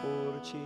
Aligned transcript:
por 0.00 0.40
ti. 0.40 0.56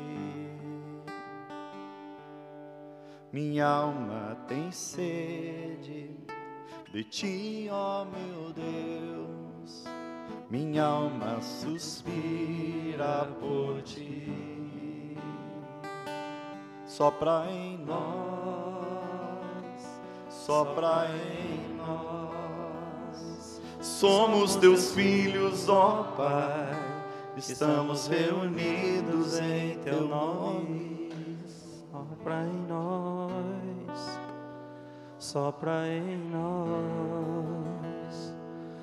Minha 3.33 3.67
alma 3.67 4.37
tem 4.47 4.71
sede 4.71 6.11
de 6.93 7.03
ti, 7.03 7.69
ó 7.71 8.05
meu 8.05 8.53
Deus. 8.53 9.85
Minha 10.49 10.85
alma 10.85 11.41
suspira 11.41 13.29
por 13.41 13.83
ti. 13.83 15.19
Sopra 16.87 17.47
em 17.51 17.79
nós, 17.79 18.05
sopra 20.31 21.09
em 21.09 21.75
nós. 21.75 23.61
Somos 23.81 24.55
teus 24.55 24.93
filhos, 24.93 25.69
ó 25.69 26.05
Pai. 26.17 26.94
Estamos 27.37 28.07
reunidos 28.07 29.41
em 29.41 29.77
teu 29.81 30.07
nome. 30.07 31.11
Sopra 31.91 32.47
em 32.47 32.67
nós, 32.69 34.21
sopra 35.19 35.89
em 35.89 36.17
nós. 36.31 37.35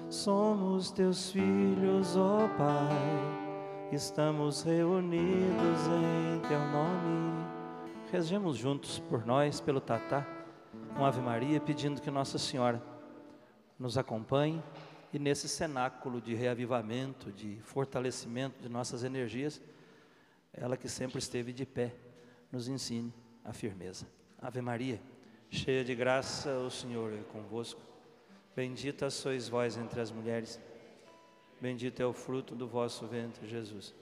Somos 0.09 0.91
teus 0.91 1.31
filhos, 1.31 2.17
ó 2.17 2.49
Pai. 2.57 3.89
Estamos 3.93 4.63
reunidos 4.63 5.87
em 5.87 6.39
teu 6.47 6.59
nome. 6.59 7.45
Rezemos 8.11 8.57
juntos 8.57 8.99
por 8.99 9.25
nós, 9.25 9.61
pelo 9.61 9.79
Tatá, 9.79 10.27
um 10.99 11.05
Ave 11.05 11.21
Maria, 11.21 11.61
pedindo 11.61 12.01
que 12.01 12.11
Nossa 12.11 12.37
Senhora 12.37 12.83
nos 13.79 13.97
acompanhe 13.97 14.61
e 15.13 15.19
nesse 15.19 15.47
cenáculo 15.49 16.21
de 16.21 16.33
reavivamento, 16.33 17.31
de 17.31 17.57
fortalecimento 17.63 18.61
de 18.61 18.69
nossas 18.69 19.03
energias, 19.03 19.61
ela 20.53 20.77
que 20.77 20.87
sempre 20.87 21.19
esteve 21.19 21.51
de 21.51 21.65
pé, 21.65 21.93
nos 22.51 22.67
ensine 22.67 23.13
a 23.43 23.51
firmeza. 23.53 24.07
Ave 24.41 24.61
Maria, 24.61 25.01
cheia 25.49 25.83
de 25.83 25.93
graça, 25.93 26.53
o 26.59 26.71
Senhor 26.71 27.13
é 27.13 27.23
convosco. 27.31 27.81
Bendita 28.55 29.09
sois 29.09 29.47
vós 29.47 29.77
entre 29.77 29.99
as 29.99 30.11
mulheres, 30.11 30.59
bendito 31.59 32.01
é 32.01 32.05
o 32.05 32.13
fruto 32.13 32.55
do 32.55 32.67
vosso 32.67 33.05
ventre, 33.07 33.47
Jesus. 33.47 33.93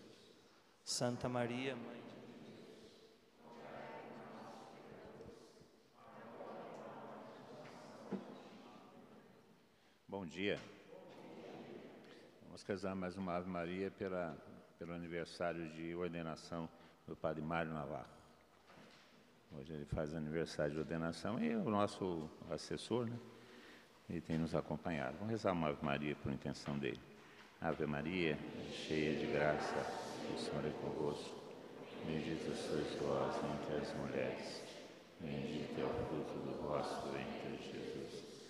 Santa 0.83 1.29
Maria, 1.29 1.75
Mãe 1.75 1.95
de 1.95 2.09
Bom 10.07 10.25
dia. 10.25 10.59
Vamos 12.59 12.67
rezar 12.67 12.93
mais 12.93 13.15
uma 13.15 13.37
Ave 13.37 13.49
Maria 13.49 13.89
pela, 13.89 14.37
pelo 14.77 14.91
aniversário 14.91 15.69
de 15.69 15.95
ordenação 15.95 16.67
do 17.07 17.15
Padre 17.15 17.41
Mário 17.41 17.71
Navarro. 17.71 18.09
Hoje 19.57 19.71
ele 19.71 19.85
faz 19.85 20.13
aniversário 20.13 20.73
de 20.73 20.79
ordenação 20.79 21.41
e 21.41 21.55
o 21.55 21.69
nosso 21.69 22.29
assessor, 22.49 23.05
né? 23.05 23.17
Ele 24.09 24.19
tem 24.19 24.37
nos 24.37 24.53
acompanhado. 24.53 25.15
Vamos 25.19 25.31
rezar 25.31 25.53
uma 25.53 25.69
Ave 25.69 25.85
Maria 25.85 26.17
por 26.17 26.33
intenção 26.33 26.77
dele. 26.77 26.99
Ave 27.61 27.85
Maria, 27.85 28.37
cheia 28.73 29.17
de 29.17 29.31
graça, 29.31 29.77
o 30.35 30.37
Senhor 30.37 30.65
é 30.65 30.71
convosco. 30.81 31.39
Bendita 32.05 32.53
sois 32.55 32.93
vós 32.95 33.35
entre 33.37 33.75
as 33.77 33.93
mulheres. 33.95 34.63
Bendito 35.21 35.79
é 35.79 35.85
o 35.85 35.89
fruto 36.07 36.33
do 36.39 36.67
vosso 36.67 37.09
ventre, 37.11 37.57
Jesus. 37.71 38.43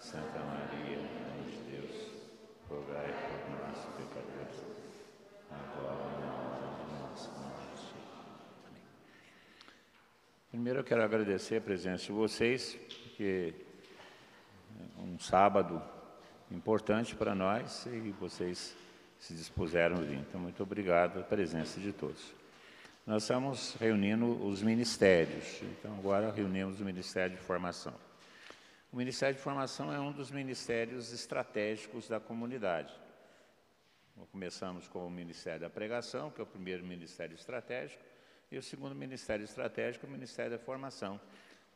Santa 0.00 0.40
Maria, 0.40 0.98
Mãe 0.98 1.50
de 1.50 1.70
Deus, 1.70 2.14
rogai 2.68 3.12
por 3.28 3.33
Primeiro 10.54 10.78
eu 10.78 10.84
quero 10.84 11.02
agradecer 11.02 11.56
a 11.56 11.60
presença 11.60 12.04
de 12.04 12.12
vocês, 12.12 12.78
porque 13.02 13.52
é 14.96 15.02
um 15.02 15.18
sábado 15.18 15.82
importante 16.48 17.16
para 17.16 17.34
nós 17.34 17.86
e 17.86 18.12
vocês 18.20 18.76
se 19.18 19.34
dispuseram 19.34 19.96
a 19.96 20.00
vir. 20.02 20.18
Então, 20.18 20.40
muito 20.40 20.62
obrigado 20.62 21.14
pela 21.14 21.24
presença 21.24 21.80
de 21.80 21.92
todos. 21.92 22.32
Nós 23.04 23.24
estamos 23.24 23.74
reunindo 23.80 24.46
os 24.46 24.62
ministérios, 24.62 25.60
então 25.60 25.92
agora 25.98 26.30
reunimos 26.30 26.80
o 26.80 26.84
Ministério 26.84 27.34
de 27.36 27.42
Formação. 27.42 27.94
O 28.92 28.96
Ministério 28.96 29.34
de 29.34 29.42
Formação 29.42 29.92
é 29.92 29.98
um 29.98 30.12
dos 30.12 30.30
ministérios 30.30 31.12
estratégicos 31.12 32.06
da 32.06 32.20
comunidade. 32.20 32.94
Começamos 34.30 34.86
com 34.86 35.04
o 35.04 35.10
Ministério 35.10 35.62
da 35.62 35.68
Pregação, 35.68 36.30
que 36.30 36.40
é 36.40 36.44
o 36.44 36.46
primeiro 36.46 36.84
ministério 36.84 37.34
estratégico, 37.34 38.13
e 38.50 38.58
o 38.58 38.62
segundo 38.62 38.94
ministério 38.94 39.44
estratégico, 39.44 40.06
o 40.06 40.10
Ministério 40.10 40.52
da 40.52 40.58
Formação, 40.58 41.20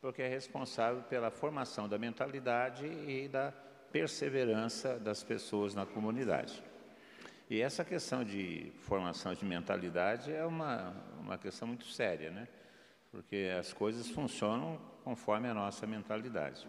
porque 0.00 0.22
é 0.22 0.28
responsável 0.28 1.02
pela 1.02 1.30
formação 1.30 1.88
da 1.88 1.98
mentalidade 1.98 2.86
e 2.86 3.28
da 3.28 3.52
perseverança 3.92 4.98
das 4.98 5.22
pessoas 5.22 5.74
na 5.74 5.86
comunidade. 5.86 6.62
E 7.50 7.62
essa 7.62 7.84
questão 7.84 8.22
de 8.22 8.70
formação 8.80 9.32
de 9.32 9.44
mentalidade 9.44 10.30
é 10.30 10.44
uma, 10.44 10.94
uma 11.18 11.38
questão 11.38 11.66
muito 11.66 11.86
séria, 11.86 12.30
né? 12.30 12.46
Porque 13.10 13.50
as 13.58 13.72
coisas 13.72 14.08
funcionam 14.10 14.78
conforme 15.02 15.48
a 15.48 15.54
nossa 15.54 15.86
mentalidade. 15.86 16.66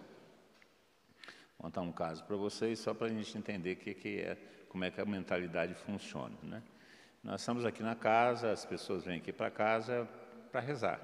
Vou 1.58 1.66
contar 1.66 1.81
um 1.81 1.92
caso 1.92 2.24
para 2.24 2.38
vocês, 2.38 2.80
só 2.80 2.94
para 2.94 3.08
a 3.08 3.10
gente 3.10 3.38
entender 3.38 3.76
que, 3.76 3.94
que 3.94 4.22
é, 4.22 4.38
como 4.70 4.86
é 4.86 4.92
que 4.92 5.02
a 5.02 5.06
mentalidade 5.06 5.74
funciona. 5.74 6.38
Né? 6.42 6.64
Nós 7.24 7.41
estamos 7.41 7.66
aqui 7.66 7.84
na 7.84 7.96
casa, 7.96 8.52
as 8.52 8.66
pessoas 8.66 9.03
vêm 9.03 9.18
aqui 9.18 9.34
para 9.34 9.52
casa 9.52 10.07
para 10.52 10.62
rezar, 10.62 11.00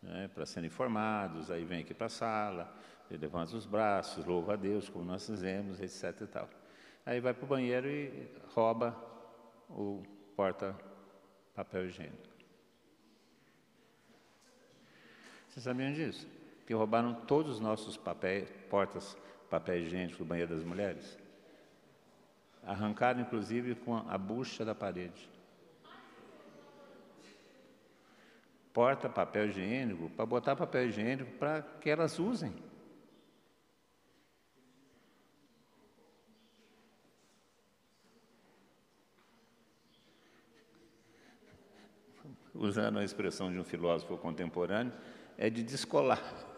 né? 0.00 0.30
para 0.32 0.46
serem 0.46 0.68
informados, 0.68 1.50
aí 1.50 1.64
vem 1.64 1.80
aqui 1.80 1.92
para 1.92 2.06
a 2.06 2.10
sala, 2.10 2.72
levanta 3.10 3.56
os 3.56 3.66
braços, 3.66 4.24
louva 4.24 4.54
a 4.54 4.56
Deus, 4.56 4.88
como 4.88 5.04
nós 5.04 5.26
fizemos, 5.26 5.80
etc. 5.80 6.22
E 6.22 6.26
tal. 6.26 6.48
Aí 7.04 7.20
vai 7.20 7.34
para 7.34 7.44
o 7.44 7.48
banheiro 7.48 7.88
e 7.88 8.30
rouba 8.54 8.96
o 9.68 10.02
porta-papel 10.36 11.86
higiênico. 11.86 12.28
Vocês 15.48 15.64
sabiam 15.64 15.92
disso? 15.92 16.26
Que 16.66 16.74
roubaram 16.74 17.14
todos 17.26 17.54
os 17.56 17.60
nossos 17.60 17.96
papéis, 17.96 18.50
portas 18.70 19.16
papel 19.50 19.80
higiênico 19.80 20.18
do 20.18 20.24
banheiro 20.24 20.54
das 20.54 20.64
mulheres? 20.64 21.23
Arrancaram, 22.66 23.20
inclusive, 23.20 23.74
com 23.74 23.96
a 23.96 24.16
bucha 24.16 24.64
da 24.64 24.74
parede. 24.74 25.30
Porta 28.72 29.08
papel 29.08 29.48
higiênico 29.48 30.10
para 30.10 30.26
botar 30.26 30.56
papel 30.56 30.88
higiênico 30.88 31.30
para 31.38 31.62
que 31.62 31.88
elas 31.88 32.18
usem. 32.18 32.52
Usando 42.52 42.98
a 42.98 43.04
expressão 43.04 43.52
de 43.52 43.58
um 43.58 43.64
filósofo 43.64 44.16
contemporâneo, 44.16 44.92
é 45.36 45.50
de 45.50 45.62
descolar. 45.62 46.53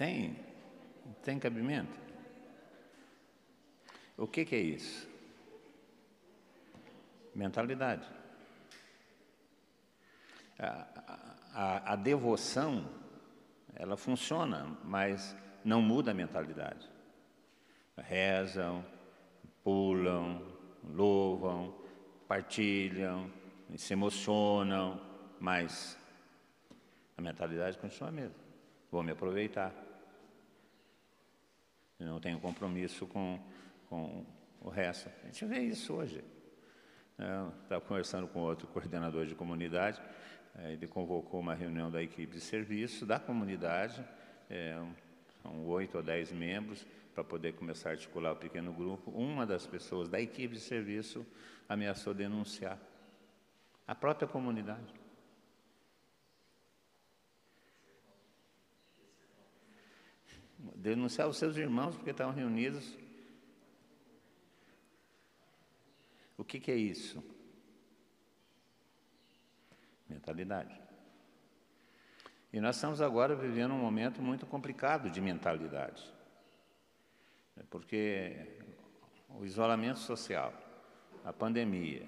Tem, 0.00 0.34
tem 1.22 1.38
cabimento? 1.38 1.92
O 4.16 4.26
que, 4.26 4.46
que 4.46 4.54
é 4.54 4.58
isso? 4.58 5.06
Mentalidade. 7.34 8.08
A, 10.58 10.86
a, 11.52 11.92
a, 11.92 11.96
devoção, 11.96 12.88
ela 13.74 13.94
funciona, 13.94 14.74
mas 14.82 15.36
não 15.62 15.82
muda 15.82 16.12
a 16.12 16.14
mentalidade. 16.14 16.88
Rezam, 17.98 18.82
pulam, 19.62 20.42
louvam, 20.82 21.74
partilham, 22.26 23.30
se 23.76 23.92
emocionam, 23.92 24.98
mas 25.38 25.98
a 27.18 27.20
mentalidade 27.20 27.76
continua 27.76 28.08
a 28.08 28.12
mesma. 28.12 28.36
Vou 28.90 29.02
me 29.02 29.12
aproveitar 29.12 29.89
não 32.04 32.20
tenho 32.20 32.38
compromisso 32.40 33.06
com, 33.06 33.38
com 33.88 34.24
o 34.60 34.68
resto. 34.68 35.10
A 35.22 35.26
gente 35.26 35.44
vê 35.44 35.60
isso 35.60 35.94
hoje. 35.94 36.22
Estava 37.62 37.80
conversando 37.82 38.26
com 38.26 38.40
outro 38.40 38.66
coordenador 38.68 39.26
de 39.26 39.34
comunidade, 39.34 40.00
ele 40.58 40.86
convocou 40.86 41.38
uma 41.40 41.54
reunião 41.54 41.90
da 41.90 42.02
equipe 42.02 42.34
de 42.34 42.40
serviço 42.40 43.04
da 43.04 43.18
comunidade, 43.18 44.02
é, 44.48 44.82
são 45.42 45.66
oito 45.66 45.98
ou 45.98 46.02
dez 46.02 46.32
membros, 46.32 46.86
para 47.14 47.22
poder 47.22 47.52
começar 47.54 47.90
a 47.90 47.92
articular 47.92 48.32
o 48.32 48.36
pequeno 48.36 48.72
grupo. 48.72 49.10
Uma 49.10 49.46
das 49.46 49.66
pessoas 49.66 50.08
da 50.08 50.20
equipe 50.20 50.54
de 50.54 50.60
serviço 50.60 51.26
ameaçou 51.68 52.14
denunciar 52.14 52.78
a 53.86 53.94
própria 53.94 54.26
comunidade. 54.26 54.99
Denunciar 60.76 61.28
os 61.28 61.36
seus 61.36 61.56
irmãos 61.56 61.96
porque 61.96 62.10
estavam 62.10 62.34
reunidos. 62.34 62.96
O 66.36 66.44
que, 66.44 66.60
que 66.60 66.70
é 66.70 66.76
isso? 66.76 67.22
Mentalidade. 70.08 70.80
E 72.52 72.60
nós 72.60 72.76
estamos 72.76 73.00
agora 73.00 73.36
vivendo 73.36 73.72
um 73.72 73.78
momento 73.78 74.20
muito 74.20 74.44
complicado 74.44 75.08
de 75.10 75.20
mentalidade. 75.20 76.02
Porque 77.68 78.60
o 79.28 79.44
isolamento 79.44 79.98
social, 79.98 80.52
a 81.24 81.32
pandemia, 81.32 82.06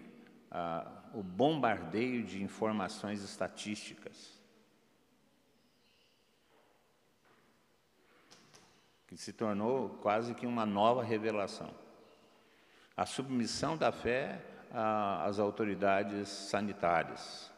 a, 0.51 1.11
o 1.15 1.23
bombardeio 1.23 2.25
de 2.25 2.43
informações 2.43 3.23
estatísticas, 3.23 4.32
que 9.13 9.19
se 9.19 9.31
tornou 9.31 9.91
quase 10.01 10.35
que 10.35 10.47
uma 10.47 10.65
nova 10.65 11.03
revelação. 11.05 11.71
A 12.97 13.05
submissão 13.05 13.77
da 13.77 13.93
fé 13.93 14.41
às 14.71 15.39
autoridades 15.39 16.31
sanitárias. 16.31 17.53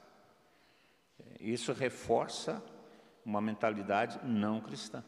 Isso 1.39 1.73
reforça 1.73 2.61
uma 3.25 3.41
mentalidade 3.41 4.19
não 4.25 4.61
cristã. 4.61 5.05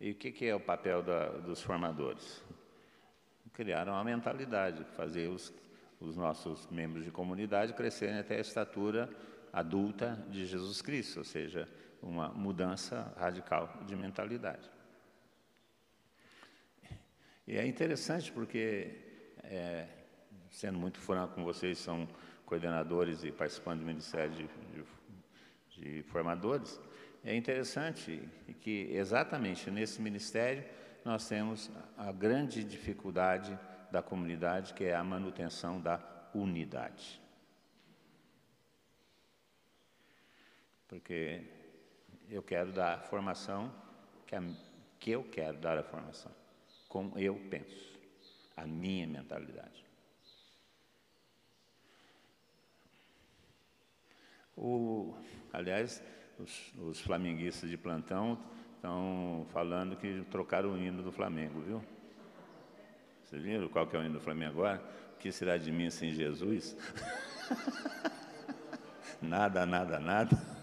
E 0.00 0.12
o 0.12 0.14
que, 0.14 0.46
é 0.46 0.54
o 0.54 0.60
papel 0.60 1.02
da, 1.02 1.26
dos 1.38 1.60
formadores? 1.60 2.40
Criaram 3.52 3.94
uma 3.94 4.04
mentalidade, 4.04 4.84
fazer 4.96 5.28
os, 5.28 5.52
os 5.98 6.16
nossos 6.16 6.68
membros 6.68 7.04
de 7.04 7.10
comunidade 7.10 7.72
crescerem 7.72 8.20
até 8.20 8.36
a 8.36 8.40
estatura 8.40 9.10
adulta 9.52 10.24
de 10.30 10.46
Jesus 10.46 10.80
Cristo, 10.80 11.18
ou 11.18 11.24
seja, 11.24 11.68
uma 12.02 12.28
mudança 12.28 13.14
radical 13.16 13.82
de 13.86 13.96
mentalidade. 13.96 14.70
E 17.46 17.56
é 17.56 17.66
interessante 17.66 18.30
porque, 18.32 18.98
é, 19.44 19.86
sendo 20.50 20.78
muito 20.78 20.98
franco 20.98 21.34
com 21.34 21.44
vocês, 21.44 21.78
são 21.78 22.08
coordenadores 22.44 23.24
e 23.24 23.32
participantes 23.32 23.80
do 23.80 23.86
Ministério 23.86 24.34
de, 24.34 24.46
de 24.74 24.84
de 25.76 26.02
formadores, 26.04 26.80
é 27.24 27.34
interessante 27.34 28.28
que 28.60 28.88
exatamente 28.92 29.70
nesse 29.70 30.00
ministério 30.00 30.64
nós 31.04 31.28
temos 31.28 31.70
a 31.96 32.12
grande 32.12 32.62
dificuldade 32.62 33.58
da 33.90 34.02
comunidade, 34.02 34.74
que 34.74 34.84
é 34.84 34.94
a 34.94 35.04
manutenção 35.04 35.80
da 35.80 36.00
unidade. 36.34 37.20
Porque 40.88 41.42
eu 42.28 42.42
quero 42.42 42.72
dar 42.72 42.94
a 42.94 42.98
formação 42.98 43.72
que, 44.26 44.34
a, 44.34 44.42
que 44.98 45.10
eu 45.10 45.24
quero 45.24 45.58
dar 45.58 45.78
a 45.78 45.82
formação, 45.82 46.32
como 46.88 47.18
eu 47.18 47.34
penso, 47.50 47.98
a 48.56 48.66
minha 48.66 49.06
mentalidade. 49.06 49.84
O, 54.56 55.14
aliás, 55.52 56.02
os, 56.38 56.72
os 56.78 57.00
flamenguistas 57.00 57.70
de 57.70 57.76
plantão 57.76 58.38
estão 58.74 59.46
falando 59.50 59.96
que 59.96 60.24
trocaram 60.30 60.72
o 60.72 60.78
hino 60.78 61.02
do 61.02 61.12
Flamengo, 61.12 61.60
viu? 61.60 61.82
Vocês 63.22 63.42
viram 63.42 63.68
qual 63.68 63.86
que 63.86 63.96
é 63.96 63.98
o 63.98 64.04
hino 64.04 64.14
do 64.14 64.20
Flamengo 64.20 64.52
agora? 64.52 64.82
O 65.14 65.18
que 65.18 65.32
será 65.32 65.56
de 65.56 65.72
mim 65.72 65.88
sem 65.88 66.10
Jesus? 66.10 66.76
nada, 69.22 69.64
nada, 69.64 69.98
nada. 69.98 70.61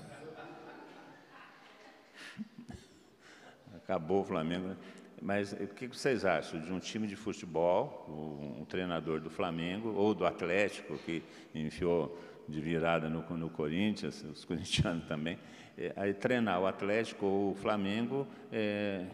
Acabou 3.89 4.21
o 4.21 4.24
Flamengo. 4.24 4.68
Né? 4.68 4.77
Mas 5.19 5.51
o 5.51 5.68
que 5.68 5.88
vocês 5.88 6.24
acham 6.24 6.62
de 6.62 6.71
um 6.71 6.80
time 6.80 7.07
de 7.07 7.15
futebol, 7.15 8.06
um 8.07 8.63
treinador 8.65 9.19
do 9.19 9.31
Flamengo 9.31 9.94
ou 9.95 10.13
do 10.13 10.27
Atlético 10.27 10.95
que 11.00 11.24
enfiou 11.56 12.15
de 12.47 12.62
virada 12.62 13.09
no, 13.09 13.21
no 13.36 13.50
Corinthians, 13.50 14.24
os 14.31 14.45
corintianos 14.45 15.06
também, 15.06 15.39
é, 15.75 15.91
aí 15.95 16.13
treinar 16.13 16.62
o 16.62 16.68
Atlético 16.68 17.25
ou 17.25 17.51
o 17.51 17.56
Flamengo 17.56 18.27
é, 18.51 19.07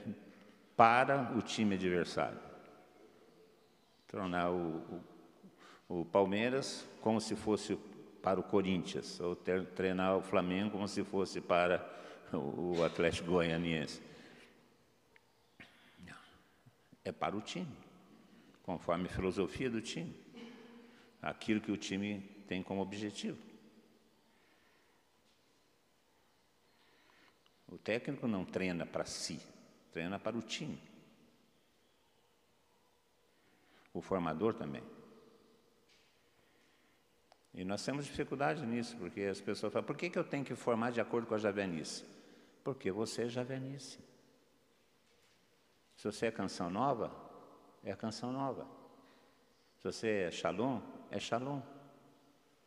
para 0.75 1.31
o 1.37 1.41
time 1.41 1.75
adversário. 1.75 2.39
Treinar 4.07 4.51
o, 4.51 5.01
o, 5.87 6.01
o, 6.01 6.05
Palmeiras 6.05 6.85
como 6.99 7.21
se 7.21 7.33
fosse 7.33 7.79
para 8.21 8.41
o 8.41 8.43
Corinthians, 8.43 9.21
ou 9.21 9.37
treinar 9.73 10.17
o 10.17 10.21
Flamengo 10.21 10.71
como 10.71 10.87
se 10.87 11.01
fosse 11.01 11.39
para 11.39 11.81
o 12.33 12.83
Atlético 12.83 13.31
Goianiense. 13.31 14.01
É 17.05 17.11
para 17.11 17.37
o 17.37 17.41
time, 17.41 17.71
conforme 18.63 19.05
a 19.05 19.11
filosofia 19.11 19.69
do 19.69 19.79
time. 19.79 20.13
Aquilo 21.21 21.61
que 21.61 21.71
o 21.71 21.77
time 21.77 22.19
tem 22.47 22.61
como 22.61 22.81
objetivo. 22.81 23.37
O 27.67 27.77
técnico 27.77 28.27
não 28.27 28.43
treina 28.43 28.85
para 28.85 29.05
si, 29.05 29.39
treina 29.91 30.19
para 30.19 30.35
o 30.35 30.41
time. 30.41 30.81
O 33.93 34.01
formador 34.01 34.53
também. 34.53 34.83
E 37.53 37.63
nós 37.63 37.83
temos 37.85 38.05
dificuldade 38.05 38.65
nisso, 38.65 38.97
porque 38.97 39.21
as 39.21 39.39
pessoas 39.39 39.71
falam: 39.71 39.85
por 39.85 39.95
que, 39.95 40.09
que 40.09 40.19
eu 40.19 40.23
tenho 40.23 40.43
que 40.43 40.55
formar 40.55 40.91
de 40.91 40.99
acordo 40.99 41.25
com 41.25 41.35
a 41.35 41.37
javenice? 41.37 42.03
Porque 42.63 42.91
você 42.91 43.23
é 43.23 43.29
javenice. 43.29 43.99
Se 46.05 46.11
você 46.11 46.27
é 46.27 46.31
canção 46.31 46.69
nova, 46.69 47.11
é 47.83 47.91
a 47.91 47.95
canção 47.95 48.31
nova. 48.31 48.67
Se 49.79 49.83
você 49.91 50.07
é 50.27 50.29
shalom, 50.29 50.79
é 51.09 51.19
shalom. 51.19 51.63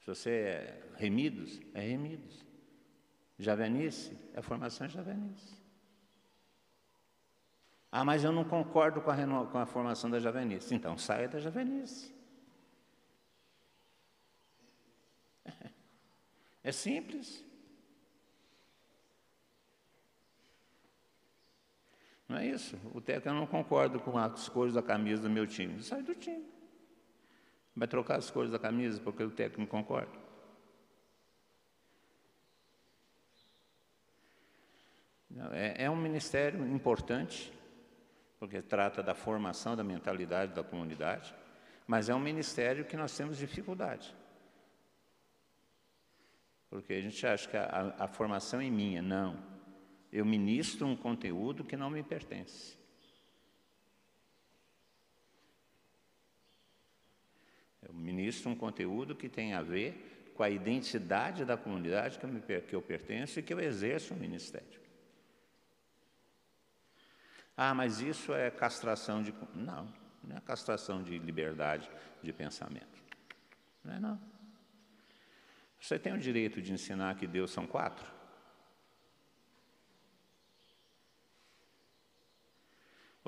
Se 0.00 0.06
você 0.08 0.30
é 0.30 0.92
remidos, 0.96 1.60
é 1.72 1.80
remidos. 1.80 2.44
Javenice, 3.38 4.18
é 4.34 4.42
formação 4.42 4.88
javenice. 4.88 5.56
Ah, 7.92 8.04
mas 8.04 8.24
eu 8.24 8.32
não 8.32 8.42
concordo 8.42 9.00
com 9.00 9.12
a, 9.12 9.46
com 9.46 9.58
a 9.58 9.66
formação 9.66 10.10
da 10.10 10.18
javenice. 10.18 10.74
Então 10.74 10.98
saia 10.98 11.28
da 11.28 11.38
javenice. 11.38 12.12
É 16.60 16.72
simples. 16.72 17.47
Não 22.28 22.36
é 22.36 22.46
isso? 22.46 22.76
O 22.92 23.00
técnico 23.00 23.38
não 23.38 23.46
concordo 23.46 23.98
com 23.98 24.18
as 24.18 24.48
cores 24.48 24.74
da 24.74 24.82
camisa 24.82 25.22
do 25.22 25.30
meu 25.30 25.46
time. 25.46 25.82
Sai 25.82 26.02
do 26.02 26.14
time. 26.14 26.44
Vai 27.74 27.88
trocar 27.88 28.18
as 28.18 28.30
cores 28.30 28.50
da 28.50 28.58
camisa 28.58 29.00
porque 29.00 29.22
o 29.22 29.30
técnico 29.30 29.70
concorda. 29.70 30.12
É, 35.52 35.84
é 35.84 35.90
um 35.90 35.96
ministério 35.96 36.66
importante, 36.66 37.52
porque 38.38 38.60
trata 38.60 39.02
da 39.02 39.14
formação 39.14 39.76
da 39.76 39.84
mentalidade 39.84 40.52
da 40.52 40.64
comunidade, 40.64 41.34
mas 41.86 42.08
é 42.08 42.14
um 42.14 42.20
ministério 42.20 42.84
que 42.84 42.96
nós 42.96 43.16
temos 43.16 43.38
dificuldade. 43.38 44.14
Porque 46.68 46.92
a 46.92 47.00
gente 47.00 47.26
acha 47.26 47.48
que 47.48 47.56
a, 47.56 47.94
a, 47.98 48.04
a 48.04 48.08
formação 48.08 48.60
é 48.60 48.68
minha. 48.68 49.00
Não. 49.00 49.47
Eu 50.12 50.24
ministro 50.24 50.86
um 50.86 50.96
conteúdo 50.96 51.64
que 51.64 51.76
não 51.76 51.90
me 51.90 52.02
pertence. 52.02 52.76
Eu 57.82 57.92
ministro 57.94 58.50
um 58.50 58.56
conteúdo 58.56 59.14
que 59.14 59.28
tem 59.28 59.54
a 59.54 59.62
ver 59.62 60.32
com 60.34 60.42
a 60.42 60.50
identidade 60.50 61.44
da 61.44 61.56
comunidade 61.56 62.18
que 62.18 62.74
eu, 62.74 62.82
pertenço 62.82 63.40
e 63.40 63.42
que 63.42 63.52
eu 63.52 63.60
exerço 63.60 64.14
o 64.14 64.16
ministério. 64.16 64.80
Ah, 67.56 67.74
mas 67.74 68.00
isso 68.00 68.32
é 68.32 68.50
castração 68.50 69.22
de. 69.22 69.34
Não, 69.54 69.92
não 70.22 70.36
é 70.36 70.40
castração 70.40 71.02
de 71.02 71.18
liberdade 71.18 71.90
de 72.22 72.32
pensamento. 72.32 73.02
Não 73.84 73.94
é 73.94 73.98
não. 73.98 74.20
Você 75.80 75.98
tem 75.98 76.12
o 76.12 76.18
direito 76.18 76.62
de 76.62 76.72
ensinar 76.72 77.16
que 77.16 77.26
Deus 77.26 77.50
são 77.50 77.66
quatro? 77.66 78.17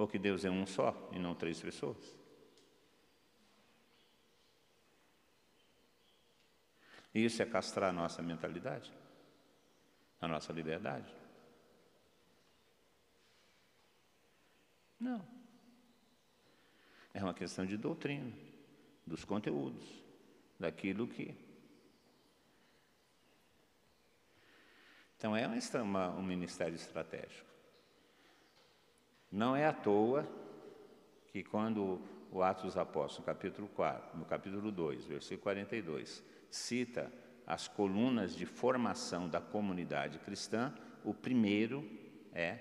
Ou 0.00 0.08
que 0.08 0.18
Deus 0.18 0.46
é 0.46 0.50
um 0.50 0.64
só 0.64 0.96
e 1.12 1.18
não 1.18 1.34
três 1.34 1.60
pessoas? 1.60 2.16
Isso 7.14 7.42
é 7.42 7.44
castrar 7.44 7.90
a 7.90 7.92
nossa 7.92 8.22
mentalidade, 8.22 8.90
a 10.18 10.26
nossa 10.26 10.54
liberdade? 10.54 11.14
Não. 14.98 15.22
É 17.12 17.22
uma 17.22 17.34
questão 17.34 17.66
de 17.66 17.76
doutrina, 17.76 18.32
dos 19.06 19.22
conteúdos, 19.22 19.84
daquilo 20.58 21.06
que. 21.06 21.36
Então 25.18 25.36
é 25.36 25.46
uma, 25.82 26.08
um 26.08 26.22
ministério 26.22 26.74
estratégico. 26.74 27.49
Não 29.30 29.54
é 29.54 29.66
à 29.66 29.72
toa 29.72 30.26
que 31.28 31.44
quando 31.44 32.00
o 32.32 32.42
Atos 32.42 32.64
dos 32.64 32.76
Apóstolos, 32.76 33.18
no 33.18 33.24
capítulo 33.24 33.68
4, 33.68 34.18
no 34.18 34.24
capítulo 34.24 34.72
2, 34.72 35.06
versículo 35.06 35.42
42, 35.42 36.24
cita 36.50 37.12
as 37.46 37.68
colunas 37.68 38.34
de 38.34 38.46
formação 38.46 39.28
da 39.28 39.40
comunidade 39.40 40.18
cristã, 40.18 40.74
o 41.04 41.14
primeiro 41.14 41.88
é 42.32 42.58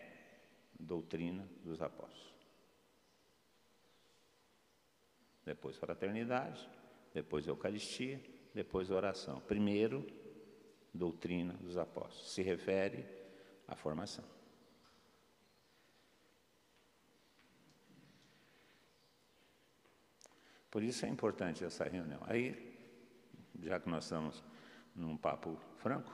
doutrina 0.80 1.48
dos 1.64 1.82
apóstolos. 1.82 2.34
Depois 5.44 5.78
fraternidade, 5.78 6.70
depois 7.14 7.48
Eucaristia, 7.48 8.22
depois 8.54 8.92
oração. 8.92 9.40
Primeiro, 9.42 10.06
doutrina 10.94 11.54
dos 11.54 11.78
apóstolos. 11.78 12.32
Se 12.32 12.42
refere 12.42 13.06
à 13.68 13.76
formação. 13.76 14.39
Por 20.70 20.84
isso 20.84 21.06
é 21.06 21.10
importante 21.10 21.64
essa 21.64 21.84
reunião. 21.84 22.22
Aí, 22.28 22.78
já 23.62 23.80
que 23.80 23.90
nós 23.90 24.04
estamos 24.04 24.44
num 24.96 25.18
papo 25.18 25.60
franco, 25.78 26.14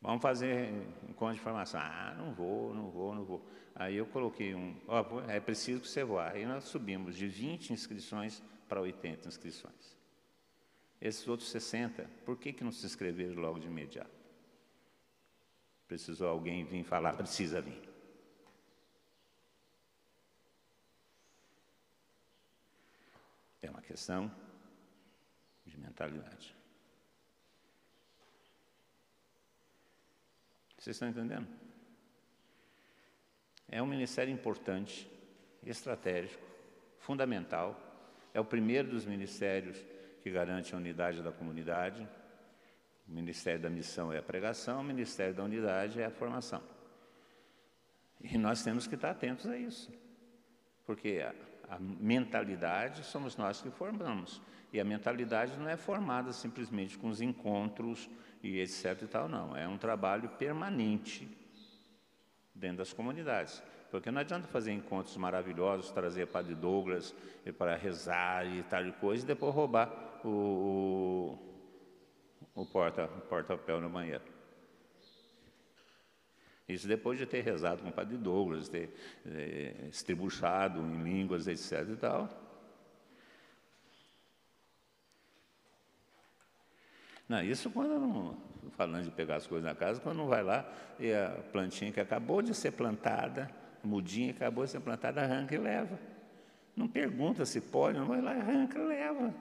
vamos 0.00 0.20
fazer 0.20 0.70
encontro 1.08 1.34
de 1.34 1.40
formação. 1.40 1.80
Ah, 1.80 2.14
não 2.18 2.32
vou, 2.32 2.74
não 2.74 2.90
vou, 2.90 3.14
não 3.14 3.24
vou. 3.24 3.46
Aí 3.74 3.96
eu 3.96 4.06
coloquei 4.06 4.54
um, 4.54 4.74
ó, 4.88 5.04
é 5.28 5.38
preciso 5.38 5.80
que 5.80 5.88
você 5.88 6.02
vá. 6.02 6.30
Aí 6.30 6.44
nós 6.44 6.64
subimos 6.64 7.14
de 7.14 7.28
20 7.28 7.72
inscrições 7.72 8.42
para 8.68 8.80
80 8.80 9.28
inscrições. 9.28 9.96
Esses 11.00 11.28
outros 11.28 11.50
60, 11.50 12.08
por 12.24 12.36
que, 12.36 12.52
que 12.52 12.64
não 12.64 12.72
se 12.72 12.84
inscreveram 12.84 13.40
logo 13.40 13.58
de 13.58 13.66
imediato? 13.66 14.10
Precisou 15.86 16.28
alguém 16.28 16.64
vir 16.64 16.82
falar, 16.82 17.12
precisa 17.12 17.60
vir. 17.60 17.85
É 23.62 23.70
uma 23.70 23.82
questão 23.82 24.30
de 25.64 25.78
mentalidade. 25.78 26.54
Vocês 30.78 30.94
estão 30.94 31.08
entendendo? 31.08 31.48
É 33.68 33.82
um 33.82 33.86
ministério 33.86 34.32
importante, 34.32 35.10
estratégico, 35.64 36.46
fundamental. 37.00 37.80
É 38.32 38.40
o 38.40 38.44
primeiro 38.44 38.90
dos 38.90 39.04
ministérios 39.04 39.76
que 40.22 40.30
garante 40.30 40.74
a 40.74 40.78
unidade 40.78 41.22
da 41.22 41.32
comunidade. 41.32 42.08
O 43.08 43.12
ministério 43.12 43.60
da 43.60 43.70
missão 43.70 44.12
é 44.12 44.18
a 44.18 44.22
pregação, 44.22 44.80
o 44.80 44.84
ministério 44.84 45.34
da 45.34 45.42
unidade 45.42 46.00
é 46.00 46.06
a 46.06 46.10
formação. 46.10 46.62
E 48.20 48.38
nós 48.38 48.62
temos 48.62 48.86
que 48.86 48.94
estar 48.94 49.10
atentos 49.10 49.46
a 49.46 49.56
isso, 49.56 49.92
porque 50.84 51.20
a 51.68 51.78
mentalidade 51.78 53.04
somos 53.04 53.36
nós 53.36 53.60
que 53.60 53.70
formamos. 53.70 54.40
E 54.72 54.80
a 54.80 54.84
mentalidade 54.84 55.56
não 55.58 55.68
é 55.68 55.76
formada 55.76 56.32
simplesmente 56.32 56.98
com 56.98 57.08
os 57.08 57.20
encontros 57.20 58.10
e 58.42 58.60
etc 58.60 59.02
e 59.02 59.06
tal, 59.06 59.28
não. 59.28 59.56
É 59.56 59.66
um 59.66 59.78
trabalho 59.78 60.28
permanente 60.30 61.28
dentro 62.54 62.78
das 62.78 62.92
comunidades. 62.92 63.62
Porque 63.90 64.10
não 64.10 64.20
adianta 64.20 64.48
fazer 64.48 64.72
encontros 64.72 65.16
maravilhosos, 65.16 65.90
trazer 65.90 66.26
Padre 66.26 66.54
Douglas 66.54 67.14
para 67.56 67.76
rezar 67.76 68.46
e 68.46 68.62
tal 68.64 68.84
coisa, 68.94 69.24
e 69.24 69.26
depois 69.26 69.54
roubar 69.54 70.20
o, 70.24 71.38
o, 72.54 72.62
o 72.62 72.66
porta-papel 72.66 73.44
porta 73.44 73.80
no 73.80 73.88
banheiro. 73.88 74.35
Isso 76.68 76.88
depois 76.88 77.18
de 77.18 77.26
ter 77.26 77.42
rezado 77.42 77.82
com 77.82 77.88
o 77.88 77.92
padre 77.92 78.16
Douglas, 78.16 78.68
ter 78.68 78.92
é, 79.24 79.86
estribuchado 79.88 80.80
em 80.80 81.02
línguas, 81.02 81.46
etc. 81.46 81.88
e 81.92 81.96
tal. 81.96 82.28
Não, 87.28 87.42
isso 87.42 87.70
quando 87.70 87.98
não, 87.98 88.36
falando 88.76 89.04
de 89.04 89.10
pegar 89.10 89.36
as 89.36 89.46
coisas 89.46 89.64
na 89.64 89.74
casa, 89.74 90.00
quando 90.00 90.16
não 90.16 90.26
vai 90.26 90.42
lá 90.42 90.68
e 90.98 91.12
a 91.12 91.30
plantinha 91.52 91.92
que 91.92 92.00
acabou 92.00 92.42
de 92.42 92.54
ser 92.54 92.72
plantada, 92.72 93.50
a 93.82 93.86
mudinha 93.86 94.32
que 94.32 94.42
acabou 94.42 94.64
de 94.64 94.70
ser 94.70 94.80
plantada, 94.80 95.22
arranca 95.22 95.54
e 95.54 95.58
leva. 95.58 95.98
Não 96.74 96.88
pergunta 96.88 97.46
se 97.46 97.60
pode, 97.60 97.98
não 97.98 98.06
vai 98.06 98.20
lá, 98.20 98.32
arranca 98.32 98.78
e 98.78 98.84
leva. 98.84 99.34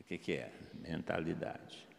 O 0.00 0.04
que, 0.04 0.18
que 0.18 0.32
é? 0.32 0.52
Mentalidade. 0.74 1.89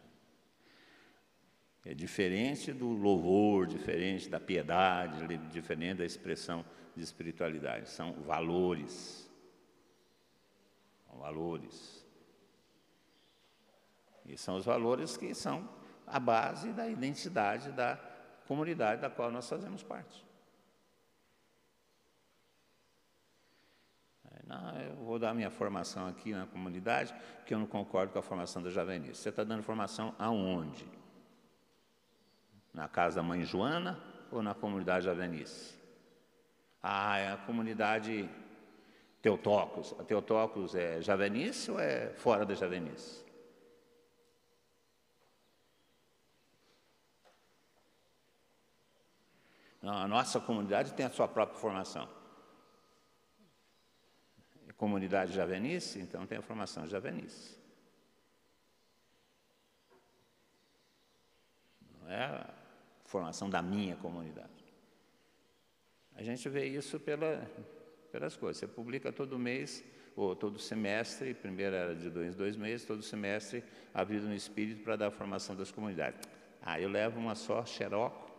É 1.84 1.94
diferente 1.94 2.72
do 2.72 2.88
louvor, 2.90 3.66
diferente 3.66 4.28
da 4.28 4.38
piedade, 4.38 5.26
diferente 5.50 5.98
da 5.98 6.04
expressão 6.04 6.64
de 6.94 7.02
espiritualidade. 7.02 7.90
São 7.90 8.12
valores. 8.22 9.28
São 11.06 11.18
valores. 11.18 12.06
E 14.24 14.38
são 14.38 14.56
os 14.56 14.64
valores 14.64 15.16
que 15.16 15.34
são 15.34 15.68
a 16.06 16.20
base 16.20 16.72
da 16.72 16.88
identidade 16.88 17.72
da 17.72 17.96
comunidade 18.46 19.00
da 19.00 19.10
qual 19.10 19.30
nós 19.30 19.48
fazemos 19.48 19.82
parte. 19.82 20.24
Não, 24.46 24.80
eu 24.80 24.96
vou 24.96 25.18
dar 25.18 25.34
minha 25.34 25.50
formação 25.50 26.06
aqui 26.06 26.32
na 26.32 26.46
comunidade, 26.46 27.14
porque 27.36 27.54
eu 27.54 27.58
não 27.58 27.66
concordo 27.66 28.12
com 28.12 28.18
a 28.18 28.22
formação 28.22 28.62
da 28.62 28.70
Javenice. 28.70 29.14
Você 29.14 29.30
está 29.30 29.42
dando 29.42 29.62
formação 29.62 30.14
aonde? 30.18 30.86
Na 32.72 32.88
casa 32.88 33.16
da 33.16 33.22
mãe 33.22 33.44
Joana 33.44 33.98
ou 34.30 34.42
na 34.42 34.54
comunidade 34.54 35.04
Javenice? 35.04 35.74
Ah, 36.82 37.18
é 37.18 37.32
a 37.32 37.36
comunidade 37.36 38.28
Teotocos. 39.20 39.94
A 40.00 40.04
Teotocos 40.04 40.74
é 40.74 41.00
Javenice 41.00 41.70
ou 41.70 41.78
é 41.78 42.12
fora 42.14 42.44
da 42.44 42.54
Javenice? 42.54 43.24
Não, 49.82 49.94
a 49.94 50.08
nossa 50.08 50.40
comunidade 50.40 50.94
tem 50.94 51.04
a 51.04 51.10
sua 51.10 51.28
própria 51.28 51.58
formação. 51.58 52.08
Comunidade 54.76 55.32
Javenice, 55.32 56.00
então 56.00 56.26
tem 56.26 56.38
a 56.38 56.42
formação 56.42 56.86
Javenice. 56.86 57.56
Não 62.00 62.10
é 62.10 62.61
formação 63.12 63.50
da 63.50 63.60
minha 63.60 63.94
comunidade. 63.96 64.64
A 66.14 66.22
gente 66.22 66.48
vê 66.48 66.64
isso 66.66 66.98
pela, 66.98 67.46
pelas 68.10 68.36
coisas. 68.36 68.58
Você 68.58 68.66
publica 68.66 69.12
todo 69.12 69.38
mês, 69.38 69.84
ou 70.16 70.34
todo 70.34 70.58
semestre, 70.58 71.34
primeiro 71.34 71.76
era 71.76 71.94
de 71.94 72.08
dois 72.08 72.34
dois 72.34 72.56
meses, 72.56 72.86
todo 72.86 73.02
semestre, 73.02 73.62
a 73.92 74.02
vida 74.02 74.26
no 74.26 74.34
Espírito 74.34 74.82
para 74.82 74.96
dar 74.96 75.08
a 75.08 75.10
formação 75.10 75.54
das 75.54 75.70
comunidades. 75.70 76.26
Ah, 76.62 76.80
eu 76.80 76.88
levo 76.88 77.20
uma 77.20 77.34
só 77.34 77.64
xeroco, 77.64 78.30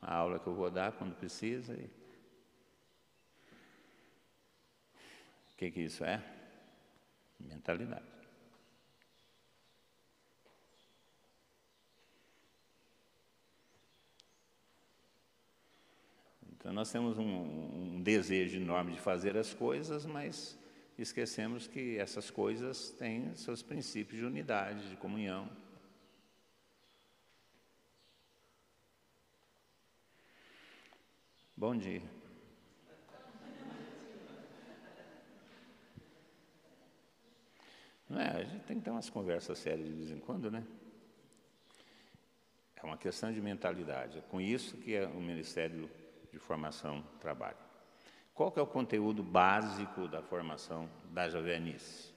a 0.00 0.14
aula 0.14 0.38
que 0.38 0.46
eu 0.46 0.54
vou 0.54 0.70
dar 0.70 0.92
quando 0.92 1.14
precisa. 1.14 1.74
E... 1.74 1.84
O 5.52 5.56
que, 5.56 5.70
que 5.70 5.80
isso 5.80 6.04
é? 6.04 6.22
Mentalidade. 7.38 8.13
Então, 16.64 16.72
nós 16.72 16.90
temos 16.90 17.18
um, 17.18 17.26
um, 17.26 18.02
desejo 18.02 18.56
enorme 18.56 18.92
de 18.92 18.98
fazer 18.98 19.36
as 19.36 19.52
coisas, 19.52 20.06
mas 20.06 20.58
esquecemos 20.96 21.66
que 21.66 21.98
essas 21.98 22.30
coisas 22.30 22.88
têm 22.92 23.34
seus 23.34 23.62
princípios 23.62 24.18
de 24.18 24.24
unidade, 24.24 24.88
de 24.88 24.96
comunhão. 24.96 25.46
Bom 31.54 31.76
dia. 31.76 32.00
Não 38.08 38.18
é? 38.18 38.28
A 38.38 38.42
gente 38.42 38.64
tem 38.64 38.78
que 38.78 38.84
ter 38.84 38.90
umas 38.90 39.10
conversas 39.10 39.58
sérias 39.58 39.86
de 39.86 39.92
vez 39.92 40.10
em 40.10 40.18
quando, 40.18 40.50
né? 40.50 40.64
É 42.74 42.86
uma 42.86 42.96
questão 42.96 43.30
de 43.30 43.40
mentalidade. 43.42 44.16
É 44.16 44.22
com 44.22 44.40
isso 44.40 44.78
que 44.78 44.94
é 44.94 45.06
o 45.06 45.20
Ministério 45.20 45.90
de 46.34 46.40
Formação 46.40 47.02
trabalha. 47.20 47.56
Qual 48.34 48.50
que 48.50 48.58
é 48.58 48.62
o 48.62 48.66
conteúdo 48.66 49.22
básico 49.22 50.08
da 50.08 50.20
formação 50.20 50.90
da 51.12 51.28
jovenice? 51.28 52.12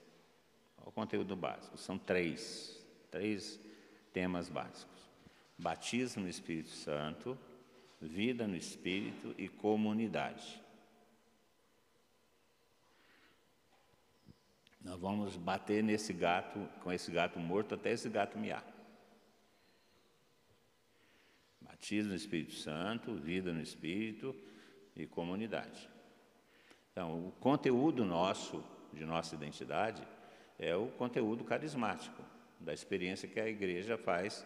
O 0.84 0.90
conteúdo 0.90 1.36
básico 1.36 1.78
são 1.78 1.96
três, 1.96 2.84
três 3.10 3.60
temas 4.12 4.48
básicos: 4.48 5.08
batismo 5.56 6.24
no 6.24 6.28
Espírito 6.28 6.70
Santo, 6.70 7.38
vida 8.00 8.48
no 8.48 8.56
espírito 8.56 9.32
e 9.38 9.48
comunidade. 9.48 10.60
Nós 14.80 14.98
vamos 14.98 15.36
bater 15.36 15.82
nesse 15.84 16.12
gato, 16.12 16.68
com 16.82 16.92
esse 16.92 17.10
gato 17.12 17.38
morto, 17.38 17.74
até 17.76 17.92
esse 17.92 18.08
gato 18.08 18.36
miar. 18.38 18.64
Batismo 21.78 22.10
no 22.10 22.16
Espírito 22.16 22.54
Santo, 22.54 23.14
vida 23.14 23.52
no 23.52 23.62
Espírito 23.62 24.34
e 24.96 25.06
comunidade. 25.06 25.88
Então, 26.90 27.28
o 27.28 27.32
conteúdo 27.32 28.04
nosso, 28.04 28.64
de 28.92 29.04
nossa 29.04 29.36
identidade, 29.36 30.02
é 30.58 30.74
o 30.74 30.88
conteúdo 30.88 31.44
carismático, 31.44 32.20
da 32.58 32.74
experiência 32.74 33.28
que 33.28 33.38
a 33.38 33.48
igreja 33.48 33.96
faz, 33.96 34.44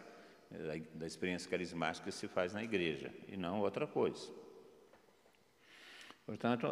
da 0.94 1.06
experiência 1.06 1.50
carismática 1.50 2.04
que 2.04 2.12
se 2.12 2.28
faz 2.28 2.52
na 2.52 2.62
igreja, 2.62 3.10
e 3.26 3.36
não 3.36 3.60
outra 3.60 3.86
coisa. 3.86 4.30
Portanto, 6.26 6.66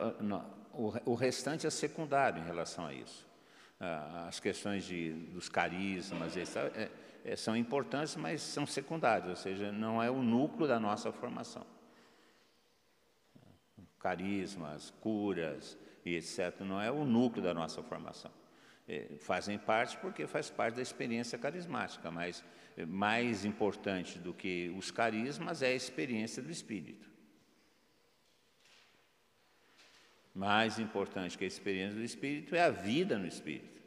o 1.06 1.14
restante 1.14 1.66
é 1.66 1.70
secundário 1.70 2.42
em 2.42 2.46
relação 2.46 2.84
a 2.84 2.92
isso. 2.92 3.26
As 3.80 4.38
questões 4.38 4.84
de, 4.84 5.12
dos 5.32 5.48
carismas 5.48 6.36
é, 6.36 6.90
é, 7.24 7.34
são 7.34 7.56
importantes, 7.56 8.14
mas 8.14 8.42
são 8.42 8.66
secundárias, 8.66 9.30
ou 9.30 9.36
seja, 9.36 9.72
não 9.72 10.02
é 10.02 10.10
o 10.10 10.22
núcleo 10.22 10.68
da 10.68 10.78
nossa 10.78 11.10
formação. 11.10 11.66
Carismas, 13.98 14.90
curas 15.00 15.78
e 16.04 16.14
etc., 16.14 16.60
não 16.60 16.80
é 16.80 16.90
o 16.90 17.06
núcleo 17.06 17.42
da 17.42 17.54
nossa 17.54 17.82
formação. 17.82 18.30
É, 18.86 19.16
fazem 19.18 19.58
parte 19.58 19.96
porque 19.96 20.26
faz 20.26 20.50
parte 20.50 20.74
da 20.74 20.82
experiência 20.82 21.38
carismática, 21.38 22.10
mas 22.10 22.44
mais 22.86 23.44
importante 23.44 24.18
do 24.18 24.32
que 24.32 24.72
os 24.76 24.90
carismas 24.90 25.62
é 25.62 25.68
a 25.68 25.74
experiência 25.74 26.42
do 26.42 26.50
Espírito. 26.50 27.09
Mais 30.40 30.78
importante 30.78 31.36
que 31.36 31.44
a 31.44 31.46
experiência 31.46 31.98
do 31.98 32.02
Espírito 32.02 32.54
é 32.54 32.62
a 32.62 32.70
vida 32.70 33.18
no 33.18 33.26
Espírito. 33.26 33.78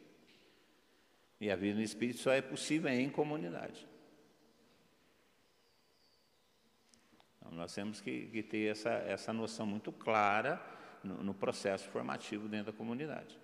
E 1.41 1.49
a 1.49 1.55
vida 1.55 1.77
no 1.77 1.81
Espírito 1.81 2.19
só 2.19 2.31
é 2.31 2.43
possível 2.43 2.91
em 2.91 3.09
comunidade. 3.09 3.87
Então, 7.39 7.51
nós 7.53 7.73
temos 7.73 7.99
que, 7.99 8.27
que, 8.27 8.43
ter 8.43 8.69
essa, 8.69 8.91
essa 8.91 9.33
noção 9.33 9.65
muito 9.65 9.91
clara 9.91 10.63
no, 11.03 11.23
no 11.23 11.33
processo 11.33 11.89
formativo 11.89 12.47
dentro 12.47 12.71
da 12.71 12.77
comunidade. 12.77 13.35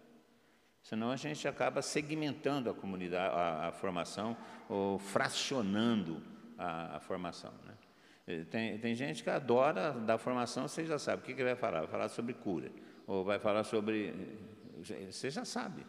Senão 0.83 1.09
a 1.09 1.15
gente 1.15 1.47
acaba 1.47 1.81
segmentando 1.81 2.69
a 2.69 2.75
comunidade, 2.75 3.33
a, 3.35 3.69
a 3.69 3.71
formação, 3.71 4.37
ou 4.69 4.99
fracionando 4.99 6.21
a, 6.59 6.97
a 6.97 6.99
formação. 6.99 7.55
Né? 7.65 8.45
Tem, 8.51 8.77
tem, 8.77 8.93
gente 8.93 9.23
que 9.23 9.31
adora 9.31 9.93
da 9.93 10.19
formação, 10.19 10.67
você 10.67 10.85
já 10.85 10.99
sabe 10.99 11.23
o 11.23 11.25
que, 11.25 11.33
que 11.33 11.43
vai 11.43 11.55
falar. 11.55 11.79
Vai 11.79 11.89
falar 11.89 12.09
sobre 12.09 12.35
cura, 12.35 12.71
ou 13.09 13.23
vai 13.23 13.39
falar 13.39 13.63
sobre. 13.63 14.13
Você 15.09 15.31
já 15.31 15.43
sabe. 15.43 15.83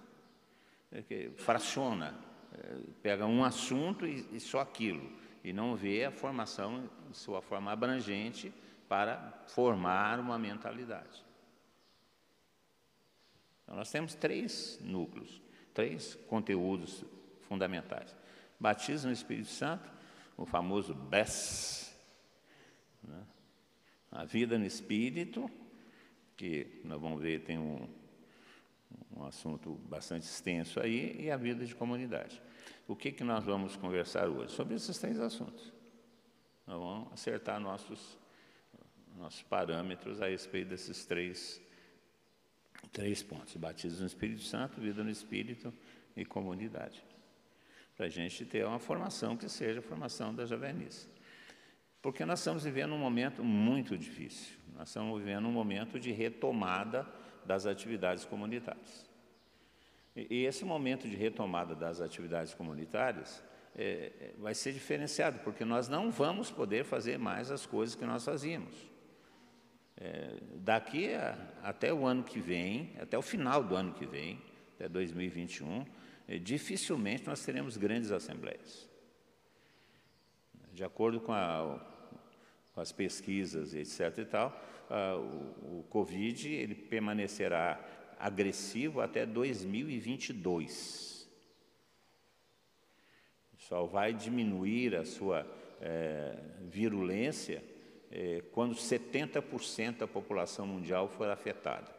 É 0.90 1.02
que 1.02 1.30
fraciona, 1.36 2.18
é, 2.52 2.78
pega 3.02 3.26
um 3.26 3.44
assunto 3.44 4.06
e, 4.06 4.26
e 4.32 4.40
só 4.40 4.60
aquilo, 4.60 5.12
e 5.44 5.52
não 5.52 5.76
vê 5.76 6.06
a 6.06 6.10
formação 6.10 6.90
em 7.08 7.12
sua 7.12 7.42
forma 7.42 7.70
abrangente 7.70 8.52
para 8.88 9.44
formar 9.46 10.18
uma 10.18 10.38
mentalidade. 10.38 11.24
Então, 13.62 13.76
nós 13.76 13.90
temos 13.90 14.14
três 14.14 14.80
núcleos, 14.80 15.42
três 15.74 16.14
conteúdos 16.26 17.04
fundamentais: 17.42 18.16
batismo 18.58 19.08
no 19.08 19.12
Espírito 19.12 19.50
Santo, 19.50 19.88
o 20.38 20.46
famoso 20.46 20.94
BES, 20.94 21.94
né? 23.04 23.22
a 24.10 24.24
vida 24.24 24.58
no 24.58 24.64
Espírito, 24.64 25.48
que 26.40 26.80
nós 26.85 26.99
vamos 26.99 27.20
ver 27.20 27.40
tem 27.40 27.59
um, 27.59 27.87
um 29.14 29.25
assunto 29.25 29.75
bastante 29.90 30.23
extenso 30.23 30.80
aí, 30.80 31.20
e 31.20 31.30
a 31.30 31.37
vida 31.37 31.66
de 31.66 31.75
comunidade. 31.75 32.40
O 32.88 32.97
que, 32.97 33.12
que 33.12 33.23
nós 33.23 33.44
vamos 33.44 33.76
conversar 33.76 34.26
hoje? 34.26 34.50
Sobre 34.54 34.75
esses 34.75 34.97
três 34.99 35.20
assuntos. 35.20 35.70
Nós 36.66 36.78
vamos 36.78 37.12
acertar 37.12 37.61
nossos, 37.61 38.18
nossos 39.18 39.42
parâmetros 39.42 40.23
a 40.23 40.28
respeito 40.28 40.69
desses 40.69 41.04
três 41.04 41.60
Três 42.93 43.23
pontos: 43.23 43.54
batismo 43.56 44.00
no 44.00 44.06
Espírito 44.06 44.43
Santo, 44.43 44.80
vida 44.80 45.04
no 45.04 45.10
Espírito 45.10 45.73
e 46.17 46.25
comunidade. 46.25 47.04
Para 47.95 48.06
a 48.06 48.08
gente 48.08 48.47
ter 48.47 48.64
uma 48.64 48.78
formação 48.78 49.36
que 49.36 49.47
seja 49.47 49.80
a 49.80 49.82
formação 49.82 50.34
da 50.34 50.47
javenice. 50.47 51.06
Porque 52.00 52.25
nós 52.25 52.41
estamos 52.41 52.64
vivendo 52.64 52.95
um 52.95 52.99
momento 52.99 53.45
muito 53.45 53.97
difícil. 53.99 54.59
Nós 54.80 54.88
estamos 54.88 55.19
vivendo 55.19 55.47
um 55.47 55.52
momento 55.52 56.00
de 56.00 56.10
retomada 56.10 57.06
das 57.45 57.66
atividades 57.66 58.25
comunitárias. 58.25 59.06
E, 60.16 60.47
esse 60.47 60.64
momento 60.64 61.06
de 61.06 61.14
retomada 61.14 61.75
das 61.75 62.00
atividades 62.00 62.54
comunitárias 62.54 63.45
é, 63.76 63.84
é, 64.19 64.34
vai 64.38 64.54
ser 64.54 64.73
diferenciado, 64.73 65.40
porque 65.40 65.66
nós 65.66 65.86
não 65.86 66.10
vamos 66.10 66.50
poder 66.50 66.86
fazer 66.86 67.19
mais 67.19 67.50
as 67.50 67.66
coisas 67.66 67.95
que 67.95 68.06
nós 68.06 68.25
fazíamos. 68.25 68.75
É, 69.99 70.38
daqui 70.54 71.12
a, 71.12 71.36
até 71.62 71.93
o 71.93 72.06
ano 72.06 72.25
que 72.25 72.40
vem, 72.40 72.95
até 72.99 73.19
o 73.19 73.23
final 73.23 73.62
do 73.62 73.76
ano 73.76 73.93
que 73.93 74.06
vem, 74.06 74.40
até 74.76 74.88
2021, 74.88 75.84
é, 76.26 76.38
dificilmente 76.38 77.26
nós 77.26 77.45
teremos 77.45 77.76
grandes 77.76 78.10
assembleias. 78.10 78.88
De 80.73 80.82
acordo 80.82 81.21
com, 81.21 81.34
a, 81.34 81.86
com 82.73 82.80
as 82.80 82.90
pesquisas, 82.90 83.75
etc. 83.75 84.16
e 84.16 84.25
tal, 84.25 84.70
o, 84.90 85.78
o 85.78 85.84
Covid 85.88 86.52
ele 86.52 86.74
permanecerá 86.74 87.80
agressivo 88.18 89.00
até 89.00 89.24
2022. 89.24 91.30
Só 93.56 93.86
vai 93.86 94.12
diminuir 94.12 94.96
a 94.96 95.04
sua 95.04 95.46
é, 95.80 96.36
virulência 96.62 97.62
é, 98.10 98.42
quando 98.52 98.74
70% 98.74 99.98
da 99.98 100.08
população 100.08 100.66
mundial 100.66 101.08
for 101.08 101.30
afetada, 101.30 101.94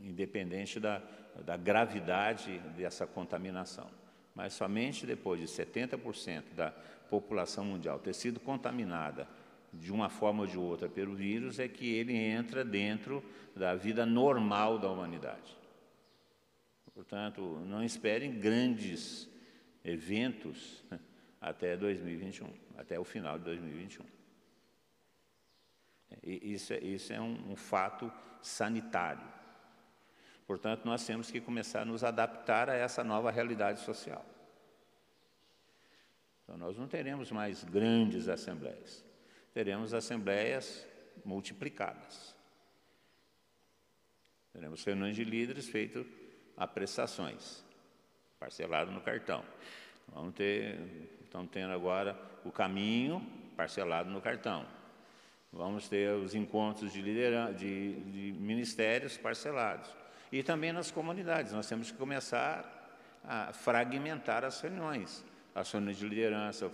independente 0.00 0.78
da, 0.78 1.02
da 1.44 1.56
gravidade 1.56 2.58
dessa 2.76 3.06
contaminação. 3.06 3.90
Mas 4.34 4.54
somente 4.54 5.04
depois 5.04 5.40
de 5.40 5.46
70% 5.46 6.54
da 6.54 6.72
população 7.10 7.64
mundial 7.64 7.98
ter 7.98 8.14
sido 8.14 8.38
contaminada 8.38 9.26
de 9.72 9.92
uma 9.92 10.08
forma 10.08 10.42
ou 10.42 10.46
de 10.46 10.58
outra 10.58 10.88
pelo 10.88 11.14
vírus, 11.14 11.58
é 11.58 11.68
que 11.68 11.92
ele 11.92 12.14
entra 12.14 12.64
dentro 12.64 13.24
da 13.54 13.74
vida 13.74 14.04
normal 14.04 14.78
da 14.78 14.90
humanidade. 14.90 15.56
Portanto, 16.94 17.40
não 17.66 17.82
esperem 17.82 18.38
grandes 18.38 19.28
eventos 19.84 20.84
até 21.40 21.76
2021, 21.76 22.52
até 22.76 22.98
o 22.98 23.04
final 23.04 23.38
de 23.38 23.44
2021. 23.44 24.04
E 26.22 26.52
isso, 26.52 26.72
é, 26.72 26.78
isso 26.78 27.12
é 27.12 27.20
um, 27.20 27.52
um 27.52 27.56
fato 27.56 28.12
sanitário. 28.42 29.26
Portanto, 30.46 30.84
nós 30.84 31.06
temos 31.06 31.30
que 31.30 31.40
começar 31.40 31.82
a 31.82 31.84
nos 31.84 32.02
adaptar 32.02 32.68
a 32.68 32.74
essa 32.74 33.04
nova 33.04 33.30
realidade 33.30 33.80
social. 33.80 34.24
Então, 36.42 36.58
nós 36.58 36.76
não 36.76 36.88
teremos 36.88 37.30
mais 37.30 37.62
grandes 37.62 38.28
assembleias, 38.28 39.04
teremos 39.52 39.94
assembleias 39.94 40.86
multiplicadas. 41.24 42.34
Teremos 44.52 44.84
reuniões 44.84 45.16
de 45.16 45.24
líderes 45.24 45.68
feitas 45.68 46.06
a 46.56 46.66
prestações, 46.66 47.64
parcelado 48.38 48.90
no 48.90 49.00
cartão. 49.00 49.44
Vamos 50.08 50.34
ter 50.34 51.10
Estão 51.30 51.46
tendo 51.46 51.72
agora 51.72 52.20
o 52.44 52.50
caminho 52.50 53.24
parcelado 53.56 54.10
no 54.10 54.20
cartão. 54.20 54.66
Vamos 55.52 55.88
ter 55.88 56.12
os 56.12 56.34
encontros 56.34 56.92
de, 56.92 57.00
de, 57.00 58.00
de 58.00 58.32
ministérios 58.32 59.16
parcelados. 59.16 59.88
E 60.32 60.42
também 60.42 60.72
nas 60.72 60.90
comunidades. 60.90 61.52
Nós 61.52 61.68
temos 61.68 61.92
que 61.92 61.96
começar 61.96 62.64
a 63.22 63.52
fragmentar 63.52 64.44
as 64.44 64.60
reuniões. 64.60 65.24
As 65.54 65.70
reuniões 65.70 65.98
de 65.98 66.08
liderança, 66.08 66.68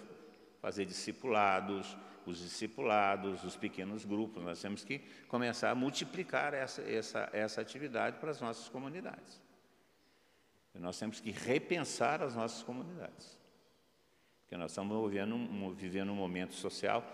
fazer 0.63 0.87
discipulados, 0.87 1.95
os 2.27 2.39
discipulados, 2.39 3.45
os 3.45 3.57
pequenos 3.57 4.05
grupos. 4.05 4.43
Nós 4.43 4.61
temos 4.61 4.85
que 4.85 4.99
começar 5.29 5.71
a 5.71 5.75
multiplicar 5.75 6.55
essa, 6.55 6.83
essa, 6.83 7.31
essa 7.33 7.61
atividade 7.61 8.19
para 8.19 8.31
as 8.31 8.41
nossas 8.41 8.69
comunidades. 8.69 9.41
E 10.75 10.79
nós 10.79 10.99
temos 10.99 11.21
que 11.21 11.31
repensar 11.31 12.23
as 12.23 12.35
nossas 12.35 12.63
comunidades. 12.63 13.39
Porque 14.43 14.57
nós 14.57 14.73
estamos 14.73 15.11
vivendo 15.11 15.75
vivendo 15.75 16.13
um 16.13 16.17
momento 16.17 16.55
social 16.55 17.05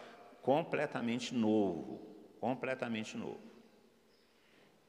completamente 0.42 1.34
novo, 1.34 2.00
completamente 2.40 3.16
novo. 3.16 3.40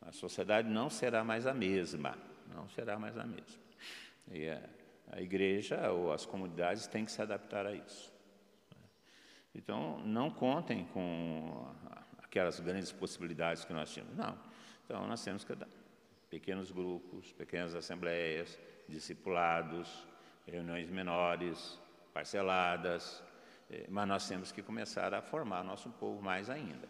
A 0.02 0.12
sociedade 0.12 0.68
não 0.68 0.90
será 0.90 1.24
mais 1.24 1.48
a 1.48 1.54
mesma, 1.54 2.18
não 2.54 2.68
será 2.70 3.00
mais 3.00 3.18
a 3.18 3.26
mesma. 3.26 3.62
E 4.30 4.50
a, 4.50 4.62
a 5.12 5.22
igreja 5.22 5.92
ou 5.92 6.12
as 6.12 6.26
comunidades 6.26 6.88
têm 6.88 7.06
que 7.06 7.12
se 7.12 7.22
adaptar 7.22 7.66
a 7.66 7.74
isso. 7.74 8.13
Então, 9.56 10.00
não 10.06 10.30
contem 10.30 10.86
com 10.94 11.68
aquelas 12.20 12.60
grandes 12.60 12.92
possibilidades 12.92 13.64
que 13.66 13.74
nós 13.74 13.94
tínhamos. 13.94 14.16
Não. 14.16 14.38
Então, 14.86 15.08
nós 15.08 15.24
temos 15.24 15.44
que 15.44 15.54
dar 15.56 15.70
pequenos 16.30 16.72
grupos, 16.72 17.32
pequenas 17.34 17.76
assembleias, 17.76 18.60
discipulados, 18.90 20.08
reuniões 20.46 20.90
menores, 20.90 21.80
parceladas, 22.14 23.24
É, 23.70 23.86
mas 23.90 24.08
nós 24.08 24.28
temos 24.28 24.52
que 24.52 24.62
começar 24.62 25.14
a 25.14 25.22
formar 25.22 25.64
nosso 25.64 25.90
povo 25.92 26.22
mais 26.22 26.50
ainda. 26.50 26.88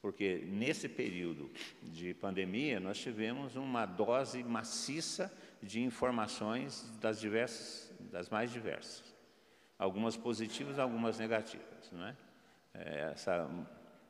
Porque 0.00 0.44
nesse 0.46 0.88
período 0.88 1.50
de 1.82 2.14
pandemia, 2.14 2.80
nós 2.80 2.98
tivemos 2.98 3.56
uma 3.56 3.86
dose 3.86 4.42
maciça 4.42 5.32
de 5.62 5.80
informações 5.82 6.90
das 7.00 7.20
diversas, 7.20 7.94
das 8.10 8.28
mais 8.28 8.50
diversas. 8.50 9.15
Algumas 9.78 10.16
positivas, 10.16 10.78
algumas 10.78 11.18
negativas. 11.18 11.90
Não 11.92 12.06
é? 12.06 12.16
é 12.74 13.10
essa, 13.12 13.48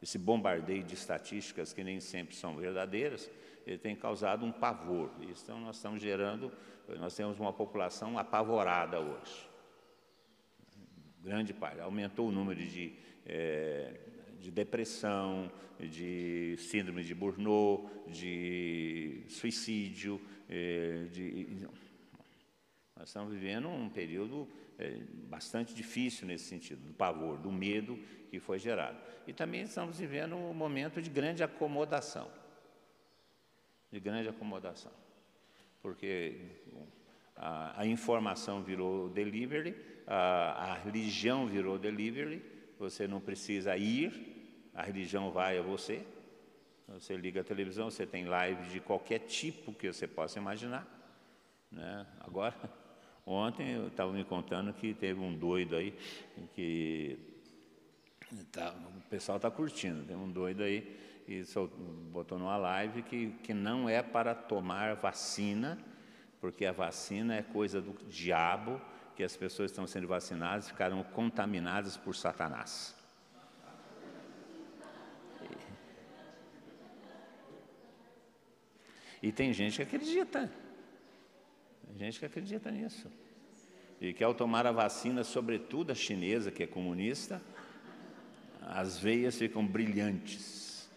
esse 0.01 0.19
bombardeio 0.19 0.85
de 0.85 0.95
estatísticas 0.95 1.73
que 1.73 1.83
nem 1.83 2.01
sempre 2.01 2.37
são 2.37 2.57
verdadeiras, 2.57 3.31
ele 3.67 3.79
tem 3.79 3.97
causado 3.97 4.45
um 4.45 4.53
pavor. 4.53 5.11
Então, 5.21 5.61
nós 5.61 5.77
estamos 5.77 6.01
gerando, 6.01 6.53
nós 6.99 7.17
temos 7.17 7.39
uma 7.41 7.53
população 7.53 8.17
apavorada 8.17 9.01
hoje. 9.01 9.49
Grande 11.21 11.53
parte. 11.53 11.81
Aumentou 11.81 12.29
o 12.29 12.33
número 12.33 12.65
de, 12.65 12.93
é, 13.27 13.99
de 14.39 14.53
depressão, 14.53 15.51
de 15.81 16.57
síndrome 16.59 17.03
de 17.03 17.13
Burnout, 17.13 17.91
de 18.09 19.25
suicídio. 19.29 20.21
É, 20.49 21.09
de, 21.11 21.67
nós 22.95 23.09
estamos 23.09 23.33
vivendo 23.33 23.69
um 23.69 23.89
período 23.89 24.49
é, 24.79 25.01
bastante 25.29 25.75
difícil 25.75 26.27
nesse 26.27 26.45
sentido, 26.45 26.81
do 26.87 26.93
pavor, 26.93 27.39
do 27.39 27.51
medo 27.51 27.99
que 28.31 28.39
foi 28.41 28.59
gerado. 28.59 28.99
E 29.27 29.33
também 29.33 29.63
estamos 29.63 29.99
vivendo 29.99 30.37
um 30.37 30.55
momento 30.55 31.01
de 31.01 31.11
grande 31.11 31.43
acomodação 31.43 32.31
de 33.91 34.01
grande 34.01 34.29
acomodação, 34.29 34.93
porque 35.81 36.37
a, 37.35 37.81
a 37.81 37.87
informação 37.87 38.63
virou 38.63 39.09
delivery, 39.09 39.75
a, 40.07 40.73
a 40.73 40.75
religião 40.75 41.47
virou 41.47 41.79
delivery, 41.79 42.43
você 42.79 43.07
não 43.07 43.21
precisa 43.21 43.77
ir, 43.77 44.69
a 44.75 44.83
religião 44.83 45.31
vai 45.31 45.59
a 45.59 45.63
você. 45.63 46.05
Você 46.89 47.17
liga 47.17 47.41
a 47.41 47.45
televisão, 47.45 47.91
você 47.91 48.07
tem 48.07 48.27
live 48.27 48.69
de 48.69 48.79
qualquer 48.79 49.21
tipo 49.21 49.73
que 49.73 49.93
você 49.93 50.07
possa 50.07 50.39
imaginar. 50.39 50.87
Né? 51.69 52.07
Agora, 52.21 52.55
ontem 53.27 53.73
eu 53.73 53.89
estava 53.89 54.13
me 54.13 54.25
contando 54.25 54.73
que 54.73 54.95
teve 54.95 55.21
um 55.21 55.37
doido 55.37 55.75
aí, 55.75 55.93
que 56.55 57.19
tá, 58.53 58.75
o 58.97 59.09
pessoal 59.11 59.37
está 59.37 59.51
curtindo, 59.51 60.05
tem 60.05 60.17
um 60.17 60.31
doido 60.31 60.63
aí 60.63 60.97
e 61.29 61.43
botou 62.13 62.39
numa 62.39 62.57
live 62.57 63.03
que, 63.03 63.33
que 63.43 63.53
não 63.53 63.89
é 63.89 64.01
para 64.01 64.35
tomar 64.35 64.95
vacina, 64.95 65.77
porque 66.41 66.65
a 66.65 66.73
vacina 66.73 67.35
é 67.35 67.43
coisa 67.43 67.81
do 67.81 67.93
diabo, 68.09 68.81
que 69.17 69.25
as 69.25 69.37
pessoas 69.37 69.71
estão 69.71 69.87
sendo 69.87 70.07
vacinadas 70.07 70.69
ficaram 70.69 71.03
contaminadas 71.03 71.97
por 71.97 72.15
Satanás. 72.15 72.95
E, 79.23 79.33
tem 79.33 79.53
gente 79.53 79.77
que 79.77 79.83
acredita. 79.83 80.66
Gente 81.97 82.19
que 82.19 82.27
acredita 82.27 82.71
nisso. 82.71 83.11
E 83.99 84.13
que 84.13 84.23
ao 84.23 84.35
tomar 84.35 84.67
a 84.67 84.73
vacina, 84.73 85.25
sobretudo 85.25 85.93
a 85.93 85.95
chinesa, 85.95 86.51
que 86.51 86.63
é 86.63 86.67
comunista, 86.67 87.41
as 88.61 88.99
veias 88.99 89.39
ficam 89.39 89.67
brilhantes. 89.67 90.91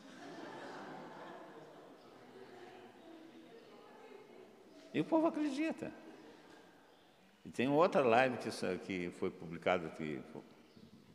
E 4.93 4.99
o 4.99 5.05
povo 5.05 5.27
acredita. 5.27 5.91
E 7.45 7.49
tem 7.49 7.69
outra 7.69 8.01
live 8.01 8.37
que, 8.37 8.49
que 8.79 9.09
foi 9.11 9.29
publicada, 9.29 9.89
que 9.91 10.19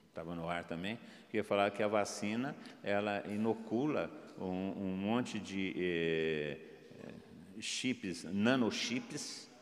estava 0.08 0.34
no 0.34 0.48
ar 0.48 0.64
também, 0.64 0.98
que 1.28 1.36
ia 1.36 1.44
falar 1.44 1.70
que 1.72 1.82
a 1.82 1.88
vacina 1.88 2.56
ela 2.82 3.22
inocula 3.28 4.10
um, 4.38 4.72
um 4.76 4.96
monte 4.96 5.38
de 5.38 5.74
eh, 5.76 6.58
chips, 7.60 8.24
nanochips, 8.24 9.52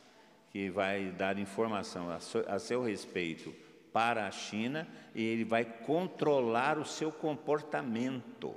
que 0.53 0.69
vai 0.69 1.07
dar 1.07 1.39
informação 1.39 2.11
a, 2.11 2.59
seu 2.59 2.85
respeito 2.85 3.55
para 3.91 4.27
a 4.27 4.31
China 4.31 4.87
e 5.15 5.23
ele 5.23 5.45
vai 5.45 5.65
controlar 5.65 6.79
o 6.79 6.85
seu 6.85 7.11
comportamento. 7.11 8.55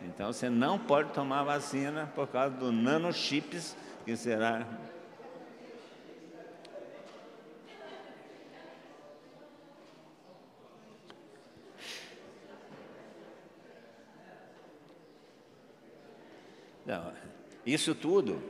Então 0.00 0.32
você 0.32 0.48
não 0.48 0.78
pode 0.78 1.12
tomar 1.12 1.42
vacina 1.44 2.10
por 2.14 2.28
causa 2.28 2.56
do 2.56 2.72
nanochips 2.72 3.76
que 4.04 4.16
será. 4.16 4.66
Não, 16.86 17.12
isso 17.66 17.94
tudo, 17.94 18.40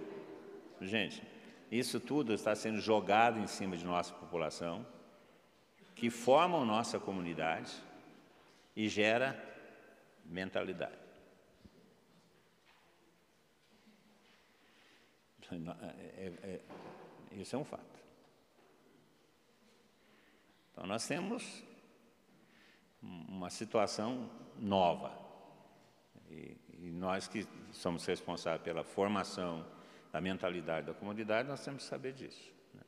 gente, 0.81 1.23
isso 1.71 1.99
tudo 1.99 2.35
está 2.35 2.55
sendo 2.55 2.81
jogado 2.81 3.39
em 3.39 3.47
cima 3.47 3.77
de 3.77 3.85
nossa 3.85 4.13
população, 4.13 4.87
que 5.95 6.11
formam 6.11 6.65
nossa 6.65 7.01
comunidade 7.01 7.73
e 8.77 8.89
gera 8.89 9.43
mentalidade. 10.27 11.07
É, 15.51 16.27
é, 16.27 16.33
é, 16.43 16.61
isso 17.41 17.57
é 17.57 17.59
um 17.59 17.65
fato. 17.65 17.85
Então, 20.73 20.87
nós 20.87 21.07
temos 21.07 21.63
uma 23.01 23.49
situação 23.49 24.29
nova. 24.59 25.17
E, 26.29 26.57
e, 26.87 26.90
nós 26.90 27.29
que 27.29 27.46
somos 27.72 28.05
responsáveis 28.07 28.62
pela 28.62 28.85
formação 28.85 29.66
da 30.12 30.20
mentalidade 30.20 30.87
da 30.87 30.94
comunidade, 30.94 31.49
nós 31.49 31.64
temos 31.64 31.83
que 31.83 31.88
saber 31.88 32.12
disso. 32.12 32.53
Né? 32.72 32.83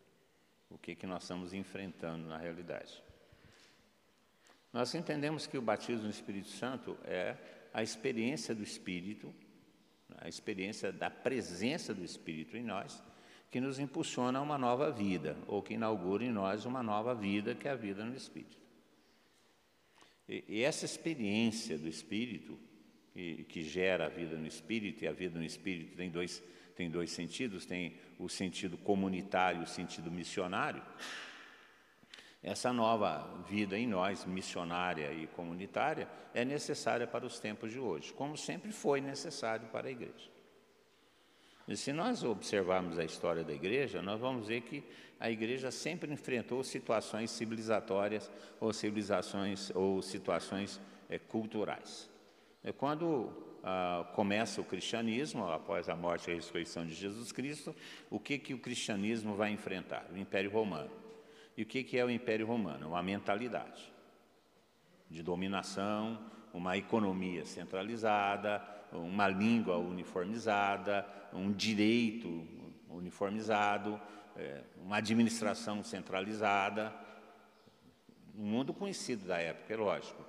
O 0.70 0.78
que, 0.78 0.94
que 0.94 1.06
nós 1.06 1.22
estamos 1.22 1.52
enfrentando 1.52 2.26
na 2.26 2.38
realidade. 2.38 3.02
Nós 4.72 4.94
entendemos 4.94 5.46
que 5.46 5.58
o 5.58 5.62
batismo 5.62 6.04
no 6.04 6.10
Espírito 6.10 6.48
Santo 6.48 6.96
é 7.04 7.36
a 7.72 7.82
experiência 7.82 8.54
do 8.54 8.62
Espírito 8.62 9.34
a 10.16 10.28
experiência 10.28 10.90
da 10.90 11.10
presença 11.10 11.92
do 11.92 12.04
Espírito 12.04 12.56
em 12.56 12.62
nós, 12.62 13.02
que 13.50 13.60
nos 13.60 13.78
impulsiona 13.78 14.38
a 14.38 14.42
uma 14.42 14.58
nova 14.58 14.90
vida, 14.90 15.36
ou 15.46 15.62
que 15.62 15.74
inaugura 15.74 16.24
em 16.24 16.30
nós 16.30 16.64
uma 16.64 16.82
nova 16.82 17.14
vida, 17.14 17.54
que 17.54 17.68
é 17.68 17.70
a 17.70 17.76
vida 17.76 18.04
no 18.04 18.14
Espírito. 18.14 18.58
E 20.28 20.62
essa 20.62 20.84
experiência 20.84 21.78
do 21.78 21.88
Espírito, 21.88 22.58
que, 23.12 23.44
que, 23.44 23.62
gera 23.62 24.06
a 24.06 24.08
vida 24.08 24.36
no 24.36 24.46
Espírito, 24.46 25.04
e 25.04 25.08
a 25.08 25.12
vida 25.12 25.38
no 25.38 25.44
Espírito 25.44 25.96
tem 25.96 26.10
dois, 26.10 26.42
tem 26.76 26.90
dois 26.90 27.10
sentidos: 27.10 27.66
tem 27.66 27.96
o 28.18 28.28
sentido 28.28 28.76
comunitário 28.78 29.60
e 29.60 29.64
o 29.64 29.66
sentido 29.66 30.10
missionário. 30.10 30.82
Essa 32.42 32.72
nova 32.72 33.44
vida 33.48 33.76
em 33.76 33.86
nós, 33.86 34.24
missionária 34.24 35.12
e 35.12 35.26
comunitária, 35.26 36.08
é 36.32 36.44
necessária 36.44 37.06
para 37.06 37.26
os 37.26 37.40
tempos 37.40 37.72
de 37.72 37.80
hoje, 37.80 38.12
como 38.12 38.36
sempre 38.36 38.70
foi 38.70 39.00
necessário 39.00 39.66
para 39.68 39.88
a 39.88 39.90
igreja. 39.90 40.30
E 41.66 41.76
se 41.76 41.92
nós 41.92 42.24
observarmos 42.24 42.98
a 42.98 43.04
história 43.04 43.44
da 43.44 43.52
igreja, 43.52 44.00
nós 44.00 44.18
vamos 44.18 44.46
ver 44.46 44.62
que 44.62 44.82
a 45.20 45.30
igreja 45.30 45.70
sempre 45.70 46.10
enfrentou 46.10 46.64
situações 46.64 47.30
civilizatórias 47.30 48.30
ou 48.58 48.72
civilizações 48.72 49.70
ou 49.74 50.00
situações 50.00 50.80
é, 51.10 51.18
culturais. 51.18 52.08
É 52.68 52.72
quando 52.72 53.32
ah, 53.64 54.06
começa 54.12 54.60
o 54.60 54.64
cristianismo, 54.64 55.48
após 55.48 55.88
a 55.88 55.96
morte 55.96 56.28
e 56.28 56.32
a 56.32 56.34
ressurreição 56.34 56.84
de 56.84 56.92
Jesus 56.92 57.32
Cristo, 57.32 57.74
o 58.10 58.20
que, 58.20 58.38
que 58.38 58.52
o 58.52 58.58
cristianismo 58.58 59.34
vai 59.34 59.50
enfrentar? 59.52 60.04
O 60.12 60.18
Império 60.18 60.50
Romano. 60.50 60.90
E 61.56 61.62
o 61.62 61.66
que 61.66 61.98
é 61.98 62.04
o 62.04 62.10
Império 62.10 62.46
Romano? 62.46 62.88
Uma 62.88 63.02
mentalidade 63.02 63.90
de 65.08 65.22
dominação, 65.22 66.20
uma 66.52 66.76
economia 66.76 67.46
centralizada, 67.46 68.62
uma 68.92 69.26
língua 69.28 69.78
uniformizada, 69.78 71.06
um 71.32 71.50
direito 71.50 72.46
uniformizado, 72.90 73.98
é, 74.36 74.60
uma 74.76 74.98
administração 74.98 75.82
centralizada. 75.82 76.94
Um 78.36 78.44
mundo 78.44 78.74
conhecido 78.74 79.26
da 79.26 79.38
época, 79.38 79.72
é 79.72 79.76
lógico, 79.78 80.27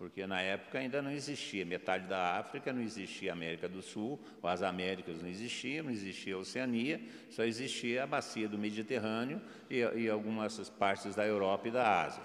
porque 0.00 0.26
na 0.26 0.40
época 0.40 0.78
ainda 0.78 1.02
não 1.02 1.10
existia 1.10 1.62
metade 1.62 2.08
da 2.08 2.38
África, 2.38 2.72
não 2.72 2.80
existia 2.80 3.34
América 3.34 3.68
do 3.68 3.82
Sul, 3.82 4.18
as 4.42 4.62
Américas 4.62 5.20
não 5.20 5.28
existiam, 5.28 5.84
não 5.84 5.90
existia 5.90 6.36
a 6.36 6.38
Oceania, 6.38 6.98
só 7.28 7.44
existia 7.44 8.04
a 8.04 8.06
bacia 8.06 8.48
do 8.48 8.56
Mediterrâneo 8.56 9.42
e, 9.68 9.80
e 9.80 10.08
algumas 10.08 10.70
partes 10.70 11.14
da 11.14 11.26
Europa 11.26 11.68
e 11.68 11.70
da 11.70 12.04
Ásia. 12.06 12.22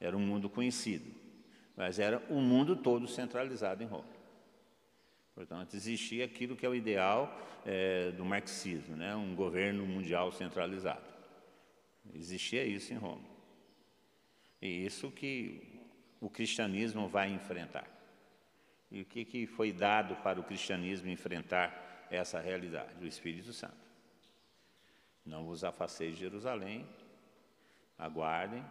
Era 0.00 0.16
um 0.16 0.20
mundo 0.20 0.48
conhecido, 0.48 1.10
mas 1.76 1.98
era 1.98 2.22
um 2.30 2.40
mundo 2.40 2.76
todo 2.76 3.08
centralizado 3.08 3.82
em 3.82 3.86
Roma. 3.86 4.14
Portanto, 5.34 5.74
existia 5.74 6.24
aquilo 6.24 6.54
que 6.54 6.64
é 6.64 6.68
o 6.68 6.76
ideal 6.76 7.36
é, 7.66 8.12
do 8.12 8.24
marxismo, 8.24 8.94
né? 8.94 9.16
um 9.16 9.34
governo 9.34 9.84
mundial 9.84 10.30
centralizado. 10.30 11.12
Existia 12.14 12.64
isso 12.64 12.92
em 12.92 12.96
Roma. 12.96 13.24
E 14.62 14.86
isso 14.86 15.10
que 15.10 15.73
o 16.24 16.30
cristianismo 16.30 17.06
vai 17.06 17.30
enfrentar. 17.30 17.86
E 18.90 19.02
o 19.02 19.04
que, 19.04 19.26
que 19.26 19.46
foi 19.46 19.72
dado 19.72 20.16
para 20.22 20.40
o 20.40 20.42
cristianismo 20.42 21.10
enfrentar 21.10 22.06
essa 22.10 22.40
realidade? 22.40 23.04
O 23.04 23.06
Espírito 23.06 23.52
Santo. 23.52 23.76
Não 25.26 25.44
vos 25.44 25.62
afasteis 25.62 26.14
de 26.14 26.20
Jerusalém, 26.20 26.88
aguardem 27.98 28.64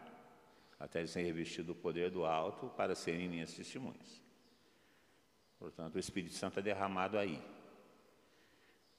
até 0.80 1.06
serem 1.06 1.28
revestidos 1.28 1.68
do 1.68 1.76
poder 1.76 2.10
do 2.10 2.26
alto 2.26 2.70
para 2.76 2.96
serem 2.96 3.30
minhas 3.30 3.54
testemunhas. 3.54 4.20
Portanto, 5.60 5.96
o 5.96 6.00
Espírito 6.00 6.34
Santo 6.34 6.58
é 6.58 6.64
derramado 6.64 7.20
aí. 7.20 7.40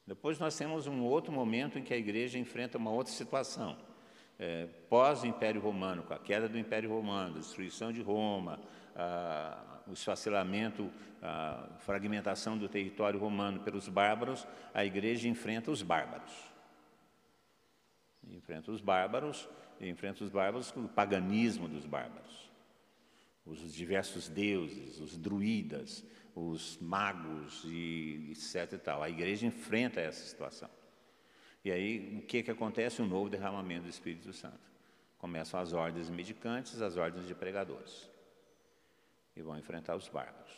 Depois 0.07 0.39
nós 0.39 0.57
temos 0.57 0.87
um 0.87 1.03
outro 1.03 1.33
momento 1.33 1.77
em 1.77 1.83
que 1.83 1.93
a 1.93 1.99
igreja 1.99 2.39
enfrenta 2.39 2.79
uma 2.79 2.93
outra 2.93 3.13
situação. 3.13 3.77
É, 4.39 4.67
Pós-Império 4.89 5.61
Romano, 5.61 6.03
com 6.03 6.15
a 6.15 6.19
queda 6.19 6.49
do 6.49 6.59
Império 6.59 6.91
Romano, 6.91 7.37
a 7.37 7.39
destruição 7.39 7.93
de 7.93 8.03
Roma, 8.03 8.61
a, 8.97 9.83
o 9.87 9.93
esfacelamento, 9.93 10.91
a 11.23 11.69
fragmentação 11.81 12.59
do 12.59 12.69
território 12.69 13.19
romano 13.19 13.61
pelos 13.61 13.89
bárbaros, 13.89 14.47
a 14.73 14.85
igreja 14.85 15.29
enfrenta 15.29 15.71
os 15.71 15.83
bárbaros. 15.83 16.33
Enfrenta 18.29 18.71
os 18.71 18.81
bárbaros, 18.81 19.49
enfrenta 19.81 20.25
os 20.25 20.31
bárbaros 20.31 20.71
com 20.71 20.81
o 20.81 20.89
paganismo 20.89 21.69
dos 21.69 21.87
bárbaros. 21.87 22.51
Os 23.47 23.73
diversos 23.75 24.29
deuses, 24.29 24.99
os 25.01 25.17
druidas, 25.17 26.05
os 26.35 26.79
magos 26.81 27.63
e 27.65 28.31
etc 28.33 28.73
e 28.73 28.79
tal. 28.79 29.03
A 29.03 29.11
igreja 29.11 29.47
enfrenta 29.47 30.01
essa 30.01 30.25
situação. 30.25 30.71
E 31.65 31.73
aí, 31.73 32.19
o 32.19 32.27
que, 32.27 32.43
que 32.43 32.51
acontece? 32.51 33.01
Um 33.01 33.07
novo 33.07 33.31
derramamento 33.31 33.85
do 33.85 33.89
Espírito 33.89 34.33
Santo. 34.33 34.61
Começam 35.17 35.59
as 35.59 35.73
ordens 35.73 36.11
medicantes, 36.11 36.83
as 36.83 36.99
ordens 36.99 37.27
de 37.27 37.35
pregadores. 37.35 38.11
E 39.35 39.41
vão 39.41 39.59
enfrentar 39.59 39.97
os 39.97 40.07
bárbaros. 40.09 40.53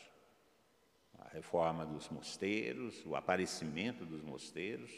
A 1.19 1.29
reforma 1.29 1.87
dos 1.87 2.09
mosteiros, 2.09 3.05
o 3.07 3.15
aparecimento 3.15 4.05
dos 4.05 4.21
mosteiros, 4.23 4.91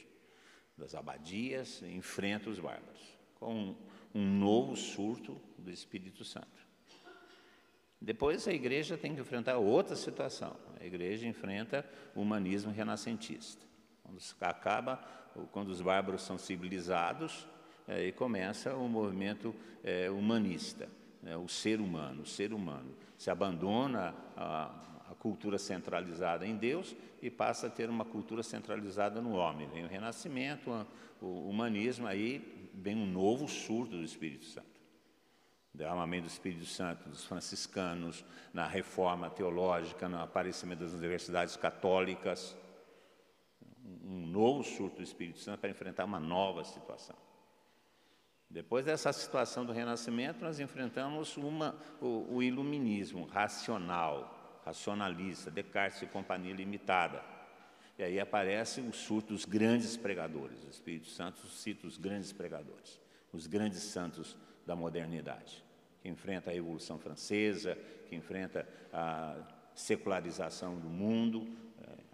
das 0.76 0.94
abadias, 0.94 1.82
enfrenta 1.82 2.48
os 2.48 2.58
bárbaros. 2.58 3.18
Com 3.34 3.54
um, 3.54 3.76
um 4.14 4.38
novo 4.38 4.74
surto 4.76 5.38
do 5.58 5.70
Espírito 5.70 6.24
Santo. 6.24 6.66
Depois 8.00 8.48
a 8.48 8.52
igreja 8.52 8.96
tem 8.96 9.14
que 9.14 9.20
enfrentar 9.20 9.58
outra 9.58 9.94
situação. 9.94 10.56
A 10.80 10.86
igreja 10.86 11.26
enfrenta 11.26 11.84
o 12.14 12.22
humanismo 12.22 12.72
renascentista. 12.72 13.66
Quando 14.02 14.20
acaba, 14.40 15.04
quando 15.52 15.68
os 15.68 15.80
bárbaros 15.80 16.22
são 16.22 16.38
civilizados, 16.38 17.46
aí 17.86 18.12
começa 18.12 18.74
o 18.74 18.88
movimento 18.88 19.54
é, 19.82 20.10
humanista, 20.10 20.88
né, 21.22 21.36
o 21.36 21.48
ser 21.48 21.80
humano, 21.80 22.22
o 22.22 22.26
ser 22.26 22.52
humano. 22.52 22.94
Se 23.16 23.30
abandona 23.30 24.14
a, 24.36 25.10
a 25.10 25.14
cultura 25.14 25.58
centralizada 25.58 26.46
em 26.46 26.56
Deus 26.56 26.94
e 27.22 27.30
passa 27.30 27.66
a 27.66 27.70
ter 27.70 27.88
uma 27.88 28.04
cultura 28.04 28.42
centralizada 28.42 29.20
no 29.20 29.32
homem. 29.32 29.68
Vem 29.68 29.84
o 29.84 29.88
renascimento, 29.88 30.86
o 31.20 31.48
humanismo, 31.48 32.06
aí 32.06 32.70
vem 32.74 32.94
um 32.94 33.06
novo 33.06 33.48
surto 33.48 33.96
do 33.96 34.04
Espírito 34.04 34.44
Santo 34.44 34.78
derramamento 35.78 36.26
do 36.26 36.30
Espírito 36.30 36.66
Santo 36.66 37.08
dos 37.08 37.24
franciscanos, 37.24 38.24
na 38.52 38.66
reforma 38.66 39.30
teológica, 39.30 40.08
no 40.08 40.20
aparecimento 40.20 40.80
das 40.80 40.92
universidades 40.92 41.56
católicas, 41.56 42.56
um 44.04 44.26
novo 44.26 44.62
surto 44.62 44.96
do 44.96 45.02
Espírito 45.02 45.38
Santo 45.38 45.60
para 45.60 45.70
enfrentar 45.70 46.04
uma 46.04 46.20
nova 46.20 46.64
situação. 46.64 47.16
Depois 48.50 48.84
dessa 48.84 49.12
situação 49.12 49.64
do 49.64 49.72
renascimento, 49.72 50.42
nós 50.42 50.58
enfrentamos 50.58 51.36
uma, 51.36 51.76
o, 52.00 52.36
o 52.36 52.42
iluminismo 52.42 53.24
racional, 53.26 54.60
racionalista, 54.64 55.50
Descartes 55.50 56.02
e 56.02 56.06
Companhia 56.06 56.54
Limitada. 56.54 57.22
E 57.98 58.02
aí 58.02 58.18
aparece 58.20 58.80
o 58.80 58.92
surto 58.92 59.34
dos 59.34 59.44
grandes 59.44 59.96
pregadores. 59.96 60.64
O 60.64 60.70
Espírito 60.70 61.08
Santo 61.08 61.46
cita 61.48 61.86
os 61.86 61.98
grandes 61.98 62.32
pregadores, 62.32 63.00
os 63.32 63.46
grandes 63.46 63.82
santos 63.82 64.36
da 64.64 64.74
modernidade 64.74 65.68
que 66.00 66.08
enfrenta 66.08 66.50
a 66.50 66.52
Revolução 66.52 66.98
Francesa, 66.98 67.76
que 68.08 68.16
enfrenta 68.16 68.66
a 68.92 69.36
secularização 69.74 70.78
do 70.78 70.88
mundo, 70.88 71.46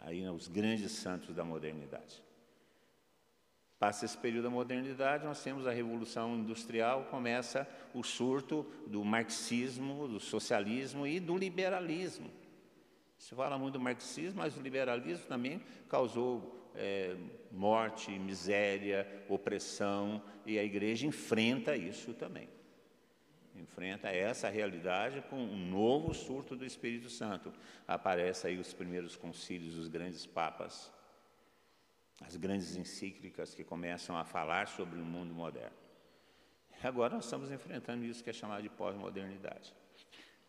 aí 0.04 0.26
os 0.28 0.48
grandes 0.48 0.92
santos 0.92 1.34
da 1.34 1.44
modernidade. 1.44 2.22
Passa 3.78 4.04
esse 4.04 4.16
período 4.16 4.44
da 4.44 4.50
modernidade, 4.50 5.24
nós 5.24 5.42
temos 5.42 5.66
a 5.66 5.72
Revolução 5.72 6.36
Industrial, 6.36 7.04
começa 7.06 7.68
o 7.92 8.02
surto 8.02 8.64
do 8.86 9.04
marxismo, 9.04 10.06
do 10.06 10.20
socialismo 10.20 11.06
e 11.06 11.18
do 11.18 11.36
liberalismo. 11.36 12.30
Se 13.18 13.34
fala 13.34 13.58
muito 13.58 13.74
do 13.74 13.80
marxismo, 13.80 14.40
mas 14.40 14.56
o 14.56 14.60
liberalismo 14.60 15.26
também 15.26 15.60
causou 15.88 16.70
é, 16.74 17.16
morte, 17.50 18.10
miséria, 18.18 19.06
opressão, 19.28 20.22
e 20.46 20.58
a 20.58 20.64
igreja 20.64 21.06
enfrenta 21.06 21.76
isso 21.76 22.14
também 22.14 22.48
enfrenta 23.64 24.08
essa 24.08 24.48
realidade 24.48 25.22
com 25.28 25.36
um 25.36 25.56
novo 25.56 26.12
surto 26.12 26.54
do 26.54 26.64
Espírito 26.64 27.08
Santo. 27.08 27.52
Aparecem 27.88 28.50
aí 28.50 28.58
os 28.58 28.72
primeiros 28.72 29.16
concílios 29.16 29.74
dos 29.74 29.88
grandes 29.88 30.26
papas, 30.26 30.92
as 32.20 32.36
grandes 32.36 32.76
encíclicas 32.76 33.54
que 33.54 33.64
começam 33.64 34.16
a 34.16 34.24
falar 34.24 34.68
sobre 34.68 35.00
o 35.00 35.04
mundo 35.04 35.34
moderno. 35.34 35.76
Agora 36.82 37.14
nós 37.14 37.24
estamos 37.24 37.50
enfrentando 37.50 38.04
isso 38.04 38.22
que 38.22 38.28
é 38.28 38.32
chamado 38.32 38.62
de 38.62 38.68
pós-modernidade, 38.68 39.74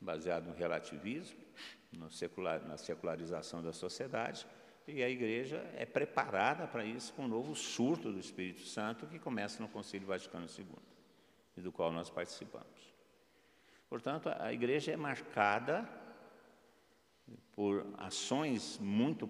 baseado 0.01 0.47
no 0.47 0.53
relativismo, 0.53 1.39
no 1.93 2.11
secular, 2.11 2.61
na 2.67 2.77
secularização 2.77 3.63
da 3.63 3.71
sociedade, 3.71 4.45
e 4.85 5.01
a 5.01 5.09
igreja 5.09 5.57
é 5.77 5.85
preparada 5.85 6.67
para 6.67 6.83
isso 6.83 7.13
com 7.13 7.23
um 7.23 7.27
novo 7.27 7.55
surto 7.55 8.11
do 8.11 8.19
Espírito 8.19 8.61
Santo 8.61 9.07
que 9.07 9.17
começa 9.17 9.63
no 9.63 9.69
Concílio 9.69 10.05
Vaticano 10.05 10.45
II, 10.45 10.67
e 11.55 11.61
do 11.61 11.71
qual 11.71 11.91
nós 11.93 12.09
participamos. 12.09 12.94
Portanto, 13.95 14.29
a 14.41 14.51
igreja 14.51 14.91
é 14.91 14.97
marcada 14.97 15.87
por 17.53 17.87
ações 17.97 18.77
muito, 18.77 19.29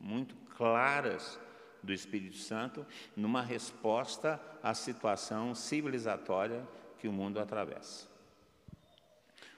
muito 0.00 0.34
claras 0.56 1.38
do 1.80 1.92
Espírito 1.92 2.38
Santo 2.38 2.84
numa 3.16 3.40
resposta 3.40 4.40
à 4.60 4.74
situação 4.74 5.54
civilizatória 5.54 6.66
que 6.98 7.06
o 7.06 7.12
mundo 7.12 7.38
atravessa. 7.38 8.08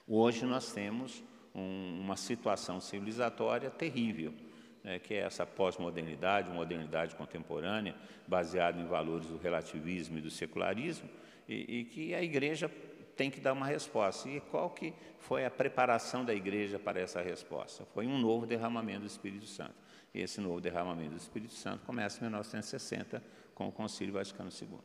Hoje 0.07 0.45
nós 0.45 0.71
temos 0.71 1.23
um, 1.55 1.99
uma 1.99 2.15
situação 2.15 2.79
civilizatória 2.79 3.71
terrível, 3.71 4.35
né, 4.83 4.99
que 4.99 5.15
é 5.15 5.21
essa 5.21 5.47
pós-modernidade, 5.47 6.51
modernidade 6.51 7.15
contemporânea, 7.15 7.95
baseada 8.27 8.79
em 8.79 8.85
valores 8.85 9.25
do 9.29 9.37
relativismo 9.39 10.19
e 10.19 10.21
do 10.21 10.29
secularismo, 10.29 11.09
e, 11.49 11.79
e 11.79 11.85
que 11.85 12.13
a 12.13 12.21
igreja 12.21 12.69
tem 13.17 13.31
que 13.31 13.41
dar 13.41 13.51
uma 13.51 13.65
resposta. 13.65 14.29
E 14.29 14.39
qual 14.39 14.69
que 14.69 14.93
foi 15.17 15.43
a 15.43 15.51
preparação 15.51 16.23
da 16.23 16.33
igreja 16.33 16.77
para 16.77 17.01
essa 17.01 17.21
resposta? 17.21 17.83
Foi 17.93 18.05
um 18.05 18.17
novo 18.17 18.45
derramamento 18.45 19.01
do 19.01 19.07
Espírito 19.07 19.47
Santo. 19.47 19.75
E 20.13 20.21
esse 20.21 20.39
novo 20.39 20.61
derramamento 20.61 21.11
do 21.11 21.17
Espírito 21.17 21.53
Santo 21.53 21.83
começa 21.83 22.19
em 22.19 22.21
1960 22.21 23.21
com 23.53 23.67
o 23.67 23.71
Concílio 23.71 24.13
Vaticano 24.13 24.49
II. 24.49 24.79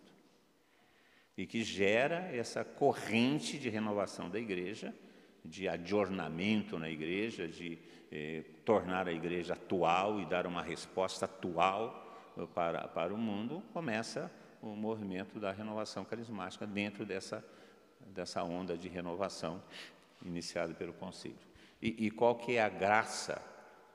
E 1.36 1.46
que 1.46 1.62
gera 1.62 2.34
essa 2.34 2.64
corrente 2.64 3.58
de 3.58 3.68
renovação 3.68 4.28
da 4.28 4.38
igreja, 4.38 4.94
de 5.44 5.68
adornamento 5.68 6.78
na 6.78 6.90
igreja, 6.90 7.46
de 7.46 7.78
eh, 8.10 8.44
tornar 8.64 9.08
a 9.08 9.12
igreja 9.12 9.54
atual 9.54 10.20
e 10.20 10.26
dar 10.26 10.46
uma 10.46 10.62
resposta 10.62 11.24
atual 11.24 12.02
para, 12.54 12.88
para 12.88 13.12
o 13.12 13.18
mundo, 13.18 13.62
começa 13.72 14.30
o 14.60 14.76
movimento 14.76 15.40
da 15.40 15.50
renovação 15.50 16.04
carismática 16.04 16.66
dentro 16.66 17.04
dessa 17.04 17.44
dessa 18.12 18.42
onda 18.42 18.76
de 18.76 18.88
renovação 18.88 19.62
iniciada 20.24 20.74
pelo 20.74 20.92
concílio. 20.92 21.38
E, 21.80 22.06
e 22.06 22.10
qual 22.10 22.36
que 22.36 22.56
é 22.56 22.62
a 22.62 22.68
graça 22.68 23.42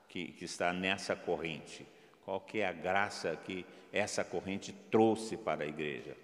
que, 0.08 0.32
que 0.32 0.44
está 0.44 0.72
nessa 0.72 1.16
corrente? 1.16 1.86
Qual 2.24 2.40
que 2.40 2.58
é 2.58 2.66
a 2.66 2.72
graça 2.72 3.34
que 3.36 3.64
essa 3.92 4.24
corrente 4.24 4.72
trouxe 4.90 5.36
para 5.36 5.64
a 5.64 5.66
igreja? 5.66 6.16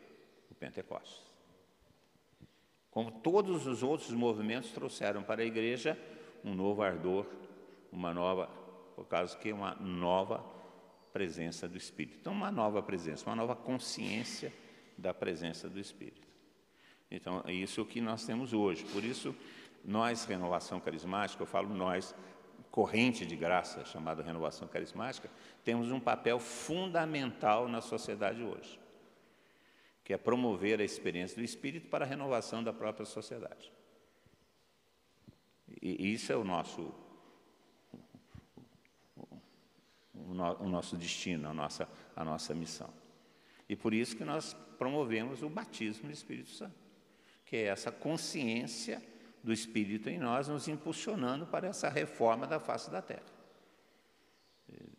O 0.50 0.54
Pentecostes. 0.54 1.22
Como 2.90 3.10
todos 3.10 3.66
os 3.66 3.82
outros 3.82 4.10
movimentos 4.10 4.70
trouxeram 4.70 5.22
para 5.22 5.42
a 5.42 5.44
igreja 5.44 5.98
um 6.44 6.54
novo 6.54 6.82
ardor, 6.82 7.26
uma 7.90 8.12
nova, 8.12 8.46
por 8.94 9.06
causa 9.06 9.36
que 9.38 9.50
uma 9.52 9.74
nova 9.76 10.44
presença 11.12 11.68
do 11.68 11.78
Espírito. 11.78 12.18
Então, 12.20 12.32
uma 12.32 12.52
nova 12.52 12.82
presença, 12.82 13.24
uma 13.26 13.36
nova 13.36 13.56
consciência 13.56 14.52
da 14.98 15.14
presença 15.14 15.68
do 15.68 15.80
Espírito. 15.80 16.33
Então, 17.14 17.42
é 17.46 17.52
isso 17.52 17.84
que 17.84 18.00
nós 18.00 18.26
temos 18.26 18.52
hoje. 18.52 18.84
Por 18.86 19.04
isso, 19.04 19.34
nós, 19.84 20.24
Renovação 20.24 20.80
Carismática, 20.80 21.42
eu 21.42 21.46
falo 21.46 21.72
nós, 21.72 22.14
corrente 22.72 23.24
de 23.24 23.36
graça 23.36 23.84
chamada 23.84 24.20
Renovação 24.22 24.66
Carismática, 24.66 25.30
temos 25.62 25.92
um 25.92 26.00
papel 26.00 26.40
fundamental 26.40 27.68
na 27.68 27.80
sociedade 27.80 28.42
hoje. 28.42 28.80
que 30.02 30.12
é 30.12 30.18
promover 30.18 30.80
a 30.80 30.84
experiência 30.84 31.34
do 31.34 31.42
Espírito 31.42 31.88
para 31.88 32.04
a 32.04 32.08
renovação 32.08 32.62
da 32.62 32.74
própria 32.74 33.06
sociedade. 33.06 33.72
E 35.80 36.12
isso 36.12 36.30
é 36.30 36.36
o 36.36 36.44
nosso, 36.44 36.92
o 40.12 40.68
nosso 40.68 40.94
destino, 40.98 41.48
a 41.48 41.54
nossa, 41.54 41.88
a 42.14 42.22
nossa 42.22 42.54
missão. 42.54 42.92
E 43.66 43.74
por 43.74 43.94
isso 43.94 44.14
que 44.14 44.26
nós 44.26 44.52
promovemos 44.76 45.42
o 45.42 45.48
batismo 45.48 46.08
do 46.08 46.12
Espírito 46.12 46.50
Santo, 46.50 46.83
que 47.44 47.56
é 47.56 47.64
essa 47.64 47.92
consciência 47.92 49.02
do 49.42 49.52
Espírito 49.52 50.08
em 50.08 50.18
nós, 50.18 50.48
nos 50.48 50.68
impulsionando 50.68 51.46
para 51.46 51.68
essa 51.68 51.88
reforma 51.88 52.46
da 52.46 52.58
face 52.58 52.90
da 52.90 53.02
terra. 53.02 53.34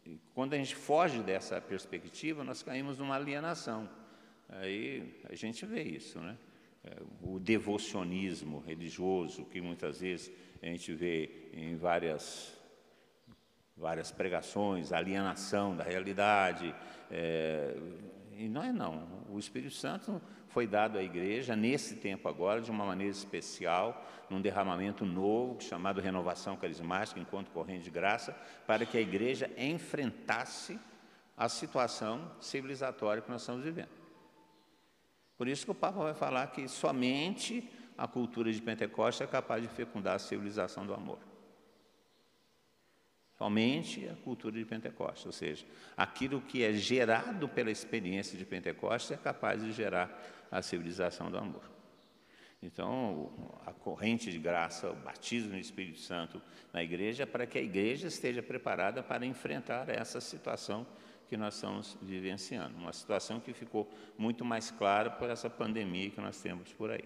E 0.06 0.20
quando 0.34 0.54
a 0.54 0.58
gente 0.58 0.76
foge 0.76 1.22
dessa 1.24 1.60
perspectiva, 1.60 2.44
nós 2.44 2.62
caímos 2.62 3.00
numa 3.00 3.16
alienação. 3.16 3.90
Aí 4.48 5.20
a 5.28 5.36
gente 5.36 5.66
vê 5.66 5.82
isso, 5.82 6.20
né? 6.20 6.38
É, 6.84 7.02
o 7.24 7.40
devocionismo 7.40 8.60
religioso, 8.60 9.46
que 9.46 9.60
muitas 9.60 10.02
vezes 10.02 10.32
a 10.62 10.68
gente 10.68 10.94
vê 10.94 11.50
em 11.52 11.76
várias, 11.76 12.56
várias 13.76 14.12
pregações, 14.12 14.94
alienação 14.94 15.76
da 15.76 15.84
realidade. 15.84 16.76
É, 17.10 17.76
e 18.38 18.50
não 18.50 18.64
é 18.64 18.72
não. 18.72 19.08
O 19.30 19.40
Espírito 19.40 19.74
Santo 19.74 20.22
foi 20.50 20.68
dado 20.68 20.98
à 20.98 21.04
igreja 21.04 21.56
nesse 21.56 21.96
tempo 21.96 22.28
agora 22.28 22.62
de 22.62 22.72
uma 22.72 22.86
maneira 22.86 23.12
especial, 23.12 24.06
num 24.30 24.42
derramamento 24.42 25.06
novo 25.06 25.62
chamado 25.62 26.02
renovação 26.02 26.56
carismática, 26.56 27.20
enquanto 27.20 27.52
corrente 27.52 27.84
de 27.84 27.92
graça, 27.92 28.34
para 28.66 28.86
que 28.86 28.98
a 28.98 29.02
igreja 29.02 29.50
enfrentasse 29.58 30.80
a 31.38 31.50
situação 31.50 32.32
civilizatória 32.40 33.22
que 33.22 33.30
nós 33.30 33.42
estamos 33.42 33.64
vivendo. 33.64 33.90
Por 35.38 35.48
isso 35.48 35.66
que 35.66 35.72
o 35.72 35.76
Papa 35.76 36.00
vai 36.00 36.14
falar 36.14 36.48
que 36.48 36.68
somente 36.68 37.70
a 37.98 38.08
cultura 38.08 38.52
de 38.52 38.62
Pentecostes 38.62 39.28
é 39.28 39.30
capaz 39.30 39.62
de 39.62 39.68
fecundar 39.68 40.16
a 40.16 40.20
civilização 40.20 40.86
do 40.86 40.94
amor. 40.94 41.20
Somente 43.38 44.08
a 44.08 44.16
cultura 44.24 44.58
de 44.58 44.64
Pentecostes, 44.64 45.26
ou 45.26 45.32
seja, 45.32 45.66
aquilo 45.98 46.40
que 46.42 46.64
é 46.64 46.72
gerado 46.72 47.50
pela 47.50 47.70
experiência 47.70 48.38
de 48.38 48.46
Pentecostes 48.46 49.12
é 49.12 49.18
capaz 49.18 49.62
de 49.62 49.74
gerar 49.74 50.10
a 50.50 50.62
civilização 50.62 51.30
do 51.30 51.38
amor. 51.38 51.70
Então, 52.64 53.60
a 53.66 53.74
corrente 53.74 54.32
de 54.32 54.40
graça, 54.40 54.90
o 54.90 54.96
batismo 54.96 55.52
no 55.52 55.60
Espírito 55.60 56.00
Santo 56.00 56.42
na 56.72 56.82
igreja, 56.82 57.24
é 57.24 57.26
para 57.26 57.46
que 57.46 57.58
a 57.58 57.62
igreja 57.62 58.08
esteja 58.08 58.42
preparada 58.42 59.04
para 59.04 59.26
enfrentar 59.26 59.90
essa 59.90 60.22
situação 60.22 60.88
que 61.28 61.36
nós 61.36 61.56
estamos 61.56 61.98
vivenciando. 62.02 62.78
Uma 62.78 62.94
situação 62.94 63.40
que 63.40 63.54
ficou 63.54 63.92
muito 64.18 64.46
mais 64.46 64.72
clara 64.72 65.12
por 65.12 65.30
essa 65.30 65.50
pandemia 65.50 66.10
que 66.10 66.22
nós 66.22 66.42
temos 66.42 66.72
por 66.72 66.90
aí. 66.90 67.04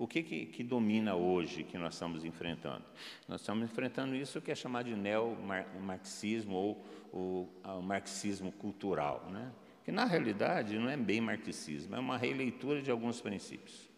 O 0.00 0.06
que, 0.06 0.22
que, 0.22 0.46
que, 0.46 0.64
domina 0.64 1.14
hoje 1.14 1.62
que 1.62 1.76
nós 1.76 1.92
estamos 1.92 2.24
enfrentando? 2.24 2.82
Nós 3.28 3.42
estamos 3.42 3.62
enfrentando 3.64 4.16
isso 4.16 4.40
que 4.40 4.50
é 4.50 4.54
chamado 4.54 4.86
de 4.86 4.96
neo-marxismo 4.96 6.54
ou 6.54 6.86
o, 7.12 7.48
o, 7.62 7.82
marxismo 7.82 8.50
cultural, 8.50 9.28
né? 9.30 9.52
que 9.84 9.92
na 9.92 10.06
realidade 10.06 10.78
não 10.78 10.88
é 10.88 10.96
bem 10.96 11.20
marxismo, 11.20 11.94
é 11.94 11.98
uma 11.98 12.16
releitura 12.16 12.80
de 12.80 12.90
alguns 12.90 13.20
princípios. 13.20 13.90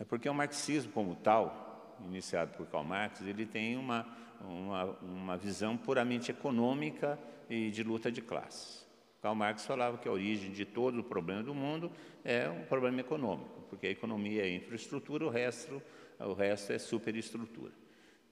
É 0.00 0.04
porque 0.04 0.28
o 0.28 0.34
marxismo 0.34 0.90
como 0.90 1.14
tal, 1.14 1.96
iniciado 2.04 2.56
por 2.56 2.66
Karl 2.66 2.82
Marx, 2.82 3.20
ele 3.20 3.46
tem 3.46 3.76
uma, 3.76 4.04
uma, 4.40 4.84
uma 5.00 5.36
visão 5.36 5.76
puramente 5.76 6.32
econômica 6.32 7.16
e 7.48 7.70
de 7.70 7.84
luta 7.84 8.10
de 8.10 8.20
classes. 8.20 8.84
Karl 9.22 9.36
Marx 9.36 9.64
falava 9.64 9.96
que 9.96 10.08
a 10.08 10.12
origem 10.12 10.50
de 10.50 10.64
todo 10.64 10.98
o 10.98 11.04
problema 11.04 11.44
do 11.44 11.54
mundo 11.54 11.92
é 12.24 12.48
um 12.48 12.64
problema 12.64 13.00
econômico, 13.00 13.55
porque 13.76 13.86
a 13.88 13.90
economia 13.90 14.42
é 14.42 14.54
infraestrutura, 14.54 15.26
o 15.26 15.28
resto, 15.28 15.82
o 16.18 16.32
resto 16.32 16.72
é 16.72 16.78
superestrutura. 16.78 17.72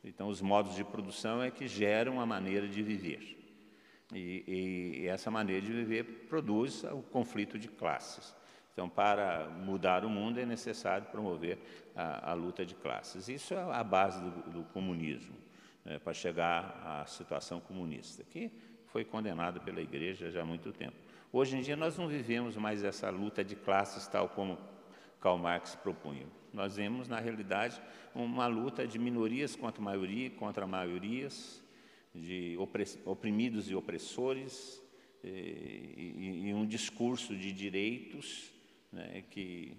Então, 0.02 0.28
os 0.28 0.40
modos 0.40 0.74
de 0.74 0.82
produção 0.82 1.42
é 1.42 1.50
que 1.50 1.68
geram 1.68 2.18
a 2.18 2.24
maneira 2.24 2.66
de 2.66 2.82
viver. 2.82 3.38
E, 4.14 5.02
e 5.02 5.06
essa 5.06 5.30
maneira 5.30 5.60
de 5.60 5.70
viver 5.70 6.04
produz 6.28 6.82
o 6.84 7.02
conflito 7.02 7.58
de 7.58 7.68
classes. 7.68 8.34
Então, 8.72 8.88
para 8.88 9.46
mudar 9.48 10.04
o 10.04 10.08
mundo 10.08 10.40
é 10.40 10.46
necessário 10.46 11.06
promover 11.08 11.58
a, 11.94 12.30
a 12.30 12.34
luta 12.34 12.64
de 12.64 12.74
classes. 12.74 13.28
Isso 13.28 13.52
é 13.52 13.58
a 13.58 13.84
base 13.84 14.20
do, 14.20 14.50
do 14.50 14.64
comunismo, 14.72 15.36
né, 15.84 15.98
para 15.98 16.14
chegar 16.14 17.02
à 17.02 17.06
situação 17.06 17.60
comunista, 17.60 18.24
que 18.24 18.50
foi 18.86 19.04
condenado 19.04 19.60
pela 19.60 19.80
igreja 19.80 20.30
já 20.30 20.40
há 20.40 20.44
muito 20.44 20.72
tempo. 20.72 20.96
Hoje 21.30 21.56
em 21.56 21.60
dia 21.60 21.76
nós 21.76 21.98
não 21.98 22.08
vivemos 22.08 22.56
mais 22.56 22.82
essa 22.82 23.10
luta 23.10 23.44
de 23.44 23.54
classes 23.54 24.06
tal 24.06 24.28
como 24.28 24.58
Karl 25.24 25.38
Marx 25.38 25.74
propunha. 25.74 26.26
Nós 26.52 26.76
vemos, 26.76 27.08
na 27.08 27.18
realidade, 27.18 27.80
uma 28.14 28.46
luta 28.46 28.86
de 28.86 28.98
minorias 28.98 29.56
contra 29.56 29.80
maioria, 29.80 30.28
contra 30.28 30.66
maiorias, 30.66 31.64
de 32.14 32.58
oprimidos 33.06 33.70
e 33.70 33.74
opressores, 33.74 34.82
e, 35.24 36.42
e 36.48 36.52
um 36.52 36.66
discurso 36.66 37.34
de 37.34 37.52
direitos 37.52 38.52
né, 38.92 39.24
que, 39.30 39.74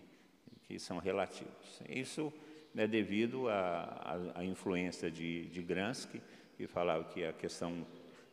que 0.67 0.79
são 0.79 0.97
relativos. 0.97 1.79
Isso 1.87 2.33
é 2.75 2.87
devido 2.87 3.47
à, 3.47 4.43
influência 4.43 5.11
de, 5.11 5.45
de 5.45 5.61
Gramsci, 5.61 6.19
que 6.57 6.65
falava 6.65 7.03
que 7.03 7.23
a 7.23 7.31
questão 7.31 7.85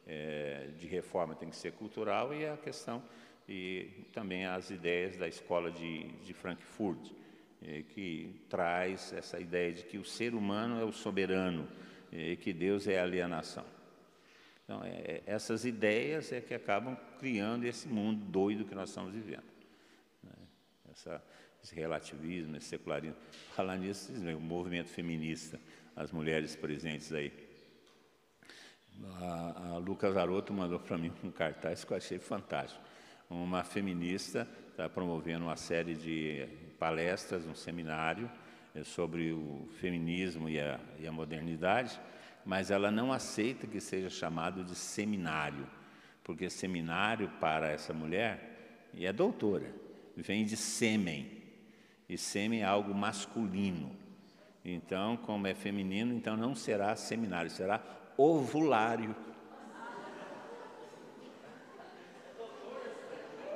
é, 0.07 0.71
de 0.79 0.87
reforma 0.87 1.35
tem 1.35 1.51
que 1.51 1.57
ser 1.57 1.73
cultural 1.73 2.33
e 2.33 2.47
a 2.47 2.57
questão 2.57 3.03
e 3.49 4.07
também 4.13 4.47
as 4.47 4.71
ideias 4.71 5.17
da 5.17 5.29
escola 5.29 5.71
de, 5.71 6.05
de 6.25 6.33
Frankfurt, 6.33 7.11
é, 7.63 7.83
que 7.83 8.43
traz 8.49 9.13
essa 9.13 9.39
ideia 9.39 9.73
de 9.73 9.85
que 9.85 9.99
o 9.99 10.05
ser 10.05 10.35
humano 10.35 10.81
é 10.81 10.85
o 10.85 10.93
soberano 10.93 11.69
e 12.11 12.37
que 12.37 12.53
Deus 12.53 12.87
é 12.87 12.99
a 12.99 13.03
alienação. 13.03 13.65
Então, 14.65 14.83
é, 14.85 15.23
essas 15.27 15.65
ideias 15.65 16.33
é 16.33 16.41
que 16.41 16.55
acabam 16.55 16.97
criando 17.19 17.65
esse 17.65 17.89
mundo 17.89 18.25
doido 18.25 18.65
que 18.65 18.75
nós 18.75 18.89
estamos 18.89 19.13
vivendo. 19.13 19.45
Né? 20.23 20.33
Essa, 20.91 21.23
esse 21.63 21.75
relativismo, 21.75 22.57
esse 22.57 22.67
secularismo. 22.67 23.17
Falar 23.55 23.77
nisso, 23.77 24.13
o 24.13 24.41
movimento 24.41 24.89
feminista, 24.89 25.61
as 25.95 26.11
mulheres 26.11 26.57
presentes 26.57 27.13
aí 27.13 27.33
a, 29.21 29.75
a 29.75 29.79
Lucas 29.79 30.17
Aroto 30.17 30.53
mandou 30.53 30.79
para 30.79 30.99
mim 30.99 31.13
um 31.23 31.31
cartaz 31.31 31.85
que 31.85 31.93
eu 31.93 31.97
achei 31.97 32.19
fantástico. 32.19 32.83
Uma 33.33 33.65
feminista 33.65 34.47
está 34.71 34.91
promovendo 34.91 35.47
uma 35.47 35.57
série 35.57 35.95
de 35.95 36.47
palestras, 36.79 37.47
um 37.47 37.55
seminário 37.55 38.31
eh, 38.75 38.85
sobre 38.85 39.33
o 39.33 39.67
feminismo 39.81 40.51
e 40.51 40.61
a, 40.61 40.79
e 41.01 41.07
a 41.07 41.13
modernidade, 41.13 41.99
mas 42.45 42.71
ela 42.71 42.91
não 42.91 43.11
aceita 43.11 43.67
que 43.67 43.81
seja 43.81 44.11
chamado 44.11 44.63
de 44.63 44.75
seminário, 44.75 45.67
porque 46.23 46.51
seminário 46.51 47.27
para 47.41 47.71
essa 47.71 47.95
mulher, 47.95 48.91
e 48.93 49.07
é 49.07 49.13
doutora, 49.15 49.75
vem 50.15 50.45
de 50.45 50.55
sêmen, 50.55 51.27
e 52.07 52.19
sêmen 52.19 52.61
é 52.61 52.65
algo 52.65 52.95
masculino. 52.95 53.97
Então, 54.63 55.17
como 55.17 55.47
é 55.47 55.55
feminino, 55.55 56.13
então 56.13 56.37
não 56.37 56.55
será 56.55 56.95
seminário, 56.97 57.51
será 57.51 57.83
ovulário. 58.15 59.17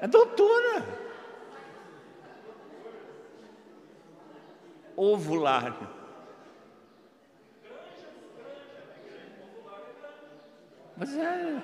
É 0.00 0.06
doutora. 0.06 0.84
Ovulário. 4.96 5.88
Mas 10.96 11.16
é. 11.16 11.62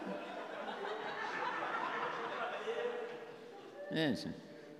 Gente. 3.90 4.34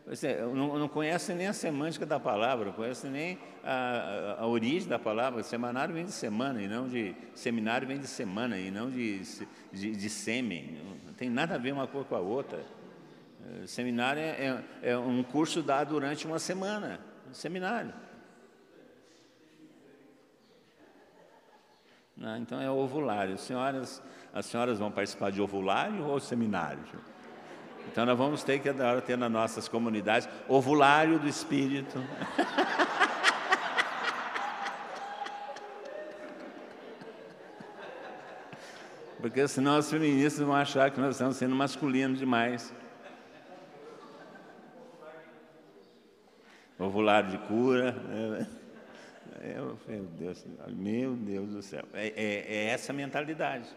Você 0.06 0.36
não, 0.42 0.78
não 0.78 0.88
conhece 0.88 1.32
nem 1.32 1.46
a 1.46 1.52
semântica 1.52 2.04
da 2.04 2.18
palavra, 2.18 2.66
não 2.66 2.72
conhece 2.72 3.06
nem 3.06 3.38
a, 3.62 4.36
a, 4.38 4.42
a, 4.42 4.46
origem 4.46 4.88
da 4.88 4.98
palavra. 4.98 5.42
Semanário 5.42 5.94
vem 5.94 6.04
de 6.04 6.12
semana 6.12 6.60
e 6.60 6.66
não 6.66 6.88
de. 6.88 7.14
Seminário 7.34 7.86
vem 7.86 7.98
de 7.98 8.08
semana 8.08 8.58
e 8.58 8.70
não 8.70 8.90
de, 8.90 9.20
de, 9.72 9.92
de 9.92 10.10
sêmen. 10.10 10.76
Não 11.06 11.14
tem 11.14 11.30
nada 11.30 11.54
a 11.54 11.58
ver 11.58 11.72
uma 11.72 11.86
coisa 11.86 12.08
com 12.08 12.16
a 12.16 12.20
outra. 12.20 12.64
É, 13.42 13.66
seminário 13.66 14.20
é, 14.20 14.62
é, 14.82 14.90
é 14.90 14.98
um 14.98 15.22
curso 15.22 15.62
dado 15.62 15.90
durante 15.90 16.26
uma 16.26 16.38
semana. 16.38 17.00
Seminário. 17.32 17.92
Não, 22.16 22.36
então 22.36 22.60
é 22.60 22.70
ovulário. 22.70 23.34
As 23.34 23.40
senhoras, 23.40 24.02
as 24.32 24.46
senhoras 24.46 24.78
vão 24.78 24.92
participar 24.92 25.32
de 25.32 25.40
ovulário 25.40 26.04
ou 26.06 26.20
seminário? 26.20 26.84
Então 27.90 28.06
nós 28.06 28.16
vamos 28.16 28.44
ter 28.44 28.60
que 28.60 28.68
agora 28.68 29.00
ter 29.00 29.18
nas 29.18 29.30
nossas 29.30 29.66
comunidades 29.66 30.28
ovulário 30.46 31.18
do 31.18 31.26
Espírito. 31.28 31.98
Porque 39.20 39.46
senão 39.48 39.78
os 39.78 39.90
feministas 39.90 40.44
vão 40.44 40.54
achar 40.54 40.90
que 40.90 41.00
nós 41.00 41.14
estamos 41.14 41.36
sendo 41.36 41.54
masculinos 41.54 42.18
demais. 42.18 42.74
Alvolário 46.84 47.30
de 47.30 47.38
cura. 47.46 47.94
É, 49.40 49.56
meu 49.88 50.04
Deus, 50.04 50.46
meu 50.68 51.16
Deus 51.16 51.50
do 51.50 51.62
céu. 51.62 51.84
É, 51.92 52.08
é, 52.08 52.54
é 52.54 52.64
essa 52.66 52.92
mentalidade. 52.92 53.68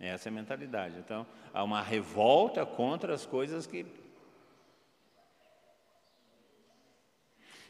É 0.00 0.08
essa 0.08 0.30
mentalidade. 0.30 0.96
Então, 0.98 1.26
há 1.52 1.62
uma 1.62 1.82
revolta 1.82 2.64
contra 2.64 3.14
as 3.14 3.26
coisas 3.26 3.66
que. 3.66 3.86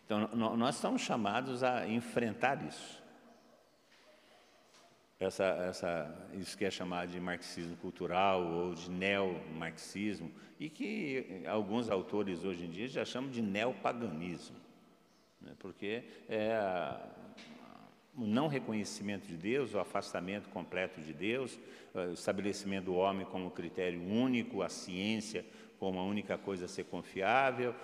Então, 0.05 0.29
nós 0.57 0.77
estamos 0.77 1.03
chamados 1.03 1.63
a 1.63 1.87
enfrentar 1.87 2.63
isso. 2.67 3.03
Essa, 5.21 5.45
essa, 5.45 6.29
isso 6.35 6.57
que 6.57 6.65
é 6.65 6.71
chamado 6.71 7.11
de 7.11 7.19
marxismo 7.19 7.77
cultural 7.79 8.41
ou 8.41 8.75
de 8.75 8.89
neomarxismo, 8.89 10.31
e 10.61 10.71
que 10.71 11.43
alguns 11.49 11.91
autores 11.91 12.45
hoje 12.45 12.65
em 12.65 12.71
dia 12.71 12.87
já 12.87 13.05
chamam 13.05 13.29
de 13.29 13.43
neopaganismo, 13.43 14.57
né? 15.41 15.55
porque 15.59 16.05
é 16.29 16.57
o 18.17 18.27
não 18.27 18.49
reconhecimento 18.49 19.27
de 19.27 19.37
Deus, 19.37 19.75
o 19.75 19.79
afastamento 19.79 20.49
completo 20.49 21.01
de 21.01 21.13
Deus, 21.13 21.59
o 21.95 22.13
estabelecimento 22.13 22.87
do 22.87 22.95
homem 22.95 23.25
como 23.27 23.51
critério 23.51 24.03
único, 24.03 24.63
a 24.63 24.69
ciência 24.69 25.45
como 25.79 25.99
a 25.99 26.05
única 26.05 26.37
coisa 26.37 26.65
a 26.65 26.69
ser 26.69 26.85
confiável, 26.85 27.75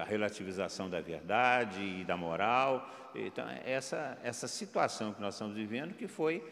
a 0.00 0.04
relativização 0.04 0.90
da 0.90 1.00
verdade 1.00 1.82
e 1.82 2.04
da 2.04 2.16
moral. 2.16 2.88
Então, 3.14 3.46
essa, 3.64 4.18
essa 4.22 4.46
situação 4.46 5.14
que 5.14 5.20
nós 5.20 5.34
estamos 5.34 5.54
vivendo, 5.54 5.94
que 5.94 6.06
foi 6.06 6.42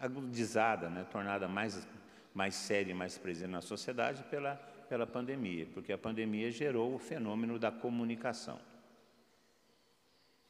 agudizada, 0.00 0.90
né, 0.90 1.06
tornada 1.10 1.46
mais, 1.46 1.86
mais 2.34 2.54
séria 2.54 2.90
e 2.90 2.94
mais 2.94 3.16
presente 3.16 3.50
na 3.50 3.62
sociedade 3.62 4.22
pela, 4.24 4.56
pela 4.88 5.06
pandemia, 5.06 5.66
porque 5.72 5.92
a 5.92 5.98
pandemia 5.98 6.50
gerou 6.50 6.94
o 6.94 6.98
fenômeno 6.98 7.58
da 7.58 7.70
comunicação. 7.70 8.58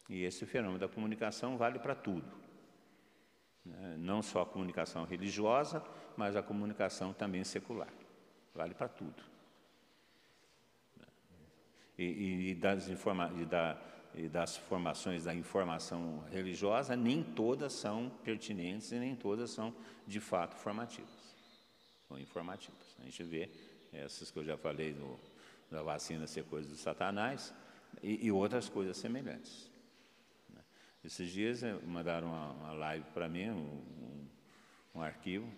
E 0.08 0.24
esse 0.24 0.44
fenômeno 0.46 0.78
da 0.78 0.88
comunicação 0.88 1.56
vale 1.56 1.78
para 1.78 1.94
tudo. 1.94 2.24
Né? 3.64 3.96
Não 3.98 4.22
só 4.22 4.42
a 4.42 4.46
comunicação 4.46 5.04
religiosa, 5.04 5.82
mas 6.16 6.36
a 6.36 6.42
comunicação 6.42 7.12
também 7.12 7.44
secular. 7.44 7.92
Vale 8.54 8.74
para 8.74 8.88
tudo. 8.88 9.22
E, 11.98 12.50
e, 12.50 12.54
das 12.54 12.88
e, 12.88 13.44
da, 13.44 13.78
e 14.14 14.28
das 14.28 14.56
formações 14.56 15.24
da 15.24 15.34
informação 15.34 16.24
religiosa, 16.30 16.96
nem 16.96 17.22
todas 17.22 17.72
são 17.72 18.10
pertinentes 18.24 18.90
e 18.92 18.98
nem 18.98 19.14
todas 19.14 19.50
são 19.50 19.74
de 20.06 20.20
fato 20.20 20.56
formativas. 20.56 21.34
São 22.08 22.18
informativas. 22.18 22.96
A 23.00 23.04
gente 23.04 23.22
vê 23.22 23.50
essas 23.92 24.30
que 24.30 24.38
eu 24.38 24.44
já 24.44 24.56
falei 24.56 24.92
do, 24.92 25.18
da 25.70 25.82
vacina 25.82 26.26
ser 26.26 26.44
coisa 26.44 26.68
do 26.68 26.76
Satanás 26.76 27.54
e, 28.02 28.26
e 28.26 28.32
outras 28.32 28.68
coisas 28.68 28.96
semelhantes. 28.96 29.70
Esses 31.04 31.32
dias 31.32 31.64
eh, 31.64 31.76
mandaram 31.84 32.28
uma, 32.28 32.52
uma 32.52 32.72
live 32.74 33.04
para 33.12 33.28
mim, 33.28 33.50
um, 33.50 34.26
um, 34.94 35.02
arquivo, 35.02 35.52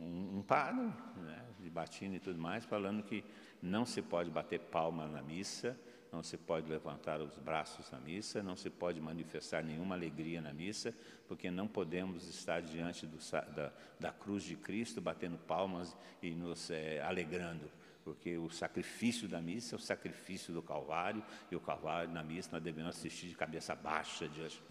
um, 0.00 0.38
um 0.38 0.42
padre 0.42 0.86
né, 1.16 1.44
de 1.60 1.70
batina 1.70 2.16
e 2.16 2.20
tudo 2.20 2.38
mais, 2.38 2.64
falando 2.64 3.02
que 3.02 3.24
não 3.62 3.84
se 3.84 4.02
pode 4.02 4.30
bater 4.30 4.60
palma 4.60 5.06
na 5.06 5.22
missa, 5.22 5.78
não 6.10 6.22
se 6.22 6.36
pode 6.36 6.68
levantar 6.68 7.20
os 7.20 7.38
braços 7.38 7.90
na 7.90 8.00
missa, 8.00 8.42
não 8.42 8.56
se 8.56 8.70
pode 8.70 9.00
manifestar 9.00 9.62
nenhuma 9.62 9.94
alegria 9.94 10.40
na 10.40 10.52
missa, 10.52 10.94
porque 11.26 11.50
não 11.50 11.68
podemos 11.68 12.26
estar 12.28 12.62
diante 12.62 13.06
do, 13.06 13.18
da, 13.54 13.72
da, 14.00 14.12
cruz 14.12 14.42
de 14.42 14.56
Cristo 14.56 15.00
batendo 15.00 15.36
palmas 15.38 15.96
e 16.22 16.30
nos 16.30 16.70
é, 16.70 17.02
alegrando, 17.02 17.70
porque 18.04 18.38
o 18.38 18.48
sacrifício 18.48 19.28
da 19.28 19.40
missa 19.40 19.74
é 19.74 19.76
o 19.76 19.80
sacrifício 19.80 20.52
do 20.52 20.62
Calvário, 20.62 21.22
e 21.50 21.56
o 21.56 21.60
Calvário 21.60 22.10
na 22.10 22.22
missa 22.22 22.50
nós 22.52 22.62
devemos 22.62 22.96
assistir 22.96 23.28
de 23.28 23.34
cabeça 23.34 23.74
baixa 23.74 24.26
diante 24.28 24.62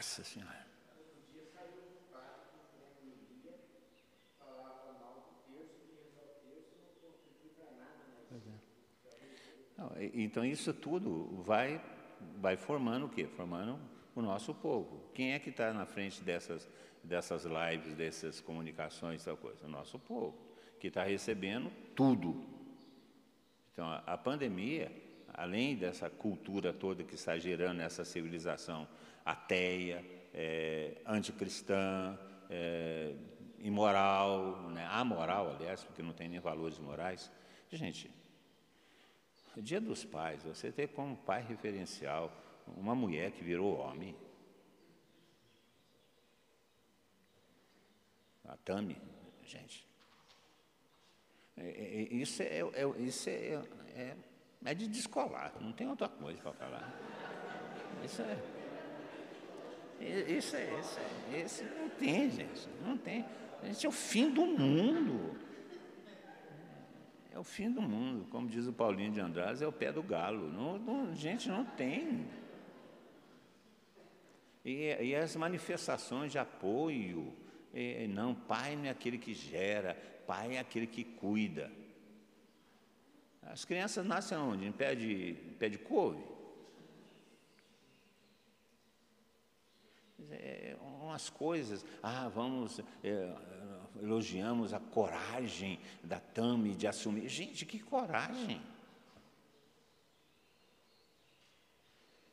Nossa 0.00 0.24
Senhora. 0.24 0.66
Então 10.14 10.42
isso 10.42 10.72
tudo 10.72 11.42
vai, 11.42 11.78
vai 12.38 12.56
formando 12.56 13.04
o 13.04 13.08
quê? 13.10 13.26
Formando 13.26 13.78
o 14.14 14.22
nosso 14.22 14.54
povo. 14.54 15.10
Quem 15.12 15.34
é 15.34 15.38
que 15.38 15.50
está 15.50 15.70
na 15.74 15.84
frente 15.84 16.22
dessas, 16.22 16.66
dessas 17.04 17.44
lives, 17.44 17.94
dessas 17.94 18.40
comunicações, 18.40 19.22
tal 19.22 19.36
coisa? 19.36 19.66
O 19.66 19.68
nosso 19.68 19.98
povo, 19.98 20.34
que 20.78 20.86
está 20.86 21.04
recebendo 21.04 21.70
tudo. 21.94 22.42
Então 23.74 23.86
a, 23.86 23.98
a 23.98 24.16
pandemia, 24.16 24.90
além 25.34 25.76
dessa 25.76 26.08
cultura 26.08 26.72
toda 26.72 27.04
que 27.04 27.16
está 27.16 27.36
gerando 27.36 27.82
essa 27.82 28.02
civilização 28.02 28.88
ateia, 29.24 30.04
é, 30.32 31.00
anticristã, 31.06 32.18
é, 32.48 33.14
imoral, 33.58 34.70
né, 34.70 34.86
amoral, 34.86 35.54
aliás, 35.54 35.84
porque 35.84 36.02
não 36.02 36.12
tem 36.12 36.28
nem 36.28 36.40
valores 36.40 36.78
morais. 36.78 37.30
Gente, 37.70 38.10
dia 39.56 39.80
dos 39.80 40.04
pais, 40.04 40.42
você 40.42 40.72
ter 40.72 40.88
como 40.88 41.16
pai 41.16 41.42
referencial 41.42 42.32
uma 42.76 42.94
mulher 42.94 43.32
que 43.32 43.42
virou 43.42 43.78
homem. 43.78 44.16
A 48.44 48.56
Tami, 48.56 49.00
gente. 49.44 49.86
É, 51.56 51.62
é, 51.62 52.02
é 52.02 52.14
isso 52.14 52.42
é, 52.42 52.58
é 52.58 53.00
isso 53.00 53.28
é, 53.28 53.62
é, 53.94 54.16
é 54.64 54.74
de 54.74 54.88
descolar, 54.88 55.52
não 55.60 55.72
tem 55.72 55.88
outra 55.88 56.08
coisa 56.08 56.40
para 56.40 56.52
falar. 56.52 56.92
Isso 58.04 58.22
é. 58.22 58.59
Isso 60.00 60.56
é, 60.56 60.80
isso 60.80 60.98
é, 61.32 61.42
isso 61.42 61.64
não 61.78 61.88
tem, 61.90 62.30
gente, 62.30 62.68
não 62.82 62.96
tem. 62.96 63.24
Isso 63.64 63.84
é 63.84 63.88
o 63.88 63.92
fim 63.92 64.30
do 64.30 64.46
mundo. 64.46 65.38
É 67.32 67.38
o 67.38 67.44
fim 67.44 67.70
do 67.70 67.82
mundo, 67.82 68.26
como 68.30 68.48
diz 68.48 68.66
o 68.66 68.72
Paulinho 68.72 69.12
de 69.12 69.20
Andrade, 69.20 69.62
é 69.62 69.66
o 69.66 69.72
pé 69.72 69.92
do 69.92 70.02
galo. 70.02 70.50
Não, 70.50 70.78
não, 70.78 71.14
gente, 71.14 71.48
não 71.48 71.64
tem. 71.64 72.26
E, 74.64 74.96
e, 75.00 75.14
as 75.14 75.36
manifestações 75.36 76.32
de 76.32 76.38
apoio, 76.38 77.32
e, 77.72 78.06
não, 78.08 78.34
pai 78.34 78.76
não 78.76 78.86
é 78.86 78.90
aquele 78.90 79.18
que 79.18 79.32
gera, 79.32 79.94
pai 80.26 80.56
é 80.56 80.58
aquele 80.58 80.86
que 80.86 81.04
cuida. 81.04 81.70
As 83.42 83.64
crianças 83.64 84.04
nascem 84.04 84.36
onde? 84.36 84.66
Em 84.66 84.72
pé 84.72 84.94
de, 84.94 85.30
em 85.30 85.54
pé 85.58 85.68
de 85.68 85.78
couve? 85.78 86.22
É, 90.30 90.76
umas 90.80 91.28
coisas, 91.30 91.84
ah, 92.02 92.28
vamos, 92.28 92.80
é, 93.02 93.36
elogiamos 94.00 94.72
a 94.72 94.80
coragem 94.80 95.78
da 96.02 96.20
Tami 96.20 96.74
de 96.74 96.86
assumir. 96.86 97.28
Gente, 97.28 97.66
que 97.66 97.78
coragem! 97.78 98.60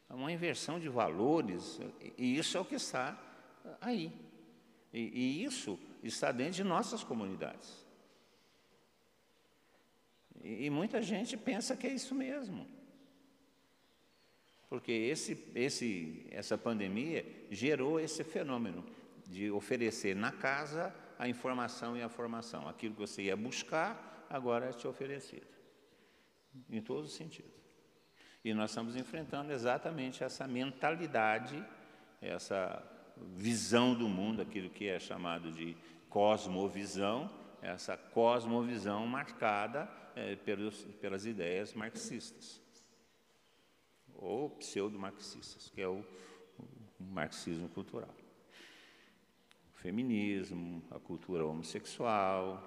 É 0.10 0.14
uma 0.14 0.32
inversão 0.32 0.80
de 0.80 0.88
valores, 0.88 1.80
e 2.18 2.38
isso 2.38 2.58
é 2.58 2.62
o 2.62 2.66
que 2.66 2.76
está 2.76 3.18
aí. 3.82 4.12
E, 4.94 5.00
e 5.00 5.44
isso 5.44 5.78
está 6.02 6.32
dentro 6.32 6.54
de 6.54 6.64
nossas 6.64 7.04
comunidades. 7.04 7.86
E, 10.44 10.66
e 10.66 10.70
muita 10.70 11.02
gente 11.02 11.36
pensa 11.36 11.76
que 11.76 11.88
é 11.88 11.94
isso 11.94 12.16
mesmo. 12.16 12.76
Porque 14.70 14.91
esse, 14.91 15.51
esse, 15.55 16.28
essa 16.30 16.57
pandemia 16.57 17.26
gerou 17.49 17.99
esse 17.99 18.24
fenômeno 18.24 18.84
de 19.26 19.49
oferecer 19.49 20.15
na 20.15 20.32
casa 20.32 20.93
a 21.18 21.28
informação 21.28 21.95
e 21.95 22.01
a 22.01 22.09
formação. 22.09 22.68
Aquilo 22.68 22.93
que 22.93 22.99
você 22.99 23.24
ia 23.24 23.38
buscar, 23.38 24.26
agora 24.30 24.68
é 24.68 24.72
te 24.74 24.88
oferecido. 24.88 25.47
Em 26.70 26.82
todos 26.82 27.11
os 27.11 27.15
sentidos. 27.15 27.51
E 28.43 28.53
nós 28.53 28.72
estamos 28.72 28.95
enfrentando 28.95 29.51
exatamente 29.51 30.24
essa 30.24 30.47
mentalidade, 30.47 31.63
essa 32.22 32.84
visão 33.36 33.93
do 33.93 34.07
mundo, 34.07 34.41
aquilo 34.41 34.70
que 34.70 34.88
é 34.88 34.99
chamado 34.99 35.51
de 35.51 35.76
cosmovisão, 36.09 37.30
essa 37.61 37.97
cosmovisão 37.97 39.05
marcada 39.07 39.89
é, 40.15 40.36
pelos, 40.36 40.84
pelas 40.99 41.26
ideias 41.26 41.74
marxistas 41.74 42.66
ou 44.18 44.49
pseudo-marxistas, 44.51 45.70
que 45.70 45.82
é 45.82 45.88
o, 45.88 46.03
o 46.99 47.03
marxismo 47.03 47.70
cultural. 47.70 48.13
O 49.74 49.78
feminismo, 49.78 50.84
a 50.91 50.99
cultura 50.99 51.45
homossexual. 51.45 52.61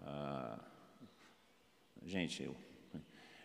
A... 0.00 0.58
Gente, 2.02 2.42
eu, 2.42 2.56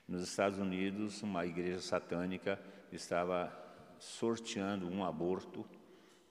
nos 0.08 0.24
Estados 0.24 0.60
Unidos, 0.60 1.22
uma 1.22 1.46
igreja 1.46 1.80
satânica 1.82 2.60
estava 2.92 3.54
sorteando 4.00 4.88
um 4.88 5.04
aborto 5.04 5.66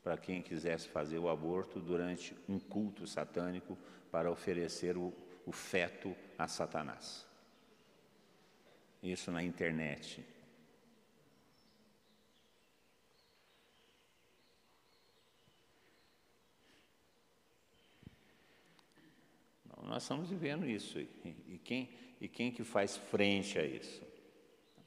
para 0.02 0.16
quem 0.16 0.42
quisesse 0.42 0.88
fazer 0.88 1.18
o 1.18 1.28
aborto 1.28 1.78
durante 1.78 2.34
um 2.48 2.58
culto 2.58 3.06
satânico 3.06 3.78
para 4.10 4.30
oferecer 4.30 4.96
o, 4.96 5.12
o 5.46 5.52
feto 5.52 6.16
a 6.36 6.48
Satanás. 6.48 7.26
Isso 9.02 9.30
na 9.30 9.42
internet. 9.42 10.24
Nós 19.98 20.04
estamos 20.04 20.30
vivendo 20.30 20.64
isso. 20.64 20.96
E 21.00 21.60
quem, 21.64 21.90
e 22.20 22.28
quem 22.28 22.52
que 22.52 22.62
faz 22.62 22.96
frente 22.96 23.58
a 23.58 23.64
isso? 23.64 24.00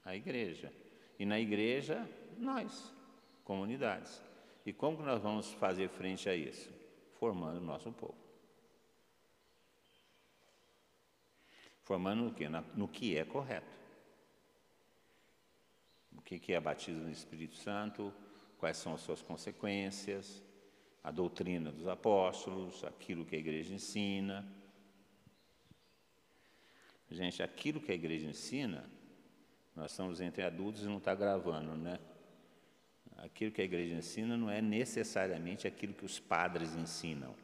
A 0.06 0.16
igreja. 0.16 0.72
E 1.18 1.26
na 1.26 1.38
igreja, 1.38 2.08
nós, 2.38 2.90
comunidades. 3.44 4.22
E 4.64 4.72
como 4.72 4.96
que 4.96 5.02
nós 5.02 5.20
vamos 5.20 5.52
fazer 5.52 5.90
frente 5.90 6.30
a 6.30 6.34
isso? 6.34 6.72
Formando 7.18 7.58
o 7.58 7.60
nosso 7.62 7.92
povo. 7.92 8.16
Formando 11.82 12.22
no 12.22 12.32
que? 12.32 12.48
No 12.74 12.88
que 12.88 13.18
é 13.18 13.24
correto. 13.26 13.76
O 16.16 16.22
que 16.22 16.54
é 16.54 16.58
batismo 16.58 17.02
no 17.02 17.10
Espírito 17.10 17.56
Santo, 17.56 18.10
quais 18.56 18.78
são 18.78 18.94
as 18.94 19.02
suas 19.02 19.20
consequências, 19.20 20.42
a 21.04 21.10
doutrina 21.10 21.70
dos 21.70 21.86
apóstolos, 21.86 22.82
aquilo 22.82 23.26
que 23.26 23.36
a 23.36 23.38
igreja 23.38 23.74
ensina. 23.74 24.61
Gente, 27.12 27.42
aquilo 27.42 27.80
que 27.80 27.92
a 27.92 27.94
igreja 27.94 28.26
ensina, 28.26 28.88
nós 29.76 29.90
estamos 29.90 30.20
entre 30.20 30.42
adultos 30.42 30.82
e 30.82 30.86
não 30.86 30.96
está 30.96 31.14
gravando, 31.14 31.76
né? 31.76 31.98
Aquilo 33.18 33.52
que 33.52 33.60
a 33.60 33.64
igreja 33.64 33.94
ensina 33.94 34.36
não 34.36 34.50
é 34.50 34.60
necessariamente 34.62 35.66
aquilo 35.68 35.92
que 35.92 36.04
os 36.04 36.18
padres 36.18 36.74
ensinam. 36.74 37.34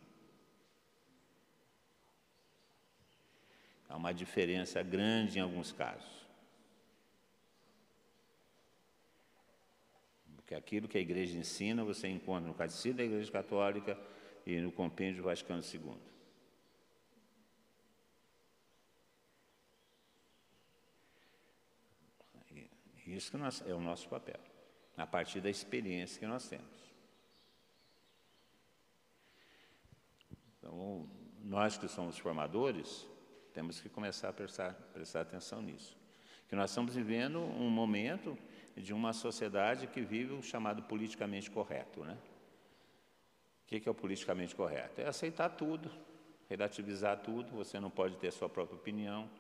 Há 3.89 3.97
uma 3.97 4.13
diferença 4.13 4.83
grande 4.83 5.39
em 5.39 5.43
alguns 5.43 5.71
casos. 5.71 6.27
Porque 10.37 10.55
aquilo 10.55 10.89
que 10.89 10.97
a 10.97 11.01
igreja 11.01 11.39
ensina, 11.39 11.85
você 11.85 12.09
encontra 12.09 12.49
no 12.49 12.55
Catecismo 12.55 12.97
da 12.97 13.05
Igreja 13.05 13.31
Católica 13.31 13.99
e 14.47 14.59
no 14.61 14.73
Compêndio 14.73 15.23
Vaticano 15.23 15.63
II. 15.63 15.95
Isso 23.15 23.39
nós, 23.39 23.63
é 23.67 23.73
o 23.73 23.81
nosso 23.81 24.09
papel, 24.09 24.39
a 24.97 25.07
partir 25.07 25.41
da 25.41 25.49
experiência 25.49 26.19
que 26.21 26.27
nós 26.27 26.47
temos. 26.47 26.67
Então, 30.59 31.09
nós 31.43 31.79
que 31.79 31.89
somos 31.89 32.19
formadores, 32.19 33.07
temos 33.55 33.81
que 33.81 33.89
começar 33.89 34.29
a 34.29 34.33
prestar, 34.33 34.75
prestar 34.93 35.23
atenção 35.23 35.63
nisso. 35.63 35.97
Que 36.49 36.55
nós 36.55 36.71
estamos 36.71 36.95
vivendo 36.95 37.39
um 37.39 37.71
momento 37.71 38.37
de 38.77 38.93
uma 38.93 39.13
sociedade 39.13 39.87
que 39.87 40.03
vive 40.03 40.35
o 40.35 40.43
chamado 40.43 40.83
politicamente 40.83 41.51
correto. 41.51 42.05
Né? 42.05 42.17
O 43.65 43.67
que 43.67 43.89
é 43.89 43.91
o 43.91 43.95
politicamente 43.95 44.55
correto? 44.55 45.01
É 45.01 45.07
aceitar 45.07 45.49
tudo, 45.51 45.91
relativizar 46.49 47.19
tudo, 47.21 47.51
você 47.53 47.81
não 47.81 47.91
pode 47.91 48.17
ter 48.17 48.31
sua 48.33 48.49
própria 48.49 48.77
opinião, 48.77 49.31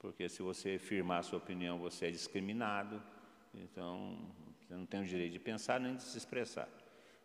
porque 0.00 0.30
se 0.30 0.42
você 0.42 0.78
firmar 0.78 1.18
a 1.18 1.22
sua 1.22 1.38
opinião, 1.38 1.78
você 1.78 2.06
é 2.06 2.10
discriminado, 2.10 3.00
então 3.54 4.18
você 4.58 4.74
não 4.74 4.86
tem 4.86 5.02
o 5.02 5.04
direito 5.04 5.32
de 5.32 5.38
pensar 5.38 5.78
nem 5.78 5.94
de 5.94 6.02
se 6.02 6.16
expressar. 6.16 6.68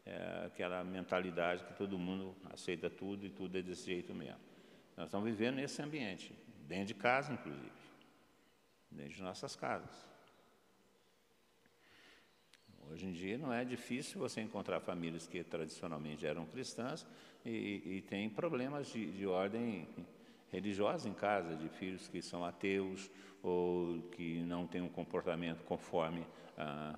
É 0.06 0.44
aquela 0.46 0.84
mentalidade 0.84 1.64
que 1.64 1.74
todo 1.74 1.98
mundo 1.98 2.36
aceita 2.52 2.90
tudo 2.90 3.26
e 3.26 3.30
tudo 3.30 3.58
é 3.58 3.62
desse 3.62 3.86
jeito 3.86 4.14
mesmo. 4.14 4.40
Nós 4.96 5.08
estamos 5.08 5.26
vivendo 5.26 5.56
nesse 5.56 5.82
ambiente, 5.82 6.36
dentro 6.68 6.88
de 6.88 6.94
casa, 6.96 7.34
inclusive, 7.34 7.72
dentro 8.92 9.14
de 9.14 9.24
nossas 9.24 9.56
casas. 9.56 10.06
Hoje 12.92 13.08
em 13.08 13.14
dia 13.14 13.38
não 13.38 13.52
é 13.52 13.64
difícil 13.64 14.20
você 14.20 14.42
encontrar 14.42 14.80
famílias 14.82 15.26
que 15.26 15.44
tradicionalmente 15.44 16.26
eram 16.26 16.46
cristãs 16.46 17.08
e, 17.44 17.82
e 17.86 18.02
têm 18.02 18.30
problemas 18.30 18.92
de, 18.92 19.12
de 19.12 19.26
ordem 19.26 19.88
religiosa 20.56 21.08
em 21.10 21.14
casa, 21.14 21.56
de 21.56 21.68
filhos 21.70 22.08
que 22.08 22.22
são 22.22 22.44
ateus 22.44 23.12
ou 23.44 24.02
que 24.10 24.42
não 24.44 24.66
têm 24.66 24.82
um 24.82 24.90
comportamento 24.90 25.64
conforme 25.64 26.26
ah, 26.58 26.98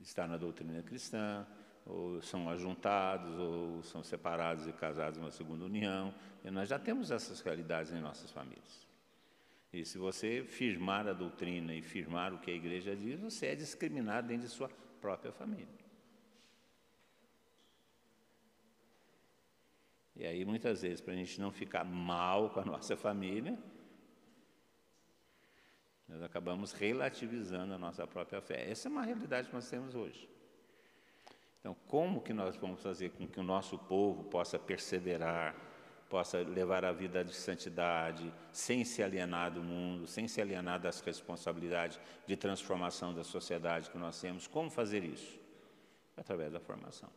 está 0.00 0.26
na 0.26 0.36
doutrina 0.36 0.82
cristã, 0.82 1.46
ou 1.84 2.20
são 2.20 2.48
ajuntados, 2.48 3.38
ou 3.38 3.82
são 3.82 4.02
separados 4.02 4.66
e 4.66 4.72
casados 4.72 5.18
numa 5.18 5.30
segunda 5.30 5.64
união. 5.64 6.14
E 6.44 6.50
nós 6.50 6.68
já 6.68 6.78
temos 6.78 7.10
essas 7.10 7.40
realidades 7.40 7.92
em 7.92 8.00
nossas 8.00 8.30
famílias. 8.30 8.86
E 9.72 9.84
se 9.84 9.98
você 9.98 10.44
firmar 10.44 11.08
a 11.08 11.12
doutrina 11.12 11.74
e 11.74 11.82
firmar 11.82 12.32
o 12.32 12.38
que 12.38 12.50
a 12.50 12.54
igreja 12.54 12.94
diz, 12.94 13.20
você 13.20 13.46
é 13.46 13.54
discriminado 13.54 14.28
dentro 14.28 14.46
de 14.46 14.52
sua 14.52 14.68
própria 15.00 15.32
família. 15.32 15.85
E 20.16 20.26
aí, 20.26 20.44
muitas 20.44 20.82
vezes, 20.82 21.00
para 21.00 21.12
a 21.12 21.16
gente 21.16 21.38
não 21.40 21.50
ficar 21.50 21.84
mal 21.84 22.50
com 22.50 22.60
a 22.60 22.64
nossa 22.64 22.96
família, 22.96 23.58
nós 26.08 26.22
acabamos 26.22 26.72
relativizando 26.72 27.74
a 27.74 27.78
nossa 27.78 28.06
própria 28.06 28.40
fé. 28.40 28.70
Essa 28.70 28.88
é 28.88 28.90
uma 28.90 29.02
realidade 29.02 29.48
que 29.48 29.54
nós 29.54 29.68
temos 29.68 29.94
hoje. 29.94 30.28
Então, 31.60 31.76
como 31.88 32.22
que 32.22 32.32
nós 32.32 32.56
vamos 32.56 32.80
fazer 32.80 33.10
com 33.10 33.26
que 33.26 33.40
o 33.40 33.42
nosso 33.42 33.76
povo 33.76 34.24
possa 34.24 34.58
perseverar, 34.58 35.54
possa 36.08 36.38
levar 36.38 36.84
a 36.84 36.92
vida 36.92 37.24
de 37.24 37.34
santidade, 37.34 38.32
sem 38.52 38.84
se 38.84 39.02
alienar 39.02 39.50
do 39.50 39.62
mundo, 39.62 40.06
sem 40.06 40.28
se 40.28 40.40
alienar 40.40 40.80
das 40.80 41.00
responsabilidades 41.00 41.98
de 42.24 42.36
transformação 42.36 43.12
da 43.12 43.24
sociedade 43.24 43.90
que 43.90 43.98
nós 43.98 44.18
temos? 44.20 44.46
Como 44.46 44.70
fazer 44.70 45.02
isso? 45.02 45.38
Através 46.16 46.52
da 46.52 46.60
formação. 46.60 47.10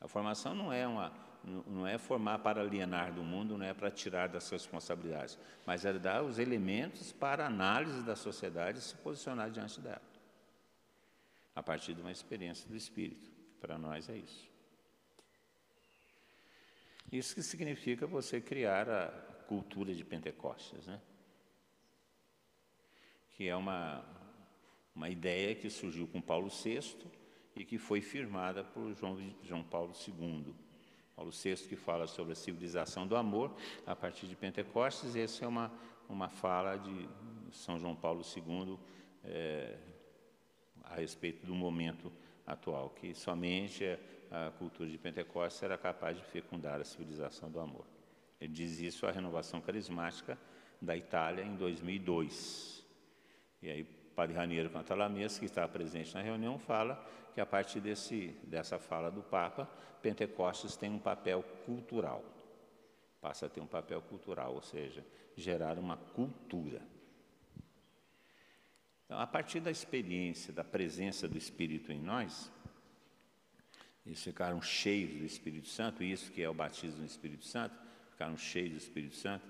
A 0.00 0.08
formação 0.08 0.54
não 0.54 0.72
é 0.72 0.86
uma 0.86 1.12
não 1.44 1.86
é 1.86 1.96
formar 1.96 2.40
para 2.40 2.60
alienar 2.60 3.12
do 3.12 3.22
mundo, 3.22 3.56
não 3.56 3.64
é 3.64 3.72
para 3.72 3.88
tirar 3.88 4.28
das 4.28 4.50
responsabilidades, 4.50 5.38
mas 5.64 5.84
é 5.84 5.92
dar 5.92 6.24
os 6.24 6.40
elementos 6.40 7.12
para 7.12 7.46
análise 7.46 8.02
da 8.02 8.16
sociedade 8.16 8.78
e 8.78 8.82
se 8.82 8.96
posicionar 8.96 9.48
diante 9.48 9.80
dela. 9.80 10.02
A 11.54 11.62
partir 11.62 11.94
de 11.94 12.00
uma 12.00 12.10
experiência 12.10 12.68
do 12.68 12.74
espírito. 12.76 13.30
Para 13.60 13.78
nós 13.78 14.08
é 14.08 14.16
isso. 14.16 14.50
Isso 17.12 17.32
que 17.32 17.42
significa 17.44 18.08
você 18.08 18.40
criar 18.40 18.88
a 18.90 19.08
cultura 19.46 19.94
de 19.94 20.04
Pentecostes, 20.04 20.84
né? 20.84 21.00
Que 23.36 23.46
é 23.46 23.54
uma 23.54 24.04
uma 24.96 25.10
ideia 25.10 25.54
que 25.54 25.68
surgiu 25.68 26.08
com 26.08 26.22
Paulo 26.22 26.48
VI 26.48 26.80
e 27.56 27.64
que 27.64 27.78
foi 27.78 28.00
firmada 28.00 28.62
por 28.62 28.94
João, 28.94 29.18
João 29.42 29.64
Paulo 29.64 29.92
II. 30.06 30.54
Paulo 31.16 31.30
VI 31.32 31.56
que 31.66 31.76
fala 31.76 32.06
sobre 32.06 32.34
a 32.34 32.36
civilização 32.36 33.06
do 33.06 33.16
amor 33.16 33.56
a 33.86 33.96
partir 33.96 34.26
de 34.26 34.36
Pentecostes, 34.36 35.16
essa 35.16 35.46
é 35.46 35.48
uma, 35.48 35.72
uma 36.08 36.28
fala 36.28 36.76
de 36.76 37.08
São 37.50 37.78
João 37.78 37.96
Paulo 37.96 38.20
II 38.22 38.78
é, 39.24 39.78
a 40.84 40.96
respeito 40.96 41.46
do 41.46 41.54
momento 41.54 42.12
atual, 42.46 42.90
que 42.90 43.14
somente 43.14 43.98
a 44.30 44.50
cultura 44.58 44.90
de 44.90 44.98
Pentecostes 44.98 45.62
era 45.62 45.78
capaz 45.78 46.18
de 46.18 46.24
fecundar 46.24 46.78
a 46.80 46.84
civilização 46.84 47.50
do 47.50 47.58
amor. 47.58 47.86
Ele 48.38 48.52
diz 48.52 48.78
isso 48.80 49.06
à 49.06 49.10
renovação 49.10 49.62
carismática 49.62 50.38
da 50.80 50.94
Itália 50.94 51.42
em 51.42 51.56
2002. 51.56 52.84
E 53.62 53.70
aí, 53.70 53.84
Padre 54.14 54.36
Raniero 54.36 54.68
Cantalamessa, 54.68 55.38
que 55.38 55.46
estava 55.46 55.68
presente 55.68 56.14
na 56.14 56.20
reunião, 56.20 56.58
fala 56.58 57.02
que 57.36 57.40
a 57.42 57.44
partir 57.44 57.80
desse, 57.80 58.28
dessa 58.44 58.78
fala 58.78 59.10
do 59.10 59.22
Papa, 59.22 59.66
Pentecostes 60.00 60.74
tem 60.74 60.90
um 60.90 60.98
papel 60.98 61.42
cultural. 61.66 62.24
Passa 63.20 63.44
a 63.44 63.48
ter 63.50 63.60
um 63.60 63.66
papel 63.66 64.00
cultural, 64.00 64.54
ou 64.54 64.62
seja, 64.62 65.04
gerar 65.36 65.78
uma 65.78 65.98
cultura. 65.98 66.80
Então, 69.04 69.20
a 69.20 69.26
partir 69.26 69.60
da 69.60 69.70
experiência, 69.70 70.50
da 70.50 70.64
presença 70.64 71.28
do 71.28 71.36
Espírito 71.36 71.92
em 71.92 72.00
nós, 72.00 72.50
eles 74.06 74.24
ficaram 74.24 74.62
cheios 74.62 75.18
do 75.18 75.26
Espírito 75.26 75.68
Santo, 75.68 76.02
isso 76.02 76.32
que 76.32 76.40
é 76.40 76.48
o 76.48 76.54
batismo 76.54 77.00
do 77.00 77.04
Espírito 77.04 77.44
Santo, 77.44 77.76
ficaram 78.12 78.38
cheios 78.38 78.70
do 78.70 78.78
Espírito 78.78 79.14
Santo, 79.14 79.44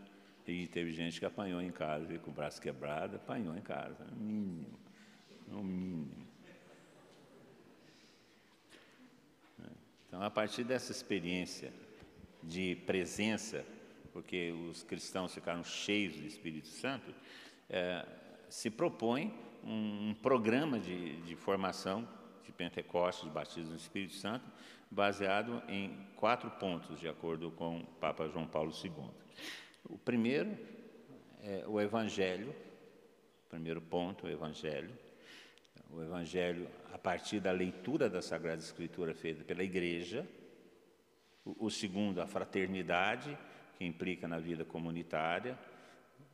e 0.45 0.67
teve 0.67 0.91
gente 0.91 1.21
que 1.21 1.25
apanhou 1.25 1.63
em 1.63 1.71
casa, 1.71 2.19
com 2.19 2.33
o 2.33 2.35
braço 2.35 2.61
quebrado, 2.61 3.15
apanhou 3.15 3.57
em 3.57 3.63
casa, 3.63 4.05
no 4.07 4.17
mínimo, 4.17 4.77
no 5.47 5.63
mínimo. 5.63 6.26
Então, 10.17 10.27
a 10.27 10.31
partir 10.31 10.65
dessa 10.65 10.93
experiência 10.93 11.71
de 12.43 12.75
presença, 12.87 13.67
porque 14.15 14.51
os 14.51 14.83
cristãos 14.83 15.35
ficaram 15.35 15.63
cheios 15.63 16.17
do 16.17 16.27
Espírito 16.27 16.69
Santo, 16.69 17.15
é, 17.69 18.03
se 18.49 18.71
propõe 18.71 19.35
um, 19.63 20.09
um 20.09 20.15
programa 20.15 20.81
de, 20.81 21.21
de 21.21 21.37
formação 21.37 22.09
de 22.43 22.51
Pentecostes, 22.51 23.29
batismo 23.29 23.73
no 23.73 23.77
Espírito 23.77 24.15
Santo, 24.15 24.51
baseado 24.91 25.63
em 25.69 25.95
quatro 26.17 26.51
pontos, 26.53 26.99
de 26.99 27.07
acordo 27.07 27.51
com 27.51 27.81
o 27.81 27.87
Papa 28.01 28.27
João 28.27 28.47
Paulo 28.47 28.73
II. 28.73 28.91
O 29.85 29.99
primeiro 29.99 30.57
é 31.43 31.63
o 31.69 31.79
Evangelho, 31.79 32.57
primeiro 33.51 33.83
ponto, 33.83 34.25
o 34.25 34.31
Evangelho. 34.31 34.91
O 35.91 36.03
Evangelho 36.03 36.69
a 36.93 36.99
partir 36.99 37.41
da 37.41 37.53
leitura 37.53 38.09
da 38.09 38.21
Sagrada 38.23 38.61
Escritura 38.61 39.15
feita 39.15 39.45
pela 39.45 39.63
Igreja. 39.63 40.27
O, 41.45 41.71
segundo, 41.71 42.21
a 42.21 42.27
fraternidade, 42.27 43.39
que 43.79 43.85
implica 43.85 44.27
na 44.27 44.39
vida 44.39 44.65
comunitária. 44.65 45.57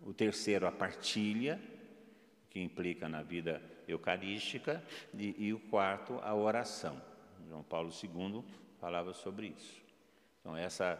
O 0.03 0.15
terceiro, 0.15 0.67
a 0.67 0.73
partilha, 0.73 1.61
que 2.49 2.61
implica 2.61 3.09
na 3.09 3.23
vida 3.23 3.61
eucarística. 3.87 4.83
E, 5.13 5.35
e 5.47 5.53
o 5.53 5.59
quarto, 5.59 6.19
a 6.23 6.35
oração. 6.35 7.01
João 7.47 7.63
Paulo 7.63 7.91
II 7.91 8.43
falava 8.81 9.13
sobre 9.13 9.49
isso. 9.49 9.83
Então, 10.41 10.57
essa, 10.57 10.99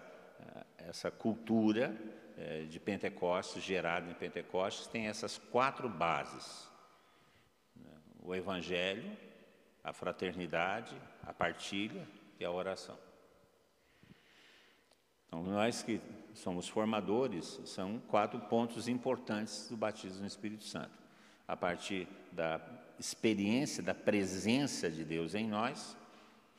essa 0.77 1.11
cultura 1.11 1.97
é, 2.37 2.63
de 2.63 2.79
Pentecostes, 2.79 3.63
gerada 3.63 4.11
em 4.11 4.15
Pentecostes, 4.15 4.87
tem 4.87 5.07
essas 5.07 5.39
quatro 5.39 5.89
bases? 5.89 6.72
O 8.23 8.35
Evangelho, 8.35 9.11
a 9.83 9.93
fraternidade, 9.93 10.95
a 11.23 11.33
partilha 11.33 12.07
e 12.39 12.45
a 12.45 12.51
oração. 12.51 12.99
Então, 15.27 15.43
nós 15.43 15.83
que 15.83 16.01
somos 16.35 16.69
formadores, 16.69 17.61
são 17.65 17.99
quatro 18.01 18.39
pontos 18.39 18.87
importantes 18.87 19.69
do 19.69 19.77
batismo 19.77 20.21
no 20.21 20.27
Espírito 20.27 20.65
Santo. 20.65 20.93
A 21.49 21.57
partir 21.57 22.07
da 22.31 22.61
experiência 22.99 23.83
da 23.83 23.95
presença 23.95 24.91
de 24.91 25.05
Deus 25.05 25.35
em 25.35 25.49
nós, 25.49 25.97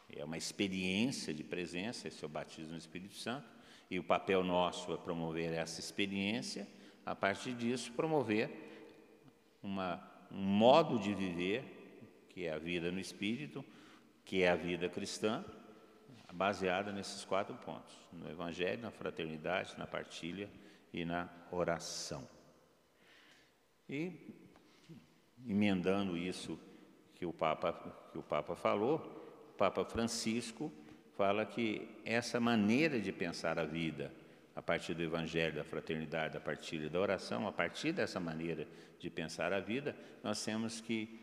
é 0.09 0.23
uma 0.23 0.37
experiência 0.37 1.33
de 1.33 1.43
presença, 1.43 2.07
esse 2.07 2.23
é 2.23 2.27
o 2.27 2.29
batismo 2.29 2.71
no 2.71 2.77
Espírito 2.77 3.15
Santo, 3.15 3.47
e 3.89 3.99
o 3.99 4.03
papel 4.03 4.43
nosso 4.43 4.91
é 4.91 4.97
promover 4.97 5.53
essa 5.53 5.79
experiência, 5.79 6.67
a 7.05 7.15
partir 7.15 7.53
disso, 7.53 7.91
promover 7.93 8.49
uma, 9.61 10.01
um 10.33 10.41
modo 10.41 10.97
de 10.97 11.13
viver, 11.13 12.25
que 12.29 12.45
é 12.45 12.53
a 12.53 12.57
vida 12.57 12.91
no 12.91 12.99
Espírito, 12.99 13.63
que 14.25 14.41
é 14.41 14.49
a 14.49 14.55
vida 14.55 14.89
cristã, 14.89 15.45
baseada 16.33 16.91
nesses 16.91 17.23
quatro 17.23 17.55
pontos: 17.55 17.95
no 18.11 18.29
Evangelho, 18.29 18.81
na 18.81 18.91
fraternidade, 18.91 19.77
na 19.77 19.85
partilha 19.85 20.49
e 20.91 21.05
na 21.05 21.29
oração. 21.51 22.27
E, 23.87 24.11
emendando 25.47 26.17
isso 26.17 26.59
que 27.15 27.25
o 27.25 27.33
Papa, 27.33 27.73
que 28.11 28.17
o 28.17 28.23
Papa 28.23 28.55
falou, 28.55 28.99
Papa 29.57 29.85
Francisco 29.85 30.73
fala 31.15 31.45
que 31.45 31.87
essa 32.03 32.39
maneira 32.39 32.99
de 32.99 33.11
pensar 33.11 33.59
a 33.59 33.65
vida, 33.65 34.11
a 34.55 34.61
partir 34.61 34.93
do 34.93 35.03
Evangelho, 35.03 35.55
da 35.55 35.63
fraternidade, 35.63 36.33
da 36.33 36.39
partilha, 36.39 36.89
da 36.89 36.99
oração, 36.99 37.47
a 37.47 37.51
partir 37.51 37.91
dessa 37.91 38.19
maneira 38.19 38.67
de 38.99 39.09
pensar 39.09 39.51
a 39.51 39.59
vida, 39.59 39.95
nós 40.23 40.43
temos 40.43 40.79
que 40.79 41.19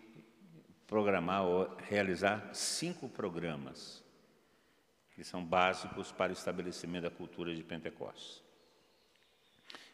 programar 0.86 1.44
ou 1.44 1.76
realizar 1.88 2.50
cinco 2.52 3.08
programas 3.08 4.02
que 5.14 5.22
são 5.22 5.44
básicos 5.44 6.10
para 6.10 6.30
o 6.30 6.32
estabelecimento 6.32 7.04
da 7.04 7.10
cultura 7.10 7.54
de 7.54 7.62
Pentecostes. 7.62 8.42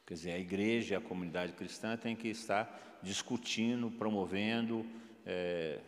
Quer 0.07 0.14
dizer, 0.14 0.32
a 0.32 0.39
igreja 0.39 0.99
a 0.99 1.01
comunidade 1.01 1.53
cristã 1.53 1.97
têm 1.97 2.14
que 2.14 2.28
estar 2.28 3.01
discutindo, 3.03 3.91
promovendo, 3.91 4.87
é, 5.26 5.80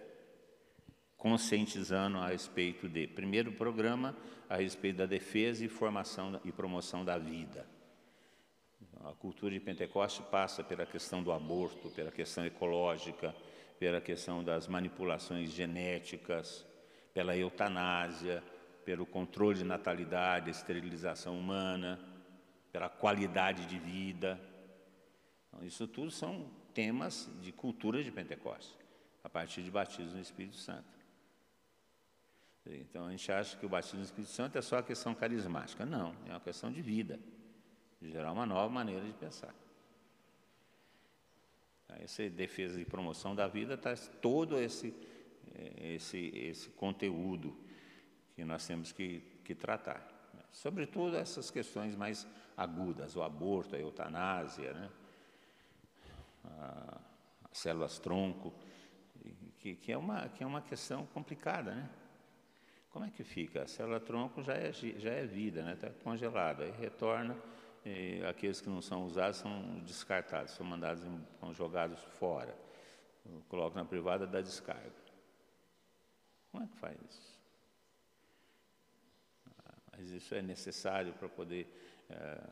conscientizando 1.19 2.19
a 2.19 2.29
respeito 2.29 2.89
de, 2.89 3.09
primeiro 3.09 3.53
programa, 3.53 4.17
a 4.49 4.57
respeito 4.57 4.99
da 4.99 5.07
defesa 5.07 5.65
e 5.65 5.69
formação 5.69 6.41
e 6.45 6.53
promoção 6.53 7.05
da 7.05 7.19
vida. 7.19 7.67
A 9.05 9.13
cultura 9.13 9.53
de 9.53 9.61
Pentecoste 9.61 10.23
passa 10.23 10.63
pela 10.63 10.87
questão 10.87 11.23
do 11.23 11.33
aborto, 11.33 11.91
pela 11.91 12.11
questão 12.11 12.47
ecológica, 12.47 13.35
pela 13.79 14.01
questão 14.01 14.43
das 14.43 14.69
manipulações 14.69 15.51
genéticas, 15.51 16.65
pela 17.13 17.37
eutanásia, 17.37 18.43
pelo 18.85 19.05
controle 19.05 19.59
de 19.59 19.65
natalidade, 19.65 20.51
esterilização 20.51 21.39
humana, 21.39 21.99
pela 22.73 22.89
qualidade 22.89 23.67
de 23.67 23.79
vida. 23.79 24.41
Então, 25.49 25.67
isso 25.67 25.87
tudo 25.87 26.11
são 26.11 26.51
temas 26.73 27.29
de 27.41 27.53
cultura 27.53 28.03
de 28.03 28.11
Pentecostes, 28.11 28.77
a 29.23 29.29
partir 29.29 29.63
de 29.63 29.71
batismo 29.71 30.15
no 30.15 30.21
Espírito 30.21 30.57
Santo. 30.57 30.98
Então 32.77 33.07
a 33.07 33.11
gente 33.11 33.31
acha 33.33 33.57
que 33.57 33.65
o 33.65 33.69
batismo 33.69 34.01
do 34.01 34.05
Espírito 34.05 34.31
Santo 34.31 34.59
é 34.59 34.63
só 34.63 34.79
a 34.79 34.83
questão 34.83 35.15
carismática. 35.15 35.87
Não, 35.87 36.15
é 36.27 36.31
uma 36.31 36.41
questão 36.41 36.71
de 36.71 36.83
vida, 36.83 37.19
de 38.01 38.11
gerar 38.11 38.33
uma 38.33 38.45
nova 38.45 38.69
maneira 38.69 39.05
de 39.05 39.13
pensar. 39.13 39.55
Essa 41.89 42.29
defesa 42.29 42.81
e 42.81 42.85
promoção 42.85 43.35
da 43.35 43.49
vida 43.49 43.77
traz 43.77 44.11
todo 44.21 44.59
esse, 44.59 44.95
eh, 45.55 45.95
esse, 45.95 46.31
esse 46.35 46.69
conteúdo 46.71 47.57
que 48.35 48.45
nós 48.45 48.67
temos 48.67 48.93
que, 48.93 49.21
que 49.43 49.55
tratar. 49.55 50.07
Sobretudo 50.53 51.17
essas 51.17 51.51
questões 51.51 51.97
mais 51.97 52.27
agudas, 52.57 53.17
o 53.17 53.23
aborto, 53.23 53.75
a 53.75 53.79
eutanásia, 53.79 54.73
né? 54.75 54.91
as 57.51 57.59
células 57.59 57.99
tronco, 57.99 58.53
que, 59.59 59.75
que, 59.75 59.93
é 59.93 59.97
uma, 59.97 60.29
que 60.29 60.43
é 60.43 60.47
uma 60.47 60.63
questão 60.63 61.07
complicada, 61.07 61.75
né? 61.75 61.91
Como 62.91 63.05
é 63.05 63.11
que 63.11 63.23
fica? 63.23 63.63
A 63.63 63.67
célula 63.67 64.01
tronco 64.01 64.43
já 64.43 64.55
é, 64.55 64.73
já 64.73 65.11
é 65.11 65.27
vida, 65.27 65.61
está 65.61 65.71
né? 65.71 65.77
Tá 65.77 65.91
congelada, 66.03 66.65
aí 66.65 66.71
retorna, 66.71 67.37
e 67.85 68.23
aqueles 68.25 68.61
que 68.61 68.69
não 68.69 68.83
são 68.83 69.05
usados 69.05 69.39
são 69.39 69.79
descartados, 69.81 70.53
são 70.53 70.67
mandados, 70.67 71.05
são 71.39 71.53
jogados 71.55 72.01
fora. 72.19 72.57
Coloca 73.49 73.79
na 73.79 73.85
privada 73.85 74.27
da 74.27 74.41
descarga. 74.41 74.91
Como 76.51 76.65
é 76.65 76.67
que 76.67 76.77
faz 76.77 76.99
isso? 77.03 77.39
Mas 79.93 80.11
isso 80.11 80.35
é 80.35 80.41
necessário 80.41 81.13
para 81.15 81.29
poder. 81.29 81.67
É... 82.09 82.51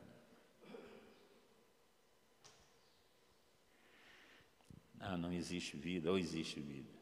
Ah, 4.99 5.17
não 5.17 5.33
existe 5.33 5.77
vida, 5.77 6.11
ou 6.11 6.19
existe 6.19 6.61
vida. 6.61 6.96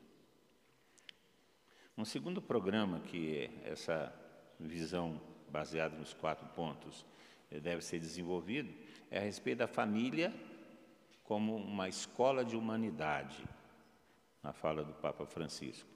Um 1.96 2.04
segundo 2.04 2.42
programa 2.42 2.98
que 3.00 3.48
essa 3.62 4.12
visão 4.58 5.20
baseada 5.48 5.96
nos 5.96 6.12
quatro 6.12 6.44
pontos 6.48 7.06
eh, 7.50 7.60
deve 7.60 7.82
ser 7.82 8.00
desenvolvido 8.00 8.74
é 9.10 9.18
a 9.18 9.22
respeito 9.22 9.58
da 9.58 9.68
família 9.68 10.34
como 11.22 11.56
uma 11.56 11.88
escola 11.88 12.44
de 12.44 12.56
humanidade, 12.56 13.42
na 14.42 14.52
fala 14.52 14.82
do 14.84 14.92
Papa 14.92 15.24
Francisco. 15.24 15.88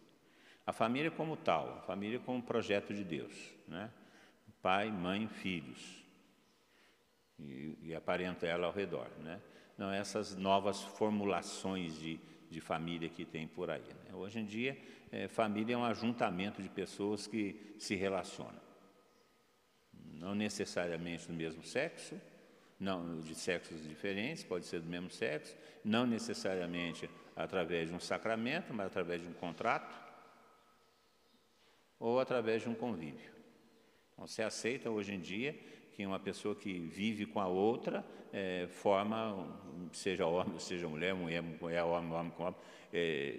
A 0.64 0.72
família 0.72 1.10
como 1.10 1.36
tal, 1.36 1.78
a 1.78 1.80
família 1.80 2.20
como 2.20 2.42
projeto 2.42 2.94
de 2.94 3.02
Deus, 3.02 3.34
né? 3.66 3.90
pai, 4.62 4.90
mãe, 4.90 5.26
filhos 5.26 6.04
e, 7.38 7.76
e 7.82 7.94
a 7.94 8.00
parentela 8.00 8.66
ao 8.66 8.72
redor, 8.72 9.08
né? 9.18 9.40
Não 9.76 9.92
essas 9.92 10.34
novas 10.36 10.82
formulações 10.82 11.98
de, 11.98 12.20
de 12.50 12.60
família 12.60 13.08
que 13.08 13.24
tem 13.24 13.46
por 13.46 13.70
aí. 13.70 13.82
Né? 14.06 14.14
Hoje 14.14 14.40
em 14.40 14.44
dia 14.44 14.78
é, 15.10 15.28
família 15.28 15.74
é 15.74 15.76
um 15.76 15.84
ajuntamento 15.84 16.62
de 16.62 16.68
pessoas 16.68 17.26
que 17.26 17.74
se 17.78 17.94
relacionam. 17.94 18.60
Não 19.92 20.34
necessariamente 20.34 21.26
do 21.26 21.34
mesmo 21.34 21.62
sexo, 21.62 22.20
não 22.78 23.20
de 23.20 23.34
sexos 23.34 23.86
diferentes, 23.86 24.44
pode 24.44 24.66
ser 24.66 24.80
do 24.80 24.88
mesmo 24.88 25.10
sexo, 25.10 25.56
não 25.84 26.06
necessariamente 26.06 27.08
através 27.34 27.88
de 27.88 27.94
um 27.94 28.00
sacramento, 28.00 28.72
mas 28.72 28.86
através 28.86 29.22
de 29.22 29.28
um 29.28 29.32
contrato 29.32 30.08
ou 31.98 32.20
através 32.20 32.62
de 32.62 32.68
um 32.68 32.74
convívio. 32.74 33.30
Então, 34.12 34.26
você 34.26 34.42
aceita 34.42 34.90
hoje 34.90 35.14
em 35.14 35.20
dia 35.20 35.58
que 35.98 36.06
uma 36.06 36.20
pessoa 36.20 36.54
que 36.54 36.78
vive 36.78 37.26
com 37.26 37.40
a 37.40 37.48
outra 37.48 38.06
é, 38.32 38.68
forma, 38.68 39.52
seja 39.92 40.24
homem, 40.26 40.56
seja 40.60 40.86
mulher, 40.86 41.12
mulher, 41.12 41.42
mulher, 41.42 41.82
homem, 41.82 42.12
homem 42.12 42.30
com 42.30 42.44
homem, 42.44 42.60
é, 42.92 43.34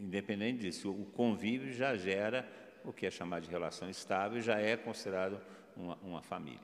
independente 0.00 0.60
disso, 0.60 0.92
o 0.92 1.06
convívio 1.06 1.72
já 1.72 1.96
gera 1.96 2.48
o 2.84 2.92
que 2.92 3.04
é 3.04 3.10
chamado 3.10 3.42
de 3.42 3.50
relação 3.50 3.90
estável, 3.90 4.40
já 4.40 4.60
é 4.60 4.76
considerado 4.76 5.40
uma, 5.76 5.96
uma 5.96 6.22
família. 6.22 6.60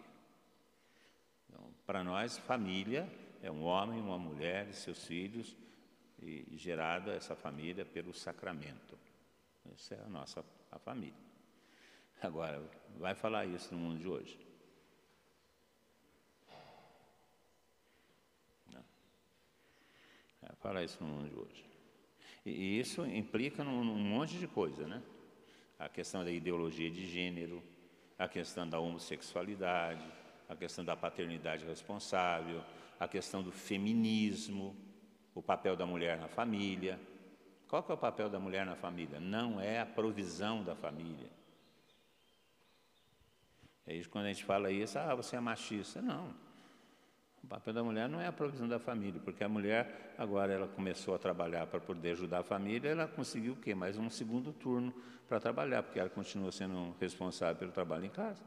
Então, 1.49 1.69
para 1.85 2.05
nós, 2.05 2.39
família 2.39 3.05
é 3.43 3.51
um 3.51 3.65
homem, 3.65 4.01
uma 4.01 4.17
mulher 4.17 4.69
e 4.71 4.73
seus 4.73 5.05
filhos, 5.05 5.57
e 6.23 6.47
gerada 6.57 7.13
essa 7.13 7.35
família 7.35 7.85
pelo 7.85 8.15
sacramento. 8.15 8.97
Essa 9.75 9.97
é 9.97 10.01
a 10.07 10.09
nossa 10.09 10.45
a 10.71 10.79
família. 10.79 11.25
Agora, 12.23 12.63
vai 12.97 13.17
falar 13.17 13.47
isso 13.47 13.75
no 13.75 13.81
mundo 13.81 13.99
de 13.99 14.07
hoje? 14.09 14.44
Falar 20.61 20.83
isso 20.85 21.03
no 21.03 21.09
mundo 21.09 21.29
de 21.29 21.35
hoje. 21.35 21.65
E 22.45 22.79
isso 22.79 23.07
implica 23.07 23.65
num, 23.65 23.83
num 23.83 23.99
monte 23.99 24.39
de 24.39 24.47
coisa, 24.47 24.87
né? 24.87 25.03
A 25.79 25.89
questão 25.89 26.25
da 26.25 26.31
ideologia 26.31 26.91
de 26.91 27.07
gênero, 27.07 27.63
a 28.19 28.29
questão 28.29 28.69
da 28.69 28.79
homossexualidade, 28.79 30.05
a 30.49 30.55
questão 30.55 30.85
da 30.85 30.97
paternidade 30.97 31.65
responsável, 31.65 32.63
a 33.01 33.09
questão 33.09 33.43
do 33.43 33.51
feminismo, 33.51 34.77
o 35.35 35.43
papel 35.43 35.77
da 35.77 35.87
mulher 35.87 36.19
na 36.19 36.29
família. 36.29 37.01
Qual 37.67 37.83
que 37.83 37.91
é 37.91 37.95
o 37.95 37.99
papel 37.99 38.29
da 38.29 38.39
mulher 38.39 38.65
na 38.65 38.77
família? 38.77 39.19
Não 39.19 39.61
é 39.61 39.81
a 39.81 39.87
provisão 39.87 40.63
da 40.63 40.77
família. 40.77 41.31
É 43.87 43.95
isso 43.95 44.09
quando 44.09 44.27
a 44.27 44.33
gente 44.33 44.45
fala 44.45 44.71
isso, 44.71 44.99
ah, 44.99 45.15
você 45.15 45.37
é 45.37 45.41
machista. 45.41 46.01
Não. 46.01 46.44
O 47.45 47.47
papel 47.47 47.75
da 47.75 47.85
mulher 47.85 48.09
não 48.09 48.19
é 48.19 48.27
a 48.27 48.33
provisão 48.33 48.67
da 48.67 48.79
família, 48.79 49.21
porque 49.23 49.45
a 49.45 49.49
mulher, 49.49 50.15
agora 50.17 50.51
ela 50.51 50.67
começou 50.67 51.15
a 51.15 51.19
trabalhar 51.19 51.67
para 51.67 51.79
poder 51.79 52.13
ajudar 52.13 52.39
a 52.39 52.43
família, 52.43 52.89
ela 52.89 53.07
conseguiu 53.07 53.53
o 53.53 53.57
quê? 53.57 53.75
Mais 53.75 53.99
um 53.99 54.09
segundo 54.09 54.51
turno 54.51 54.95
para 55.29 55.39
trabalhar, 55.39 55.83
porque 55.83 56.01
ela 56.01 56.09
continua 56.09 56.51
sendo 56.51 56.97
responsável 56.99 57.57
pelo 57.57 57.71
trabalho 57.71 58.07
em 58.07 58.09
casa. 58.09 58.43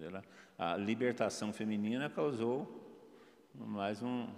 Ela, 0.00 0.22
a 0.56 0.76
libertação 0.76 1.52
feminina 1.52 2.08
causou 2.08 2.80
mais 3.52 4.00
um, 4.02 4.28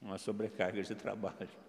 uma 0.00 0.16
sobrecarga 0.16 0.82
de 0.82 0.94
trabalho. 0.94 1.65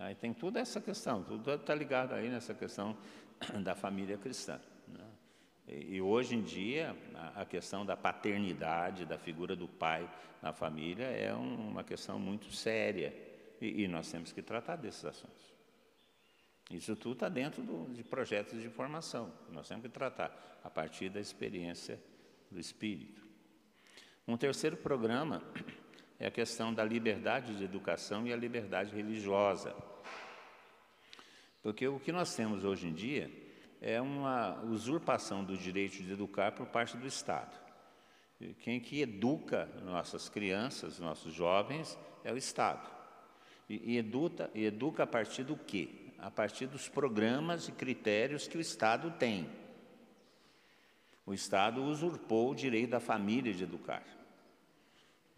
Aí 0.00 0.14
tem 0.14 0.32
toda 0.32 0.58
essa 0.58 0.80
questão, 0.80 1.22
tudo 1.22 1.52
está 1.52 1.74
ligado 1.74 2.14
aí 2.14 2.30
nessa 2.30 2.54
questão 2.54 2.96
da 3.62 3.74
família 3.74 4.16
cristã. 4.16 4.58
Né? 4.88 5.04
E, 5.68 5.96
e, 5.96 6.00
hoje 6.00 6.34
em 6.34 6.42
dia, 6.42 6.96
a, 7.14 7.42
a, 7.42 7.44
questão 7.44 7.84
da 7.84 7.98
paternidade, 7.98 9.04
da 9.04 9.18
figura 9.18 9.54
do 9.54 9.68
pai 9.68 10.10
na 10.40 10.54
família 10.54 11.04
é 11.04 11.34
um, 11.34 11.68
uma 11.68 11.84
questão 11.84 12.18
muito 12.18 12.50
séria 12.50 13.14
e, 13.60 13.82
e, 13.82 13.88
nós 13.88 14.10
temos 14.10 14.32
que 14.32 14.40
tratar 14.40 14.76
desses 14.76 15.04
assuntos. 15.04 15.54
Isso 16.70 16.96
tudo 16.96 17.12
está 17.12 17.28
dentro 17.28 17.62
do, 17.62 17.92
de 17.92 18.02
projetos 18.02 18.58
de 18.58 18.70
formação, 18.70 19.30
nós 19.50 19.68
temos 19.68 19.82
que 19.82 19.90
tratar 19.90 20.60
a 20.64 20.70
partir 20.70 21.10
da 21.10 21.20
experiência 21.20 22.00
do 22.50 22.58
Espírito. 22.58 23.22
Um 24.26 24.38
terceiro 24.38 24.78
programa 24.78 25.42
é 26.18 26.26
a 26.26 26.30
questão 26.30 26.72
da 26.72 26.84
liberdade 26.84 27.54
de 27.54 27.64
educação 27.64 28.26
e 28.26 28.32
a 28.32 28.36
liberdade 28.36 28.96
religiosa. 28.96 29.89
Porque 31.62 31.86
o 31.86 32.00
que 32.00 32.12
nós 32.12 32.34
temos 32.34 32.64
hoje 32.64 32.88
em 32.88 32.92
dia 32.92 33.30
é 33.80 34.00
uma 34.00 34.60
usurpação 34.62 35.44
do 35.44 35.56
direito 35.56 36.02
de 36.02 36.12
educar 36.12 36.52
por 36.52 36.66
parte 36.66 36.96
do 36.96 37.06
Estado. 37.06 37.58
Quem 38.60 38.80
que 38.80 39.02
educa 39.02 39.66
nossas 39.84 40.28
crianças, 40.28 40.98
nossos 40.98 41.34
jovens, 41.34 41.98
é 42.24 42.32
o 42.32 42.36
Estado. 42.36 42.90
E, 43.68 43.94
e, 43.94 43.98
educa, 43.98 44.50
e 44.54 44.64
educa 44.64 45.02
a 45.02 45.06
partir 45.06 45.44
do 45.44 45.56
quê? 45.56 46.12
A 46.18 46.30
partir 46.30 46.66
dos 46.66 46.88
programas 46.88 47.68
e 47.68 47.72
critérios 47.72 48.48
que 48.48 48.56
o 48.56 48.60
Estado 48.60 49.10
tem. 49.12 49.48
O 51.26 51.34
Estado 51.34 51.82
usurpou 51.82 52.50
o 52.50 52.54
direito 52.54 52.90
da 52.90 53.00
família 53.00 53.52
de 53.52 53.64
educar. 53.64 54.02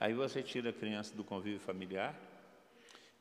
Aí 0.00 0.14
você 0.14 0.42
tira 0.42 0.70
a 0.70 0.72
criança 0.72 1.14
do 1.14 1.24
convívio 1.24 1.58
familiar, 1.58 2.14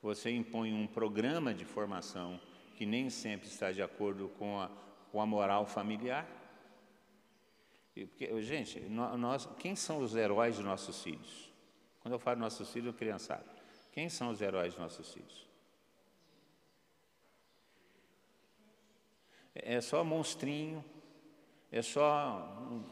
você 0.02 0.30
impõe 0.30 0.74
um 0.74 0.86
programa 0.86 1.54
de 1.54 1.66
formação 1.66 2.40
que 2.76 2.86
nem 2.86 3.10
sempre 3.10 3.48
está 3.48 3.72
de 3.72 3.82
acordo 3.82 4.30
com 4.38 4.60
a, 4.60 4.70
com 5.12 5.20
a 5.20 5.26
moral 5.26 5.66
familiar. 5.66 6.28
Porque, 7.94 8.42
gente, 8.44 8.80
nós, 8.82 9.50
quem 9.58 9.76
são 9.76 10.00
os 10.04 10.16
heróis 10.16 10.56
de 10.56 10.62
nossos 10.62 11.02
filhos? 11.02 11.52
Quando 12.00 12.14
eu 12.14 12.20
falo 12.20 12.40
nossos 12.40 12.72
filhos, 12.72 12.96
criançada. 12.96 13.46
Quem 13.92 14.08
são 14.10 14.30
os 14.30 14.40
heróis 14.40 14.74
de 14.74 14.80
nossos 14.80 15.12
filhos? 15.12 15.48
É 19.56 19.82
só 19.82 20.04
monstrinho, 20.04 20.86
é 21.72 21.82
só 21.82 22.88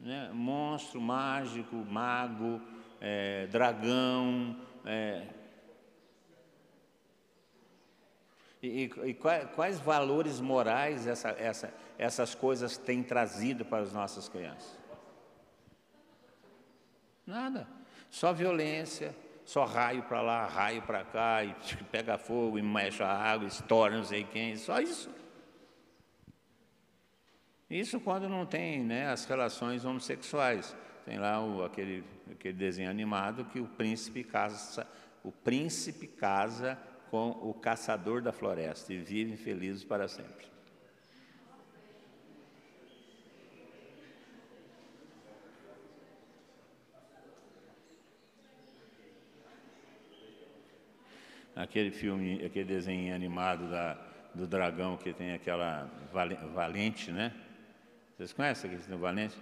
né? 0.00 0.30
monstro, 0.32 1.00
mágico, 1.00 1.76
mago, 1.76 2.60
é, 3.00 3.46
dragão. 3.46 4.56
É. 4.84 5.26
E, 8.62 8.90
e, 9.04 9.14
quais 9.14 9.80
valores 9.80 10.38
morais 10.40 11.06
essa, 11.06 11.30
essa, 11.30 11.72
essas 11.96 12.34
coisas 12.34 12.76
têm 12.76 13.02
trazido 13.02 13.64
para 13.64 13.82
as 13.82 13.92
nossas 13.92 14.28
crianças? 14.28 14.78
Nada. 17.26 17.66
Só 18.10 18.32
violência, 18.32 19.14
só 19.44 19.64
raio 19.64 20.02
para 20.02 20.20
lá, 20.20 20.46
raio 20.46 20.82
para 20.82 21.04
cá, 21.04 21.44
e 21.44 21.54
pega 21.90 22.18
fogo, 22.18 22.58
e 22.58 22.62
mexe 22.62 23.02
a 23.02 23.08
água, 23.08 23.46
estoura 23.46 23.96
não 23.96 24.04
sei 24.04 24.24
quem, 24.24 24.56
só 24.56 24.80
isso. 24.80 25.10
Isso 27.70 28.00
quando 28.00 28.28
não 28.28 28.44
tem 28.44 28.82
né, 28.82 29.06
as 29.06 29.24
relações 29.24 29.84
homossexuais. 29.84 30.76
Tem 31.04 31.20
lá 31.20 31.40
o, 31.40 31.64
aquele, 31.64 32.02
aquele 32.28 32.54
desenho 32.54 32.90
animado 32.90 33.44
que 33.44 33.60
o 33.60 33.66
príncipe 33.66 34.24
casa, 34.24 34.84
o 35.22 35.30
príncipe 35.30 36.08
casa 36.08 36.76
com 37.10 37.30
o 37.30 37.54
caçador 37.54 38.20
da 38.20 38.32
floresta 38.32 38.92
e 38.92 38.98
vivem 38.98 39.36
felizes 39.36 39.84
para 39.84 40.08
sempre. 40.08 40.50
Aquele 51.54 51.90
filme, 51.92 52.44
aquele 52.44 52.64
desenho 52.64 53.14
animado 53.14 53.70
da, 53.70 53.94
do 54.34 54.46
dragão 54.46 54.96
que 54.96 55.12
tem 55.12 55.34
aquela 55.34 55.88
valente, 56.52 57.12
né? 57.12 57.32
Vocês 58.20 58.34
conhecem 58.34 58.70
Cristina 58.70 58.98
Valente? 58.98 59.34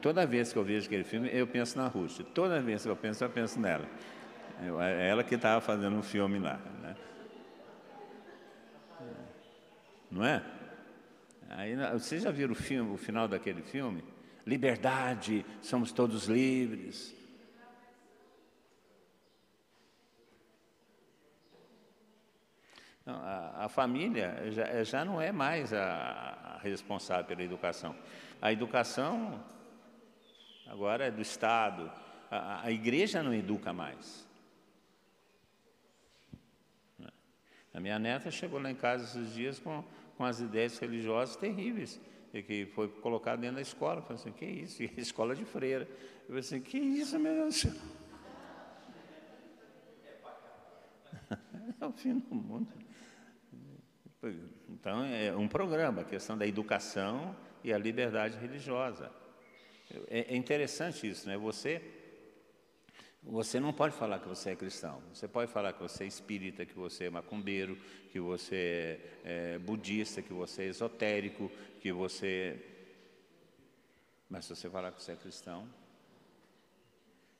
Toda 0.00 0.24
vez 0.24 0.50
que 0.50 0.58
eu 0.58 0.64
vejo 0.64 0.86
aquele 0.86 1.04
filme, 1.04 1.28
eu 1.30 1.46
penso 1.46 1.76
na 1.76 1.88
Rússia. 1.88 2.24
Toda 2.24 2.58
vez 2.58 2.84
que 2.84 2.88
eu 2.88 2.96
penso, 2.96 3.22
eu 3.22 3.28
penso 3.28 3.60
nela. 3.60 3.86
É 4.80 5.10
ela 5.10 5.22
que 5.22 5.34
estava 5.34 5.60
fazendo 5.60 5.94
um 5.94 6.02
filme 6.02 6.38
lá. 6.38 6.58
Né? 6.80 6.96
Não 10.10 10.24
é? 10.24 10.42
Aí, 11.50 11.76
vocês 11.92 12.22
já 12.22 12.30
viram 12.30 12.52
o 12.52 12.56
filme, 12.56 12.94
o 12.94 12.96
final 12.96 13.28
daquele 13.28 13.60
filme? 13.60 14.02
Liberdade, 14.46 15.44
somos 15.60 15.92
todos 15.92 16.28
livres. 16.28 17.14
Não, 23.04 23.16
a, 23.16 23.64
a, 23.64 23.68
família 23.68 24.50
já, 24.50 24.82
já, 24.82 25.04
não 25.04 25.20
é 25.20 25.30
mais 25.30 25.74
a, 25.74 26.38
responsável 26.62 27.24
pela 27.24 27.42
educação. 27.42 27.94
A 28.40 28.52
educação 28.52 29.42
agora 30.66 31.06
é 31.06 31.10
do 31.10 31.22
Estado. 31.22 31.90
A, 32.30 32.66
a 32.66 32.70
igreja 32.70 33.22
não 33.22 33.34
educa 33.34 33.72
mais. 33.72 34.26
A 37.74 37.80
minha 37.80 37.98
neta 37.98 38.30
chegou 38.30 38.60
lá 38.60 38.70
em 38.70 38.74
casa 38.74 39.04
esses 39.04 39.32
dias 39.32 39.58
com, 39.58 39.82
com 40.16 40.24
as 40.24 40.40
ideias 40.40 40.78
religiosas 40.78 41.36
terríveis, 41.36 41.98
e 42.32 42.42
que 42.42 42.66
foi 42.66 42.88
colocado 42.88 43.40
dentro 43.40 43.56
da 43.56 43.62
escola. 43.62 44.00
Eu 44.00 44.02
falei 44.02 44.16
assim, 44.16 44.32
que 44.32 44.44
isso? 44.44 44.82
E 44.82 44.92
escola 45.00 45.34
de 45.34 45.44
freira. 45.44 45.88
Eu 46.22 46.26
falei 46.26 46.40
assim, 46.40 46.60
que 46.60 46.78
isso, 46.78 47.18
meu 47.18 47.34
Deus 47.34 47.54
do 47.54 47.58
céu? 47.60 47.72
É 51.80 51.86
o 51.86 51.92
fim 51.92 52.18
do 52.18 52.34
mundo. 52.34 52.68
Então, 54.68 55.04
é 55.04 55.34
um 55.34 55.48
programa, 55.48 56.02
a 56.02 56.04
questão 56.04 56.38
da 56.38 56.46
educação 56.46 57.36
e 57.64 57.72
a 57.72 57.78
liberdade 57.78 58.38
religiosa. 58.38 59.10
É, 60.08 60.32
é 60.32 60.36
interessante 60.36 61.08
isso, 61.08 61.26
né? 61.28 61.36
Você, 61.36 61.82
Você 63.22 63.60
não 63.60 63.72
pode 63.72 63.94
falar 63.94 64.18
que 64.18 64.28
você 64.28 64.50
é 64.50 64.56
cristão. 64.56 65.02
Você 65.12 65.28
pode 65.28 65.50
falar 65.50 65.72
que 65.72 65.80
você 65.80 66.04
é 66.04 66.06
espírita, 66.06 66.66
que 66.66 66.74
você 66.74 67.04
é 67.04 67.10
macumbeiro, 67.10 67.76
que 68.10 68.18
você 68.18 69.00
é, 69.24 69.54
é 69.54 69.58
budista, 69.58 70.20
que 70.22 70.32
você 70.32 70.62
é 70.62 70.66
esotérico, 70.66 71.50
que 71.80 71.92
você. 71.92 72.60
Mas 74.28 74.44
se 74.44 74.54
você 74.56 74.68
falar 74.68 74.92
que 74.92 75.02
você 75.02 75.12
é 75.12 75.16
cristão, 75.16 75.68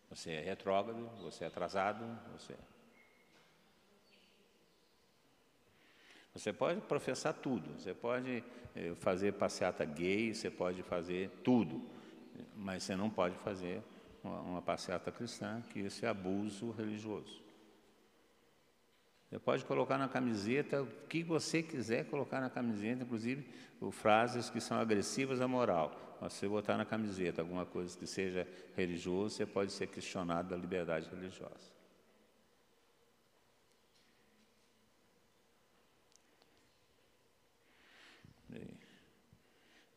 você 0.08 0.32
é 0.32 0.40
retrógrado, 0.40 1.08
você 1.20 1.44
é 1.44 1.46
atrasado, 1.46 2.04
você. 2.32 2.54
Você 6.34 6.52
pode 6.52 6.80
professar 6.82 7.34
tudo, 7.34 7.78
você 7.78 7.92
pode 7.92 8.42
eh, 8.74 8.94
fazer 8.96 9.32
passeata 9.34 9.84
gay, 9.84 10.34
você 10.34 10.50
pode 10.50 10.82
fazer 10.82 11.28
tudo, 11.44 11.82
mas 12.56 12.82
você 12.82 12.96
não 12.96 13.10
pode 13.10 13.36
fazer 13.38 13.82
uma, 14.24 14.62
passeata 14.62 15.10
cristã, 15.10 15.62
que 15.70 15.80
isso 15.80 16.06
é 16.06 16.08
abuso 16.08 16.70
religioso. 16.70 17.42
Você 19.28 19.38
pode 19.38 19.64
colocar 19.64 19.98
na 19.98 20.08
camiseta 20.08 20.82
o 20.82 20.86
que 21.08 21.22
você 21.22 21.62
quiser 21.62 22.04
colocar 22.06 22.40
na 22.40 22.50
camiseta, 22.50 23.02
inclusive 23.02 23.46
frases 23.90 24.48
que 24.48 24.60
são 24.60 24.78
agressivas 24.78 25.40
à 25.40 25.48
moral. 25.48 26.18
Mas 26.20 26.34
se 26.34 26.40
você 26.40 26.48
botar 26.48 26.76
na 26.76 26.84
camiseta 26.84 27.42
alguma 27.42 27.66
coisa 27.66 27.96
que 27.98 28.06
seja 28.06 28.46
religioso, 28.76 29.36
você 29.36 29.46
pode 29.46 29.72
ser 29.72 29.86
questionado 29.88 30.50
da 30.50 30.56
liberdade 30.56 31.08
religiosa. 31.10 31.81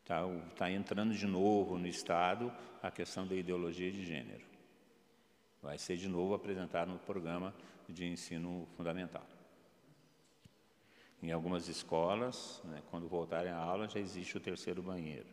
Está 0.06 0.22
tá 0.56 0.70
entrando 0.70 1.12
de 1.14 1.26
novo 1.26 1.76
no 1.76 1.88
Estado 1.88 2.52
a 2.80 2.92
questão 2.92 3.26
da 3.26 3.34
ideologia 3.34 3.90
de 3.90 4.06
gênero. 4.06 4.44
Vai 5.60 5.78
ser 5.78 5.96
de 5.96 6.06
novo 6.06 6.32
apresentado 6.32 6.92
no 6.92 6.98
programa 7.00 7.52
de 7.88 8.06
ensino 8.06 8.68
fundamental. 8.76 9.26
Em 11.20 11.32
algumas 11.32 11.66
escolas, 11.66 12.62
né, 12.66 12.84
quando 12.88 13.08
voltarem 13.08 13.50
à 13.50 13.56
aula, 13.56 13.88
já 13.88 13.98
existe 13.98 14.36
o 14.36 14.40
terceiro 14.40 14.80
banheiro. 14.80 15.26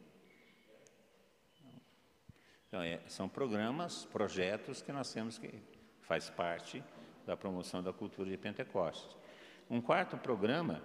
Então, 2.68 2.82
é, 2.82 3.00
são 3.08 3.30
programas, 3.30 4.06
projetos 4.06 4.82
que 4.82 4.92
nós 4.92 5.14
temos 5.14 5.38
que 5.38 5.54
faz 6.02 6.32
parte 6.32 6.84
da 7.28 7.38
promoção 7.38 7.84
da 7.84 7.94
cultura 7.94 8.28
de 8.28 8.38
Pentecostes. 8.38 9.16
Um 9.70 9.80
quarto 9.80 10.18
programa 10.18 10.82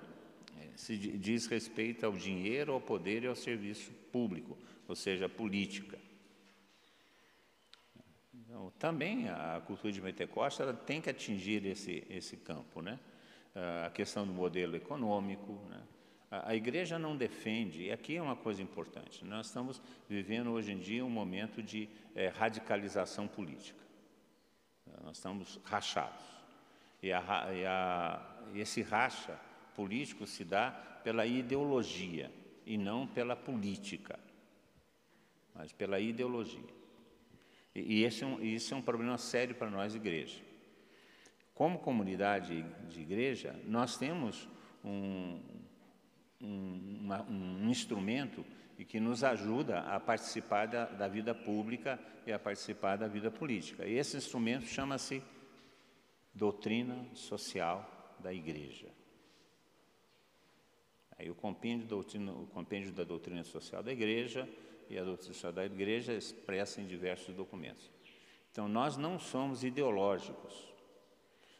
se 0.79 0.97
diz 0.97 1.47
respeito 1.47 2.07
ao 2.07 2.13
dinheiro, 2.13 2.73
ao 2.73 2.81
poder 2.81 3.25
e 3.25 3.27
ao 3.27 3.35
serviço 3.35 3.91
público, 4.13 4.57
ou 4.87 4.95
seja, 4.95 5.29
política. 5.29 5.99
Então, 8.33 8.73
também 8.79 9.29
a 9.29 9.61
cultura 9.67 9.93
de 9.93 10.01
Pentecostes 10.01 10.61
ela 10.61 10.73
tem 10.73 11.01
que 11.01 11.11
atingir 11.11 11.67
esse, 11.67 12.07
esse 12.09 12.37
campo, 12.37 12.81
né? 12.81 12.97
a 13.85 13.91
questão 13.91 14.25
do 14.25 14.33
modelo 14.33 14.77
econômico. 14.77 15.61
Né? 15.69 15.83
A, 16.31 16.51
a 16.51 16.55
igreja 16.55 16.97
não 16.97 17.17
defende, 17.17 17.87
e 17.87 17.93
aqui 17.93 18.15
é 18.15 18.23
uma 18.23 18.37
coisa 18.37 18.63
importante, 18.63 19.25
nós 19.25 19.47
estamos 19.47 19.83
vivendo 20.09 20.53
hoje 20.53 20.71
em 20.71 20.79
dia 20.79 21.05
um 21.05 21.11
momento 21.11 21.61
de 21.61 21.89
é, 22.15 22.29
radicalização 22.29 23.27
política. 23.27 23.81
Nós 25.03 25.17
estamos 25.17 25.59
rachados. 25.65 26.25
E, 27.03 27.13
a, 27.13 27.21
e, 27.53 27.67
a, 27.67 28.37
esse 28.55 28.81
racha 28.81 29.48
político 29.79 30.27
se 30.27 30.45
dá 30.45 30.73
pela 31.05 31.25
ideologia 31.25 32.33
e 32.67 32.77
não 32.77 33.07
pela 33.07 33.37
política, 33.37 34.19
mas 35.55 35.73
pela 35.73 36.01
ideologia. 36.01 36.75
E, 37.73 38.03
esse 38.03 38.25
é 38.25 38.27
um, 38.27 38.43
isso 38.43 38.75
é 38.75 38.77
um 38.77 38.83
problema 38.83 39.17
sério 39.17 39.55
para 39.55 39.71
nós, 39.71 39.95
igreja. 39.95 40.43
Como 41.55 41.79
comunidade 41.79 42.65
de 42.89 43.01
igreja, 43.01 43.55
nós 43.67 43.97
temos 43.97 44.49
um, 44.85 45.41
um, 46.41 46.99
uma, 47.01 47.23
um 47.23 47.71
instrumento 47.71 48.45
que 48.89 48.99
nos 48.99 49.23
ajuda 49.23 49.83
a 49.83 50.01
participar 50.01 50.67
da, 50.67 50.87
da, 50.87 51.07
vida 51.07 51.37
pública 51.37 52.01
e 52.27 52.33
a 52.33 52.39
participar 52.39 52.97
da 52.97 53.07
vida 53.07 53.31
política. 53.31 53.87
E 53.87 53.97
esse 53.97 54.17
instrumento 54.17 54.67
chama-se 54.67 55.23
doutrina 56.35 57.07
social 57.15 58.17
da 58.19 58.33
igreja. 58.35 58.98
Aí 61.19 61.29
o 61.29 61.35
compêndio, 61.35 61.87
doutrina, 61.87 62.33
o 62.33 62.47
compêndio 62.47 62.93
da 62.93 63.03
doutrina 63.03 63.43
social 63.43 63.83
da 63.83 63.93
igreja 63.93 64.49
e 64.89 64.97
a 64.99 65.03
doutrina 65.03 65.35
social 65.35 65.53
da 65.53 65.67
igreja 65.67 66.15
expressa 66.15 66.81
em 66.81 66.87
diversos 66.87 67.35
documentos. 67.35 67.91
Então, 68.53 68.69
nós 68.69 68.97
não 68.97 69.19
somos 69.19 69.65
ideológicos. 69.65 70.69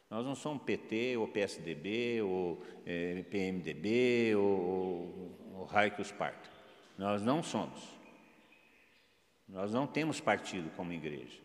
Nós 0.09 0.25
não 0.25 0.33
somos 0.33 0.63
PT, 0.63 1.17
ou 1.17 1.27
PSDB, 1.27 2.21
ou 2.21 2.63
é, 2.85 3.21
PMDB, 3.23 4.35
ou, 4.35 5.37
ou 5.53 5.65
Raio 5.65 5.93
Sparta. 6.03 6.49
Nós 6.97 7.21
não 7.21 7.43
somos. 7.43 7.81
Nós 9.47 9.73
não 9.73 9.85
temos 9.85 10.19
partido 10.19 10.69
como 10.71 10.93
igreja. 10.93 11.39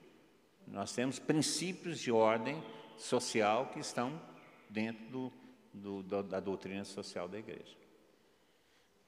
Nós 0.66 0.94
temos 0.94 1.18
princípios 1.18 1.98
de 1.98 2.10
ordem 2.10 2.62
social 2.96 3.66
que 3.66 3.80
estão 3.80 4.20
dentro 4.70 5.04
do, 5.72 6.02
do, 6.02 6.22
da 6.22 6.40
doutrina 6.40 6.84
social 6.84 7.28
da 7.28 7.38
igreja. 7.38 7.83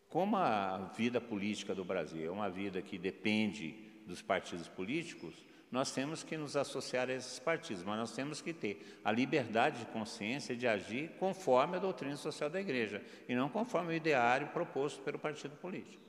Como 0.09 0.37
a 0.37 0.93
vida 0.97 1.21
política 1.21 1.75
do 1.75 1.85
Brasil 1.85 2.27
é 2.27 2.31
uma 2.31 2.49
vida 2.49 2.81
que 2.81 2.97
depende 2.97 3.75
dos 4.07 4.23
partidos 4.23 4.69
políticos, 4.69 5.35
nós 5.71 5.93
temos 5.93 6.23
que 6.23 6.37
nos 6.37 6.57
associar 6.57 7.11
a 7.11 7.13
esses 7.13 7.39
partidos, 7.39 7.83
mas 7.83 7.99
nós 7.99 8.13
temos 8.15 8.41
que 8.41 8.53
ter 8.53 9.01
a 9.05 9.11
liberdade 9.11 9.81
de 9.81 9.87
consciência 9.87 10.57
de 10.57 10.67
agir 10.67 11.11
conforme 11.19 11.77
a 11.77 11.81
doutrina 11.81 12.17
social 12.17 12.49
da 12.49 12.61
igreja 12.61 13.03
e 13.29 13.35
não 13.35 13.49
conforme 13.49 13.93
o 13.93 13.97
ideário 13.97 14.47
proposto 14.49 15.03
pelo 15.03 15.19
partido 15.19 15.57
político. 15.57 16.03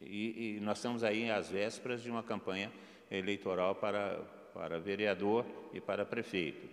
E, 0.00 0.56
e 0.56 0.60
nós 0.60 0.78
estamos 0.78 1.04
aí 1.04 1.30
às 1.30 1.50
vésperas 1.50 2.02
de 2.02 2.10
uma 2.10 2.22
campanha 2.22 2.72
eleitoral 3.10 3.74
para, 3.74 4.18
para 4.54 4.78
vereador 4.78 5.44
e 5.72 5.80
para 5.80 6.06
prefeito. 6.06 6.66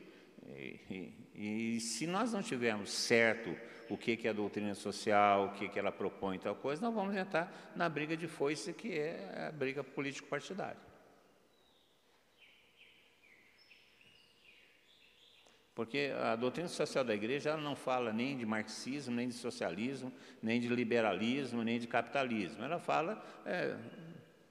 E, 0.47 0.79
e, 0.89 1.22
e, 1.35 1.79
se 1.79 2.05
nós 2.05 2.31
não 2.31 2.41
tivermos 2.41 2.91
certo 2.91 3.55
o 3.89 3.97
que, 3.97 4.19
é 4.23 4.29
a 4.29 4.33
doutrina 4.33 4.73
social, 4.75 5.45
o 5.45 5.51
que, 5.53 5.67
que 5.67 5.77
ela 5.77 5.91
propõe 5.91 6.39
tal 6.39 6.55
coisa, 6.55 6.81
nós 6.81 6.93
vamos 6.93 7.15
entrar 7.15 7.71
na 7.75 7.89
briga 7.89 8.15
de 8.15 8.27
foice, 8.27 8.73
que 8.73 8.97
é 8.97 9.47
a 9.49 9.51
briga 9.51 9.83
político-partidária. 9.83 10.93
Porque 15.75 16.11
a 16.21 16.35
doutrina 16.35 16.67
social 16.67 17.03
da 17.03 17.15
igreja 17.15 17.49
ela 17.49 17.61
não 17.61 17.75
fala 17.75 18.13
nem 18.13 18.37
de 18.37 18.45
marxismo, 18.45 19.15
nem 19.15 19.27
de 19.27 19.33
socialismo, 19.33 20.13
nem 20.41 20.59
de 20.59 20.67
liberalismo, 20.67 21.63
nem 21.63 21.79
de 21.79 21.87
capitalismo. 21.87 22.63
Ela 22.63 22.77
fala 22.77 23.23
é, 23.43 23.75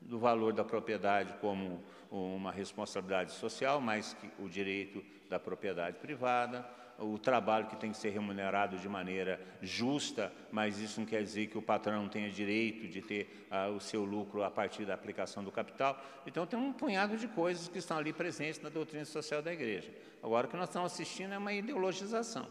do 0.00 0.18
valor 0.18 0.52
da 0.52 0.64
propriedade 0.64 1.32
como 1.40 1.82
uma 2.10 2.50
responsabilidade 2.50 3.32
social, 3.32 3.80
mais 3.80 4.14
que 4.14 4.28
o 4.38 4.48
direito 4.48 5.02
da 5.32 5.40
propriedade 5.40 5.96
privada, 5.96 6.62
o 6.98 7.18
trabalho 7.18 7.66
que 7.66 7.76
tem 7.76 7.90
que 7.90 7.96
ser 7.96 8.10
remunerado 8.10 8.76
de 8.76 8.86
maneira 8.86 9.40
justa, 9.62 10.30
mas 10.50 10.78
isso 10.78 11.00
não 11.00 11.06
quer 11.06 11.22
dizer 11.22 11.46
que 11.46 11.56
o 11.56 11.62
patrão 11.62 12.06
tenha 12.06 12.30
direito 12.30 12.86
de 12.86 13.00
ter 13.00 13.46
ah, 13.50 13.68
o 13.68 13.80
seu 13.80 14.04
lucro 14.04 14.44
a 14.44 14.50
partir 14.50 14.84
da 14.84 14.92
aplicação 14.92 15.42
do 15.42 15.50
capital. 15.50 15.98
Então, 16.26 16.46
tem 16.46 16.58
um 16.58 16.70
punhado 16.70 17.16
de 17.16 17.26
coisas 17.28 17.66
que 17.66 17.78
estão 17.78 17.96
ali 17.96 18.12
presentes 18.12 18.60
na 18.60 18.68
doutrina 18.68 19.06
social 19.06 19.40
da 19.40 19.52
igreja. 19.52 19.90
Agora, 20.22 20.46
o 20.46 20.50
que 20.50 20.56
nós 20.56 20.68
estamos 20.68 20.92
assistindo 20.92 21.32
é 21.32 21.38
uma 21.38 21.52
ideologização. 21.52 22.46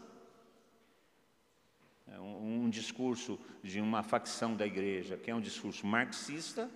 É 2.08 2.18
um, 2.18 2.64
um 2.64 2.68
discurso 2.68 3.38
de 3.62 3.80
uma 3.80 4.02
facção 4.02 4.56
da 4.56 4.66
igreja, 4.66 5.16
que 5.16 5.30
é 5.30 5.34
um 5.34 5.40
discurso 5.40 5.86
marxista, 5.86 6.68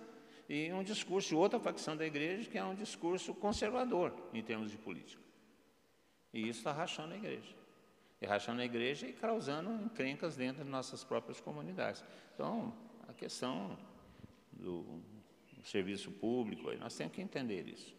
e 0.49 0.71
um 0.71 0.83
discurso 0.83 1.27
de 1.27 1.35
outra 1.35 1.59
facção 1.59 1.97
da 1.97 2.05
igreja, 2.05 2.49
que 2.49 2.57
é 2.57 2.63
um 2.63 2.73
discurso 2.73 3.33
conservador 3.33 4.13
em 4.33 4.41
termos 4.41 4.71
de 4.71 4.77
política. 4.77 5.26
E 6.33 6.47
isso 6.47 6.59
está 6.59 6.71
rachando 6.71 7.13
a 7.13 7.17
igreja. 7.17 7.55
E 8.21 8.25
rachando 8.25 8.61
a 8.61 8.65
igreja 8.65 9.07
e 9.07 9.13
causando 9.13 9.71
encrencas 9.71 10.35
dentro 10.35 10.63
de 10.63 10.69
nossas 10.69 11.03
próprias 11.03 11.39
comunidades. 11.39 12.03
Então, 12.33 12.73
a 13.07 13.13
questão 13.13 13.77
do 14.51 15.01
serviço 15.63 16.11
público, 16.11 16.71
nós 16.77 16.95
temos 16.95 17.13
que 17.13 17.21
entender 17.21 17.67
isso. 17.67 17.93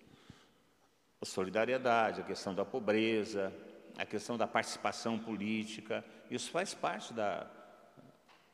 A 1.20 1.24
solidariedade, 1.24 2.20
a 2.20 2.24
questão 2.24 2.54
da 2.54 2.64
pobreza, 2.64 3.52
a 3.96 4.06
questão 4.06 4.36
da 4.36 4.46
participação 4.46 5.18
política, 5.18 6.04
isso 6.30 6.50
faz 6.50 6.74
parte 6.74 7.12
da, 7.12 7.50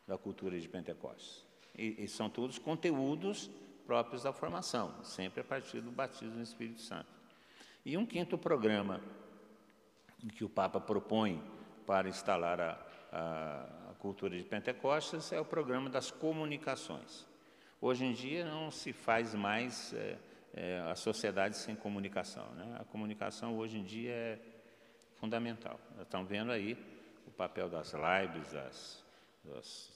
da 0.07 0.17
cultura 0.17 0.59
de 0.59 0.69
Pentecostes. 0.69 1.45
E, 1.77 2.05
e 2.05 2.09
são 2.09 2.31
todos 2.31 2.59
conteúdos 2.59 3.51
próprios 3.87 4.23
da 4.23 4.33
formação, 4.33 5.03
sempre 5.05 5.41
a 5.41 5.45
partir 5.45 5.81
do 5.81 5.91
batismo 5.91 6.37
no 6.37 6.43
Espírito 6.43 6.81
Santo. 6.81 7.09
E 7.85 7.97
um 7.99 8.07
quinto 8.07 8.39
programa 8.39 9.03
que 10.29 10.45
o 10.45 10.49
Papa 10.49 10.81
propõe 10.81 11.43
para 11.87 12.09
instalar 12.09 12.61
a, 12.61 12.79
a, 13.13 13.91
a 13.91 13.95
cultura 13.99 14.37
de 14.37 14.45
Pentecostes 14.45 15.33
é 15.33 15.41
o 15.41 15.45
programa 15.45 15.91
das 15.91 16.11
comunicações. 16.11 17.27
Hoje 17.81 18.05
em 18.05 18.13
dia 18.13 18.45
não 18.45 18.71
se 18.71 18.93
faz 18.93 19.35
mais 19.35 19.93
é, 19.93 20.19
é, 20.55 20.81
a 20.91 20.95
sociedade 20.95 21.57
sem 21.57 21.75
comunicação. 21.75 22.47
Né? 22.55 22.77
A 22.81 22.85
comunicação 22.85 23.57
hoje 23.59 23.79
em 23.79 23.85
dia 23.85 24.13
é 24.13 24.39
fundamental. 25.17 25.79
Nós 25.97 26.07
estamos 26.07 26.29
vendo 26.29 26.51
aí 26.51 26.79
o 27.27 27.31
papel 27.31 27.69
das 27.69 27.93
lives, 27.93 28.53
das, 28.53 29.05
das 29.45 29.95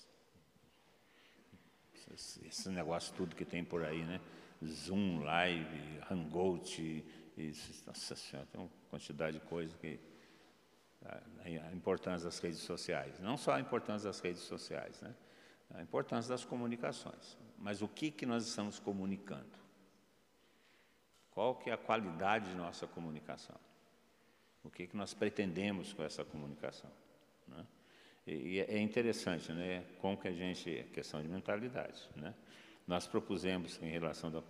esse 2.44 2.70
negócio 2.70 3.14
tudo 3.14 3.36
que 3.36 3.44
tem 3.44 3.62
por 3.62 3.84
aí, 3.84 4.02
né? 4.02 4.20
Zoom, 4.64 5.20
Live, 5.22 6.00
Hangout, 6.10 7.04
isso, 7.36 7.84
nossa 7.86 8.16
senhora, 8.16 8.48
tem 8.50 8.60
uma 8.60 8.70
quantidade 8.90 9.38
de 9.38 9.44
coisa 9.46 9.76
que 9.76 10.00
a 11.44 11.72
importância 11.72 12.26
das 12.26 12.38
redes 12.38 12.61
sociais, 12.61 13.18
não 13.20 13.36
só 13.36 13.52
a 13.52 13.61
importância 13.61 14.09
das 14.09 14.20
redes 14.20 14.42
sociais, 14.42 15.00
né? 15.00 15.14
a 15.70 15.82
importância 15.82 16.28
das 16.28 16.44
comunicações, 16.44 17.36
mas 17.59 17.82
o 17.82 17.88
que, 17.88 18.11
que 18.11 18.26
nós 18.26 18.46
estamos 18.46 18.78
comunicando? 18.78 19.59
Qual 21.30 21.54
que 21.54 21.70
é 21.70 21.72
a 21.72 21.76
qualidade 21.76 22.50
de 22.50 22.56
nossa 22.56 22.86
comunicação? 22.86 23.56
O 24.64 24.70
que, 24.70 24.86
que 24.86 24.96
nós 24.96 25.14
pretendemos 25.14 25.92
com 25.92 26.02
essa 26.02 26.24
comunicação? 26.24 26.90
Né? 27.46 27.66
E, 28.26 28.61
é 28.61 28.78
interessante, 28.78 29.52
né? 29.52 29.84
Como 30.00 30.16
que 30.16 30.28
a 30.28 30.32
gente, 30.32 30.84
questão 30.92 31.22
de 31.22 31.28
mentalidade, 31.28 32.09
né? 32.16 32.34
Nós 32.89 33.07
propusemos, 33.07 33.78
em 33.82 33.91
relação 33.91 34.30
da, 34.30 34.43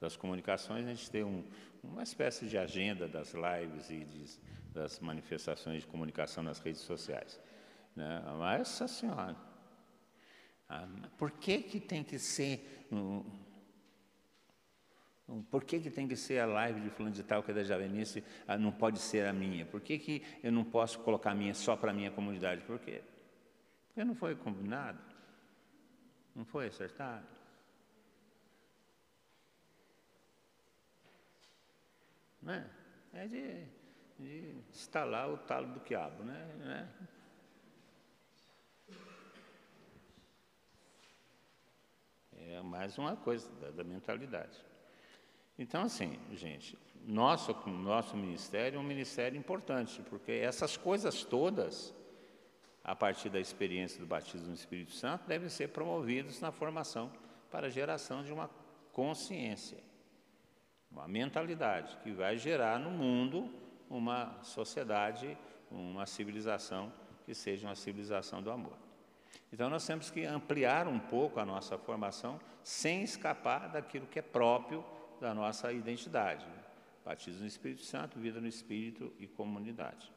das 0.00 0.16
comunicações, 0.16 0.84
a 0.84 0.90
gente 0.90 1.08
ter 1.08 1.24
um, 1.24 1.44
uma 1.84 2.02
espécie 2.02 2.48
de 2.48 2.58
agenda 2.58 3.06
das 3.06 3.32
lives 3.32 3.88
e 3.88 4.04
de, 4.04 4.24
das 4.72 4.98
manifestações 4.98 5.82
de 5.82 5.86
comunicação 5.86 6.42
nas 6.42 6.58
redes 6.58 6.80
sociais. 6.80 7.40
Né? 7.94 8.24
Mas, 8.36 8.62
essa 8.62 8.88
senhora, 8.88 9.36
por 11.16 11.30
que, 11.30 11.58
que 11.58 11.78
tem 11.78 12.02
que 12.02 12.18
ser. 12.18 12.86
Um, 12.90 13.22
por 15.48 15.62
que, 15.62 15.78
que 15.78 15.90
tem 15.90 16.08
que 16.08 16.16
ser 16.16 16.40
a 16.40 16.46
live 16.46 16.80
de 16.80 16.90
fulano 16.90 17.14
de 17.14 17.22
tal, 17.22 17.40
que 17.40 17.52
é 17.52 17.54
da 17.54 17.62
Javenice, 17.62 18.24
não 18.58 18.72
pode 18.72 18.98
ser 18.98 19.28
a 19.28 19.32
minha? 19.32 19.64
Por 19.64 19.80
que, 19.80 19.96
que 19.96 20.24
eu 20.42 20.50
não 20.50 20.64
posso 20.64 20.98
colocar 20.98 21.30
a 21.30 21.34
minha 21.36 21.54
só 21.54 21.76
para 21.76 21.92
a 21.92 21.94
minha 21.94 22.10
comunidade? 22.10 22.64
Por 22.64 22.80
quê? 22.80 23.00
Porque 23.86 24.02
não 24.02 24.16
foi 24.16 24.34
combinado, 24.34 24.98
não 26.34 26.44
foi 26.44 26.66
acertado. 26.66 27.39
Né? 32.42 32.68
É 33.12 33.26
de, 33.26 33.66
de 34.18 34.54
instalar 34.70 35.28
o 35.28 35.36
talo 35.36 35.68
do 35.74 35.80
quiabo, 35.80 36.22
né? 36.22 36.54
né? 36.58 36.88
É 42.38 42.62
mais 42.62 42.96
uma 42.96 43.16
coisa 43.16 43.50
da, 43.60 43.70
da, 43.70 43.84
mentalidade. 43.84 44.58
Então, 45.58 45.82
assim, 45.82 46.18
gente, 46.32 46.78
nosso, 47.06 47.52
nosso 47.68 48.16
ministério 48.16 48.76
é 48.76 48.80
um 48.80 48.84
ministério 48.84 49.38
importante, 49.38 50.02
porque 50.08 50.32
essas 50.32 50.76
coisas 50.76 51.22
todas, 51.22 51.94
a 52.82 52.96
partir 52.96 53.28
da 53.28 53.38
experiência 53.38 54.00
do 54.00 54.06
batismo 54.06 54.48
no 54.48 54.54
Espírito 54.54 54.92
Santo, 54.92 55.26
devem 55.26 55.50
ser 55.50 55.68
promovidas 55.68 56.40
na 56.40 56.50
formação 56.50 57.12
para 57.50 57.66
a 57.66 57.70
geração 57.70 58.24
de 58.24 58.32
uma 58.32 58.48
consciência 58.92 59.89
uma 60.90 61.06
mentalidade 61.06 61.96
que 62.02 62.10
vai 62.10 62.36
gerar 62.36 62.78
no 62.78 62.90
mundo 62.90 63.52
uma 63.88 64.38
sociedade, 64.42 65.36
uma 65.70 66.06
civilização 66.06 66.92
que 67.24 67.34
seja 67.34 67.68
uma 67.68 67.76
civilização 67.76 68.42
do 68.42 68.50
amor. 68.50 68.76
Então 69.52 69.68
nós 69.68 69.86
temos 69.86 70.10
que 70.10 70.24
ampliar 70.24 70.86
um 70.86 70.98
pouco 70.98 71.40
a 71.40 71.44
nossa 71.44 71.76
formação 71.76 72.40
sem 72.62 73.02
escapar 73.02 73.68
daquilo 73.68 74.06
que 74.06 74.18
é 74.18 74.22
próprio 74.22 74.84
da 75.20 75.34
nossa 75.34 75.72
identidade. 75.72 76.46
Batismo 77.04 77.40
no 77.40 77.46
Espírito 77.46 77.82
Santo, 77.82 78.18
vida 78.18 78.40
no 78.40 78.46
Espírito 78.46 79.12
e 79.18 79.26
comunidade. 79.26 80.12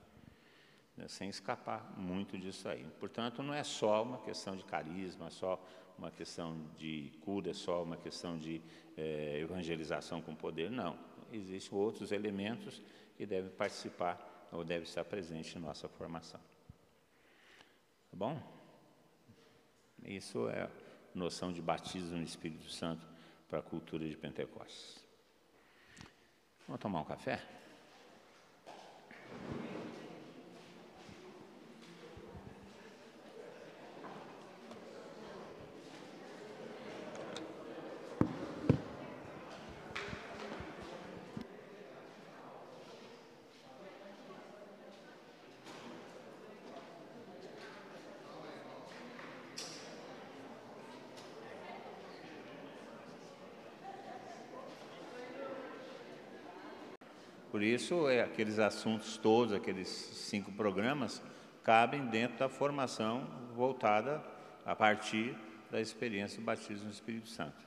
Né? 0.95 1.07
Sem 1.07 1.30
escapar 1.30 1.93
muito 1.97 2.38
disso 2.38 2.69
aí. 2.69 2.86
Portanto, 2.99 3.41
não 3.41 3.53
é 3.53 3.63
só 3.63 4.03
uma 4.03 4.19
questão 4.19 4.55
de 4.55 4.63
carisma, 4.63 5.30
só 5.30 5.59
uma 5.97 6.11
questão 6.11 6.57
de 6.77 7.11
cura, 7.21 7.51
é 7.51 7.53
só 7.53 7.83
uma 7.83 7.97
questão 7.97 8.37
de 8.37 8.61
é, 8.97 9.39
evangelização 9.39 10.21
com 10.21 10.35
poder, 10.35 10.69
não. 10.69 10.97
Existem 11.31 11.77
outros 11.77 12.11
elementos 12.11 12.81
que 13.17 13.25
devem 13.25 13.51
participar 13.51 14.47
ou 14.51 14.63
devem 14.63 14.83
estar 14.83 15.03
presentes 15.03 15.55
em 15.55 15.59
nossa 15.59 15.87
formação. 15.87 16.39
Tá 18.11 18.17
bom? 18.17 18.41
Isso 20.05 20.47
é 20.49 20.69
noção 21.15 21.51
de 21.51 21.61
batismo 21.61 22.17
no 22.17 22.23
Espírito 22.23 22.69
Santo 22.69 23.05
para 23.47 23.59
a 23.59 23.61
cultura 23.61 24.07
de 24.07 24.17
Pentecostes. 24.17 25.03
Vamos 26.67 26.81
tomar 26.81 27.01
um 27.01 27.05
café? 27.05 27.41
Por 57.54 57.62
isso, 57.62 58.10
é, 58.10 58.24
aqueles 58.24 58.58
assuntos 58.58 59.16
todos, 59.16 59.54
aqueles 59.54 59.88
cinco 59.88 60.51
programas, 60.54 61.22
cabem 61.64 62.04
dentro 62.08 62.39
da 62.39 62.49
formação 62.49 63.28
voltada 63.56 64.24
a 64.66 64.76
partir 64.76 65.36
da 65.70 65.80
experiência 65.80 66.39
do 66.39 66.45
batismo 66.45 66.86
no 66.86 66.91
Espírito 66.91 67.30
Santo. 67.30 67.64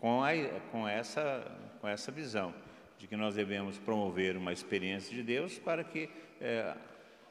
Com, 0.00 0.24
a, 0.24 0.30
com, 0.72 0.88
essa, 0.88 1.46
com 1.78 1.86
essa 1.86 2.10
visão 2.10 2.54
de 2.96 3.06
que 3.06 3.18
nós 3.18 3.34
devemos 3.34 3.78
promover 3.78 4.34
uma 4.34 4.50
experiência 4.50 5.14
de 5.14 5.22
Deus 5.22 5.58
para 5.58 5.84
que 5.84 6.08
é, 6.40 6.74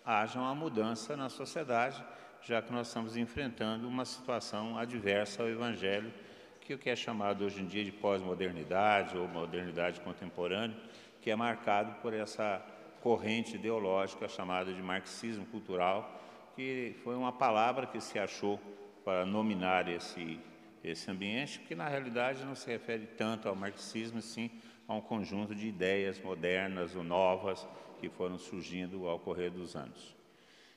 haja 0.06 0.38
uma 0.38 0.54
mudança 0.54 1.18
na 1.18 1.30
sociedade, 1.30 2.06
já 2.44 2.62
que 2.62 2.72
nós 2.72 2.90
estamos 2.90 3.18
enfrentando 3.18 3.88
uma 3.88 4.06
situação 4.06 4.78
adversa 4.78 5.42
ao 5.42 5.50
Evangelho, 5.50 6.14
que 6.62 6.76
o 6.76 6.78
que 6.78 6.92
é 6.92 6.96
chamado 6.96 7.44
hoje 7.44 7.62
em 7.62 7.66
dia 7.66 7.84
de 7.84 7.92
pós-modernidade 7.92 9.18
ou 9.18 9.28
modernidade 9.28 10.00
contemporânea, 10.02 10.76
que 11.26 11.32
é 11.32 11.36
marcado 11.36 11.92
por 12.04 12.14
essa 12.14 12.64
corrente 13.02 13.56
ideológica 13.56 14.28
chamada 14.28 14.72
de 14.72 14.80
marxismo 14.80 15.44
cultural, 15.48 16.22
que 16.56 16.96
foi 17.04 17.16
uma 17.16 17.34
palavra 17.34 17.88
que 17.88 18.00
se 18.00 18.20
achou 18.20 18.60
para 19.04 19.26
nominar 19.26 19.90
esse, 19.90 20.40
esse 20.84 21.10
ambiente, 21.10 21.62
que 21.62 21.74
na 21.74 21.88
realidade 21.88 22.46
não 22.46 22.54
se 22.54 22.70
refere 22.70 23.08
tanto 23.08 23.50
ao 23.50 23.56
marxismo, 23.56 24.22
sim 24.22 24.52
a 24.88 24.94
um 24.94 25.02
conjunto 25.02 25.56
de 25.56 25.68
ideias 25.68 26.22
modernas 26.22 26.96
ou 26.96 27.04
novas 27.04 27.68
que 28.00 28.08
foram 28.08 28.38
surgindo 28.38 29.08
ao 29.08 29.18
correr 29.18 29.50
dos 29.50 29.76
anos. 29.76 30.16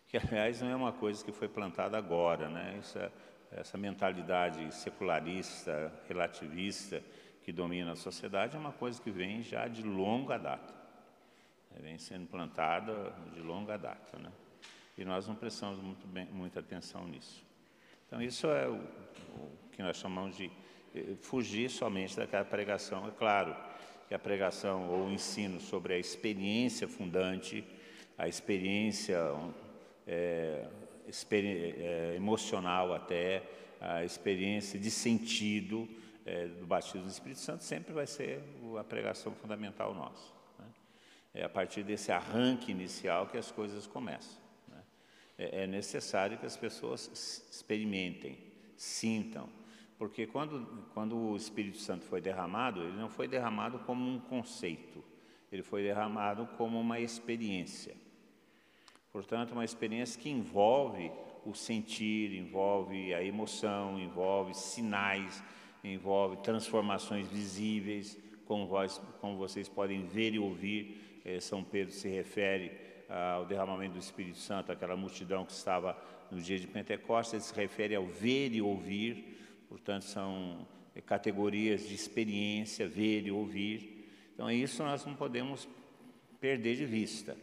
Que, 0.07 0.17
aliás, 0.17 0.63
não 0.63 0.71
é 0.71 0.75
uma 0.75 0.93
coisa 0.93 1.23
que 1.23 1.31
foi 1.31 1.47
plantada 1.47 1.99
agora, 1.99 2.49
né? 2.49 2.77
Essa, 2.79 3.13
essa 3.53 3.77
mentalidade 3.77 4.75
secularista, 4.75 5.93
relativista, 6.09 7.03
que 7.49 7.53
domina 7.53 7.93
a 7.93 7.97
sociedade 7.97 8.57
é 8.57 8.59
uma 8.59 8.73
coisa 8.73 9.01
que 9.01 9.11
vem 9.11 9.43
já 9.43 9.67
de 9.67 9.83
longa 9.83 10.37
data. 10.37 10.75
É, 11.75 11.81
vem 11.81 11.97
sendo 11.97 12.27
plantada 12.27 13.11
de 13.33 13.41
longa 13.41 13.79
data. 13.79 14.19
Né? 14.19 14.31
E 14.99 15.03
nós 15.03 15.27
não 15.27 15.35
prestamos 15.35 15.81
muito 15.81 16.07
bem, 16.07 16.27
muita 16.27 16.61
atenção 16.61 17.09
nisso. 17.09 17.43
Então, 18.07 18.21
isso 18.21 18.49
é 18.49 18.69
o, 18.69 18.75
o 18.75 19.51
que 19.73 19.83
nós 19.83 19.97
chamamos 19.97 20.37
de 20.37 20.51
eh, 20.95 21.15
fugir 21.23 21.71
somente 21.71 22.19
daquela 22.19 22.45
pregação. 22.45 23.09
É 23.09 23.13
claro 23.13 23.57
que 24.07 24.13
a 24.13 24.19
pregação 24.19 24.87
ou 24.91 25.07
o 25.07 25.11
ensino 25.11 25.59
sobre 25.59 25.95
a 25.95 25.99
experiência 25.99 26.87
fundante, 26.87 27.65
a 28.19 28.29
experiência 28.29 29.19
é, 30.07 30.69
é, 31.31 32.13
emocional 32.15 32.93
até, 32.93 33.43
a 33.81 34.05
experiência 34.05 34.79
de 34.79 34.91
sentido, 34.91 35.89
é, 36.29 36.47
do 36.47 36.67
batismo 36.67 37.03
do 37.03 37.09
Espírito 37.09 37.41
Santo 37.41 37.65
sempre 37.65 37.93
vai 37.93 38.07
ser 38.07 38.43
a 38.79 38.85
pregação 38.85 39.33
fundamental 39.35 39.95
nossa. 39.95 40.31
Né? 40.59 40.67
É 41.33 41.45
a 41.45 41.49
partir 41.49 41.83
desse 41.83 42.13
arranque 42.13 42.71
inicial 42.71 43.27
que 43.27 43.39
as 43.39 43.51
coisas 43.51 43.87
começam. 43.87 44.39
Né? 44.69 44.83
É, 45.39 45.65
é 45.65 45.67
necessário 45.67 46.37
que 46.37 46.45
as 46.45 46.57
pessoas 46.57 47.09
experimentem, 47.51 48.39
sintam, 48.77 49.49
porque 49.97 50.27
quando, 50.27 50.85
quando 50.93 51.17
o 51.17 51.37
Espírito 51.37 51.79
Santo 51.79 52.05
foi 52.05 52.21
derramado, 52.21 52.83
ele 52.83 52.97
não 52.97 53.09
foi 53.09 53.27
derramado 53.27 53.79
como 53.81 54.07
um 54.07 54.21
conceito, 54.21 55.03
ele 55.51 55.63
foi 55.63 55.83
derramado 55.83 56.47
como 56.59 56.79
uma 56.79 57.01
experiência. 57.01 57.97
Portanto, 59.11 59.53
uma 59.53 59.65
experiência 59.65 60.21
que 60.21 60.29
envolve 60.29 61.11
o 61.45 61.55
sentir, 61.55 62.35
envolve 62.35 63.15
a 63.15 63.25
emoção, 63.25 63.99
envolve 63.99 64.53
sinais, 64.55 65.43
envolve 65.95 66.37
transformações 66.39 67.27
visíveis, 67.29 68.19
como, 68.45 68.67
vós, 68.67 69.01
como 69.21 69.37
vocês 69.37 69.69
podem 69.69 70.07
ver 70.07 70.35
e 70.35 70.39
ouvir, 70.39 71.21
eh, 71.25 71.41
São 71.41 71.63
Pedro 71.63 71.93
se 71.93 72.09
refere 72.09 72.73
ao 73.09 73.47
derramamento 73.47 73.95
do 73.95 74.01
Espírito 74.01 74.39
Santo, 74.39 74.71
aquela 74.71 74.95
multidão 74.97 75.45
que 75.45 75.53
estava 75.53 75.97
no 76.31 76.41
dia 76.41 76.59
de 76.59 76.67
Pentecostes, 76.67 77.33
ele 77.33 77.43
se 77.43 77.55
refere 77.55 77.95
ao 77.95 78.07
ver 78.07 78.53
e 78.53 78.61
ouvir, 78.61 79.65
portanto, 79.69 80.03
são 80.03 80.67
eh, 80.95 81.01
categorias 81.01 81.89
de 81.89 81.95
experiência, 81.95 82.87
ver 82.87 83.27
e 83.27 83.31
ouvir. 83.31 84.11
Então, 84.35 84.51
isso 84.51 84.83
nós 84.83 85.05
não 85.05 85.15
podemos 85.15 85.69
perder 86.41 86.77
de 86.77 86.85
vista, 86.85 87.37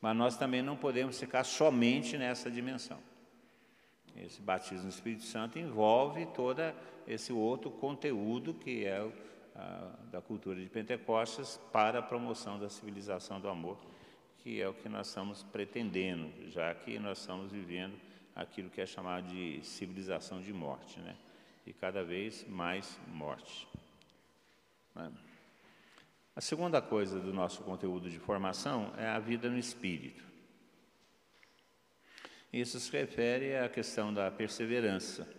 mas 0.00 0.16
nós 0.16 0.36
também 0.36 0.62
não 0.62 0.76
podemos 0.76 1.18
ficar 1.18 1.44
somente 1.44 2.16
nessa 2.16 2.50
dimensão. 2.50 2.98
Esse 4.16 4.40
batismo 4.40 4.84
no 4.84 4.88
Espírito 4.88 5.22
Santo 5.22 5.58
envolve 5.58 6.26
todo 6.26 6.60
esse 7.08 7.32
outro 7.32 7.70
conteúdo 7.70 8.52
que 8.52 8.84
é 8.84 9.10
a, 9.56 9.92
da 10.12 10.20
cultura 10.20 10.60
de 10.60 10.68
Pentecostes 10.68 11.58
para 11.72 12.00
a 12.00 12.02
promoção 12.02 12.58
da 12.60 12.68
civilização 12.68 13.40
do 13.40 13.48
amor, 13.48 13.78
que 14.38 14.60
é 14.60 14.68
o 14.68 14.74
que 14.74 14.88
nós 14.88 15.08
estamos 15.08 15.42
pretendendo, 15.42 16.30
já 16.50 16.72
que 16.74 16.98
nós 16.98 17.18
estamos 17.18 17.50
vivendo 17.50 17.98
aquilo 18.36 18.68
que 18.70 18.80
é 18.80 18.86
chamado 18.86 19.26
de 19.28 19.60
civilização 19.64 20.40
de 20.40 20.52
morte, 20.52 21.00
né? 21.00 21.16
E 21.66 21.72
cada 21.72 22.04
vez 22.04 22.46
mais 22.46 22.98
morte. 23.08 23.66
Né? 24.94 25.10
A 26.36 26.40
segunda 26.40 26.80
coisa 26.80 27.18
do 27.18 27.32
nosso 27.32 27.62
conteúdo 27.62 28.08
de 28.08 28.18
formação 28.18 28.92
é 28.96 29.06
a 29.06 29.18
vida 29.18 29.50
no 29.50 29.58
espírito. 29.58 30.24
Isso 32.52 32.78
se 32.78 32.90
refere 32.92 33.56
à 33.56 33.68
questão 33.68 34.14
da 34.14 34.30
perseverança? 34.30 35.37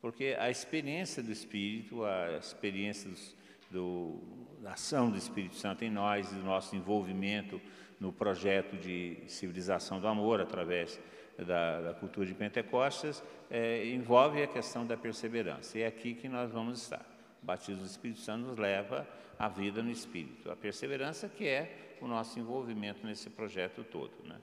Porque 0.00 0.36
a 0.38 0.50
experiência 0.50 1.22
do 1.22 1.32
Espírito, 1.32 2.04
a 2.04 2.38
experiência 2.38 3.10
dos, 3.10 3.36
do, 3.70 4.20
da 4.60 4.72
ação 4.72 5.10
do 5.10 5.16
Espírito 5.16 5.56
Santo 5.56 5.84
em 5.84 5.90
nós, 5.90 6.30
do 6.30 6.42
nosso 6.42 6.76
envolvimento 6.76 7.60
no 7.98 8.12
projeto 8.12 8.76
de 8.76 9.18
civilização 9.26 10.00
do 10.00 10.06
amor 10.06 10.40
através 10.40 11.00
da, 11.36 11.80
da 11.80 11.94
cultura 11.94 12.26
de 12.26 12.34
Pentecostes, 12.34 13.22
é, 13.50 13.86
envolve 13.86 14.42
a 14.42 14.46
questão 14.46 14.86
da 14.86 14.96
perseverança. 14.96 15.78
E 15.78 15.82
é 15.82 15.86
aqui 15.86 16.14
que 16.14 16.28
nós 16.28 16.50
vamos 16.50 16.82
estar. 16.82 17.04
O 17.42 17.46
batismo 17.46 17.82
do 17.82 17.86
Espírito 17.86 18.20
Santo 18.20 18.46
nos 18.46 18.56
leva 18.56 19.06
à 19.38 19.48
vida 19.48 19.82
no 19.82 19.90
Espírito, 19.90 20.50
a 20.50 20.56
perseverança 20.56 21.28
que 21.28 21.46
é 21.46 21.96
o 22.00 22.06
nosso 22.06 22.38
envolvimento 22.38 23.06
nesse 23.06 23.30
projeto 23.30 23.84
todo, 23.84 24.12
né? 24.24 24.36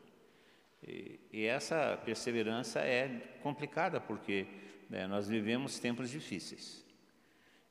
E, 0.87 1.19
e 1.31 1.45
essa 1.45 1.99
perseverança 2.05 2.79
é 2.79 3.37
complicada 3.41 3.99
porque 3.99 4.45
né, 4.89 5.07
nós 5.07 5.27
vivemos 5.27 5.79
tempos 5.79 6.09
difíceis. 6.09 6.85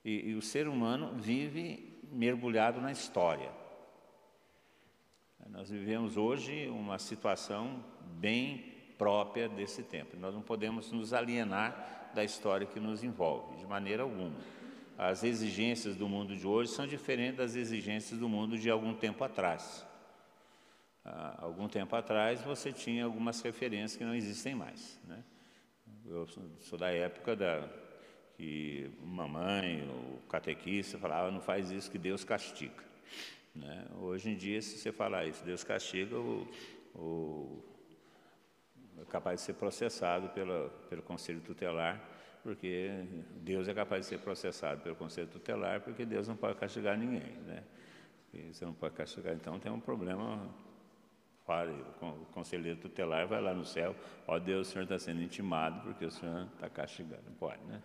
E, 0.04 0.30
e 0.30 0.34
o 0.34 0.42
ser 0.42 0.68
humano 0.68 1.14
vive 1.16 2.00
mergulhado 2.12 2.80
na 2.80 2.92
história. 2.92 3.50
Nós 5.48 5.70
vivemos 5.70 6.16
hoje 6.16 6.68
uma 6.68 6.98
situação 6.98 7.84
bem 8.18 8.72
própria 8.98 9.48
desse 9.48 9.82
tempo. 9.82 10.16
Nós 10.16 10.34
não 10.34 10.42
podemos 10.42 10.90
nos 10.90 11.12
alienar 11.12 12.10
da 12.14 12.24
história 12.24 12.66
que 12.66 12.80
nos 12.80 13.04
envolve, 13.04 13.56
de 13.56 13.66
maneira 13.66 14.02
alguma. 14.02 14.36
As 14.96 15.24
exigências 15.24 15.96
do 15.96 16.08
mundo 16.08 16.36
de 16.36 16.46
hoje 16.46 16.70
são 16.70 16.86
diferentes 16.86 17.36
das 17.36 17.56
exigências 17.56 18.18
do 18.18 18.28
mundo 18.28 18.56
de 18.58 18.70
algum 18.70 18.94
tempo 18.94 19.24
atrás 19.24 19.86
há 21.04 21.44
algum 21.44 21.68
tempo 21.68 21.94
atrás 21.94 22.40
você 22.42 22.72
tinha 22.72 23.04
algumas 23.04 23.40
referências 23.42 23.96
que 23.96 24.04
não 24.04 24.14
existem 24.14 24.54
mais. 24.54 24.98
Né? 25.04 25.22
Eu 26.06 26.26
sou 26.60 26.78
da 26.78 26.90
época 26.90 27.34
da, 27.34 27.66
que 28.36 28.90
mamãe, 29.02 29.88
o 29.88 30.18
catequista 30.28 30.98
falava, 30.98 31.30
não 31.30 31.40
faz 31.40 31.70
isso 31.70 31.90
que 31.90 31.96
Deus 31.96 32.22
castiga. 32.24 32.84
Né? 33.54 33.86
Hoje 34.00 34.30
em 34.30 34.36
dia, 34.36 34.60
se 34.60 34.76
você 34.76 34.92
falar 34.92 35.24
isso, 35.24 35.42
Deus 35.44 35.64
castiga, 35.64 36.18
o, 36.18 36.46
o, 36.94 37.64
é 39.00 39.04
capaz 39.06 39.40
de 39.40 39.46
ser 39.46 39.54
processado 39.54 40.28
pela, 40.30 40.68
pelo 40.90 41.02
Conselho 41.02 41.40
Tutelar, 41.40 42.02
porque 42.42 42.90
Deus 43.36 43.66
é 43.66 43.72
capaz 43.72 44.02
de 44.02 44.08
ser 44.08 44.18
processado 44.18 44.82
pelo 44.82 44.96
Conselho 44.96 45.28
Tutelar, 45.28 45.80
porque 45.80 46.04
Deus 46.04 46.28
não 46.28 46.36
pode 46.36 46.58
castigar 46.58 46.98
ninguém. 46.98 47.32
Né? 47.46 47.64
E 48.34 48.52
você 48.52 48.66
não 48.66 48.74
pode 48.74 48.94
castigar, 48.94 49.34
então 49.34 49.58
tem 49.58 49.72
um 49.72 49.80
problema 49.80 50.54
o 51.46 52.24
conselheiro 52.32 52.78
tutelar 52.80 53.26
vai 53.26 53.40
lá 53.40 53.52
no 53.52 53.64
céu, 53.64 53.94
ó 54.26 54.38
Deus, 54.38 54.68
o 54.68 54.70
senhor 54.70 54.84
está 54.84 54.98
sendo 54.98 55.22
intimado 55.22 55.80
porque 55.82 56.04
o 56.06 56.10
senhor 56.10 56.48
está 56.54 56.70
castigando. 56.70 57.30
Pode, 57.38 57.62
né? 57.64 57.82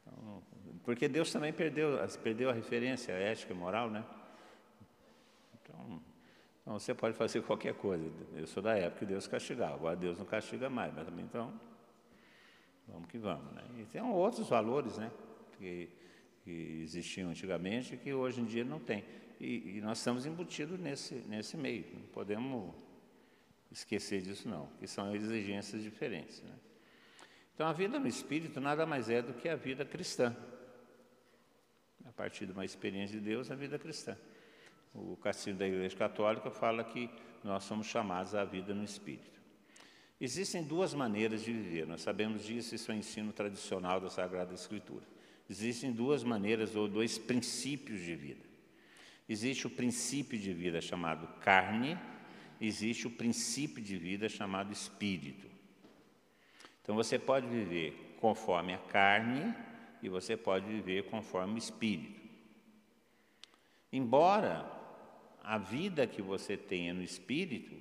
Então, 0.00 0.42
porque 0.82 1.06
Deus 1.06 1.30
também 1.30 1.52
perdeu, 1.52 1.98
perdeu 2.22 2.48
a 2.48 2.52
referência 2.52 3.12
ética 3.12 3.52
e 3.52 3.56
moral, 3.56 3.90
né? 3.90 4.04
Então, 5.54 6.02
então, 6.62 6.78
você 6.78 6.94
pode 6.94 7.16
fazer 7.16 7.42
qualquer 7.42 7.74
coisa. 7.74 8.10
Eu 8.34 8.46
sou 8.46 8.62
da 8.62 8.76
época 8.76 9.00
que 9.00 9.06
Deus 9.06 9.26
castigava, 9.26 9.74
agora 9.74 9.96
Deus 9.96 10.18
não 10.18 10.24
castiga 10.24 10.70
mais, 10.70 10.94
mas 10.94 11.04
também 11.04 11.24
então, 11.24 11.52
vamos 12.88 13.08
que 13.08 13.18
vamos, 13.18 13.52
né? 13.52 13.64
E 13.78 13.84
tem 13.84 14.00
outros 14.00 14.48
valores, 14.48 14.96
né? 14.96 15.10
Que, 15.58 15.90
que 16.42 16.80
existiam 16.82 17.30
antigamente 17.30 17.94
e 17.94 17.98
que 17.98 18.14
hoje 18.14 18.40
em 18.40 18.44
dia 18.44 18.64
não 18.64 18.78
tem. 18.78 19.04
E, 19.40 19.78
e, 19.78 19.80
nós 19.80 19.98
estamos 19.98 20.26
embutidos 20.26 20.78
nesse, 20.78 21.14
nesse 21.26 21.56
meio, 21.56 21.86
não 21.94 22.02
podemos 22.08 22.74
esquecer 23.72 24.20
disso 24.20 24.46
não, 24.46 24.66
que 24.78 24.86
são 24.86 25.14
exigências 25.14 25.82
diferentes. 25.82 26.42
Né? 26.42 26.52
Então 27.54 27.66
a 27.66 27.72
vida 27.72 27.98
no 27.98 28.06
Espírito 28.06 28.60
nada 28.60 28.84
mais 28.84 29.08
é 29.08 29.22
do 29.22 29.32
que 29.32 29.48
a 29.48 29.56
vida 29.56 29.84
cristã. 29.84 30.36
A 32.04 32.12
partir 32.12 32.44
de 32.44 32.52
uma 32.52 32.66
experiência 32.66 33.18
de 33.18 33.24
Deus, 33.24 33.50
a 33.50 33.54
vida 33.54 33.78
cristã. 33.78 34.16
O 34.92 35.16
castigo 35.16 35.58
da 35.58 35.66
Igreja 35.66 35.96
Católica 35.96 36.50
fala 36.50 36.84
que 36.84 37.08
nós 37.42 37.64
somos 37.64 37.86
chamados 37.86 38.34
à 38.34 38.44
vida 38.44 38.74
no 38.74 38.84
Espírito. 38.84 39.40
Existem 40.20 40.62
duas 40.62 40.92
maneiras 40.92 41.42
de 41.42 41.50
viver, 41.50 41.86
nós 41.86 42.02
sabemos 42.02 42.44
disso, 42.44 42.74
isso 42.74 42.92
é 42.92 42.94
o 42.94 42.98
ensino 42.98 43.32
tradicional 43.32 44.00
da 44.00 44.10
Sagrada 44.10 44.52
Escritura. 44.52 45.06
Existem 45.48 45.90
duas 45.90 46.22
maneiras 46.22 46.76
ou 46.76 46.86
dois 46.86 47.16
princípios 47.16 48.00
de 48.00 48.14
vida. 48.14 48.49
Existe 49.30 49.64
o 49.68 49.70
princípio 49.70 50.36
de 50.36 50.52
vida 50.52 50.80
chamado 50.80 51.24
carne, 51.38 51.96
existe 52.60 53.06
o 53.06 53.10
princípio 53.12 53.80
de 53.80 53.96
vida 53.96 54.28
chamado 54.28 54.72
espírito. 54.72 55.48
Então 56.82 56.96
você 56.96 57.16
pode 57.16 57.46
viver 57.46 58.16
conforme 58.20 58.74
a 58.74 58.78
carne 58.78 59.54
e 60.02 60.08
você 60.08 60.36
pode 60.36 60.66
viver 60.66 61.04
conforme 61.04 61.54
o 61.54 61.58
espírito. 61.58 62.20
Embora 63.92 64.68
a 65.44 65.58
vida 65.58 66.08
que 66.08 66.20
você 66.20 66.56
tenha 66.56 66.92
no 66.92 67.02
espírito 67.04 67.80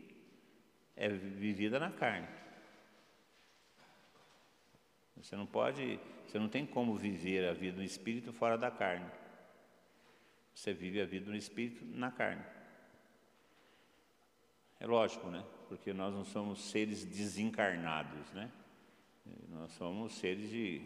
é 0.96 1.10
vivida 1.10 1.80
na 1.80 1.90
carne. 1.90 2.28
Você 5.18 5.36
não 5.36 5.48
pode, 5.48 6.00
você 6.28 6.38
não 6.38 6.48
tem 6.48 6.64
como 6.64 6.96
viver 6.96 7.50
a 7.50 7.54
vida 7.54 7.78
no 7.78 7.84
espírito 7.84 8.32
fora 8.32 8.56
da 8.56 8.70
carne. 8.70 9.10
Você 10.60 10.74
vive 10.74 11.00
a 11.00 11.06
vida 11.06 11.32
no 11.32 11.38
espírito 11.38 11.86
na 11.86 12.12
carne. 12.12 12.44
É 14.78 14.86
lógico, 14.86 15.30
né? 15.30 15.42
Porque 15.70 15.94
nós 15.94 16.14
não 16.14 16.26
somos 16.26 16.70
seres 16.70 17.06
desencarnados, 17.06 18.30
né? 18.34 18.52
Nós 19.48 19.72
somos 19.72 20.16
seres 20.16 20.50
de 20.50 20.82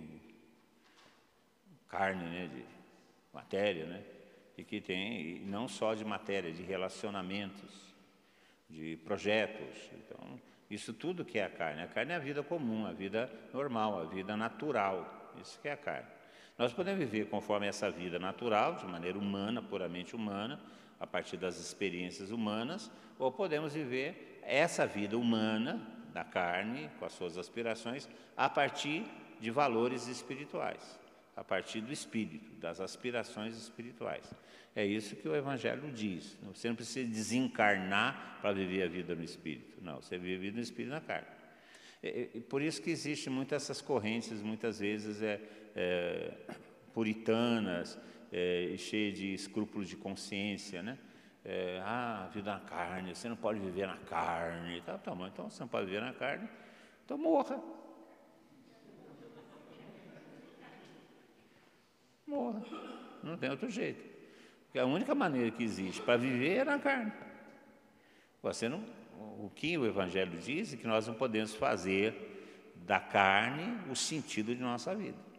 carne, 1.89 2.23
né? 2.23 2.47
De 2.53 2.63
matéria, 3.33 3.87
né? 3.87 4.03
E 4.55 4.63
que 4.63 4.79
tem, 4.79 5.37
e 5.37 5.39
não 5.39 5.67
só 5.67 5.95
de 5.95 6.05
matéria, 6.05 6.53
de 6.53 6.61
relacionamentos, 6.61 7.95
de 8.69 8.97
projetos. 8.97 9.89
Então, 9.93 10.39
isso 10.69 10.93
tudo 10.93 11.25
que 11.25 11.39
é 11.39 11.45
a 11.45 11.49
carne. 11.49 11.81
A 11.81 11.87
carne 11.87 12.11
é 12.11 12.15
a 12.15 12.19
vida 12.19 12.43
comum, 12.43 12.85
a 12.85 12.93
vida 12.93 13.27
normal, 13.51 14.01
a 14.01 14.05
vida 14.05 14.37
natural. 14.37 15.33
Isso 15.41 15.59
que 15.59 15.67
é 15.67 15.71
a 15.71 15.77
carne. 15.77 16.22
Nós 16.57 16.71
podemos 16.71 16.99
viver 16.99 17.27
conforme 17.27 17.67
essa 17.67 17.89
vida 17.89 18.19
natural, 18.19 18.75
de 18.75 18.85
maneira 18.85 19.17
humana, 19.17 19.61
puramente 19.61 20.15
humana, 20.15 20.59
a 20.99 21.07
partir 21.07 21.37
das 21.37 21.59
experiências 21.59 22.31
humanas, 22.31 22.91
ou 23.17 23.31
podemos 23.31 23.73
viver 23.73 24.39
essa 24.43 24.85
vida 24.85 25.17
humana, 25.17 25.81
da 26.13 26.23
carne, 26.23 26.89
com 26.99 27.05
as 27.05 27.13
suas 27.13 27.37
aspirações, 27.37 28.07
a 28.37 28.47
partir 28.47 29.03
de 29.39 29.49
valores 29.49 30.07
espirituais, 30.07 30.99
a 31.35 31.43
partir 31.43 31.81
do 31.81 31.91
espírito, 31.91 32.51
das 32.59 32.79
aspirações 32.79 33.57
espirituais. 33.57 34.31
É 34.75 34.85
isso 34.85 35.15
que 35.15 35.27
o 35.27 35.35
Evangelho 35.35 35.91
diz. 35.91 36.37
Você 36.43 36.67
não 36.67 36.75
precisa 36.75 37.09
desencarnar 37.09 38.39
para 38.41 38.53
viver 38.53 38.83
a 38.83 38.87
vida 38.87 39.15
no 39.15 39.23
espírito. 39.23 39.79
Não, 39.81 40.01
você 40.01 40.17
vive 40.17 40.35
a 40.35 40.39
vida 40.39 40.57
no 40.57 40.63
espírito 40.63 40.91
na 40.91 41.01
carne. 41.01 41.27
E, 42.01 42.41
por 42.49 42.61
isso 42.61 42.81
que 42.81 42.89
existem 42.89 43.31
muitas 43.31 43.63
essas 43.63 43.81
correntes, 43.81 44.41
muitas 44.41 44.79
vezes 44.79 45.21
é, 45.21 45.39
é, 45.75 46.33
puritanas, 46.93 47.99
é, 48.31 48.75
cheias 48.77 49.17
de 49.17 49.33
escrúpulos 49.33 49.87
de 49.87 49.95
consciência, 49.95 50.81
né? 50.81 50.97
É, 51.45 51.81
ah, 51.83 52.29
vida 52.33 52.53
na 52.53 52.59
carne, 52.61 53.13
você 53.13 53.27
não 53.27 53.35
pode 53.35 53.59
viver 53.59 53.85
na 53.85 53.97
carne. 53.97 54.81
Tá, 54.81 54.97
tá, 54.97 55.13
então 55.27 55.49
você 55.49 55.61
não 55.61 55.67
pode 55.67 55.85
viver 55.87 56.01
na 56.01 56.13
carne, 56.13 56.47
então 57.03 57.17
morra. 57.17 57.61
Morra. 62.25 62.63
não 63.21 63.37
tem 63.37 63.49
outro 63.49 63.69
jeito. 63.69 64.03
Porque 64.65 64.79
a 64.79 64.85
única 64.85 65.13
maneira 65.13 65.51
que 65.51 65.63
existe 65.63 66.01
para 66.01 66.17
viver 66.17 66.59
é 66.59 66.63
na 66.63 66.79
carne. 66.79 67.11
Você 68.41 68.67
não, 68.67 68.83
o 69.37 69.51
que 69.53 69.77
o 69.77 69.85
Evangelho 69.85 70.37
diz 70.39 70.73
é 70.73 70.77
que 70.77 70.87
nós 70.87 71.07
não 71.07 71.13
podemos 71.13 71.53
fazer 71.53 72.73
da 72.77 72.99
carne 72.99 73.79
o 73.91 73.95
sentido 73.95 74.55
de 74.55 74.61
nossa 74.61 74.95
vida. 74.95 75.32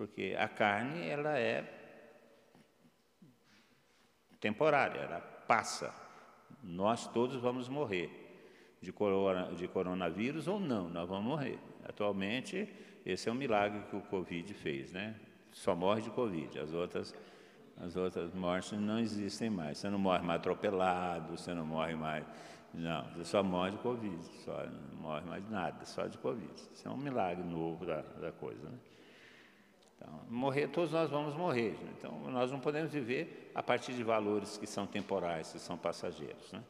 Porque 0.00 0.34
a 0.38 0.48
carne, 0.48 1.06
ela 1.10 1.38
é 1.38 1.62
temporária, 4.40 4.98
ela 4.98 5.20
passa. 5.20 5.94
Nós 6.62 7.06
todos 7.08 7.36
vamos 7.36 7.68
morrer 7.68 8.10
de, 8.80 8.94
corona, 8.94 9.54
de 9.54 9.68
coronavírus 9.68 10.48
ou 10.48 10.58
não, 10.58 10.88
nós 10.88 11.06
vamos 11.06 11.26
morrer. 11.26 11.58
Atualmente, 11.86 12.66
esse 13.04 13.28
é 13.28 13.32
um 13.32 13.34
milagre 13.34 13.82
que 13.90 13.96
o 13.96 14.00
Covid 14.00 14.54
fez, 14.54 14.90
né? 14.90 15.20
Só 15.52 15.76
morre 15.76 16.00
de 16.00 16.08
Covid, 16.08 16.58
as 16.58 16.72
outras, 16.72 17.14
as 17.76 17.94
outras 17.94 18.32
mortes 18.32 18.72
não 18.72 19.00
existem 19.00 19.50
mais. 19.50 19.76
Você 19.76 19.90
não 19.90 19.98
morre 19.98 20.24
mais 20.24 20.40
atropelado, 20.40 21.36
você 21.36 21.52
não 21.52 21.66
morre 21.66 21.94
mais. 21.94 22.24
Não, 22.72 23.04
você 23.10 23.26
só 23.26 23.42
morre 23.42 23.72
de 23.72 23.76
Covid, 23.76 24.24
só 24.46 24.64
não 24.64 24.98
morre 24.98 25.26
mais 25.26 25.46
nada, 25.50 25.84
só 25.84 26.06
de 26.06 26.16
Covid. 26.16 26.54
Isso 26.72 26.88
é 26.88 26.90
um 26.90 26.96
milagre 26.96 27.44
novo 27.44 27.84
da, 27.84 28.00
da 28.00 28.32
coisa, 28.32 28.66
né? 28.66 28.78
Morrer, 30.32 30.68
todos 30.68 30.92
nós 30.92 31.10
vamos 31.10 31.34
morrer. 31.34 31.76
Então, 31.98 32.30
nós 32.30 32.52
não 32.52 32.60
podemos 32.60 32.92
viver 32.92 33.50
a 33.52 33.64
partir 33.64 33.92
de 33.94 34.04
valores 34.04 34.56
que 34.56 34.64
são 34.64 34.86
temporais, 34.86 35.50
que 35.50 35.58
são 35.58 35.76
passageiros. 35.76 36.52
Né? 36.52 36.62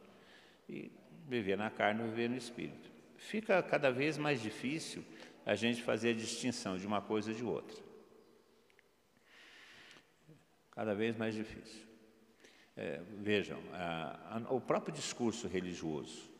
E 0.67 0.91
viver 1.27 1.55
na 1.55 1.69
carne 1.69 2.01
viver 2.05 2.27
no 2.27 2.35
espírito. 2.35 2.89
Fica 3.17 3.61
cada 3.61 3.91
vez 3.91 4.17
mais 4.17 4.41
difícil 4.41 5.05
a 5.45 5.53
gente 5.53 5.83
fazer 5.83 6.09
a 6.09 6.13
distinção 6.13 6.75
de 6.75 6.87
uma 6.87 7.03
coisa 7.03 7.35
de 7.35 7.43
outra. 7.43 7.77
Cada 10.71 10.95
vez 10.95 11.15
mais 11.15 11.35
difícil. 11.35 11.85
É, 12.75 12.99
vejam, 13.19 13.59
a, 13.73 14.37
a, 14.37 14.53
o 14.53 14.59
próprio 14.59 14.91
discurso 14.91 15.47
religioso, 15.47 16.31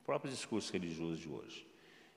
o 0.00 0.04
próprio 0.06 0.30
discurso 0.30 0.72
religioso 0.72 1.20
de 1.20 1.28
hoje. 1.28 1.66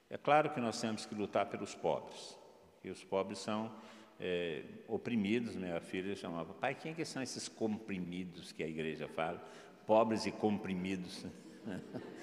É 0.10 0.18
claro 0.18 0.52
que 0.52 0.62
nós 0.62 0.80
temos 0.80 1.06
que 1.06 1.14
lutar 1.14 1.48
pelos 1.48 1.76
pobres, 1.76 2.38
e 2.84 2.90
os 2.90 3.04
pobres 3.04 3.40
são 3.40 3.72
é, 4.20 4.64
oprimidos. 4.88 5.56
Minha 5.56 5.80
filha 5.80 6.16
chamava, 6.16 6.54
pai, 6.54 6.76
quem 6.76 6.92
é 6.92 6.96
que 6.96 7.06
são 7.06 7.22
esses 7.22 7.48
comprimidos 7.48 8.52
que 8.52 8.64
a 8.64 8.68
igreja 8.68 9.08
fala? 9.08 9.44
Pobres 9.86 10.26
e 10.26 10.32
comprimidos. 10.32 11.26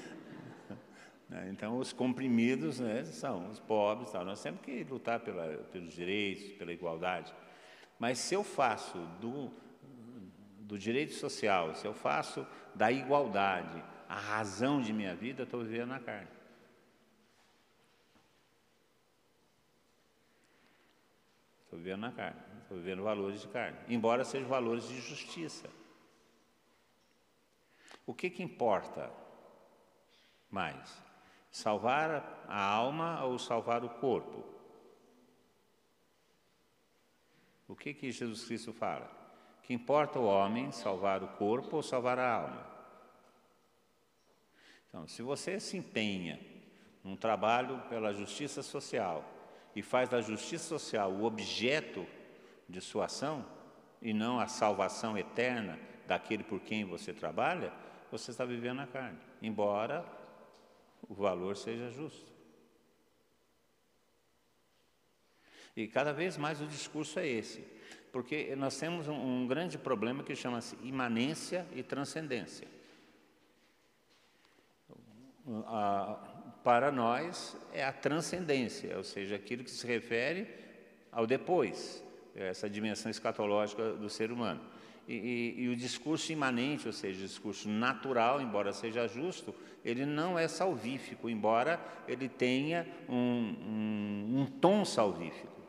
Né, 1.29 1.49
então, 1.53 1.79
os 1.79 1.93
comprimidos 1.93 2.81
né, 2.81 3.05
são 3.05 3.49
os 3.49 3.61
pobres. 3.61 4.11
Tal. 4.11 4.25
Nós 4.25 4.43
temos 4.43 4.61
que 4.63 4.83
lutar 4.83 5.21
pela, 5.21 5.59
pelos 5.71 5.95
direitos, 5.95 6.51
pela 6.55 6.73
igualdade. 6.73 7.33
Mas 8.01 8.19
se 8.19 8.35
eu 8.35 8.43
faço 8.43 8.99
do, 9.21 9.49
do 10.59 10.77
direito 10.77 11.13
social, 11.13 11.73
se 11.77 11.87
eu 11.87 11.95
faço 11.95 12.45
da 12.75 12.91
igualdade 12.91 13.81
a 14.09 14.19
razão 14.19 14.83
de 14.83 14.93
minha 14.93 15.15
vida, 15.15 15.45
estou 15.45 15.63
vivendo 15.63 15.91
na 15.91 16.01
carne. 16.01 16.27
Estou 21.71 21.79
vivendo 21.79 22.01
na 22.01 22.11
carne, 22.11 22.41
estou 22.63 22.79
vivendo 22.79 23.05
valores 23.05 23.43
de 23.43 23.47
carne, 23.47 23.79
embora 23.87 24.25
sejam 24.25 24.49
valores 24.49 24.89
de 24.89 25.01
justiça. 25.01 25.71
O 28.05 28.13
que, 28.13 28.29
que 28.29 28.43
importa 28.43 29.09
mais? 30.51 31.01
Salvar 31.49 32.45
a 32.49 32.61
alma 32.61 33.25
ou 33.25 33.39
salvar 33.39 33.85
o 33.85 33.89
corpo? 33.89 34.45
O 37.69 37.77
que, 37.77 37.95
que 37.95 38.11
Jesus 38.11 38.45
Cristo 38.47 38.73
fala? 38.73 39.09
Que 39.63 39.73
importa 39.73 40.19
o 40.19 40.27
homem 40.27 40.73
salvar 40.73 41.23
o 41.23 41.29
corpo 41.37 41.77
ou 41.77 41.83
salvar 41.85 42.19
a 42.19 42.35
alma? 42.35 42.67
Então, 44.89 45.07
se 45.07 45.23
você 45.23 45.61
se 45.61 45.77
empenha 45.77 46.41
num 47.05 47.15
trabalho 47.15 47.81
pela 47.89 48.13
justiça 48.13 48.61
social 48.61 49.25
e 49.75 49.83
faz 49.83 50.09
da 50.09 50.21
justiça 50.21 50.65
social 50.65 51.13
o 51.13 51.25
objeto 51.25 52.07
de 52.69 52.81
sua 52.81 53.07
ação 53.07 53.45
e 54.01 54.13
não 54.13 54.41
a 54.41 54.47
salvação 54.47 55.17
eterna 55.17 55.79
daquele 56.07 56.43
por 56.43 56.61
quem 56.61 56.85
você 56.85 57.13
trabalha, 57.13 57.73
você 58.11 58.31
está 58.31 58.45
vivendo 58.45 58.79
na 58.79 58.87
carne, 58.87 59.19
embora 59.41 60.05
o 61.09 61.15
valor 61.15 61.57
seja 61.57 61.91
justo. 61.91 62.31
E 65.77 65.87
cada 65.87 66.13
vez 66.13 66.37
mais 66.37 66.61
o 66.61 66.67
discurso 66.67 67.19
é 67.19 67.27
esse, 67.27 67.65
porque 68.13 68.55
nós 68.57 68.77
temos 68.79 69.07
um, 69.07 69.15
um 69.15 69.47
grande 69.47 69.79
problema 69.79 70.25
que 70.25 70.35
chama-se 70.35 70.77
imanência 70.83 71.67
e 71.73 71.83
transcendência. 71.83 72.67
A, 75.67 76.30
para 76.63 76.91
nós 76.91 77.57
é 77.73 77.85
a 77.85 77.93
transcendência, 77.93 78.97
ou 78.97 79.05
seja, 79.05 79.37
aquilo 79.37 79.65
que 79.65 79.71
se 79.71 79.87
refere 79.87 80.47
ao 81.11 81.27
depois, 81.27 82.05
essa 82.35 82.69
dimensão 82.69 83.11
escatológica 83.11 83.93
do 83.93 84.09
ser 84.09 84.31
humano. 84.31 84.61
E, 85.09 85.15
e, 85.15 85.63
e, 85.63 85.69
o 85.69 85.75
discurso 85.75 86.31
imanente, 86.31 86.87
ou 86.87 86.93
seja, 86.93 87.19
o 87.19 87.27
discurso 87.27 87.69
natural, 87.69 88.41
embora 88.41 88.73
seja 88.73 89.09
justo, 89.09 89.55
ele 89.85 90.07
não 90.07 90.39
é 90.39 90.47
salvífico, 90.47 91.29
embora 91.29 91.81
ele 92.07 92.29
tenha 92.29 92.87
um, 93.09 93.17
um, 93.17 94.41
um 94.41 94.47
tom 94.47 94.85
salvífico. 94.85 95.61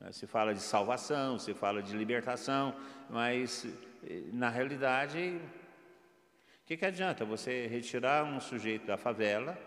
Né, 0.00 0.12
se 0.12 0.26
fala 0.26 0.54
de 0.54 0.60
salvação, 0.60 1.38
se 1.38 1.52
fala 1.52 1.82
de 1.82 1.94
libertação, 1.94 2.74
mas 3.10 3.66
eh, 4.08 4.22
na 4.32 4.48
realidade, 4.48 5.38
o 6.62 6.66
que, 6.66 6.76
que 6.76 6.86
adianta 6.86 7.24
você 7.24 7.66
retirar 7.66 8.24
um 8.24 8.40
sujeito 8.40 8.86
da 8.86 8.96
favela 8.96 9.58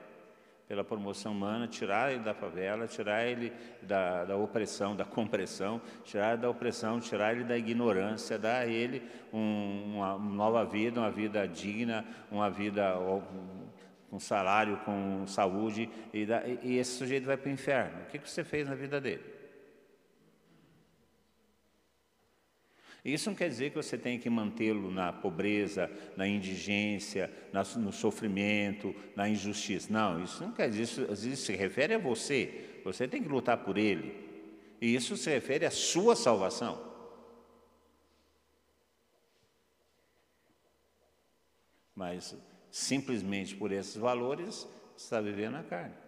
pela 0.74 0.84
promoção 0.84 1.34
humana, 1.34 1.68
tirar 1.68 2.12
ele 2.12 2.24
da 2.24 2.34
favela, 2.34 2.88
tirar 2.88 3.24
ele 3.28 3.54
da, 3.84 4.26
da 4.26 4.36
opressão, 4.36 4.96
da 4.96 5.06
compressão, 5.06 5.80
tirar 6.04 6.34
ele 6.34 6.42
da 6.42 6.50
opressão, 6.50 7.00
tirar 7.00 7.32
ele 7.32 7.44
da 7.44 7.56
ignorância, 7.56 8.40
dar 8.40 8.62
a 8.62 8.66
ele 8.66 9.04
um, 9.32 9.94
uma 9.94 10.18
nova 10.18 10.66
vida, 10.66 11.00
uma 11.00 11.12
vida 11.12 11.48
digna, 11.48 12.04
uma 12.32 12.50
vida 12.50 12.96
com 14.10 14.20
salário, 14.20 14.78
com 14.78 15.28
saúde, 15.28 15.88
e, 16.12 16.26
da, 16.26 16.42
e 16.48 16.78
esse 16.78 16.98
sujeito 16.98 17.26
vai 17.26 17.38
para 17.38 17.50
o 17.50 17.54
inferno. 17.54 18.02
O 18.02 18.06
que, 18.08 18.18
que 18.18 18.28
você 18.28 18.44
fez 18.44 18.68
na 18.68 18.74
vida 18.74 19.00
dele? 19.00 19.33
Isso 23.04 23.30
não 23.30 23.36
quer 23.36 23.50
dizer 23.50 23.70
que 23.70 23.76
você 23.76 23.98
tem 23.98 24.18
que 24.18 24.30
mantê-lo 24.30 24.90
na 24.90 25.12
pobreza, 25.12 25.92
na 26.16 26.26
indigência, 26.26 27.30
no 27.78 27.92
sofrimento, 27.92 28.96
na 29.16 29.28
injustiça. 29.28 29.92
Não, 29.92 30.24
isso 30.24 30.42
não 30.42 30.54
quer 30.54 30.70
dizer, 30.70 30.84
isso, 30.84 31.02
isso 31.12 31.46
se 31.46 31.54
refere 31.54 31.96
a 31.96 31.98
você. 31.98 32.80
Você 32.86 33.08
tem 33.08 33.22
que 33.22 33.28
lutar 33.28 33.58
por 33.58 33.78
ele. 33.78 34.16
E 34.80 34.96
isso 34.96 35.18
se 35.18 35.30
refere 35.30 35.66
à 35.66 35.72
sua 35.72 36.16
salvação. 36.16 36.92
Mas 41.94 42.36
simplesmente 42.74 43.56
por 43.56 43.72
esses 43.72 43.96
valores, 43.96 44.68
está 44.98 45.22
vivendo 45.22 45.56
a 45.56 45.64
carne. 45.64 46.03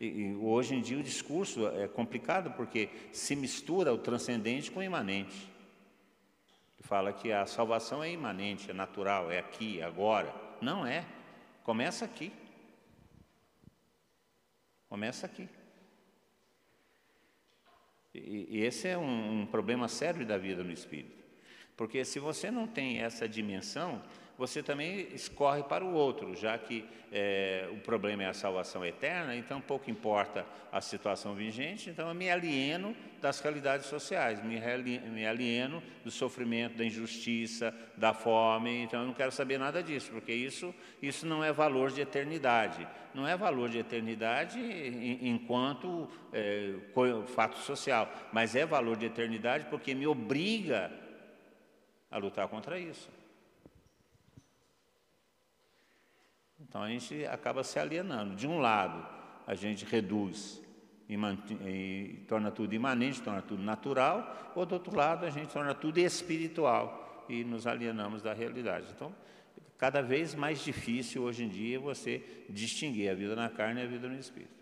E, 0.00 0.06
e, 0.06 0.34
hoje 0.36 0.74
em 0.74 0.80
dia 0.80 0.98
o 0.98 1.02
discurso 1.02 1.66
é 1.68 1.88
complicado 1.88 2.50
porque 2.52 2.90
se 3.12 3.34
mistura 3.34 3.92
o 3.92 3.98
transcendente 3.98 4.70
com 4.70 4.80
o 4.80 4.82
imanente. 4.82 5.50
Fala 6.80 7.12
que 7.12 7.32
a 7.32 7.46
salvação 7.46 8.02
é 8.04 8.10
imanente, 8.10 8.70
é 8.70 8.74
natural, 8.74 9.30
é 9.30 9.38
aqui, 9.38 9.80
é 9.80 9.84
agora. 9.84 10.32
Não 10.60 10.86
é. 10.86 11.04
Começa 11.64 12.04
aqui. 12.04 12.32
Começa 14.88 15.26
aqui. 15.26 15.48
E, 18.14 18.46
e 18.50 18.64
esse 18.64 18.86
é 18.86 18.96
um, 18.96 19.42
um 19.42 19.46
problema 19.46 19.88
sério 19.88 20.24
da 20.24 20.38
vida 20.38 20.62
no 20.62 20.72
espírito. 20.72 21.24
Porque 21.76 22.04
se 22.04 22.18
você 22.18 22.50
não 22.50 22.66
tem 22.66 23.00
essa 23.00 23.28
dimensão, 23.28 24.02
você 24.38 24.62
também 24.62 25.08
escorre 25.14 25.62
para 25.62 25.84
o 25.84 25.92
outro, 25.92 26.34
já 26.34 26.58
que 26.58 26.84
é, 27.10 27.68
o 27.72 27.76
problema 27.78 28.24
é 28.24 28.26
a 28.26 28.34
salvação 28.34 28.84
eterna, 28.84 29.34
então 29.34 29.60
pouco 29.60 29.90
importa 29.90 30.44
a 30.70 30.80
situação 30.80 31.34
vigente, 31.34 31.88
então 31.88 32.08
eu 32.08 32.14
me 32.14 32.30
alieno 32.30 32.94
das 33.20 33.40
realidades 33.40 33.86
sociais, 33.86 34.42
me, 34.44 35.26
alieno 35.26 35.82
do 36.04 36.10
sofrimento, 36.10 36.76
da 36.76 36.84
injustiça, 36.84 37.74
da 37.96 38.12
fome, 38.12 38.82
então 38.82 39.00
eu 39.00 39.06
não 39.06 39.14
quero 39.14 39.32
saber 39.32 39.58
nada 39.58 39.82
disso, 39.82 40.10
porque 40.10 40.32
isso, 40.32 40.74
isso 41.00 41.26
não 41.26 41.42
é 41.42 41.50
valor 41.50 41.90
de 41.90 42.02
eternidade, 42.02 42.86
não 43.14 43.26
é 43.26 43.36
valor 43.36 43.70
de 43.70 43.78
eternidade 43.78 44.60
enquanto 45.22 46.08
é, 46.32 46.74
fato 47.28 47.56
social, 47.58 48.12
mas 48.32 48.54
é 48.54 48.66
valor 48.66 48.96
de 48.96 49.06
eternidade 49.06 49.66
porque 49.70 49.94
me 49.94 50.06
obriga 50.06 50.92
a 52.10 52.18
lutar 52.18 52.46
contra 52.48 52.78
isso. 52.78 53.10
Então 56.68 56.82
a 56.82 56.88
gente 56.88 57.24
acaba 57.26 57.62
se 57.64 57.78
alienando. 57.78 58.34
De 58.34 58.46
um 58.46 58.58
lado, 58.58 59.06
a 59.46 59.54
gente 59.54 59.84
reduz 59.84 60.62
e 61.08 62.24
torna 62.28 62.50
tudo 62.50 62.74
imanente, 62.74 63.22
torna 63.22 63.40
tudo 63.40 63.62
natural, 63.62 64.52
ou 64.54 64.66
do 64.66 64.74
outro 64.74 64.94
lado 64.94 65.24
a 65.24 65.30
gente 65.30 65.52
torna 65.52 65.74
tudo 65.74 65.98
espiritual 65.98 67.24
e 67.28 67.44
nos 67.44 67.66
alienamos 67.66 68.22
da 68.22 68.32
realidade. 68.32 68.88
Então, 68.94 69.14
cada 69.78 70.02
vez 70.02 70.34
mais 70.34 70.64
difícil 70.64 71.22
hoje 71.22 71.44
em 71.44 71.48
dia 71.48 71.78
você 71.78 72.22
distinguir 72.48 73.10
a 73.10 73.14
vida 73.14 73.36
na 73.36 73.48
carne 73.48 73.80
e 73.80 73.84
a 73.84 73.86
vida 73.86 74.08
no 74.08 74.18
espírito. 74.18 74.56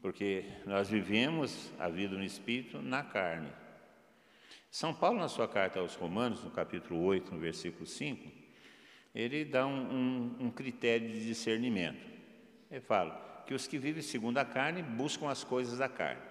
Porque 0.00 0.46
nós 0.64 0.88
vivemos 0.88 1.70
a 1.78 1.88
vida 1.90 2.16
no 2.16 2.24
espírito 2.24 2.80
na 2.80 3.02
carne. 3.02 3.52
São 4.70 4.94
Paulo, 4.94 5.18
na 5.18 5.28
sua 5.28 5.46
carta 5.46 5.80
aos 5.80 5.94
Romanos, 5.94 6.42
no 6.42 6.50
capítulo 6.50 7.02
8, 7.02 7.34
no 7.34 7.40
versículo 7.40 7.84
5, 7.84 8.39
ele 9.14 9.44
dá 9.44 9.66
um, 9.66 9.72
um, 9.72 10.36
um 10.46 10.50
critério 10.50 11.08
de 11.08 11.26
discernimento. 11.26 12.04
Ele 12.70 12.80
fala: 12.80 13.42
que 13.46 13.54
os 13.54 13.66
que 13.66 13.78
vivem 13.78 14.02
segundo 14.02 14.38
a 14.38 14.44
carne 14.44 14.82
buscam 14.82 15.28
as 15.28 15.42
coisas 15.42 15.78
da 15.78 15.88
carne, 15.88 16.22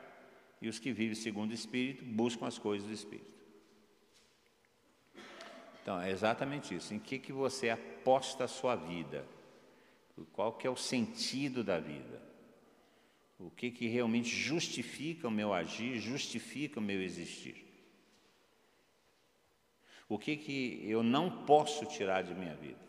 e 0.61 0.69
os 0.69 0.79
que 0.79 0.91
vivem 0.91 1.15
segundo 1.15 1.51
o 1.51 1.53
Espírito 1.53 2.05
buscam 2.05 2.47
as 2.47 2.57
coisas 2.57 2.87
do 2.87 2.93
Espírito. 2.93 3.29
Então, 5.81 5.99
é 5.99 6.11
exatamente 6.11 6.75
isso. 6.75 6.93
Em 6.93 6.99
que, 6.99 7.19
que 7.19 7.33
você 7.33 7.69
aposta 7.69 8.43
a 8.43 8.47
sua 8.47 8.75
vida? 8.75 9.25
Qual 10.31 10.53
que 10.53 10.67
é 10.67 10.69
o 10.69 10.75
sentido 10.75 11.63
da 11.63 11.79
vida? 11.79 12.21
O 13.39 13.49
que, 13.49 13.71
que 13.71 13.87
realmente 13.87 14.29
justifica 14.29 15.27
o 15.27 15.31
meu 15.31 15.53
agir, 15.53 15.97
justifica 15.97 16.79
o 16.79 16.83
meu 16.83 17.01
existir? 17.01 17.68
O 20.09 20.17
que, 20.17 20.35
que 20.35 20.81
eu 20.89 21.03
não 21.03 21.45
posso 21.45 21.85
tirar 21.85 22.23
de 22.23 22.33
minha 22.33 22.55
vida? 22.55 22.79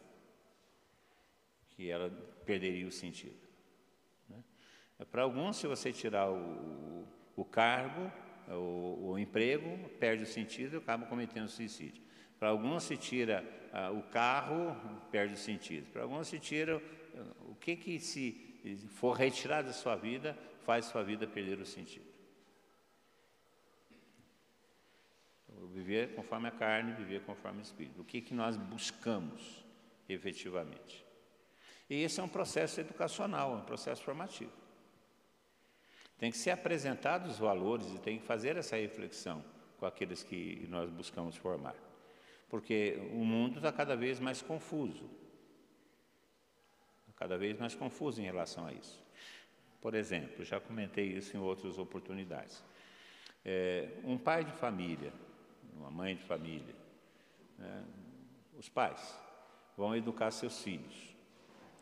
Que 1.69 1.91
ela 1.91 2.11
perderia 2.47 2.87
o 2.87 2.91
sentido. 2.91 3.39
É, 4.99 5.05
para 5.05 5.23
alguns, 5.23 5.59
se 5.59 5.67
você 5.67 5.93
tirar 5.93 6.31
o, 6.31 7.07
o 7.37 7.45
cargo, 7.45 8.11
o, 8.49 9.11
o, 9.11 9.19
emprego, 9.19 9.89
perde 10.01 10.25
o 10.25 10.27
sentido 10.27 10.77
e 10.77 10.79
acaba 10.79 11.07
cometendo 11.07 11.47
suicídio. 11.49 12.03
Para 12.39 12.49
alguns, 12.49 12.85
se 12.85 12.97
tira 12.97 13.45
o 13.95 14.03
carro, 14.11 14.75
perde 15.11 15.35
o 15.35 15.37
sentido. 15.37 15.93
Para 15.93 16.03
alguns, 16.03 16.27
se 16.27 16.39
tira 16.39 16.83
o 17.47 17.55
que 17.55 17.77
que 17.77 18.01
se 18.01 18.51
for 18.89 19.13
retirado 19.13 19.69
da 19.69 19.75
sua 19.75 19.95
vida, 19.95 20.37
faz 20.65 20.87
sua 20.87 21.03
vida 21.03 21.27
perder 21.27 21.61
o 21.61 21.67
sentido. 21.67 22.10
Viver 25.69 26.15
conforme 26.15 26.49
a 26.49 26.51
carne, 26.51 26.93
viver 26.93 27.23
conforme 27.23 27.61
o 27.61 27.62
espírito. 27.62 28.01
O 28.01 28.05
que 28.05 28.20
que 28.20 28.35
nós 28.35 28.57
buscamos 28.57 29.65
efetivamente? 30.09 31.05
E 31.89 32.03
esse 32.03 32.20
é 32.20 32.23
um 32.23 32.28
processo 32.28 32.81
educacional, 32.81 33.55
um 33.55 33.62
processo 33.62 34.03
formativo. 34.03 34.53
Tem 36.19 36.31
que 36.31 36.39
ser 36.39 36.51
apresentados 36.51 37.32
os 37.32 37.39
valores 37.39 37.93
e 37.95 37.99
tem 37.99 38.19
que 38.19 38.27
fazer 38.27 38.57
essa 38.57 38.77
reflexão 38.77 39.45
com 39.78 39.87
aqueles 39.87 40.23
que 40.23 40.66
nós 40.69 40.91
buscamos 40.91 41.35
formar. 41.37 41.74
Porque 42.49 42.99
o 43.12 43.24
mundo 43.24 43.57
está 43.57 43.73
cada 43.73 43.97
vez 43.97 44.20
mais 44.20 44.43
confuso. 44.43 45.09
Cada 47.16 47.37
vez 47.37 47.59
mais 47.59 47.74
confuso 47.74 48.20
em 48.20 48.24
relação 48.24 48.66
a 48.66 48.73
isso. 48.73 49.03
Por 49.81 49.95
exemplo, 49.95 50.45
já 50.45 50.61
comentei 50.61 51.07
isso 51.07 51.37
em 51.37 51.41
outras 51.41 51.78
oportunidades. 51.78 52.62
É, 53.45 53.89
um 54.05 54.19
pai 54.19 54.45
de 54.45 54.53
família, 54.53 55.12
uma 55.81 55.90
mãe 55.90 56.15
de 56.15 56.23
família, 56.23 56.77
né, 57.59 57.85
os 58.57 58.69
pais 58.69 59.19
vão 59.77 59.97
educar 59.97 60.31
seus 60.31 60.62
filhos. 60.62 61.16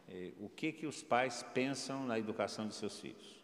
É, 0.09 0.33
o 0.39 0.49
que, 0.49 0.73
que 0.73 0.87
os 0.87 1.03
pais 1.03 1.43
pensam 1.53 2.07
na 2.07 2.19
educação 2.19 2.67
de 2.67 2.75
seus 2.75 2.99
filhos? 2.99 3.39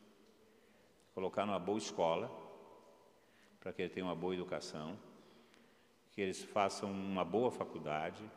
colocar 1.15 1.47
numa 1.47 1.61
boa 1.61 1.79
escola, 1.79 2.29
para 3.61 3.73
que 3.73 3.83
ele 3.83 3.91
tenha 3.91 4.05
uma 4.05 4.17
boa 4.17 4.35
educação, 4.35 4.99
que 6.11 6.21
eles 6.21 6.43
façam 6.43 6.91
uma 6.91 7.25
boa 7.25 7.53
faculdade, 7.53 8.29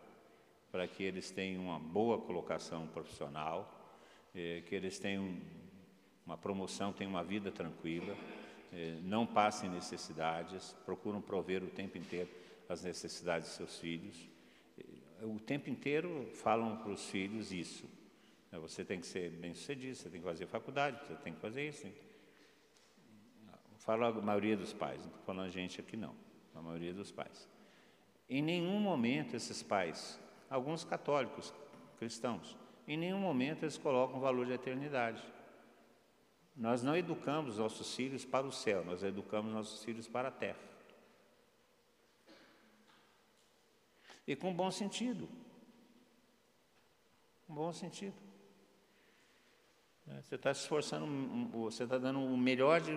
para 0.71 0.87
que 0.87 1.01
eles 1.01 1.31
tenham 1.31 1.63
uma 1.63 1.79
boa 1.79 2.19
colocação 2.19 2.87
profissional, 2.87 3.97
eh, 4.35 4.61
que 4.67 4.75
eles 4.75 4.99
tenham 4.99 5.41
uma 6.23 6.37
promoção, 6.37 6.93
tenham 6.93 7.09
uma 7.09 7.23
vida 7.23 7.51
tranquila, 7.51 8.15
não 9.03 9.25
passem 9.25 9.69
necessidades, 9.69 10.75
procuram 10.85 11.21
prover 11.21 11.63
o 11.63 11.67
tempo 11.67 11.97
inteiro 11.97 12.29
as 12.69 12.83
necessidades 12.83 13.49
de 13.49 13.55
seus 13.55 13.79
filhos. 13.79 14.27
Eh, 14.77 15.25
o 15.25 15.39
tempo 15.39 15.69
inteiro 15.69 16.29
falam 16.35 16.77
para 16.77 16.91
os 16.91 17.09
filhos 17.09 17.51
isso. 17.51 17.85
Você 18.51 18.83
tem 18.83 18.99
que 18.99 19.05
ser 19.05 19.29
bem 19.29 19.53
sucedido, 19.53 19.95
você 19.95 20.09
tem 20.09 20.19
que 20.19 20.25
fazer 20.25 20.47
faculdade, 20.47 21.05
você 21.05 21.15
tem 21.15 21.33
que 21.33 21.39
fazer 21.39 21.67
isso. 21.67 21.87
Falo 23.79 24.05
a 24.05 24.11
maioria 24.11 24.57
dos 24.57 24.73
pais, 24.73 24.99
não 24.99 25.07
estou 25.07 25.21
falando 25.23 25.47
a 25.47 25.51
gente 25.51 25.79
aqui 25.79 25.95
não, 25.95 26.13
a 26.55 26.61
maioria 26.61 26.93
dos 26.93 27.11
pais. 27.11 27.47
Em 28.29 28.41
nenhum 28.41 28.79
momento 28.79 29.35
esses 29.35 29.63
pais, 29.63 30.19
alguns 30.49 30.83
católicos, 30.83 31.53
cristãos, 31.97 32.57
em 32.87 32.97
nenhum 32.97 33.19
momento 33.19 33.63
eles 33.63 33.77
colocam 33.77 34.17
o 34.17 34.21
valor 34.21 34.45
de 34.45 34.53
eternidade. 34.53 35.23
Nós 36.57 36.81
não 36.81 36.97
educamos 36.97 37.59
nossos 37.59 37.95
filhos 37.95 38.25
para 38.25 38.47
o 38.47 38.51
céu, 38.51 38.83
nós 38.83 39.03
educamos 39.03 39.53
nossos 39.53 39.83
filhos 39.83 40.07
para 40.07 40.29
a 40.29 40.31
terra. 40.31 40.59
E 44.27 44.35
com 44.35 44.51
bom 44.51 44.71
sentido. 44.71 45.29
Com 47.45 47.53
bom 47.53 47.71
sentido. 47.71 48.15
Você 50.07 50.35
está 50.35 50.53
se 50.53 50.61
esforçando, 50.61 51.05
você 51.51 51.83
está 51.83 51.97
dando 51.97 52.19
o 52.19 52.37
melhor 52.37 52.81
de 52.81 52.91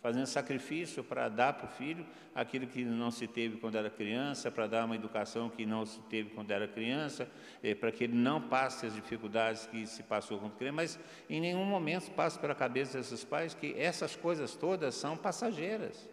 fazendo 0.00 0.26
sacrifício 0.26 1.02
para 1.02 1.28
dar 1.28 1.52
para 1.52 1.66
o 1.66 1.68
filho 1.68 2.06
aquilo 2.34 2.66
que 2.66 2.84
não 2.84 3.10
se 3.10 3.26
teve 3.26 3.56
quando 3.56 3.76
era 3.76 3.90
criança, 3.90 4.50
para 4.50 4.66
dar 4.66 4.84
uma 4.84 4.94
educação 4.94 5.50
que 5.50 5.66
não 5.66 5.84
se 5.84 6.00
teve 6.02 6.30
quando 6.30 6.50
era 6.50 6.68
criança, 6.68 7.28
eh, 7.62 7.74
para 7.74 7.90
que 7.90 8.04
ele 8.04 8.14
não 8.14 8.40
passe 8.40 8.86
as 8.86 8.94
dificuldades 8.94 9.66
que 9.66 9.86
se 9.86 10.02
passou 10.02 10.38
quando 10.38 10.52
criança, 10.52 10.76
mas 10.76 11.00
em 11.28 11.40
nenhum 11.40 11.64
momento 11.64 12.10
passa 12.12 12.38
pela 12.38 12.54
cabeça 12.54 12.98
desses 12.98 13.24
pais 13.24 13.54
que 13.54 13.74
essas 13.78 14.16
coisas 14.16 14.54
todas 14.54 14.94
são 14.94 15.16
passageiras. 15.16 16.08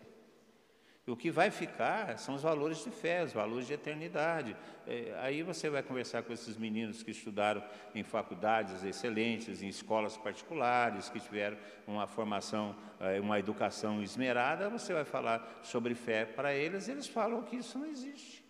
O 1.07 1.15
que 1.15 1.31
vai 1.31 1.49
ficar 1.49 2.19
são 2.19 2.35
os 2.35 2.43
valores 2.43 2.83
de 2.83 2.91
fé, 2.91 3.23
os 3.23 3.31
valores 3.31 3.65
de 3.65 3.71
eternidade. 3.71 4.57
É, 4.85 5.15
aí 5.19 5.41
você 5.41 5.69
vai 5.69 5.81
conversar 5.81 6.21
com 6.21 6.33
esses 6.33 6.57
meninos 6.57 7.01
que 7.01 7.11
estudaram 7.11 7.63
em 7.95 8.03
faculdades 8.03 8.83
excelentes, 8.83 9.63
em 9.63 9.69
escolas 9.69 10.17
particulares, 10.17 11.09
que 11.09 11.17
tiveram 11.17 11.57
uma 11.87 12.07
formação, 12.07 12.75
é, 12.99 13.21
uma 13.21 13.39
educação 13.39 14.03
esmerada, 14.03 14.69
você 14.69 14.93
vai 14.93 15.05
falar 15.05 15.61
sobre 15.63 15.95
fé 15.95 16.25
para 16.25 16.53
eles, 16.53 16.89
eles 16.89 17.07
falam 17.07 17.41
que 17.41 17.55
isso 17.55 17.79
não 17.79 17.85
existe. 17.85 18.43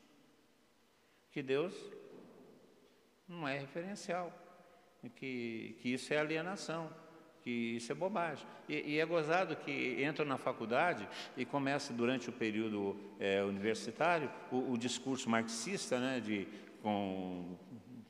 Que 1.30 1.44
Deus 1.44 1.76
não 3.28 3.48
é 3.48 3.60
referencial, 3.60 4.34
que, 5.16 5.78
que 5.80 5.94
isso 5.94 6.12
é 6.12 6.18
alienação 6.18 6.92
que 7.48 7.78
isso 7.78 7.90
é 7.94 7.96
bobagem. 7.96 8.46
E, 8.68 8.96
e, 8.96 9.00
é 9.00 9.06
gozado 9.06 9.56
que 9.56 10.04
entram 10.04 10.26
na 10.26 10.38
faculdade 10.38 11.08
e 11.38 11.46
começa 11.46 11.94
durante 11.94 12.30
o 12.30 12.34
período 12.34 13.00
é, 13.22 13.42
universitário 13.42 14.30
o, 14.52 14.74
o, 14.74 14.78
discurso 14.78 15.30
marxista, 15.30 15.98
né, 15.98 16.20
de 16.20 16.46
com 16.84 17.56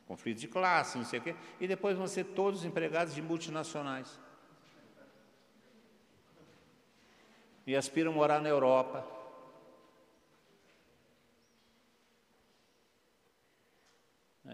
conflito 0.08 0.40
de 0.40 0.48
classe, 0.48 0.98
não 0.98 1.06
sei 1.06 1.20
o 1.20 1.22
quê, 1.22 1.36
e 1.62 1.68
depois 1.68 1.96
vão 1.96 2.08
ser 2.08 2.24
todos 2.24 2.66
empregados 2.66 3.14
de 3.14 3.22
multinacionais. 3.22 4.20
E 7.68 7.76
aspiram 7.76 8.12
morar 8.12 8.42
na 8.42 8.50
Europa. 8.50 9.06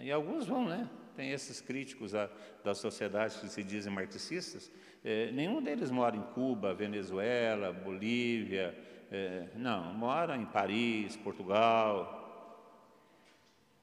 E 0.01 0.11
alguns 0.11 0.45
vão, 0.45 0.67
né? 0.67 0.89
Tem 1.15 1.31
esses 1.31 1.61
críticos 1.61 2.11
da, 2.11 2.29
da 2.63 2.73
sociedade 2.73 3.39
que 3.39 3.47
se 3.47 3.63
dizem 3.63 3.91
marxistas, 3.91 4.71
é, 5.03 5.31
nenhum 5.31 5.61
deles 5.61 5.91
mora 5.91 6.15
em 6.15 6.21
Cuba, 6.33 6.73
Venezuela, 6.73 7.71
Bolívia, 7.71 8.77
é, 9.11 9.49
não, 9.55 9.93
mora 9.93 10.35
em 10.35 10.45
Paris, 10.45 11.15
Portugal, 11.17 12.19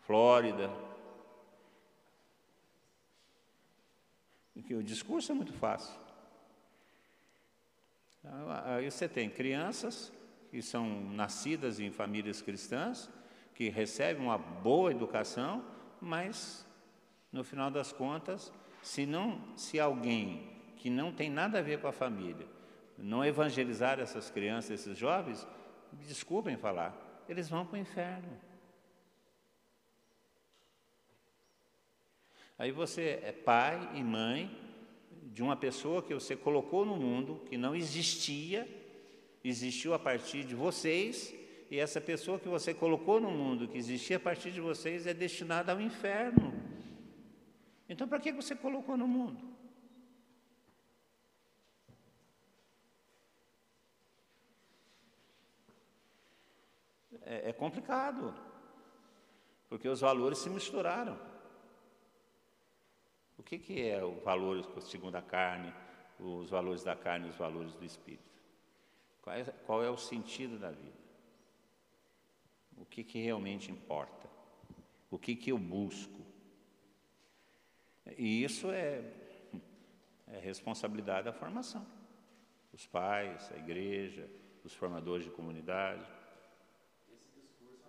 Flórida. 0.01 0.70
Porque 4.52 4.74
o 4.74 4.82
discurso 4.82 5.31
é 5.31 5.35
muito 5.35 5.52
fácil. 5.52 5.94
Aí 8.65 8.90
você 8.90 9.09
tem 9.09 9.31
crianças 9.31 10.12
que 10.51 10.61
são 10.61 11.01
nascidas 11.12 11.78
em 11.78 11.90
famílias 11.90 12.43
cristãs, 12.43 13.09
que 13.55 13.69
recebem 13.69 14.23
uma 14.23 14.36
boa 14.36 14.90
educação, 14.90 15.65
mas 16.01 16.66
no 17.32 17.44
final 17.44 17.70
das 17.70 17.93
contas, 17.93 18.52
se 18.82 19.07
não, 19.07 19.57
se 19.57 19.78
alguém 19.78 20.51
que 20.77 20.89
não 20.89 21.12
tem 21.12 21.31
nada 21.31 21.59
a 21.59 21.62
ver 21.62 21.81
com 21.81 21.86
a 21.86 21.93
família 21.93 22.47
não 23.02 23.24
evangelizar 23.24 23.98
essas 23.98 24.31
crianças, 24.31 24.70
esses 24.73 24.98
jovens, 24.98 25.47
desculpem 26.07 26.57
falar, 26.57 27.24
eles 27.28 27.48
vão 27.48 27.65
para 27.65 27.77
o 27.77 27.81
inferno. 27.81 28.39
Aí 32.59 32.70
você 32.70 33.20
é 33.23 33.32
pai 33.32 33.90
e 33.94 34.02
mãe 34.02 34.55
de 35.32 35.43
uma 35.43 35.57
pessoa 35.57 36.02
que 36.02 36.12
você 36.12 36.36
colocou 36.36 36.85
no 36.85 36.97
mundo, 36.97 37.43
que 37.48 37.57
não 37.57 37.74
existia, 37.74 38.69
existiu 39.43 39.94
a 39.94 39.98
partir 39.98 40.44
de 40.44 40.55
vocês, 40.55 41.35
e 41.70 41.78
essa 41.78 42.01
pessoa 42.01 42.39
que 42.39 42.48
você 42.48 42.74
colocou 42.74 43.20
no 43.20 43.31
mundo, 43.31 43.69
que 43.69 43.78
existia 43.78 44.19
a 44.19 44.20
partir 44.20 44.51
de 44.51 44.61
vocês, 44.61 45.07
é 45.07 45.15
destinada 45.15 45.73
ao 45.73 45.81
inferno. 45.81 46.52
Então, 47.91 48.09
para 48.09 48.21
que 48.21 48.33
você 48.33 48.57
colocou 48.57 48.97
no 48.97 49.07
mundo? 49.07 49.55
É, 57.21 57.51
é 57.51 57.53
complicado, 57.53 58.35
porque 59.69 59.87
os 59.89 60.01
valores 60.01 60.39
se 60.39 60.49
misturaram. 60.49 61.21
O 63.37 63.43
que, 63.43 63.59
que 63.59 63.87
é 63.87 64.03
o 64.03 64.21
valor 64.21 64.81
segundo 64.81 65.17
a 65.17 65.23
carne, 65.23 65.75
os 66.19 66.49
valores 66.49 66.83
da 66.83 66.97
carne 66.97 67.27
e 67.27 67.31
os 67.31 67.37
valores 67.37 67.75
do 67.75 67.85
espírito? 67.85 68.41
Qual 69.21 69.37
é, 69.37 69.45
qual 69.67 69.85
é 69.85 69.91
o 69.91 69.99
sentido 69.99 70.59
da 70.59 70.71
vida? 70.71 71.01
o 72.81 72.87
que, 72.87 73.05
que 73.05 73.23
realmente 73.23 73.71
importa, 73.71 74.29
o 75.11 75.19
que, 75.19 75.37
que 75.37 75.53
eu 75.53 75.59
busco. 75.59 76.30
E 78.16 78.45
isso 78.45 78.70
é, 78.70 79.03
é 80.28 80.39
responsabilidade 80.39 81.24
da 81.24 81.32
formação. 81.32 81.87
Os 82.73 82.87
pais, 82.87 83.51
a 83.53 83.59
igreja, 83.59 84.28
os 84.65 84.74
formadores 84.74 85.24
de 85.24 85.31
comunidade. 85.31 86.03
Esse 87.12 87.41
discurso 87.41 87.82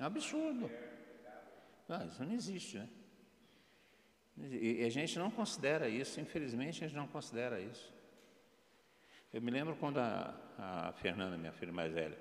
é 0.00 0.02
um 0.02 0.06
absurdo. 0.06 0.70
É 1.88 1.94
absurdo. 1.94 2.12
Isso 2.12 2.24
não 2.24 2.32
existe, 2.32 2.78
né? 2.78 2.88
E 4.36 4.84
a 4.84 4.88
gente 4.88 5.18
não 5.18 5.30
considera 5.30 5.88
isso, 5.88 6.18
infelizmente 6.18 6.82
a 6.82 6.88
gente 6.88 6.96
não 6.96 7.06
considera 7.06 7.60
isso. 7.60 7.92
Eu 9.32 9.42
me 9.42 9.50
lembro 9.50 9.76
quando 9.76 9.98
a, 9.98 10.34
a 10.58 10.92
Fernanda, 10.94 11.36
minha 11.36 11.52
filha 11.52 11.72
mais 11.72 11.92
velha, 11.92 12.18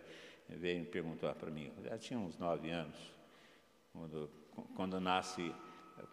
veio 0.49 0.85
perguntar 0.85 1.35
para 1.35 1.49
mim, 1.49 1.71
já 1.83 1.97
tinha 1.97 2.19
uns 2.19 2.37
nove 2.37 2.69
anos, 2.69 2.97
quando, 3.93 4.29
quando 4.75 4.99
nasce, 4.99 5.53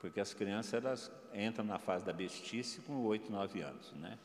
porque 0.00 0.20
as 0.20 0.34
crianças 0.34 0.74
elas 0.74 1.12
entram 1.34 1.64
na 1.64 1.78
fase 1.78 2.04
da 2.04 2.12
bestice 2.12 2.80
com 2.80 3.04
oito, 3.04 3.30
nove 3.30 3.60
anos, 3.60 3.92
né? 3.92 4.18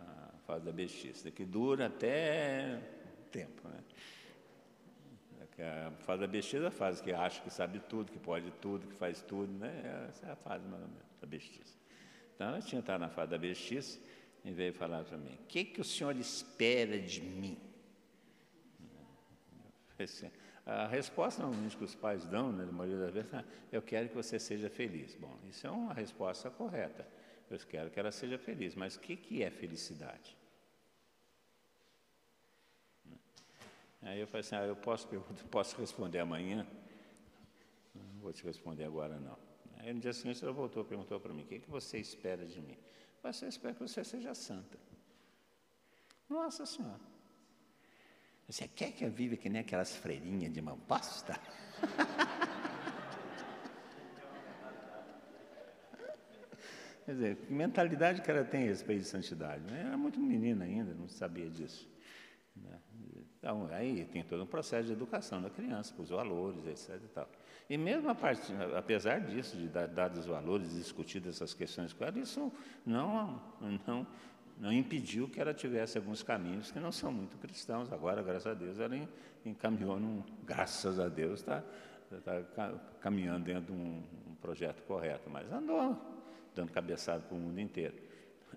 A 0.00 0.38
fase 0.46 0.64
da 0.64 0.72
bestice, 0.72 1.30
que 1.30 1.44
dura 1.44 1.86
até 1.86 2.80
tempo, 3.30 3.68
né? 3.68 3.80
A 5.62 5.90
fase 6.04 6.20
da 6.22 6.26
bestice 6.26 6.64
é 6.64 6.66
a 6.66 6.70
fase 6.70 7.02
que 7.02 7.12
acha 7.12 7.42
que 7.42 7.50
sabe 7.50 7.80
tudo, 7.80 8.10
que 8.10 8.18
pode 8.18 8.50
tudo, 8.62 8.86
que 8.86 8.94
faz 8.94 9.20
tudo, 9.20 9.52
né? 9.52 10.06
Essa 10.08 10.26
é 10.26 10.30
a 10.30 10.36
fase 10.36 10.64
mais 10.66 10.82
ou 10.82 10.88
menos 10.88 11.04
da 11.20 11.26
bestice. 11.26 11.76
Então, 12.34 12.48
ela 12.48 12.62
tinha 12.62 12.80
estado 12.80 13.00
na 13.00 13.10
fase 13.10 13.30
da 13.30 13.38
bestice 13.38 14.00
e 14.42 14.50
veio 14.50 14.72
falar 14.72 15.04
para 15.04 15.18
mim: 15.18 15.34
O 15.34 15.46
que, 15.46 15.64
que 15.64 15.80
o 15.80 15.84
senhor 15.84 16.16
espera 16.16 16.98
de 16.98 17.20
mim? 17.20 17.58
A 20.70 20.86
resposta 20.86 21.42
normalmente 21.42 21.76
que 21.76 21.82
os 21.82 21.96
pais 21.96 22.24
dão, 22.26 22.52
né, 22.52 22.64
na 22.64 22.70
maioria 22.70 23.04
das 23.06 23.12
vezes, 23.12 23.34
é: 23.34 23.44
eu 23.72 23.82
quero 23.82 24.08
que 24.08 24.14
você 24.14 24.38
seja 24.38 24.70
feliz. 24.70 25.16
Bom, 25.16 25.36
isso 25.48 25.66
é 25.66 25.70
uma 25.70 25.92
resposta 25.92 26.48
correta. 26.48 27.04
Eu 27.50 27.58
quero 27.58 27.90
que 27.90 27.98
ela 27.98 28.12
seja 28.12 28.38
feliz, 28.38 28.76
mas 28.76 28.94
o 28.94 29.00
que, 29.00 29.16
que 29.16 29.42
é 29.42 29.50
felicidade? 29.50 30.36
Aí 34.00 34.20
eu 34.20 34.28
falei 34.28 34.40
assim, 34.40 34.54
ah, 34.54 34.64
eu 34.64 34.76
posso, 34.76 35.08
posso 35.50 35.76
responder 35.76 36.20
amanhã? 36.20 36.64
Não 37.92 38.20
vou 38.20 38.32
te 38.32 38.44
responder 38.44 38.84
agora 38.84 39.18
não. 39.18 39.36
Aí 39.78 39.92
no 39.92 39.98
dia 39.98 40.12
seguinte 40.12 40.44
ela 40.44 40.52
voltou, 40.52 40.84
perguntou 40.84 41.18
para 41.18 41.34
mim, 41.34 41.42
o 41.42 41.46
que, 41.46 41.58
que 41.58 41.68
você 41.68 41.98
espera 41.98 42.46
de 42.46 42.60
mim? 42.60 42.78
Eu 43.24 43.30
eu 43.42 43.48
espero 43.48 43.74
que 43.74 43.82
você 43.82 44.04
seja 44.04 44.32
santa. 44.34 44.78
Nossa 46.28 46.64
Senhora. 46.64 47.09
Você 48.50 48.66
quer 48.66 48.90
que 48.90 49.04
eu 49.04 49.10
viva 49.10 49.36
que 49.36 49.48
nem 49.48 49.60
aquelas 49.60 49.94
freirinhas 49.94 50.52
de 50.52 50.60
mão 50.60 50.76
pasta? 50.76 51.38
Quer 57.06 57.12
dizer, 57.12 57.36
que 57.36 57.52
mentalidade 57.52 58.22
que 58.22 58.30
ela 58.30 58.44
tem 58.44 58.64
a 58.64 58.66
respeito 58.66 59.02
de 59.02 59.06
santidade? 59.08 59.62
Ela 59.68 59.78
era 59.78 59.96
muito 59.96 60.18
menina 60.18 60.64
ainda, 60.64 60.92
não 60.94 61.08
sabia 61.08 61.48
disso. 61.48 61.88
Né? 62.56 62.78
Então, 63.38 63.68
aí 63.70 64.04
tem 64.06 64.24
todo 64.24 64.42
um 64.42 64.46
processo 64.46 64.86
de 64.86 64.92
educação 64.92 65.40
da 65.40 65.48
criança, 65.48 65.94
com 65.94 66.02
os 66.02 66.10
valores, 66.10 66.66
etc. 66.66 67.00
E, 67.04 67.08
tal. 67.08 67.28
e 67.68 67.78
mesmo 67.78 68.10
a 68.10 68.14
parte, 68.14 68.52
apesar 68.76 69.20
disso, 69.20 69.56
de 69.56 69.68
dar, 69.68 69.86
dados 69.86 70.18
os 70.18 70.26
valores, 70.26 70.74
discutir 70.74 71.26
essas 71.26 71.54
questões 71.54 71.92
com 71.92 72.04
ela, 72.04 72.18
isso 72.18 72.52
não, 72.84 73.40
não 73.86 74.06
não 74.60 74.70
impediu 74.70 75.26
que 75.26 75.40
ela 75.40 75.54
tivesse 75.54 75.96
alguns 75.96 76.22
caminhos 76.22 76.70
que 76.70 76.78
não 76.78 76.92
são 76.92 77.10
muito 77.10 77.38
cristãos. 77.38 77.90
Agora, 77.90 78.22
graças 78.22 78.46
a 78.46 78.54
Deus, 78.54 78.78
ela 78.78 78.94
encaminhou, 79.44 79.98
num, 79.98 80.22
graças 80.44 81.00
a 81.00 81.08
Deus, 81.08 81.40
está 81.40 81.64
tá 82.54 82.74
caminhando 83.00 83.46
dentro 83.46 83.72
de 83.74 83.80
um, 83.80 84.02
um, 84.28 84.34
projeto 84.34 84.82
correto, 84.82 85.30
mas 85.30 85.50
andou 85.50 85.96
dando 86.54 86.70
cabeçada 86.72 87.22
para 87.22 87.34
o 87.34 87.40
mundo 87.40 87.58
inteiro. 87.58 87.94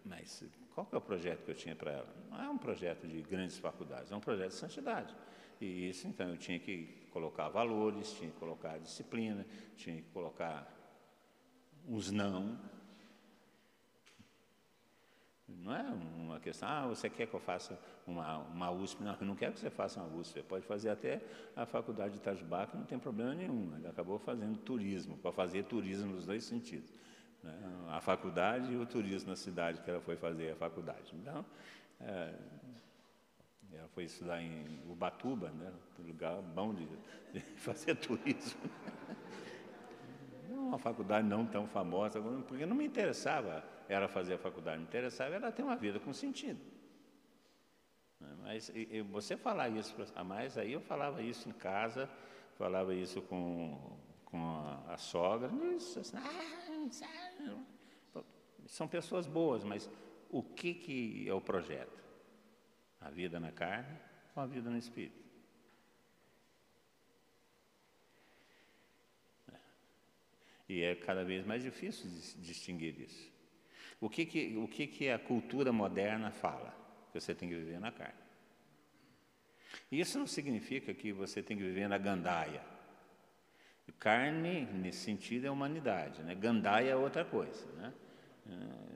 Mas 0.03 0.43
qual 0.75 0.85
é 0.91 0.97
o 0.97 1.01
projeto 1.01 1.45
que 1.45 1.51
eu 1.51 1.55
tinha 1.55 1.75
para 1.75 1.91
ela? 1.91 2.13
Não 2.29 2.43
é 2.43 2.49
um 2.49 2.57
projeto 2.57 3.07
de 3.07 3.21
grandes 3.21 3.57
faculdades, 3.57 4.11
é 4.11 4.15
um 4.15 4.19
projeto 4.19 4.49
de 4.49 4.55
santidade. 4.55 5.15
E 5.61 5.87
isso, 5.87 6.05
então, 6.05 6.27
eu 6.29 6.37
tinha 6.37 6.59
que 6.59 7.07
colocar 7.11 7.47
valores, 7.47 8.11
tinha 8.11 8.29
que 8.29 8.37
colocar 8.37 8.77
disciplina, 8.79 9.45
tinha 9.77 9.95
que 9.95 10.09
colocar 10.09 10.67
uns 11.87 12.11
não, 12.11 12.59
não 15.61 15.75
é 15.75 15.83
uma 16.17 16.39
questão, 16.39 16.67
ah, 16.67 16.87
você 16.87 17.09
quer 17.09 17.27
que 17.27 17.33
eu 17.33 17.39
faça 17.39 17.77
uma, 18.05 18.39
uma 18.39 18.71
USP? 18.71 19.03
Não, 19.03 19.15
eu 19.19 19.25
não 19.25 19.35
quero 19.35 19.53
que 19.53 19.59
você 19.59 19.69
faça 19.69 20.01
uma 20.01 20.19
USP. 20.19 20.33
Você 20.33 20.43
pode 20.43 20.65
fazer 20.65 20.89
até 20.89 21.21
a 21.55 21.65
faculdade 21.65 22.13
de 22.13 22.17
Itajubá, 22.19 22.67
que 22.67 22.75
não 22.75 22.85
tem 22.85 22.99
problema 22.99 23.33
nenhum. 23.33 23.75
Ele 23.75 23.87
acabou 23.87 24.19
fazendo 24.19 24.57
turismo, 24.57 25.17
para 25.17 25.31
fazer 25.31 25.63
turismo 25.63 26.13
nos 26.13 26.25
dois 26.25 26.43
sentidos. 26.43 26.91
Né? 27.43 27.53
A 27.89 28.01
faculdade 28.01 28.71
e 28.71 28.77
o 28.77 28.85
turismo 28.85 29.29
na 29.29 29.35
cidade 29.35 29.81
que 29.81 29.89
ela 29.89 30.01
foi 30.01 30.15
fazer 30.15 30.51
a 30.51 30.55
faculdade. 30.55 31.13
Então, 31.13 31.45
é, 32.01 32.33
ela 33.73 33.87
foi 33.89 34.05
estudar 34.05 34.41
em 34.41 34.79
Ubatuba, 34.89 35.49
né? 35.49 35.71
um 35.99 36.07
lugar 36.07 36.41
bom 36.41 36.73
de, 36.73 36.87
de 37.33 37.39
fazer 37.57 37.95
turismo. 37.95 38.59
uma 40.49 40.77
faculdade 40.77 41.27
não 41.27 41.45
tão 41.45 41.67
famosa, 41.67 42.21
porque 42.47 42.65
não 42.65 42.75
me 42.75 42.85
interessava 42.85 43.63
ela 43.87 44.07
fazer 44.07 44.35
a 44.35 44.37
faculdade, 44.37 44.79
me 44.79 44.85
interessava 44.85 45.35
ela 45.35 45.51
ter 45.51 45.63
uma 45.63 45.75
vida 45.75 45.99
com 45.99 46.13
sentido. 46.13 46.59
Mas 48.41 48.69
e, 48.73 49.01
você 49.01 49.35
falar 49.35 49.69
isso 49.69 49.95
a 50.15 50.23
mais, 50.23 50.57
aí 50.57 50.73
eu 50.73 50.81
falava 50.81 51.21
isso 51.21 51.49
em 51.49 51.53
casa, 51.53 52.09
falava 52.57 52.93
isso 52.93 53.21
com, 53.23 53.97
com 54.25 54.37
a, 54.37 54.93
a 54.93 54.97
sogra, 54.97 55.51
isso, 55.75 55.99
assim, 55.99 56.17
ah, 56.17 56.63
são 58.65 58.87
pessoas 58.87 59.27
boas, 59.27 59.63
mas 59.63 59.89
o 60.29 60.41
que, 60.41 60.73
que 60.73 61.27
é 61.27 61.33
o 61.33 61.41
projeto? 61.41 62.03
A 63.01 63.09
vida 63.09 63.39
na 63.39 63.51
carne 63.51 63.99
ou 64.35 64.41
a 64.41 64.45
vida 64.45 64.69
no 64.69 64.77
espírito? 64.77 65.23
E 70.67 70.81
é 70.81 70.95
cada 70.95 71.23
vez 71.23 71.45
mais 71.45 71.61
difícil 71.61 72.09
distinguir 72.41 72.99
isso. 72.99 73.32
O 74.03 74.09
que, 74.09 74.25
que, 74.25 74.57
o 74.57 74.67
que, 74.67 74.85
que 74.85 75.09
a 75.09 75.17
cultura 75.17 75.71
moderna 75.71 76.29
fala? 76.29 76.75
Que 77.09 77.21
você 77.21 77.33
tem 77.33 77.47
que 77.47 77.55
viver 77.55 77.79
na 77.79 77.89
carne. 77.89 78.19
Isso 79.89 80.19
não 80.19 80.27
significa 80.27 80.93
que 80.93 81.13
você 81.13 81.41
tem 81.41 81.55
que 81.55 81.63
viver 81.63 81.87
na 81.87 81.97
gandaia. 81.97 82.61
Carne, 83.97 84.65
nesse 84.73 85.05
sentido, 85.05 85.47
é 85.47 85.49
humanidade. 85.49 86.21
Né? 86.21 86.35
Gandaia 86.35 86.89
é 86.89 86.95
outra 86.97 87.23
coisa. 87.23 87.65
Né? 87.77 87.93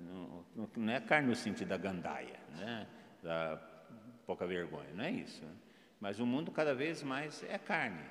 Não, 0.04 0.46
não 0.76 0.92
é 0.92 1.00
carne 1.00 1.30
no 1.30 1.36
sentido 1.38 1.70
da 1.70 1.78
gandaia, 1.78 2.38
né? 2.58 2.86
da 3.24 3.56
pouca 4.26 4.46
vergonha, 4.46 4.94
não 4.94 5.06
é 5.06 5.12
isso. 5.12 5.42
Né? 5.42 5.56
Mas 6.02 6.20
o 6.20 6.26
mundo 6.26 6.52
cada 6.52 6.76
vez 6.76 7.02
mais 7.02 7.44
é 7.44 7.58
carne. 7.58 8.04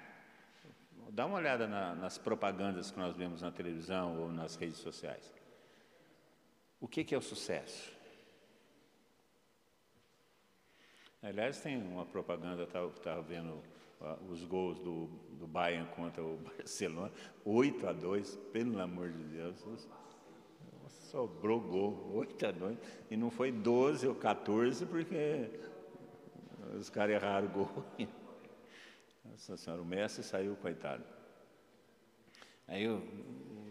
Dá 1.10 1.26
uma 1.26 1.36
olhada 1.36 1.68
na, 1.68 1.94
nas 1.94 2.16
propagandas 2.16 2.90
que 2.90 2.98
nós 2.98 3.14
vemos 3.14 3.42
na 3.42 3.52
televisão 3.52 4.18
ou 4.18 4.32
nas 4.32 4.56
redes 4.56 4.78
sociais. 4.78 5.35
O 6.80 6.86
que, 6.86 7.04
que 7.04 7.14
é 7.14 7.18
o 7.18 7.22
sucesso? 7.22 7.92
Aliás, 11.22 11.60
tem 11.60 11.76
uma 11.76 12.04
propaganda, 12.04 12.64
estava 12.64 12.90
tá, 12.90 13.20
vendo 13.20 13.62
os 14.28 14.44
gols 14.44 14.78
do, 14.78 15.06
do 15.38 15.46
Bayern 15.46 15.88
contra 15.94 16.22
o 16.22 16.36
Barcelona, 16.56 17.12
8 17.44 17.86
a 17.86 17.92
2, 17.92 18.36
pelo 18.52 18.80
amor 18.80 19.10
de 19.10 19.24
Deus. 19.24 19.88
Sobrou 21.10 21.60
gol, 21.60 22.12
8 22.14 22.46
a 22.46 22.50
2, 22.52 22.78
e 23.10 23.16
não 23.16 23.30
foi 23.30 23.50
12 23.50 24.06
ou 24.06 24.14
14, 24.14 24.84
porque 24.86 25.50
os 26.78 26.90
caras 26.90 27.14
erraram 27.14 27.48
o 27.48 27.50
gol. 27.50 27.84
Nossa 29.24 29.56
senhora, 29.56 29.82
o 29.82 29.84
Messi 29.84 30.22
saiu, 30.22 30.56
coitado. 30.56 31.04
Aí 32.68 32.84
eu 32.84 33.02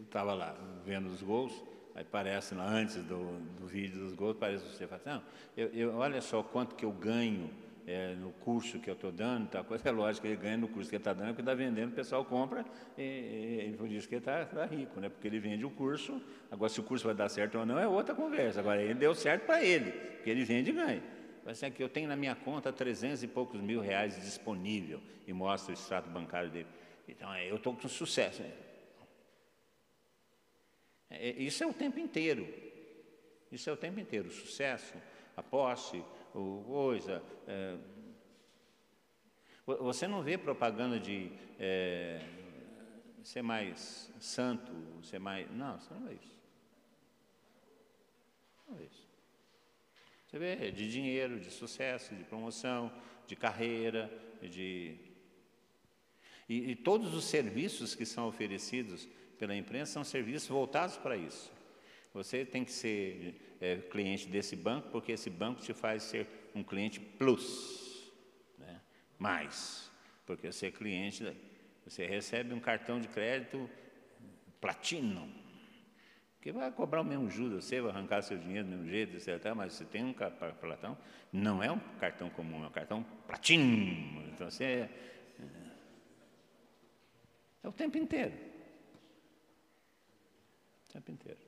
estava 0.03 0.33
lá 0.33 0.53
vendo 0.83 1.07
os 1.07 1.21
gols, 1.21 1.53
Aí 1.95 2.03
parece 2.03 2.53
antes 2.55 2.97
do, 3.03 3.39
do 3.57 3.65
vídeo 3.65 3.99
dos 3.99 4.13
gols, 4.13 4.35
parece 4.37 4.65
você 4.65 4.85
fala, 4.85 5.01
não, 5.05 5.23
eu, 5.55 5.69
eu, 5.69 5.95
olha 5.95 6.19
só 6.19 6.43
quanto 6.43 6.75
que 6.75 6.83
eu 6.83 6.91
ganho 6.91 7.49
é, 7.87 8.15
no 8.15 8.31
curso 8.31 8.79
que 8.79 8.89
eu 8.89 8.95
estou 8.95 9.13
dando, 9.13 9.47
tá, 9.47 9.63
coisa 9.63 9.87
é 9.87 9.91
lógico 9.93 10.27
que 10.27 10.33
ele 10.33 10.41
ganha 10.41 10.57
no 10.57 10.67
curso 10.67 10.89
que 10.89 10.97
ele 10.97 11.01
está 11.01 11.13
dando, 11.13 11.27
porque 11.27 11.41
está 11.41 11.53
vendendo, 11.53 11.91
o 11.91 11.95
pessoal 11.95 12.25
compra, 12.25 12.65
e, 12.97 13.69
e 13.69 13.75
por 13.77 13.89
isso 13.89 14.09
que 14.09 14.15
ele 14.15 14.21
está 14.21 14.43
tá 14.43 14.65
rico, 14.65 14.99
né? 14.99 15.07
porque 15.07 15.25
ele 15.25 15.39
vende 15.39 15.63
o 15.65 15.69
curso, 15.69 16.21
agora 16.51 16.69
se 16.69 16.81
o 16.81 16.83
curso 16.83 17.05
vai 17.05 17.15
dar 17.15 17.29
certo 17.29 17.57
ou 17.57 17.65
não 17.65 17.79
é 17.79 17.87
outra 17.87 18.13
conversa, 18.13 18.59
agora 18.59 18.81
ele 18.81 18.95
deu 18.95 19.15
certo 19.15 19.45
para 19.45 19.63
ele, 19.63 19.91
porque 19.91 20.29
ele 20.29 20.43
vende 20.43 20.71
e 20.71 20.73
ganha. 20.73 21.03
Assim, 21.45 21.67
aqui, 21.67 21.81
eu 21.81 21.87
tenho 21.87 22.09
na 22.09 22.15
minha 22.15 22.33
conta 22.33 22.73
300 22.73 23.23
e 23.23 23.27
poucos 23.27 23.61
mil 23.61 23.79
reais 23.79 24.15
disponível, 24.15 24.99
e 25.25 25.31
mostra 25.31 25.71
o 25.71 25.73
extrato 25.73 26.09
bancário 26.09 26.49
dele. 26.49 26.67
Então, 27.07 27.31
é, 27.33 27.49
eu 27.49 27.55
estou 27.55 27.73
com 27.73 27.87
sucesso. 27.87 28.41
Né? 28.41 28.49
É, 31.19 31.29
isso 31.41 31.63
é 31.63 31.67
o 31.67 31.73
tempo 31.73 31.99
inteiro. 31.99 32.47
Isso 33.51 33.69
é 33.69 33.73
o 33.73 33.77
tempo 33.77 33.99
inteiro. 33.99 34.29
O 34.29 34.31
sucesso, 34.31 34.95
a 35.35 35.43
posse, 35.43 36.03
o 36.33 36.63
coisa. 36.65 37.23
É, 37.47 37.77
você 39.65 40.07
não 40.07 40.21
vê 40.21 40.37
propaganda 40.37 40.99
de 40.99 41.31
é, 41.59 42.21
ser 43.23 43.41
mais 43.41 44.13
santo, 44.19 44.71
ser 45.03 45.19
mais. 45.19 45.49
Não, 45.51 45.79
você 45.79 45.93
não 45.93 46.05
vê 46.05 46.13
isso. 46.13 46.39
Não 48.67 48.75
vê 48.75 48.83
isso. 48.85 49.07
Você 50.27 50.39
vê 50.39 50.71
de 50.71 50.91
dinheiro, 50.91 51.39
de 51.39 51.49
sucesso, 51.49 52.13
de 52.13 52.23
promoção, 52.23 52.91
de 53.25 53.35
carreira, 53.35 54.11
de. 54.41 54.97
E, 56.47 56.71
e 56.71 56.75
todos 56.75 57.15
os 57.15 57.25
serviços 57.25 57.95
que 57.95 58.05
são 58.05 58.27
oferecidos 58.27 59.07
pela 59.35 59.55
imprensa 59.55 59.93
são 59.93 60.03
serviços 60.03 60.47
voltados 60.47 60.97
para 60.97 61.15
isso. 61.15 61.51
Você 62.13 62.45
tem 62.45 62.63
que 62.63 62.71
ser 62.71 63.35
é, 63.59 63.75
cliente 63.75 64.27
desse 64.27 64.55
banco, 64.55 64.89
porque 64.89 65.11
esse 65.11 65.29
banco 65.29 65.61
te 65.61 65.73
faz 65.73 66.03
ser 66.03 66.27
um 66.55 66.63
cliente 66.63 66.99
plus, 66.99 68.09
né? 68.57 68.79
mais, 69.19 69.91
porque 70.25 70.49
você 70.51 70.67
é 70.67 70.71
cliente, 70.71 71.35
você 71.83 72.05
recebe 72.05 72.53
um 72.53 72.59
cartão 72.59 72.99
de 73.01 73.09
crédito 73.09 73.69
platino, 74.61 75.29
que 76.41 76.51
vai 76.51 76.71
cobrar 76.71 77.01
o 77.01 77.03
mesmo 77.03 77.29
juros, 77.29 77.65
você 77.65 77.81
vai 77.81 77.91
arrancar 77.91 78.21
seu 78.21 78.37
dinheiro 78.37 78.65
do 78.65 78.71
mesmo 78.71 78.87
jeito, 78.87 79.17
etc. 79.17 79.53
Mas 79.53 79.73
você 79.73 79.83
tem 79.83 80.05
um 80.05 80.13
cartão, 80.13 80.97
não 81.33 81.61
é 81.61 81.71
um 81.71 81.79
cartão 81.99 82.29
comum, 82.29 82.63
é 82.63 82.67
um 82.67 82.71
cartão 82.71 83.05
platino. 83.27 84.23
Então 84.29 84.49
você 84.49 84.63
é, 84.63 84.89
é, 85.39 85.43
é 87.63 87.67
o 87.67 87.73
tempo 87.73 87.97
inteiro 87.97 88.54
tempo 90.95 91.11
inteiro. 91.11 91.39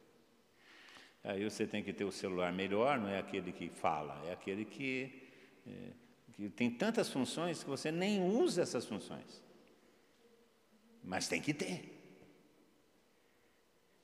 Aí 1.24 1.44
você 1.44 1.66
tem 1.66 1.84
que 1.84 1.94
ter 1.94 2.06
o 2.06 2.12
celular 2.12 2.52
melhor, 2.54 3.00
não 3.00 3.10
é 3.10 3.20
aquele 3.20 3.52
que 3.52 3.70
fala, 3.70 4.22
é 4.26 4.34
aquele 4.34 4.66
que, 4.66 5.28
é, 5.66 5.92
que 6.34 6.50
tem 6.50 6.70
tantas 6.70 7.10
funções 7.10 7.64
que 7.64 7.70
você 7.70 7.92
nem 7.92 8.24
usa 8.24 8.62
essas 8.62 8.86
funções. 8.86 9.44
Mas 11.04 11.28
tem 11.28 11.42
que 11.42 11.54
ter. 11.54 11.94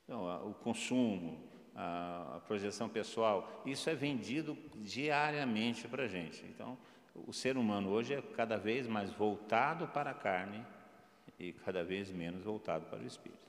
Então, 0.04 0.50
o 0.50 0.54
consumo, 0.54 1.42
a, 1.74 2.36
a 2.36 2.40
projeção 2.40 2.88
pessoal, 2.88 3.62
isso 3.64 3.88
é 3.88 3.94
vendido 3.94 4.56
diariamente 4.76 5.88
para 5.88 6.04
a 6.04 6.08
gente. 6.08 6.44
Então, 6.46 6.76
o 7.14 7.32
ser 7.32 7.56
humano 7.56 7.90
hoje 7.90 8.14
é 8.14 8.20
cada 8.20 8.56
vez 8.56 8.86
mais 8.86 9.10
voltado 9.12 9.88
para 9.88 10.10
a 10.10 10.14
carne 10.14 10.64
e 11.38 11.52
cada 11.52 11.84
vez 11.84 12.10
menos 12.10 12.42
voltado 12.42 12.86
para 12.86 13.02
o 13.02 13.06
espírito. 13.06 13.43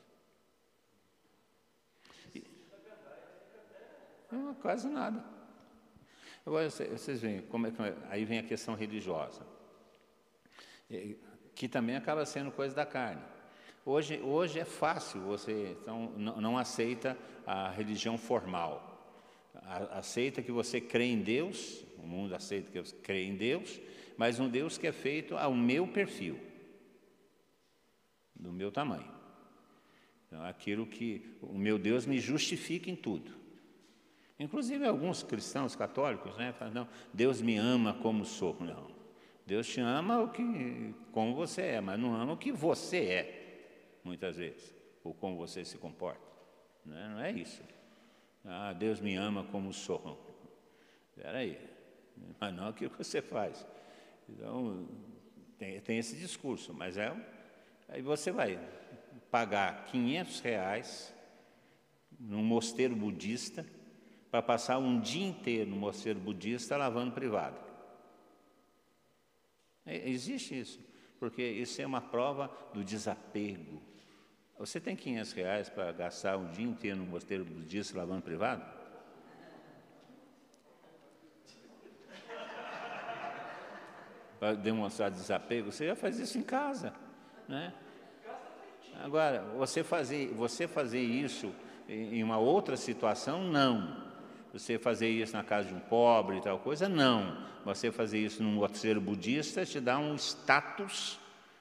Não, 4.35 4.53
quase 4.55 4.87
nada. 4.89 5.23
Agora, 6.45 6.69
vocês 6.69 7.21
veem, 7.21 7.41
como 7.43 7.67
é 7.67 7.71
que, 7.71 7.81
é, 7.81 7.95
aí 8.09 8.25
vem 8.25 8.37
a 8.37 8.43
questão 8.43 8.75
religiosa, 8.75 9.41
que 11.55 11.67
também 11.67 11.95
acaba 11.95 12.25
sendo 12.25 12.51
coisa 12.51 12.75
da 12.75 12.85
carne. 12.85 13.21
Hoje, 13.85 14.19
hoje 14.21 14.59
é 14.59 14.65
fácil, 14.65 15.21
você 15.21 15.75
então, 15.81 16.11
não, 16.17 16.41
não 16.41 16.57
aceita 16.57 17.17
a 17.47 17.69
religião 17.69 18.17
formal. 18.17 18.91
Aceita 19.91 20.41
que 20.41 20.51
você 20.51 20.81
crê 20.81 21.05
em 21.05 21.21
Deus, 21.21 21.83
o 21.97 22.05
mundo 22.05 22.35
aceita 22.35 22.69
que 22.69 22.79
você 22.79 22.95
crê 22.97 23.23
em 23.23 23.35
Deus, 23.35 23.79
mas 24.17 24.39
um 24.39 24.49
Deus 24.49 24.77
que 24.77 24.85
é 24.85 24.91
feito 24.91 25.37
ao 25.37 25.53
meu 25.53 25.87
perfil, 25.87 26.39
do 28.35 28.51
meu 28.51 28.71
tamanho. 28.71 29.09
Então, 30.27 30.43
aquilo 30.43 30.85
que 30.85 31.37
o 31.41 31.57
meu 31.57 31.79
Deus 31.79 32.05
me 32.05 32.19
justifica 32.19 32.89
em 32.89 32.95
tudo. 32.95 33.44
Inclusive 34.37 34.85
alguns 34.85 35.23
cristãos 35.23 35.75
católicos, 35.75 36.35
né, 36.37 36.53
falam, 36.53 36.73
não, 36.73 36.87
Deus 37.13 37.41
me 37.41 37.57
ama 37.57 37.93
como 37.93 38.25
sou. 38.25 38.55
Não. 38.59 38.93
Deus 39.45 39.67
te 39.67 39.79
ama 39.79 40.21
o 40.21 40.29
que, 40.29 40.93
como 41.11 41.35
você 41.35 41.61
é, 41.61 41.81
mas 41.81 41.99
não 41.99 42.15
ama 42.15 42.33
o 42.33 42.37
que 42.37 42.51
você 42.51 42.97
é, 42.97 43.99
muitas 44.03 44.37
vezes, 44.37 44.73
ou 45.03 45.13
como 45.13 45.37
você 45.37 45.63
se 45.63 45.77
comporta. 45.77 46.25
Né? 46.83 47.07
Não 47.09 47.19
é 47.21 47.31
isso. 47.31 47.61
Ah, 48.43 48.73
Deus 48.73 48.99
me 48.99 49.15
ama 49.15 49.43
como 49.45 49.71
sou. 49.71 50.19
Espera 51.09 51.37
aí, 51.37 51.59
mas 52.39 52.53
não 52.53 52.67
aquilo 52.67 52.91
que 52.91 53.03
você 53.03 53.21
faz. 53.21 53.65
Então, 54.27 54.87
tem, 55.57 55.79
tem 55.79 55.97
esse 55.99 56.17
discurso, 56.17 56.73
mas 56.73 56.97
é. 56.97 57.15
Aí 57.87 58.01
você 58.01 58.31
vai 58.31 58.59
pagar 59.29 59.85
500 59.85 60.39
reais 60.39 61.15
num 62.19 62.43
mosteiro 62.43 62.95
budista 62.95 63.65
para 64.35 64.41
passar 64.41 64.79
um 64.79 64.99
dia 64.99 65.25
inteiro 65.25 65.69
no 65.69 65.77
mosteiro 65.77 66.19
budista 66.19 66.75
lavando 66.75 67.13
privado. 67.13 67.55
É, 69.85 70.09
existe 70.09 70.59
isso, 70.59 70.77
porque 71.17 71.41
isso 71.41 71.81
é 71.81 71.85
uma 71.85 72.01
prova 72.01 72.51
do 72.73 72.83
desapego. 72.83 73.81
Você 74.59 74.81
tem 74.81 74.93
500 74.93 75.31
reais 75.31 75.69
para 75.69 75.89
gastar 75.93 76.35
um 76.35 76.51
dia 76.51 76.65
inteiro 76.65 76.97
no 76.97 77.05
mosteiro 77.05 77.45
budista 77.45 77.97
lavando 77.97 78.23
privado? 78.23 78.65
Para 84.37 84.53
demonstrar 84.55 85.09
desapego, 85.09 85.71
você 85.71 85.87
já 85.87 85.95
faz 85.95 86.19
isso 86.19 86.37
em 86.37 86.43
casa, 86.43 86.93
né? 87.47 87.73
Agora, 89.01 89.43
você 89.57 89.81
fazer, 89.81 90.33
você 90.33 90.67
fazer 90.67 90.99
isso 90.99 91.55
em 91.87 92.21
uma 92.21 92.37
outra 92.37 92.75
situação, 92.75 93.45
não. 93.45 94.04
Você 94.55 94.79
fazer 94.79 95.09
isso 95.09 95.35
na 95.35 95.43
casa 95.43 95.67
de 95.67 95.73
um 95.73 95.81
pobre 95.81 96.37
e 96.37 96.41
tal 96.41 96.57
coisa, 96.59 96.87
não. 96.87 97.45
Você 97.65 97.91
fazer 97.91 98.19
isso 98.19 98.41
num 98.41 98.53
mosteiro 98.53 99.01
budista 99.01 99.65
te 99.65 99.81
dá 99.81 99.99
um 99.99 100.15
status 100.15 101.19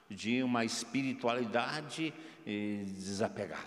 de 0.09 0.41
uma 0.41 0.63
espiritualidade 0.63 2.13
eh, 2.47 2.85
desapegada. 2.85 3.65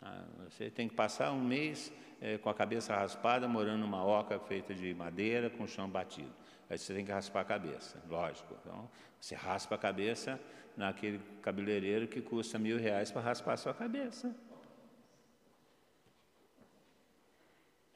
Ah, 0.00 0.24
você 0.48 0.70
tem 0.70 0.88
que 0.88 0.94
passar 0.94 1.30
um 1.30 1.44
mês 1.44 1.92
é, 2.22 2.38
com 2.38 2.48
a 2.48 2.54
cabeça 2.54 2.96
raspada, 2.96 3.46
morando 3.46 3.80
numa 3.80 4.02
oca 4.02 4.38
feita 4.38 4.74
de 4.74 4.94
madeira 4.94 5.50
com 5.50 5.64
o 5.64 5.68
chão 5.68 5.90
batido. 5.90 6.32
Aí 6.70 6.78
você 6.78 6.94
tem 6.94 7.04
que 7.04 7.12
raspar 7.12 7.42
a 7.42 7.44
cabeça, 7.44 8.02
lógico. 8.08 8.56
Então, 8.62 8.88
você 9.20 9.34
raspa 9.34 9.74
a 9.74 9.78
cabeça 9.78 10.40
naquele 10.74 11.20
cabeleireiro 11.42 12.08
que 12.08 12.22
custa 12.22 12.58
mil 12.58 12.78
reais 12.78 13.10
para 13.10 13.20
raspar 13.20 13.52
a 13.52 13.56
sua 13.58 13.74
cabeça. 13.74 14.34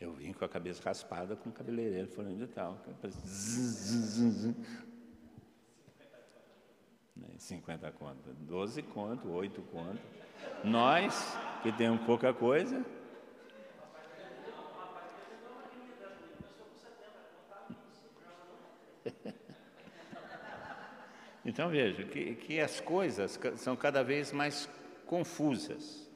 Eu 0.02 0.12
vim 0.14 0.32
com 0.32 0.44
a 0.44 0.48
cabeça 0.48 0.82
raspada 0.82 1.36
com 1.36 1.48
o 1.48 1.52
cabeleireiro 1.52 2.08
falando 2.08 2.36
de 2.36 2.48
tal. 2.48 2.76
Zzz, 3.06 4.52
50 7.38 7.92
conto, 7.92 8.34
12 8.40 8.82
conto, 8.82 9.30
8 9.30 9.62
conto. 9.62 10.00
Nós, 10.64 11.38
que 11.62 11.70
temos 11.70 12.04
pouca 12.04 12.34
coisa. 12.34 12.84
Então 21.44 21.68
veja 21.70 22.04
que, 22.04 22.36
que 22.36 22.60
as 22.60 22.80
coisas 22.80 23.36
são 23.56 23.74
cada 23.74 24.04
vez 24.04 24.30
mais 24.30 24.68
confusas 25.06 26.08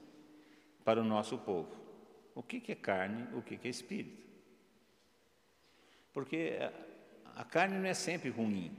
para 0.85 1.01
o 1.01 1.05
nosso 1.05 1.37
povo 1.37 1.86
o 2.37 2.43
que 2.43 2.71
é 2.71 2.75
carne, 2.75 3.27
o 3.35 3.41
que 3.41 3.59
é 3.65 3.69
espírito. 3.69 4.23
Porque 6.13 6.59
a 7.35 7.45
carne 7.45 7.79
não 7.79 7.87
é 7.87 7.95
sempre 7.95 8.29
ruim. 8.29 8.77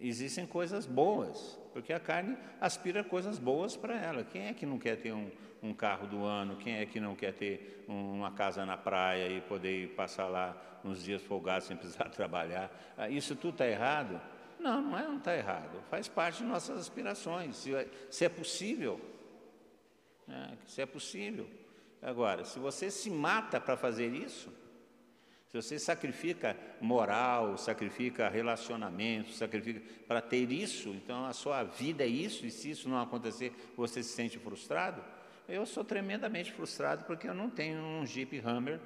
Existem 0.00 0.44
coisas 0.44 0.84
boas, 0.84 1.58
porque 1.72 1.92
a 1.92 2.00
carne 2.00 2.36
aspira 2.60 3.04
coisas 3.04 3.38
boas 3.38 3.76
para 3.76 3.98
ela. 3.98 4.24
Quem 4.24 4.48
é 4.48 4.52
que 4.52 4.66
não 4.66 4.78
quer 4.78 4.96
ter 4.96 5.12
um, 5.12 5.30
um, 5.62 5.72
carro 5.72 6.08
do 6.08 6.24
ano? 6.24 6.56
Quem 6.56 6.74
é 6.78 6.86
que 6.86 6.98
não 6.98 7.14
quer 7.14 7.32
ter 7.32 7.84
uma 7.86 8.32
casa 8.32 8.66
na 8.66 8.76
praia 8.76 9.28
e 9.28 9.40
poder 9.40 9.94
passar 9.94 10.26
lá 10.26 10.80
uns 10.84 11.02
dias 11.02 11.22
folgados 11.22 11.68
sem 11.68 11.76
precisar 11.76 12.10
trabalhar? 12.10 12.70
Ah, 12.96 13.08
isso 13.08 13.36
tudo 13.36 13.52
está 13.52 13.66
errado? 13.66 14.20
Não, 14.58 14.82
não 14.82 14.98
é, 14.98 15.04
não 15.04 15.18
está 15.18 15.36
errado. 15.36 15.80
Faz 15.88 16.08
parte 16.08 16.38
de 16.38 16.44
nossas 16.44 16.78
aspirações. 16.78 17.56
Se, 17.56 17.74
é, 17.74 17.88
se 18.10 18.24
é 18.24 18.28
possível, 18.28 19.00
que 20.26 20.68
isso 20.68 20.80
é 20.80 20.86
possível. 20.86 21.48
Agora, 22.00 22.44
se 22.44 22.58
você 22.58 22.90
se 22.90 23.10
mata 23.10 23.60
para 23.60 23.76
fazer 23.76 24.12
isso, 24.12 24.52
se 25.50 25.56
você 25.56 25.78
sacrifica 25.78 26.56
moral, 26.80 27.56
sacrifica 27.56 28.28
relacionamento, 28.28 29.32
sacrifica 29.32 29.80
para 30.06 30.20
ter 30.20 30.52
isso, 30.52 30.90
então 30.90 31.24
a 31.24 31.32
sua 31.32 31.64
vida 31.64 32.04
é 32.04 32.06
isso, 32.06 32.44
e 32.44 32.50
se 32.50 32.70
isso 32.70 32.88
não 32.88 33.00
acontecer, 33.00 33.52
você 33.76 34.02
se 34.02 34.10
sente 34.10 34.38
frustrado? 34.38 35.02
Eu 35.48 35.64
sou 35.64 35.82
tremendamente 35.82 36.52
frustrado 36.52 37.04
porque 37.04 37.26
eu 37.26 37.34
não 37.34 37.48
tenho 37.48 37.78
um 37.78 38.04
Jeep 38.04 38.38
Hammer, 38.44 38.78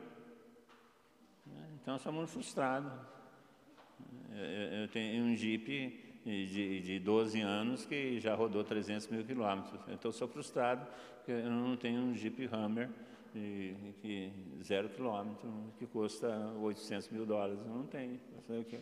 né? 1.44 1.68
então 1.82 1.94
eu 1.94 1.98
sou 1.98 2.12
muito 2.12 2.30
frustrado. 2.30 2.92
Eu 4.80 4.88
tenho 4.88 5.24
um 5.24 5.36
Jeep 5.36 6.01
de, 6.24 6.80
de 6.80 6.98
12 6.98 7.40
anos 7.40 7.84
que 7.84 8.20
já 8.20 8.34
rodou 8.34 8.62
300 8.62 9.08
mil 9.08 9.24
quilômetros, 9.24 9.80
então 9.88 10.08
eu 10.08 10.12
sou 10.12 10.28
frustrado 10.28 10.86
porque 11.16 11.32
eu 11.32 11.50
não 11.50 11.76
tenho 11.76 12.00
um 12.00 12.14
Jeep 12.14 12.48
Hammer 12.52 12.88
de, 13.32 13.74
de 14.02 14.32
zero 14.62 14.88
quilômetro, 14.88 15.50
que 15.78 15.86
custa 15.86 16.28
800 16.60 17.08
mil 17.10 17.24
dólares. 17.24 17.60
Eu 17.60 17.72
não 17.72 17.86
tenho. 17.86 18.20
Eu 18.48 18.64
quê? 18.64 18.80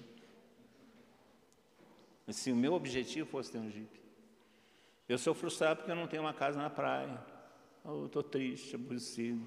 Mas 2.26 2.36
se 2.36 2.50
o 2.50 2.56
meu 2.56 2.72
objetivo 2.72 3.28
fosse 3.28 3.52
ter 3.52 3.58
um 3.58 3.70
Jeep, 3.70 4.00
eu 5.08 5.18
sou 5.18 5.34
frustrado 5.34 5.78
porque 5.78 5.90
eu 5.90 5.96
não 5.96 6.06
tenho 6.06 6.22
uma 6.22 6.34
casa 6.34 6.58
na 6.58 6.70
praia. 6.70 7.20
Eu 7.84 8.06
estou 8.06 8.22
triste, 8.22 8.74
aborrecido. 8.74 9.44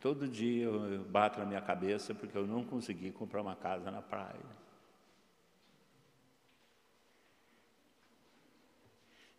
Todo 0.00 0.28
dia 0.28 0.64
eu 0.66 1.04
bato 1.04 1.38
na 1.38 1.46
minha 1.46 1.60
cabeça 1.60 2.14
porque 2.14 2.36
eu 2.36 2.46
não 2.46 2.62
consegui 2.64 3.10
comprar 3.10 3.40
uma 3.40 3.56
casa 3.56 3.90
na 3.90 4.02
praia. 4.02 4.65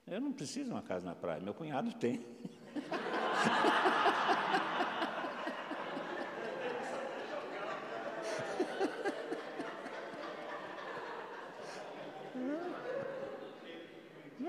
Eu 0.07 0.21
não 0.21 0.31
preciso 0.31 0.65
de 0.65 0.71
uma 0.71 0.81
casa 0.81 1.05
na 1.05 1.13
praia, 1.13 1.41
meu 1.41 1.53
cunhado 1.53 1.93
tem. 1.93 2.25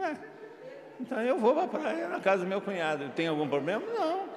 É. 0.00 0.16
Então 1.00 1.20
eu 1.20 1.38
vou 1.38 1.54
para 1.54 1.64
a 1.64 1.68
praia 1.68 2.08
na 2.08 2.20
casa 2.20 2.44
do 2.44 2.48
meu 2.48 2.60
cunhado. 2.60 3.08
Tem 3.10 3.26
algum 3.26 3.48
problema? 3.48 3.84
Não. 3.84 4.28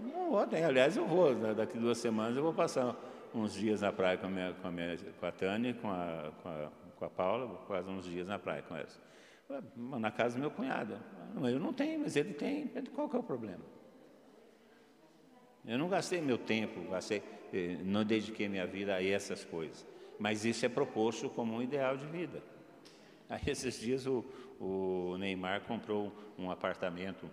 Não 0.00 0.30
vou, 0.30 0.46
tem. 0.46 0.64
Aliás, 0.64 0.96
eu 0.96 1.06
vou. 1.06 1.34
Daqui 1.54 1.78
duas 1.78 1.98
semanas 1.98 2.36
eu 2.36 2.42
vou 2.42 2.52
passar 2.52 2.96
uns 3.32 3.54
dias 3.54 3.80
na 3.80 3.92
praia 3.92 4.18
com 4.18 4.26
a, 4.26 4.30
minha, 4.30 4.52
com 4.54 4.66
a, 4.66 4.70
minha, 4.72 4.96
com 5.20 5.26
a 5.26 5.32
Tânia, 5.32 5.74
com 5.74 5.88
a, 5.88 6.32
com 6.42 6.48
a, 6.48 6.70
com 6.98 7.04
a 7.04 7.10
Paula, 7.10 7.46
passar 7.68 7.88
uns 7.88 8.06
dias 8.06 8.26
na 8.26 8.38
praia 8.38 8.62
com 8.62 8.74
elas. 8.74 9.00
Na 9.76 10.10
casa 10.10 10.36
do 10.36 10.40
meu 10.40 10.50
cunhado. 10.50 10.98
Eu 11.36 11.60
não 11.60 11.72
tenho, 11.72 12.00
mas 12.00 12.16
ele 12.16 12.34
tem. 12.34 12.68
Qual 12.94 13.08
que 13.08 13.16
é 13.16 13.18
o 13.18 13.22
problema? 13.22 13.64
Eu 15.66 15.78
não 15.78 15.88
gastei 15.88 16.20
meu 16.20 16.38
tempo, 16.38 16.80
gastei, 16.88 17.22
eh, 17.52 17.78
não 17.82 18.04
dediquei 18.04 18.48
minha 18.48 18.66
vida 18.66 18.94
a 18.94 19.04
essas 19.04 19.44
coisas. 19.44 19.84
Mas 20.18 20.44
isso 20.44 20.64
é 20.64 20.68
proposto 20.68 21.28
como 21.28 21.54
um 21.54 21.62
ideal 21.62 21.96
de 21.96 22.06
vida. 22.06 22.42
Aí 23.28 23.42
esses 23.46 23.80
dias 23.80 24.06
o, 24.06 24.24
o 24.60 25.16
Neymar 25.18 25.62
comprou 25.62 26.12
um 26.38 26.50
apartamento 26.50 27.28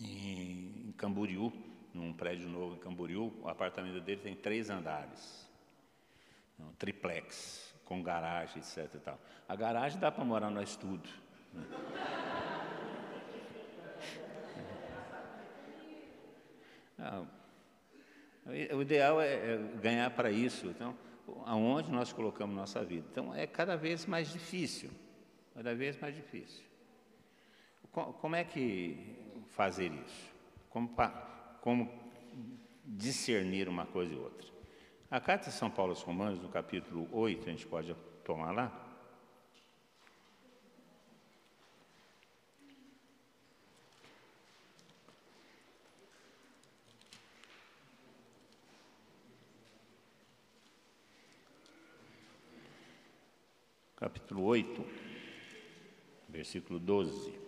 em, 0.00 0.88
em 0.88 0.92
Camboriú, 0.96 1.52
num 1.92 2.12
prédio 2.12 2.48
novo 2.48 2.76
em 2.76 2.78
Camboriú. 2.78 3.32
O 3.42 3.48
apartamento 3.48 4.00
dele 4.00 4.20
tem 4.20 4.36
três 4.36 4.70
andares, 4.70 5.50
um 6.60 6.70
triplex, 6.78 7.74
com 7.86 8.02
garagem, 8.02 8.58
etc. 8.58 8.94
E 8.94 8.98
tal. 8.98 9.18
A 9.48 9.56
garagem 9.56 9.98
dá 9.98 10.12
para 10.12 10.24
morar 10.24 10.50
nós 10.50 10.76
tudo. 10.76 11.08
O 18.72 18.82
ideal 18.82 19.20
é, 19.20 19.34
é 19.34 19.58
ganhar 19.80 20.10
para 20.10 20.30
isso. 20.30 20.66
Então, 20.66 20.96
aonde 21.44 21.90
nós 21.90 22.12
colocamos 22.12 22.54
nossa 22.54 22.84
vida. 22.84 23.06
Então, 23.10 23.34
é 23.34 23.46
cada 23.46 23.76
vez 23.76 24.04
mais 24.04 24.30
difícil, 24.32 24.90
cada 25.54 25.74
vez 25.74 25.98
mais 25.98 26.14
difícil. 26.14 26.64
Como 27.92 28.36
é 28.36 28.44
que 28.44 29.16
fazer 29.50 29.90
isso? 29.90 30.30
Como, 30.68 30.90
como 31.62 31.90
discernir 32.84 33.68
uma 33.68 33.86
coisa 33.86 34.12
e 34.12 34.16
outra? 34.18 34.55
A 35.08 35.20
carta 35.20 35.50
de 35.50 35.54
São 35.54 35.70
Paulo 35.70 35.92
aos 35.92 36.02
Romanos, 36.02 36.42
no 36.42 36.48
capítulo 36.48 37.08
8, 37.12 37.48
a 37.48 37.52
gente 37.52 37.66
pode 37.66 37.94
tomar 38.24 38.50
lá. 38.50 38.82
capítulo 53.96 54.44
8, 54.44 54.84
versículo 56.28 56.78
12. 56.78 57.45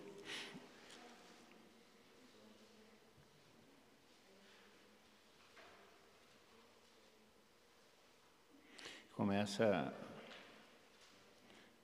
Começa. 9.19 9.93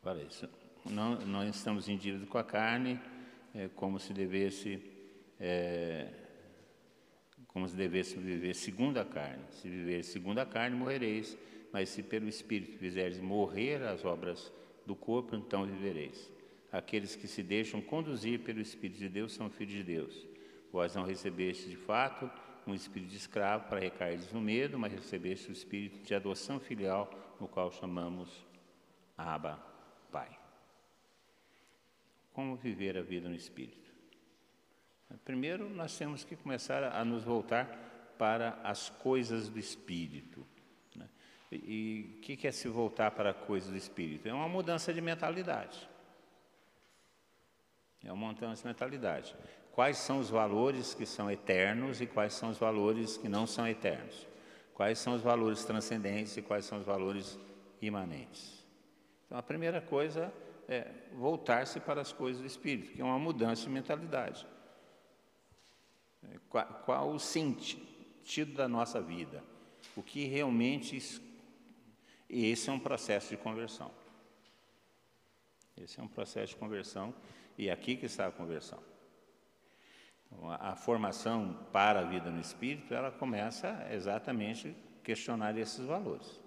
Olha 0.02 0.24
isso. 0.24 0.48
Não, 0.86 1.20
nós 1.26 1.54
estamos 1.54 1.90
em 1.90 1.98
dívida 1.98 2.26
com 2.28 2.38
a 2.38 2.46
carne, 2.46 2.98
é, 3.54 3.68
como 3.76 4.00
se 4.00 4.14
devesse. 4.14 4.82
É, 5.38 6.14
como 7.50 7.68
se 7.68 7.76
devesse 7.76 8.16
viver 8.16 8.56
segundo 8.56 9.00
a 9.00 9.04
carne. 9.04 9.44
Se 9.52 9.68
viver 9.68 10.02
segundo 10.06 10.40
a 10.40 10.46
carne, 10.46 10.78
morrereis 10.78 11.38
mas 11.74 11.90
se 11.90 12.02
pelo 12.02 12.30
Espírito 12.30 12.78
fizeres 12.78 13.20
morrer 13.20 13.84
as 13.84 14.06
obras 14.06 14.50
do 14.86 14.96
corpo, 14.96 15.36
então 15.36 15.66
vivereis. 15.66 16.32
Aqueles 16.72 17.18
que 17.18 17.28
se 17.28 17.44
deixam 17.44 17.82
conduzir 17.82 18.40
pelo 18.40 18.62
Espírito 18.62 19.00
de 19.00 19.10
Deus 19.10 19.34
são 19.34 19.50
filhos 19.50 19.74
de 19.74 19.84
Deus. 19.84 20.26
Vós 20.72 20.96
não 20.96 21.04
recebeste 21.04 21.68
de 21.68 21.76
fato 21.76 22.32
um 22.68 22.74
espírito 22.74 23.12
de 23.12 23.18
escravo 23.18 23.68
para 23.70 23.80
recairdes 23.80 24.32
no 24.32 24.42
medo, 24.42 24.78
mas 24.78 24.92
recebeste 24.92 25.50
o 25.50 25.52
espírito 25.52 26.00
de 26.04 26.16
adoção 26.16 26.60
filial, 26.60 27.10
no 27.40 27.48
qual 27.48 27.72
chamamos 27.72 28.46
Abba, 29.18 29.60
Pai. 30.12 30.38
Como 32.34 32.56
viver 32.56 32.98
a 32.98 33.02
vida 33.02 33.30
no 33.30 33.36
Espírito? 33.36 33.94
Primeiro, 35.24 35.70
nós 35.70 35.98
temos 35.98 36.24
que 36.24 36.36
começar 36.36 36.84
a 36.84 37.06
nos 37.06 37.24
voltar 37.24 38.16
para 38.18 38.60
as 38.64 38.90
coisas 38.90 39.48
do 39.48 39.60
Espírito. 39.60 40.46
E 41.52 42.18
o 42.18 42.22
que, 42.22 42.48
é 42.48 42.52
se 42.52 42.68
voltar 42.68 43.12
para 43.12 43.30
a 43.30 43.34
coisa 43.34 43.72
do 43.72 43.78
espírito? 43.78 44.28
É 44.28 44.34
uma 44.34 44.50
mudança 44.50 44.94
de 44.94 45.02
mentalidade. 45.02 45.88
É 48.04 48.12
uma 48.12 48.28
mudança 48.28 48.62
de 48.62 48.68
mentalidade. 48.68 49.36
Quais 49.76 49.98
são 49.98 50.20
os 50.20 50.30
valores 50.30 50.94
que 50.94 51.06
são 51.06 51.30
eternos 51.30 52.00
e 52.00 52.08
quais 52.08 52.34
são 52.34 52.50
os 52.50 52.58
valores 52.58 53.18
que 53.18 53.28
não 53.28 53.46
são 53.46 53.68
eternos? 53.68 54.26
Quais 54.74 54.98
são 54.98 55.16
os 55.16 55.22
valores 55.22 55.66
transcendentes 55.66 56.38
e 56.38 56.42
quais 56.42 56.64
são 56.64 56.80
os 56.80 56.86
valores 56.86 57.38
imanentes? 57.82 58.66
Então, 59.26 59.38
a 59.38 59.44
primeira 59.44 59.82
coisa 59.82 60.34
é 60.70 60.90
voltar-se 61.12 61.82
para 61.82 62.00
as 62.00 62.14
coisas 62.14 62.42
do 62.42 62.48
espírito, 62.48 62.94
que 62.94 63.02
é 63.02 63.04
uma 63.04 63.20
mudança 63.20 63.64
de 63.64 63.70
mentalidade. 63.70 64.48
Qual, 66.48 66.66
qual 66.86 67.10
o 67.10 67.20
sentido 67.20 68.54
da 68.54 68.70
nossa 68.70 69.02
vida? 69.02 69.44
O 69.94 70.02
que 70.02 70.24
realmente 70.24 71.22
e 72.30 72.46
esse 72.50 72.70
é 72.70 72.74
um 72.74 72.80
processo 72.80 73.28
de 73.32 73.38
conversão. 73.38 73.92
Esse 75.76 76.00
é 76.00 76.04
um 76.04 76.08
processo 76.08 76.54
de 76.54 76.60
conversão 76.60 77.14
e 77.58 77.68
é 77.68 77.74
aqui 77.74 77.98
que 77.98 78.06
está 78.06 78.28
a 78.28 78.32
conversão. 78.32 78.95
Então, 80.26 80.52
a, 80.52 80.76
formação 80.76 81.58
para 81.72 82.00
a 82.02 82.04
vida 82.04 82.30
no 82.30 82.40
espírito, 82.40 82.94
ela 82.94 83.12
começa 83.12 83.88
exatamente 83.92 84.76
questionar 85.04 85.58
esses 85.58 85.86
valores. 85.86 86.42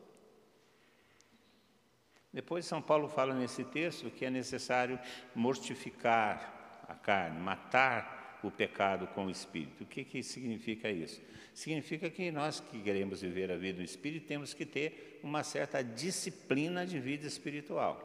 Depois 2.32 2.66
São 2.66 2.82
Paulo 2.82 3.09
fala 3.09 3.34
nesse 3.34 3.64
texto 3.64 4.10
que 4.10 4.24
é 4.24 4.30
necessário 4.30 4.98
mortificar 5.34 6.84
a 6.86 6.94
carne, 6.94 7.40
matar 7.40 8.38
o 8.42 8.50
pecado 8.50 9.06
com 9.09 9.26
o 9.26 9.30
espírito. 9.30 9.84
O 9.84 9.86
que, 9.86 10.05
que 10.05 10.22
significa 10.22 10.90
isso? 10.90 11.20
Significa 11.55 12.09
que 12.09 12.30
nós 12.30 12.60
que 12.60 12.80
queremos 12.80 13.22
viver 13.22 13.50
a 13.50 13.56
vida 13.56 13.78
no 13.78 13.84
espírito 13.84 14.26
temos 14.26 14.55
que 14.55 14.64
ter 14.64 15.20
uma 15.22 15.42
certa 15.42 15.82
disciplina 15.82 16.86
de 16.86 17.00
vida 17.00 17.26
espiritual. 17.26 18.05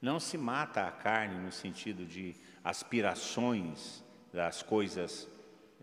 Não 0.00 0.20
se 0.20 0.38
mata 0.38 0.86
a 0.86 0.92
carne 0.92 1.38
no 1.38 1.50
sentido 1.50 2.06
de 2.06 2.36
aspirações 2.62 4.04
das 4.32 4.62
coisas 4.62 5.28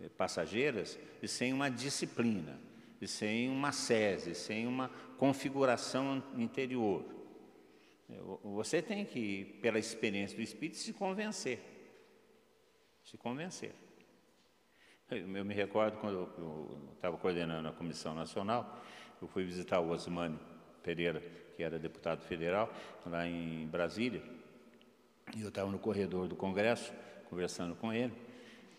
eh, 0.01 0.09
passageiras, 0.09 0.99
e 1.22 1.27
sem 1.27 1.53
uma 1.53 1.69
disciplina, 1.69 2.59
e 3.01 3.07
sem 3.07 3.49
uma 3.49 3.72
sese, 3.72 4.35
sem 4.35 4.67
uma 4.67 4.89
configuração 5.17 6.23
interior. 6.35 7.03
Eh, 8.09 8.19
você 8.43 8.81
tem 8.81 9.05
que, 9.05 9.57
pela 9.61 9.80
experiência 9.80 10.35
do 10.35 10.43
Espírito, 10.43 10.77
se 10.77 10.93
convencer. 10.93 11.59
Se 13.03 13.17
convencer. 13.17 13.73
Eu 15.09 15.45
me 15.45 15.53
recordo 15.53 15.97
quando 15.97 16.15
eu 16.38 16.93
estava 16.95 17.15
coordenando 17.17 17.67
a 17.67 17.72
Comissão 17.72 18.15
Nacional, 18.15 18.84
eu 19.22 19.27
fui 19.27 19.43
visitar 19.43 19.80
o 19.80 19.91
Osmânio 19.91 20.39
Pereira, 20.81 21.22
que 21.55 21.61
era 21.61 21.77
deputado 21.77 22.22
federal, 22.23 22.73
lá 23.05 23.27
em 23.27 23.67
Brasília, 23.67 24.22
e 25.35 25.41
eu 25.41 25.49
estava 25.49 25.69
no 25.69 25.77
corredor 25.77 26.27
do 26.27 26.35
Congresso, 26.35 26.91
conversando 27.30 27.76
com 27.76 27.93
ele, 27.93 28.13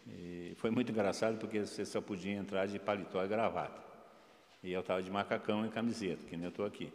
e 0.07 0.55
foi 0.57 0.71
muito 0.71 0.93
engraçado 0.93 1.39
porque 1.39 1.65
você 1.65 1.85
só 1.85 2.01
podia 2.01 2.33
entrar 2.33 2.67
de 2.67 2.79
paletó 2.79 3.25
e 3.25 3.29
gravata. 3.29 3.83
E 4.63 4.73
eu 4.73 4.81
estava 4.81 5.03
de 5.03 5.11
macacão 5.11 5.67
e 5.67 5.69
camiseta, 5.69 6.25
que 6.25 6.37
nem 6.37 6.45
eu 6.45 6.51
estou 6.51 6.65
aqui. 6.65 6.93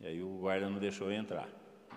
E 0.00 0.06
aí 0.06 0.22
o 0.22 0.38
guarda 0.38 0.68
não 0.68 0.78
deixou 0.78 1.10
eu 1.10 1.18
entrar. 1.18 1.48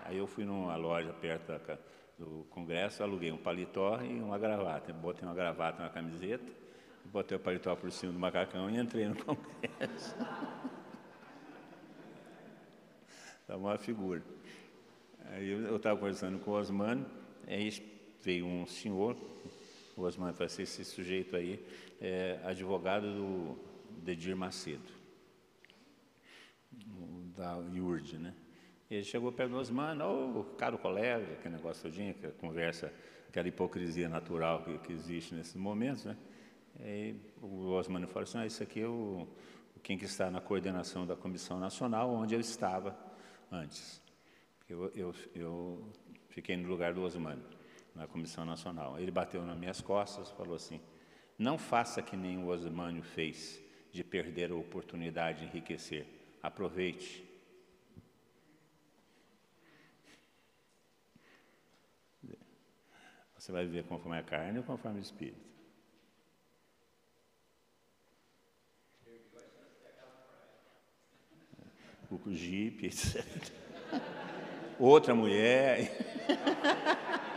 Aí 0.04 0.18
eu 0.18 0.26
fui 0.26 0.44
numa 0.44 0.76
loja 0.76 1.12
perto 1.12 1.48
da, 1.48 1.78
do 2.18 2.46
congresso, 2.50 3.02
aluguei 3.02 3.32
um 3.32 3.36
paletó 3.36 4.00
e 4.02 4.20
uma 4.20 4.38
gravata. 4.38 4.92
Botei 4.92 5.26
uma 5.26 5.34
gravata 5.34 5.82
na 5.82 5.88
camiseta, 5.88 6.44
botei 7.06 7.36
o 7.36 7.40
paletó 7.40 7.74
por 7.74 7.90
cima 7.90 8.12
do 8.12 8.18
macacão 8.18 8.70
e 8.70 8.78
entrei 8.78 9.08
no 9.08 9.16
congresso. 9.24 10.16
Estava 13.40 13.58
uma 13.58 13.78
figura. 13.78 14.22
Aí 15.30 15.48
eu 15.50 15.76
estava 15.76 15.98
conversando 15.98 16.38
com 16.38 16.52
o 16.52 16.54
Osmano, 16.54 17.04
aí 17.46 17.70
veio 18.22 18.46
um 18.46 18.66
senhor, 18.66 19.16
o 19.96 20.10
falou 20.10 20.34
assim, 20.40 20.62
esse 20.62 20.84
sujeito 20.84 21.34
aí 21.34 21.64
é 22.00 22.38
advogado 22.44 23.06
do 23.14 23.58
Dedir 24.02 24.36
Macedo, 24.36 24.84
da 27.34 27.56
IURD, 27.72 28.18
né? 28.18 28.34
Ele 28.90 29.02
chegou 29.02 29.32
perto 29.32 29.50
do 29.52 29.56
Osmano, 29.56 30.04
ô, 30.04 30.40
oh, 30.40 30.44
caro 30.56 30.78
colega, 30.78 31.32
aquele 31.32 31.56
negócio 31.56 31.82
todinho, 31.82 32.10
aquela 32.10 32.32
conversa, 32.34 32.92
aquela 33.28 33.48
hipocrisia 33.48 34.08
natural 34.08 34.62
que, 34.62 34.78
que 34.78 34.92
existe 34.92 35.34
nesses 35.34 35.56
momentos, 35.56 36.04
né? 36.04 36.16
E 36.80 37.16
o 37.40 37.70
Osmano 37.70 38.06
falou 38.06 38.24
assim, 38.24 38.38
ah, 38.38 38.46
isso 38.46 38.62
aqui 38.62 38.82
é 38.82 38.86
o, 38.86 39.26
quem 39.82 39.96
que 39.96 40.04
está 40.04 40.30
na 40.30 40.40
coordenação 40.40 41.06
da 41.06 41.16
Comissão 41.16 41.58
Nacional, 41.58 42.10
onde 42.10 42.34
eu 42.34 42.40
estava 42.40 42.96
antes. 43.50 44.02
Eu, 44.68 44.90
eu, 44.94 45.14
eu 45.34 45.92
fiquei 46.28 46.56
no 46.56 46.68
lugar 46.68 46.92
do 46.92 47.02
Osmano, 47.02 47.42
na 47.96 48.06
Comissão 48.06 48.44
Nacional. 48.44 49.00
Ele 49.00 49.10
bateu 49.10 49.44
nas 49.44 49.56
minhas 49.56 49.80
costas 49.80 50.30
falou 50.30 50.54
assim, 50.54 50.80
não 51.38 51.58
faça 51.58 52.02
que 52.02 52.16
nem 52.16 52.38
o 52.38 52.48
Osmânio 52.48 53.02
fez, 53.02 53.60
de 53.90 54.04
perder 54.04 54.52
a 54.52 54.54
oportunidade 54.54 55.40
de 55.40 55.44
enriquecer. 55.46 56.06
Aproveite. 56.42 57.24
Você 63.38 63.52
vai 63.52 63.64
viver 63.64 63.84
conforme 63.84 64.18
a 64.18 64.22
carne 64.22 64.58
ou 64.58 64.64
conforme 64.64 64.98
o 64.98 65.02
espírito? 65.02 65.46
O 72.10 72.32
jipe, 72.32 72.86
etc. 72.86 73.24
Outra 74.78 75.14
mulher. 75.14 75.90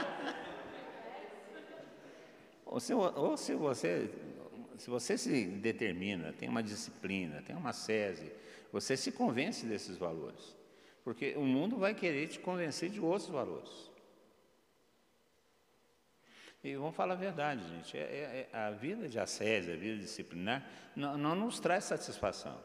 ou, 2.70 2.80
se, 2.80 2.94
ou 2.94 3.36
se 3.36 3.56
você 3.56 4.10
se 4.78 4.90
você 4.90 5.18
se 5.18 5.46
determina, 5.46 6.32
tem 6.32 6.48
uma 6.48 6.64
disciplina, 6.64 7.42
tem 7.42 7.54
uma 7.54 7.74
sese, 7.74 8.32
você 8.72 8.96
se 8.96 9.12
convence 9.12 9.66
desses 9.66 9.98
valores. 9.98 10.56
Porque 11.04 11.34
o 11.36 11.42
mundo 11.42 11.76
vai 11.76 11.94
querer 11.94 12.28
te 12.28 12.40
convencer 12.40 12.90
de 12.90 13.02
outros 13.02 13.30
valores. 13.30 13.90
E 16.64 16.76
vamos 16.76 16.96
falar 16.96 17.14
a 17.14 17.18
verdade, 17.18 17.68
gente. 17.68 17.98
É, 17.98 18.02
é, 18.02 18.50
é 18.52 18.58
a 18.58 18.72
vida 18.72 19.10
de 19.10 19.20
ascese, 19.20 19.72
a 19.72 19.76
vida 19.76 19.98
disciplinar, 19.98 20.66
não, 20.96 21.18
não 21.18 21.36
nos 21.36 21.60
traz 21.60 21.84
satisfação. 21.86 22.58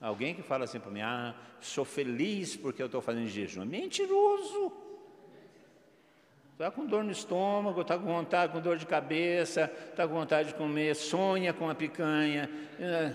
Alguém 0.00 0.34
que 0.34 0.42
fala 0.42 0.64
assim 0.64 0.80
para 0.80 0.90
mim, 0.90 1.02
ah, 1.02 1.36
sou 1.60 1.84
feliz 1.84 2.56
porque 2.56 2.82
eu 2.82 2.86
estou 2.86 3.00
fazendo 3.00 3.28
jejum. 3.28 3.64
Mentiroso! 3.64 4.85
Está 6.56 6.70
com 6.70 6.86
dor 6.86 7.04
no 7.04 7.12
estômago, 7.12 7.82
está 7.82 7.98
com 7.98 8.06
vontade, 8.06 8.50
com 8.50 8.62
dor 8.62 8.78
de 8.78 8.86
cabeça, 8.86 9.70
está 9.90 10.08
com 10.08 10.14
vontade 10.14 10.48
de 10.48 10.54
comer, 10.54 10.96
sonha 10.96 11.52
com 11.52 11.68
a 11.68 11.74
picanha. 11.74 12.48
É. 12.80 13.14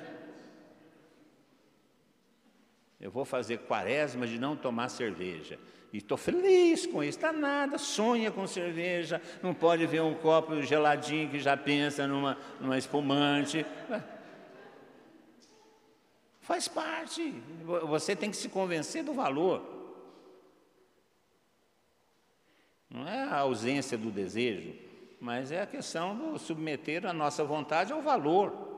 Eu 2.99 3.09
vou 3.09 3.25
fazer 3.25 3.57
quaresma 3.57 4.27
de 4.27 4.37
não 4.37 4.55
tomar 4.55 4.89
cerveja. 4.89 5.57
E 5.91 5.97
estou 5.97 6.19
feliz 6.19 6.85
com 6.85 7.03
isso, 7.03 7.17
está 7.17 7.33
nada, 7.33 7.79
sonha 7.79 8.29
com 8.29 8.45
cerveja, 8.45 9.19
não 9.41 9.55
pode 9.55 9.87
ver 9.87 10.03
um 10.03 10.13
copo 10.13 10.61
geladinho 10.61 11.27
que 11.27 11.39
já 11.39 11.57
pensa 11.57 12.05
numa, 12.05 12.37
numa 12.59 12.77
espumante. 12.77 13.65
Faz 16.41 16.67
parte, 16.67 17.41
você 17.87 18.15
tem 18.15 18.29
que 18.29 18.37
se 18.37 18.49
convencer 18.49 19.03
do 19.03 19.15
valor. 19.15 19.80
Não 22.91 23.07
é 23.07 23.23
a 23.23 23.37
ausência 23.37 23.97
do 23.97 24.11
desejo, 24.11 24.73
mas 25.19 25.49
é 25.49 25.61
a 25.61 25.65
questão 25.65 26.15
do 26.15 26.37
submeter 26.37 27.05
a 27.05 27.13
nossa 27.13 27.41
vontade 27.41 27.93
ao 27.93 28.01
valor. 28.01 28.69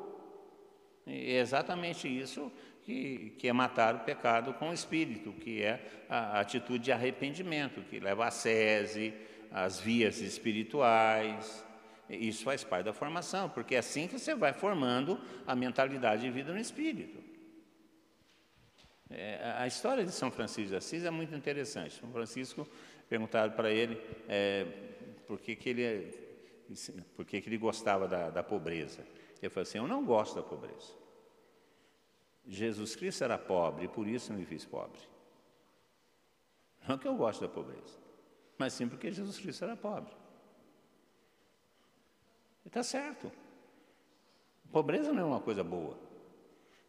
E 1.07 1.34
é 1.34 1.40
exatamente 1.40 2.07
isso 2.07 2.52
que, 2.84 3.34
que 3.40 3.48
é 3.48 3.53
matar 3.53 3.95
o 3.95 3.99
pecado 3.99 4.53
com 4.53 4.69
o 4.69 4.73
espírito, 4.73 5.34
que 5.34 5.64
é 5.64 6.06
a 6.07 6.40
atitude 6.40 6.84
de 6.84 6.91
arrependimento, 6.91 7.81
que 7.81 7.99
leva 7.99 8.27
a 8.27 8.31
sese, 8.31 9.14
as 9.52 9.80
vias 9.80 10.19
espirituais. 10.19 11.65
Isso 12.07 12.44
faz 12.44 12.64
parte 12.64 12.85
da 12.85 12.94
formação, 12.94 13.49
porque 13.49 13.73
é 13.73 13.80
assim 13.80 14.07
que 14.07 14.19
você 14.19 14.35
vai 14.35 14.53
formando 14.53 15.19
a 15.48 15.56
mentalidade 15.56 16.22
de 16.22 16.30
vida 16.30 16.53
no 16.53 16.60
espírito. 16.60 17.23
É, 19.10 19.56
a 19.57 19.68
história 19.68 20.03
de 20.03 20.11
São 20.11 20.31
Francisco 20.31 20.69
de 20.69 20.76
Assis 20.76 21.03
é 21.03 21.11
muito 21.11 21.35
interessante. 21.35 21.99
São 21.99 22.11
Francisco 22.11 22.68
perguntado 23.14 23.56
para 23.56 23.69
ele 23.69 24.02
é, 24.27 24.65
por, 25.27 25.40
que, 25.40 25.56
que, 25.56 25.69
ele, 25.69 26.11
por 27.15 27.23
que, 27.23 27.40
que 27.40 27.48
ele 27.48 27.60
gostava 27.60 28.07
da, 28.07 28.31
da 28.31 28.41
pobreza. 28.41 29.06
Ele 29.40 29.52
falou 29.52 29.61
assim: 29.61 29.77
Eu 29.77 29.88
não 29.88 30.03
gosto 30.03 30.35
da 30.35 30.41
pobreza. 30.41 30.94
Jesus 32.48 32.95
Cristo 32.95 33.23
era 33.23 33.38
pobre 33.38 33.88
por 33.88 34.07
isso 34.07 34.34
eu 34.34 34.38
me 34.38 34.45
fiz 34.45 34.65
pobre. 34.65 34.99
Não 36.88 36.98
que 36.98 37.07
eu 37.07 37.15
gosto 37.15 37.41
da 37.41 37.48
pobreza, 37.48 37.99
mas 38.57 38.73
sim 38.73 38.90
porque 38.90 39.11
Jesus 39.11 39.38
Cristo 39.38 39.64
era 39.64 39.77
pobre. 39.77 40.11
Está 42.65 42.81
certo. 42.81 43.31
Pobreza 44.72 45.14
não 45.14 45.22
é 45.22 45.26
uma 45.26 45.40
coisa 45.40 45.64
boa. 45.64 45.99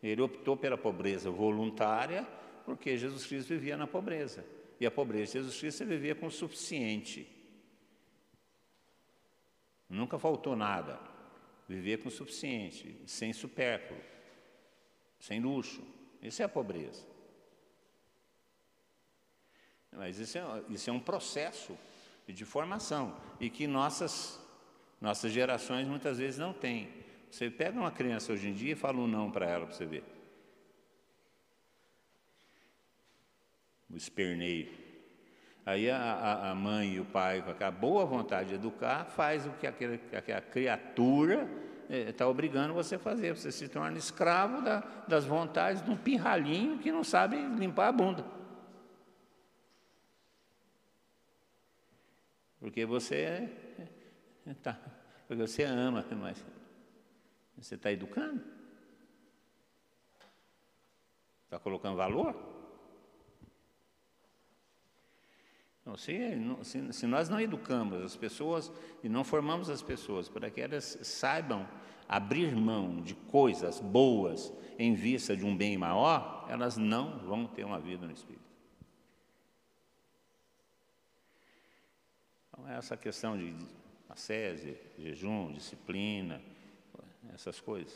Ele 0.02 0.22
optou 0.22 0.56
pela 0.56 0.78
pobreza 0.78 1.30
voluntária 1.30 2.26
porque 2.64 2.96
Jesus 2.96 3.26
Cristo 3.26 3.48
vivia 3.50 3.76
na 3.76 3.86
pobreza. 3.86 4.42
E 4.80 4.86
a 4.86 4.90
pobreza 4.90 5.34
Jesus 5.34 5.58
Cristo 5.58 5.78
você 5.78 5.84
vivia 5.84 6.14
com 6.14 6.26
o 6.26 6.30
suficiente. 6.30 7.28
Nunca 9.88 10.18
faltou 10.18 10.56
nada. 10.56 10.98
Vivia 11.68 11.96
com 11.96 12.08
o 12.08 12.12
suficiente, 12.12 13.00
sem 13.06 13.32
supérfluo, 13.32 13.98
sem 15.18 15.40
luxo. 15.40 15.82
Isso 16.20 16.42
é 16.42 16.44
a 16.44 16.48
pobreza. 16.48 17.06
Mas 19.92 20.18
isso 20.18 20.36
é, 20.36 20.42
isso 20.68 20.90
é 20.90 20.92
um 20.92 21.00
processo 21.00 21.78
de 22.26 22.44
formação 22.44 23.16
e 23.38 23.48
que 23.48 23.66
nossas, 23.66 24.40
nossas 25.00 25.32
gerações 25.32 25.86
muitas 25.86 26.18
vezes 26.18 26.38
não 26.38 26.52
têm. 26.52 26.88
Você 27.30 27.50
pega 27.50 27.78
uma 27.78 27.90
criança 27.90 28.32
hoje 28.32 28.48
em 28.48 28.52
dia 28.52 28.72
e 28.72 28.76
fala 28.76 28.98
um 28.98 29.06
não 29.06 29.30
para 29.30 29.48
ela 29.48 29.66
para 29.66 29.74
você 29.74 29.86
ver. 29.86 30.04
O 33.90 33.96
esperneio. 33.96 34.84
Aí 35.66 35.90
a, 35.90 36.50
a, 36.50 36.54
mãe 36.54 36.94
e 36.94 37.00
o 37.00 37.06
pai, 37.06 37.40
com 37.40 37.50
aquela 37.50 37.70
boa 37.70 38.04
vontade 38.04 38.50
de 38.50 38.54
educar, 38.56 39.06
faz 39.06 39.46
o 39.46 39.50
que 39.52 39.66
aquela, 39.66 39.94
aquela 39.94 40.40
criatura 40.42 41.48
está 41.88 42.24
eh, 42.24 42.28
obrigando 42.28 42.74
você 42.74 42.96
a 42.96 42.98
fazer. 42.98 43.34
Você 43.34 43.50
se 43.50 43.66
torna 43.68 43.96
escravo 43.96 44.60
da, 44.62 44.80
das 45.08 45.24
vontades 45.24 45.82
de 45.82 45.90
um 45.90 45.96
pirralhinho 45.96 46.78
que 46.78 46.92
não 46.92 47.02
sabe 47.02 47.36
limpar 47.36 47.88
a 47.88 47.92
bunda. 47.92 48.24
Porque 52.60 52.84
você 52.84 53.50
tá, 54.62 54.78
porque 55.26 55.42
você 55.42 55.64
ama, 55.64 56.04
mas 56.20 56.44
você 57.56 57.74
está 57.74 57.90
educando? 57.90 58.42
Está 61.44 61.58
colocando 61.58 61.96
valor? 61.96 62.53
Não, 65.84 65.96
se, 65.96 66.12
se, 66.62 66.92
se, 66.92 67.06
nós 67.06 67.28
não 67.28 67.38
educamos 67.38 68.02
as 68.02 68.16
pessoas 68.16 68.72
e 69.02 69.08
não 69.08 69.22
formamos 69.22 69.68
as 69.68 69.82
pessoas 69.82 70.28
para 70.28 70.50
que 70.50 70.60
elas 70.60 70.98
saibam 71.02 71.68
abrir 72.08 72.56
mão 72.56 73.02
de 73.02 73.14
coisas 73.14 73.80
boas 73.80 74.52
em 74.78 74.94
vista 74.94 75.36
de 75.36 75.44
um 75.44 75.56
bem 75.56 75.76
maior, 75.76 76.46
elas 76.48 76.76
não 76.76 77.18
vão 77.18 77.46
ter 77.46 77.64
uma 77.64 77.78
vida 77.78 78.06
no 78.06 78.12
Espírito. 78.12 78.44
Então, 82.48 82.68
essa 82.68 82.96
questão 82.96 83.36
de 83.36 83.54
ascese, 84.08 84.78
jejum, 84.98 85.52
disciplina, 85.52 86.40
essas 87.32 87.60
coisas. 87.60 87.92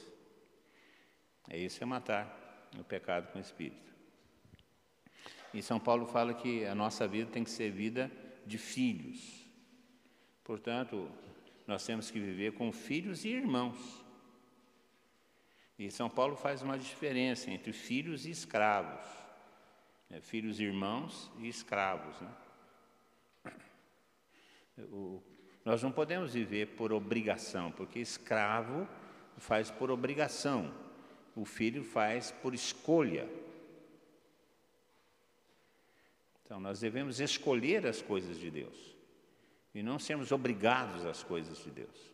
É 1.48 1.56
isso 1.56 1.82
é 1.82 1.86
matar 1.86 2.68
o 2.78 2.84
pecado 2.84 3.32
com 3.32 3.38
o 3.38 3.40
espírito. 3.40 3.94
E 5.52 5.62
São 5.62 5.80
Paulo 5.80 6.06
fala 6.06 6.34
que 6.34 6.64
a 6.64 6.74
nossa 6.74 7.06
vida 7.08 7.30
tem 7.30 7.44
que 7.44 7.50
ser 7.50 7.70
vida 7.70 8.10
de 8.46 8.58
filhos. 8.58 9.46
Portanto, 10.44 11.10
nós 11.66 11.84
temos 11.84 12.10
que 12.10 12.18
viver 12.18 12.52
com 12.52 12.72
filhos 12.72 13.24
e 13.24 13.28
irmãos. 13.28 14.04
E 15.78 15.90
São 15.90 16.10
Paulo 16.10 16.36
faz 16.36 16.62
uma 16.62 16.78
diferença 16.78 17.50
entre 17.50 17.72
filhos 17.72 18.26
e 18.26 18.30
escravos. 18.30 19.04
Né? 20.10 20.20
Filhos, 20.20 20.60
irmãos 20.60 21.30
e 21.38 21.48
escravos. 21.48 22.20
Né? 22.20 22.30
O, 24.90 25.22
nós 25.64 25.82
não 25.82 25.92
podemos 25.92 26.34
viver 26.34 26.68
por 26.76 26.92
obrigação, 26.92 27.70
porque 27.72 27.98
escravo 27.98 28.88
faz 29.36 29.70
por 29.70 29.90
obrigação, 29.90 30.72
o 31.36 31.44
filho 31.44 31.84
faz 31.84 32.30
por 32.30 32.54
escolha. 32.54 33.28
Então, 36.48 36.58
nós 36.58 36.80
devemos 36.80 37.20
escolher 37.20 37.86
as 37.86 38.00
coisas 38.00 38.38
de 38.38 38.50
Deus 38.50 38.96
e 39.74 39.82
não 39.82 39.98
sermos 39.98 40.32
obrigados 40.32 41.04
às 41.04 41.22
coisas 41.22 41.62
de 41.62 41.70
Deus. 41.70 42.10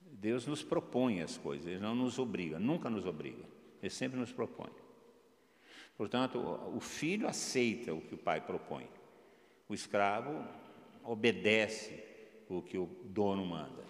Deus 0.00 0.46
nos 0.46 0.62
propõe 0.62 1.20
as 1.20 1.36
coisas, 1.36 1.66
Ele 1.66 1.78
não 1.78 1.94
nos 1.94 2.18
obriga, 2.18 2.58
nunca 2.58 2.88
nos 2.88 3.04
obriga, 3.04 3.44
Ele 3.82 3.90
sempre 3.90 4.18
nos 4.18 4.32
propõe. 4.32 4.70
Portanto, 5.94 6.38
o 6.74 6.80
filho 6.80 7.28
aceita 7.28 7.92
o 7.92 8.00
que 8.00 8.14
o 8.14 8.18
pai 8.18 8.40
propõe, 8.40 8.88
o 9.68 9.74
escravo 9.74 10.42
obedece 11.04 12.02
o 12.48 12.62
que 12.62 12.78
o 12.78 12.86
dono 13.04 13.44
manda. 13.44 13.84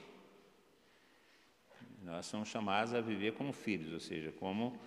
Nós 2.03 2.27
somos 2.27 2.49
chamados 2.49 2.93
a 2.93 3.01
viver 3.01 3.35
como 3.35 3.53
filhos, 3.53 3.93
ou 3.93 4.01
seja, 4.01 4.33
como 4.33 4.81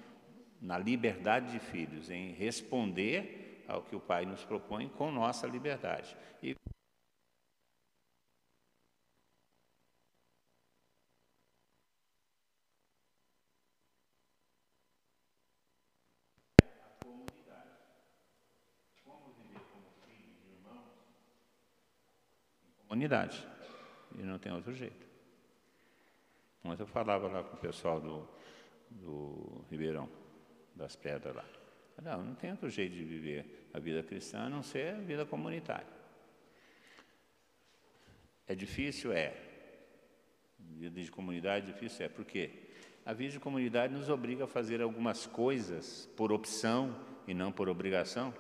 na 0.61 0.77
liberdade 0.77 1.51
de 1.51 1.59
filhos, 1.59 2.09
em 2.09 2.31
responder 2.31 3.63
ao 3.67 3.81
que 3.81 3.95
o 3.95 3.99
Pai 3.99 4.25
nos 4.25 4.43
propõe 4.43 4.87
com 4.89 5.11
nossa 5.11 5.47
liberdade. 5.47 6.15
E 6.41 6.55
comunidade. 23.05 23.45
E 24.17 24.23
não 24.23 24.39
tem 24.39 24.51
outro 24.51 24.73
jeito. 24.73 25.05
Ontem 26.63 26.81
eu 26.81 26.87
falava 26.87 27.27
lá 27.27 27.43
com 27.43 27.55
o 27.55 27.59
pessoal 27.59 27.99
do, 27.99 28.27
do 28.89 29.65
Ribeirão, 29.69 30.09
das 30.75 30.95
Pedras 30.95 31.35
lá. 31.35 31.45
Não, 32.03 32.23
não 32.23 32.35
tem 32.35 32.51
outro 32.51 32.69
jeito 32.69 32.93
de 32.93 33.03
viver 33.03 33.69
a 33.73 33.79
vida 33.79 34.03
cristã 34.03 34.39
a 34.39 34.49
não 34.49 34.61
ser 34.61 34.95
a 34.95 34.99
vida 34.99 35.25
comunitária. 35.25 35.87
É 38.47 38.53
difícil? 38.53 39.11
É. 39.13 39.33
Vida 40.59 41.01
de 41.01 41.09
comunidade 41.09 41.69
é 41.69 41.73
difícil? 41.73 42.05
É. 42.05 42.09
Por 42.09 42.25
quê? 42.25 42.51
A 43.05 43.13
vida 43.13 43.33
de 43.33 43.39
comunidade 43.39 43.93
nos 43.93 44.09
obriga 44.09 44.43
a 44.43 44.47
fazer 44.47 44.81
algumas 44.81 45.25
coisas 45.25 46.09
por 46.15 46.31
opção 46.31 46.95
e 47.27 47.33
não 47.33 47.51
por 47.51 47.69
obrigação, 47.69 48.33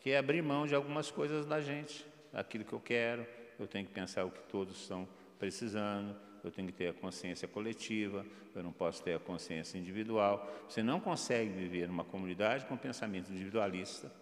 que 0.00 0.10
é 0.10 0.18
abrir 0.18 0.42
mão 0.42 0.66
de 0.66 0.74
algumas 0.74 1.10
coisas 1.10 1.46
da 1.46 1.60
gente, 1.60 2.06
daquilo 2.32 2.64
que 2.64 2.72
eu 2.72 2.80
quero, 2.80 3.26
eu 3.58 3.66
tenho 3.66 3.86
que 3.86 3.92
pensar 3.92 4.24
o 4.24 4.30
que 4.30 4.42
todos 4.44 4.80
estão 4.80 5.08
precisando, 5.38 6.16
eu 6.42 6.50
tenho 6.50 6.68
que 6.68 6.74
ter 6.74 6.88
a 6.88 6.92
consciência 6.92 7.46
coletiva, 7.46 8.26
eu 8.54 8.62
não 8.62 8.72
posso 8.72 9.02
ter 9.02 9.14
a 9.14 9.18
consciência 9.18 9.78
individual. 9.78 10.50
Você 10.68 10.82
não 10.82 11.00
consegue 11.00 11.50
viver 11.50 11.86
numa 11.86 12.04
comunidade 12.04 12.66
com 12.66 12.76
pensamento 12.76 13.30
individualista, 13.30 14.12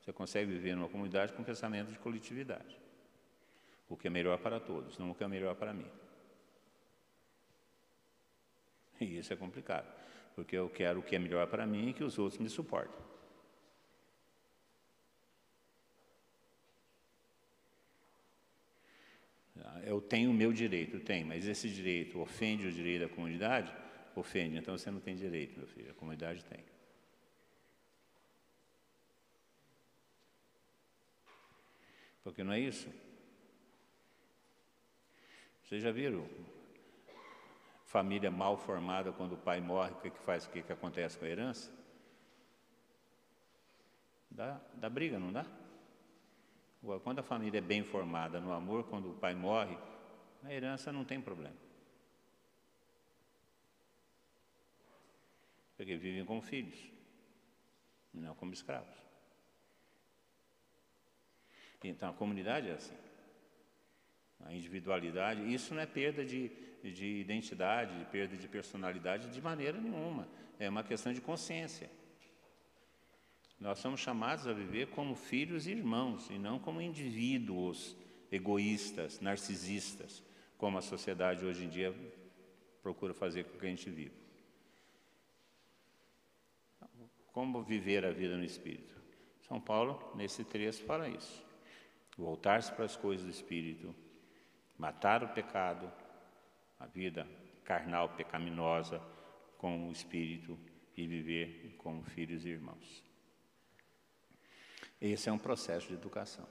você 0.00 0.12
consegue 0.12 0.50
viver 0.50 0.74
numa 0.74 0.88
comunidade 0.88 1.32
com 1.32 1.42
pensamento 1.44 1.92
de 1.92 1.98
coletividade. 1.98 2.78
O 3.88 3.96
que 3.96 4.06
é 4.06 4.10
melhor 4.10 4.38
para 4.38 4.58
todos, 4.58 4.98
não 4.98 5.10
o 5.10 5.14
que 5.14 5.22
é 5.22 5.28
melhor 5.28 5.54
para 5.54 5.72
mim. 5.72 5.86
E 9.00 9.18
isso 9.18 9.32
é 9.32 9.36
complicado, 9.36 9.86
porque 10.34 10.56
eu 10.56 10.68
quero 10.68 11.00
o 11.00 11.02
que 11.02 11.14
é 11.14 11.18
melhor 11.18 11.46
para 11.46 11.66
mim 11.66 11.90
e 11.90 11.92
que 11.92 12.02
os 12.02 12.18
outros 12.18 12.40
me 12.40 12.48
suportem. 12.48 13.17
Eu 19.88 20.02
tenho 20.02 20.30
o 20.30 20.34
meu 20.34 20.52
direito, 20.52 21.00
tem, 21.00 21.24
mas 21.24 21.48
esse 21.48 21.66
direito 21.66 22.20
ofende 22.20 22.66
o 22.66 22.72
direito 22.72 23.08
da 23.08 23.14
comunidade? 23.14 23.74
Ofende, 24.14 24.58
então 24.58 24.76
você 24.76 24.90
não 24.90 25.00
tem 25.00 25.16
direito, 25.16 25.58
meu 25.58 25.66
filho, 25.66 25.90
a 25.90 25.94
comunidade 25.94 26.44
tem. 26.44 26.62
Porque 32.22 32.44
não 32.44 32.52
é 32.52 32.60
isso? 32.60 32.92
Vocês 35.64 35.82
já 35.82 35.90
viram 35.90 36.28
família 37.86 38.30
mal 38.30 38.58
formada 38.58 39.10
quando 39.10 39.32
o 39.32 39.38
pai 39.38 39.58
morre, 39.58 39.92
o 39.92 40.00
que, 40.02 40.10
faz, 40.10 40.44
o 40.44 40.50
que, 40.50 40.62
que 40.62 40.72
acontece 40.72 41.16
com 41.16 41.24
a 41.24 41.28
herança? 41.28 41.72
Dá, 44.30 44.60
dá 44.74 44.90
briga, 44.90 45.18
não 45.18 45.32
dá? 45.32 45.46
Quando 47.02 47.18
a 47.18 47.22
família 47.22 47.58
é 47.58 47.62
bem 47.62 47.82
formada 47.82 48.40
no 48.40 48.52
amor, 48.52 48.84
quando 48.84 49.10
o 49.10 49.14
pai 49.14 49.34
morre, 49.34 49.76
a 50.44 50.52
herança 50.52 50.92
não 50.92 51.04
tem 51.04 51.20
problema. 51.20 51.56
Porque 55.76 55.96
vivem 55.96 56.24
como 56.24 56.40
filhos, 56.40 56.78
não 58.12 58.34
como 58.34 58.52
escravos. 58.52 58.94
Então 61.82 62.10
a 62.10 62.12
comunidade 62.12 62.68
é 62.68 62.72
assim. 62.72 62.96
A 64.44 64.52
individualidade, 64.52 65.52
isso 65.52 65.74
não 65.74 65.82
é 65.82 65.86
perda 65.86 66.24
de, 66.24 66.48
de 66.82 67.20
identidade, 67.20 67.98
de 67.98 68.04
perda 68.06 68.36
de 68.36 68.48
personalidade 68.48 69.30
de 69.30 69.42
maneira 69.42 69.80
nenhuma. 69.80 70.28
É 70.58 70.68
uma 70.68 70.82
questão 70.82 71.12
de 71.12 71.20
consciência. 71.20 71.90
Nós 73.60 73.80
somos 73.80 74.00
chamados 74.00 74.46
a 74.46 74.52
viver 74.52 74.88
como 74.88 75.16
filhos 75.16 75.66
e 75.66 75.72
irmãos, 75.72 76.30
e 76.30 76.38
não 76.38 76.58
como 76.58 76.80
indivíduos 76.80 77.96
egoístas, 78.30 79.20
narcisistas, 79.20 80.22
como 80.56 80.78
a 80.78 80.82
sociedade 80.82 81.44
hoje 81.44 81.64
em 81.64 81.68
dia 81.68 81.94
procura 82.82 83.12
fazer 83.12 83.44
com 83.44 83.58
que 83.58 83.66
a 83.66 83.70
gente 83.70 83.90
viva. 83.90 84.14
Como 87.32 87.62
viver 87.62 88.04
a 88.04 88.10
vida 88.10 88.36
no 88.36 88.44
Espírito? 88.44 88.96
São 89.42 89.60
Paulo, 89.60 90.12
nesse 90.14 90.44
trecho, 90.44 90.84
fala 90.84 91.08
isso. 91.08 91.44
Voltar-se 92.16 92.72
para 92.72 92.84
as 92.84 92.96
coisas 92.96 93.24
do 93.24 93.30
Espírito, 93.30 93.94
matar 94.76 95.22
o 95.22 95.28
pecado, 95.28 95.90
a 96.78 96.86
vida 96.86 97.28
carnal, 97.64 98.10
pecaminosa, 98.10 99.00
com 99.56 99.88
o 99.88 99.92
Espírito 99.92 100.58
e 100.96 101.06
viver 101.06 101.74
como 101.78 102.02
filhos 102.02 102.44
e 102.44 102.50
irmãos. 102.50 103.07
Esse 105.00 105.28
é 105.28 105.32
um 105.32 105.38
processo 105.38 105.88
de 105.88 105.94
educação. 105.94 106.46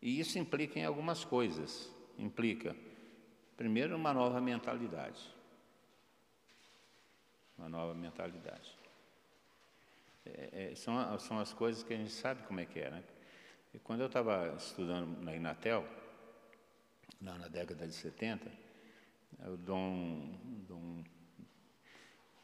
E 0.00 0.20
isso 0.20 0.38
implica 0.38 0.78
em 0.78 0.84
algumas 0.84 1.24
coisas. 1.24 1.90
Implica, 2.18 2.76
primeiro, 3.56 3.96
uma 3.96 4.12
nova 4.12 4.40
mentalidade. 4.40 5.34
Uma 7.56 7.68
nova 7.68 7.94
mentalidade. 7.94 8.76
É, 10.26 10.70
é, 10.70 10.74
são, 10.74 11.18
são 11.18 11.38
as 11.38 11.52
coisas 11.52 11.82
que 11.82 11.94
a 11.94 11.96
gente 11.96 12.12
sabe 12.12 12.42
como 12.42 12.60
é 12.60 12.66
que 12.66 12.80
é, 12.80 12.90
né? 12.90 13.04
E 13.72 13.78
quando 13.78 14.00
eu 14.00 14.06
estava 14.06 14.54
estudando 14.56 15.20
na 15.22 15.34
Inatel, 15.34 15.86
lá 17.20 17.36
na 17.38 17.48
década 17.48 17.86
de 17.86 17.94
70, 17.94 18.50
o 19.46 19.56
Dom, 19.56 20.38
Dom, 20.68 21.04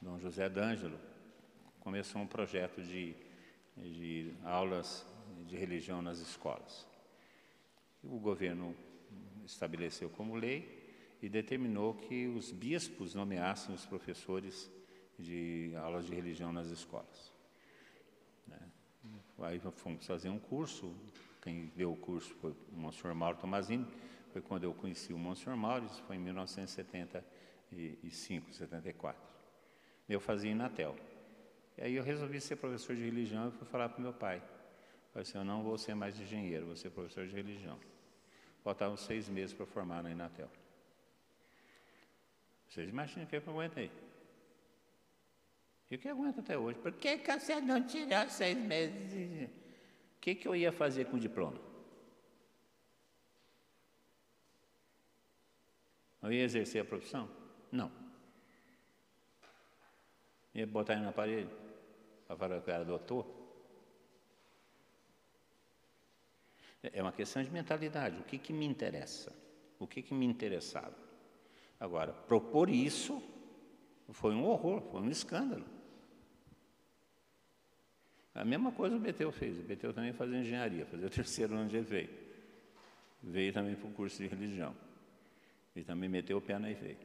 Dom 0.00 0.18
José 0.18 0.48
D'Angelo 0.48 0.98
começou 1.80 2.20
um 2.20 2.26
projeto 2.26 2.82
de 2.82 3.14
de 3.82 4.34
aulas 4.44 5.06
de 5.46 5.56
religião 5.56 6.02
nas 6.02 6.18
escolas. 6.18 6.86
O 8.02 8.18
governo 8.18 8.74
estabeleceu 9.44 10.10
como 10.10 10.34
lei 10.34 10.80
e 11.22 11.28
determinou 11.28 11.94
que 11.94 12.26
os 12.28 12.50
bispos 12.50 13.14
nomeassem 13.14 13.74
os 13.74 13.84
professores 13.84 14.72
de 15.18 15.74
aulas 15.76 16.06
de 16.06 16.14
religião 16.14 16.50
nas 16.52 16.68
escolas. 16.68 17.30
Né? 18.46 18.58
Aí 19.40 19.58
fomos 19.58 20.06
fazer 20.06 20.30
um 20.30 20.38
curso, 20.38 20.94
quem 21.42 21.66
deu 21.76 21.92
o 21.92 21.96
curso 21.96 22.32
foi 22.36 22.52
o 22.52 22.76
Monsenhor 22.76 23.14
Mauro 23.14 23.36
Tomazini, 23.38 23.86
foi 24.32 24.40
quando 24.40 24.64
eu 24.64 24.72
conheci 24.72 25.12
o 25.12 25.18
Monsenhor 25.18 25.58
Mauro, 25.58 25.84
isso 25.86 26.02
foi 26.04 26.16
em 26.16 26.20
1975, 26.20 28.54
74. 28.54 29.20
Eu 30.08 30.20
fazia 30.20 30.50
em 30.50 30.54
Natel. 30.54 30.96
E 31.80 31.84
aí 31.84 31.94
eu 31.94 32.04
resolvi 32.04 32.38
ser 32.42 32.56
professor 32.56 32.94
de 32.94 33.02
religião 33.02 33.48
e 33.48 33.52
fui 33.52 33.66
falar 33.66 33.88
para 33.88 34.02
meu 34.02 34.12
pai. 34.12 34.42
falei 35.12 35.22
assim, 35.22 35.38
eu 35.38 35.44
não 35.44 35.62
vou 35.62 35.78
ser 35.78 35.94
mais 35.94 36.20
engenheiro, 36.20 36.66
vou 36.66 36.76
ser 36.76 36.90
professor 36.90 37.26
de 37.26 37.34
religião. 37.34 37.80
Faltavam 38.62 38.98
seis 38.98 39.30
meses 39.30 39.54
para 39.54 39.64
formar 39.64 40.02
na 40.02 40.10
Inatel. 40.10 40.50
Vocês 42.68 42.86
imaginam 42.86 43.24
o 43.24 43.26
que 43.26 43.36
eu 43.36 43.42
aguentei? 43.46 43.90
E 45.90 45.96
o 45.96 45.98
que 45.98 46.06
aguenta 46.06 46.40
até 46.40 46.58
hoje? 46.58 46.78
Por 46.78 46.92
que, 46.92 47.16
que 47.16 47.32
você 47.32 47.58
não 47.62 47.84
tirou 47.86 48.28
seis 48.28 48.58
meses? 48.58 49.48
O 49.48 50.20
que, 50.20 50.34
que 50.34 50.46
eu 50.46 50.54
ia 50.54 50.70
fazer 50.70 51.06
com 51.06 51.16
o 51.16 51.20
diploma? 51.20 51.58
Eu 56.22 56.30
ia 56.30 56.44
exercer 56.44 56.82
a 56.82 56.84
profissão? 56.84 57.28
Não. 57.72 57.90
Ia 60.54 60.66
botar 60.66 60.92
ele 60.92 61.02
na 61.04 61.12
parede 61.12 61.69
eu 62.30 62.72
era 62.72 62.84
doutor? 62.84 63.26
É 66.82 67.02
uma 67.02 67.12
questão 67.12 67.42
de 67.42 67.50
mentalidade. 67.50 68.18
O 68.20 68.24
que, 68.24 68.38
que 68.38 68.52
me 68.52 68.64
interessa? 68.64 69.32
O 69.78 69.86
que, 69.86 70.02
que 70.02 70.14
me 70.14 70.24
interessava? 70.24 70.96
Agora, 71.78 72.12
propor 72.12 72.70
isso 72.70 73.22
foi 74.10 74.34
um 74.34 74.44
horror, 74.44 74.80
foi 74.82 75.00
um 75.00 75.10
escândalo. 75.10 75.64
A 78.34 78.44
mesma 78.44 78.72
coisa 78.72 78.96
o 78.96 79.00
Beteu 79.00 79.32
fez. 79.32 79.58
O 79.58 79.62
Beteu 79.62 79.92
também 79.92 80.12
fazia 80.12 80.38
engenharia, 80.38 80.86
fazia 80.86 81.06
o 81.06 81.10
terceiro 81.10 81.54
ano 81.54 81.68
de 81.68 81.76
EVEI. 81.76 82.08
Veio 83.22 83.52
também 83.52 83.74
para 83.74 83.88
o 83.88 83.92
curso 83.92 84.22
de 84.22 84.28
religião. 84.28 84.74
E 85.74 85.82
também 85.82 86.08
meteu 86.08 86.38
o 86.38 86.40
pé 86.40 86.58
na 86.58 86.70
EVEI. 86.70 86.96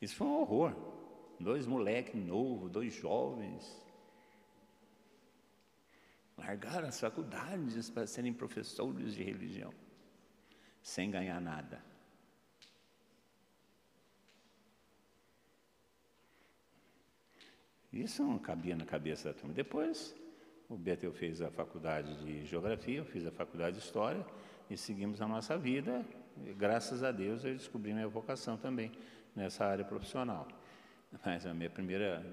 Isso 0.00 0.16
foi 0.16 0.26
um 0.26 0.40
horror. 0.40 0.74
Dois 1.40 1.66
moleques 1.66 2.14
novos, 2.14 2.70
dois 2.70 2.92
jovens. 2.92 3.82
Largaram 6.36 6.88
as 6.88 7.00
faculdades 7.00 7.88
para 7.88 8.06
serem 8.06 8.32
professores 8.32 9.14
de 9.14 9.22
religião, 9.22 9.72
sem 10.82 11.10
ganhar 11.10 11.40
nada. 11.40 11.82
Isso 17.90 18.22
não 18.22 18.38
cabia 18.38 18.76
na 18.76 18.84
cabeça 18.84 19.32
da 19.32 19.38
turma. 19.38 19.54
Depois, 19.54 20.14
o 20.68 20.76
Betel 20.76 21.12
fez 21.12 21.40
a 21.40 21.50
faculdade 21.50 22.22
de 22.22 22.44
Geografia, 22.44 22.98
eu 22.98 23.04
fiz 23.04 23.26
a 23.26 23.32
faculdade 23.32 23.78
de 23.78 23.82
História 23.82 24.24
e 24.68 24.76
seguimos 24.76 25.20
a 25.20 25.26
nossa 25.26 25.56
vida. 25.58 26.04
E, 26.44 26.52
graças 26.52 27.02
a 27.02 27.10
Deus 27.10 27.44
eu 27.44 27.54
descobri 27.54 27.92
minha 27.92 28.06
vocação 28.06 28.56
também 28.56 28.92
nessa 29.34 29.64
área 29.64 29.84
profissional. 29.84 30.46
Mas 31.12 31.46
a 31.46 31.52
minha 31.52 31.70
primeira 31.70 32.24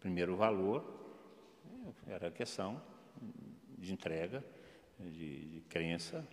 primeiro 0.00 0.36
valor 0.36 0.84
era 2.06 2.28
a 2.28 2.30
questão 2.30 2.80
de 3.76 3.92
entrega, 3.92 4.44
de, 4.98 5.46
de 5.46 5.60
crença, 5.62 6.26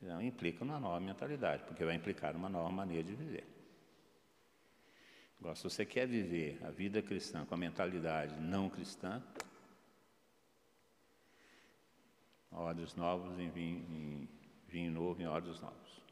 então 0.00 0.20
implica 0.20 0.64
uma 0.64 0.80
nova 0.80 1.00
mentalidade, 1.00 1.62
porque 1.64 1.84
vai 1.84 1.94
implicar 1.94 2.34
uma 2.34 2.48
nova 2.48 2.70
maneira 2.70 3.04
de 3.04 3.14
viver. 3.14 3.46
Agora, 5.38 5.54
se 5.54 5.64
você 5.64 5.84
quer 5.84 6.06
viver 6.06 6.60
a 6.64 6.70
vida 6.70 7.02
cristã 7.02 7.44
com 7.44 7.54
a 7.54 7.58
mentalidade 7.58 8.38
não 8.40 8.68
cristã, 8.68 9.22
ódios 12.50 12.94
novos 12.94 13.38
em 13.38 13.50
vinho, 13.50 13.84
em 13.90 14.28
vinho 14.68 14.92
novo 14.92 15.20
em 15.20 15.26
ódios 15.26 15.60
novos. 15.60 16.02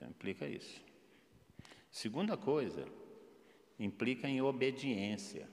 Então, 0.00 0.08
implica 0.08 0.48
isso. 0.48 0.82
Segunda 1.90 2.34
coisa, 2.34 2.86
implica 3.78 4.26
em 4.26 4.40
obediência. 4.40 5.46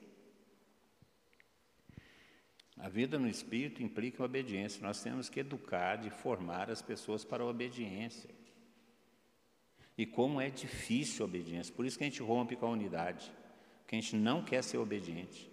A 2.77 2.87
vida 2.87 3.19
no 3.19 3.27
Espírito 3.27 3.83
implica 3.83 4.23
obediência. 4.23 4.81
Nós 4.81 5.03
temos 5.03 5.27
que 5.27 5.41
educar 5.41 6.05
e 6.05 6.09
formar 6.09 6.71
as 6.71 6.81
pessoas 6.81 7.25
para 7.25 7.43
a 7.43 7.47
obediência. 7.47 8.29
E 9.97 10.05
como 10.05 10.39
é 10.39 10.49
difícil 10.49 11.25
a 11.25 11.27
obediência. 11.27 11.73
Por 11.73 11.85
isso 11.85 11.97
que 11.97 12.05
a 12.05 12.07
gente 12.07 12.23
rompe 12.23 12.55
com 12.55 12.67
a 12.67 12.69
unidade. 12.69 13.29
Que 13.85 13.97
a 13.97 13.99
gente 13.99 14.15
não 14.15 14.45
quer 14.45 14.63
ser 14.63 14.77
obediente. 14.77 15.51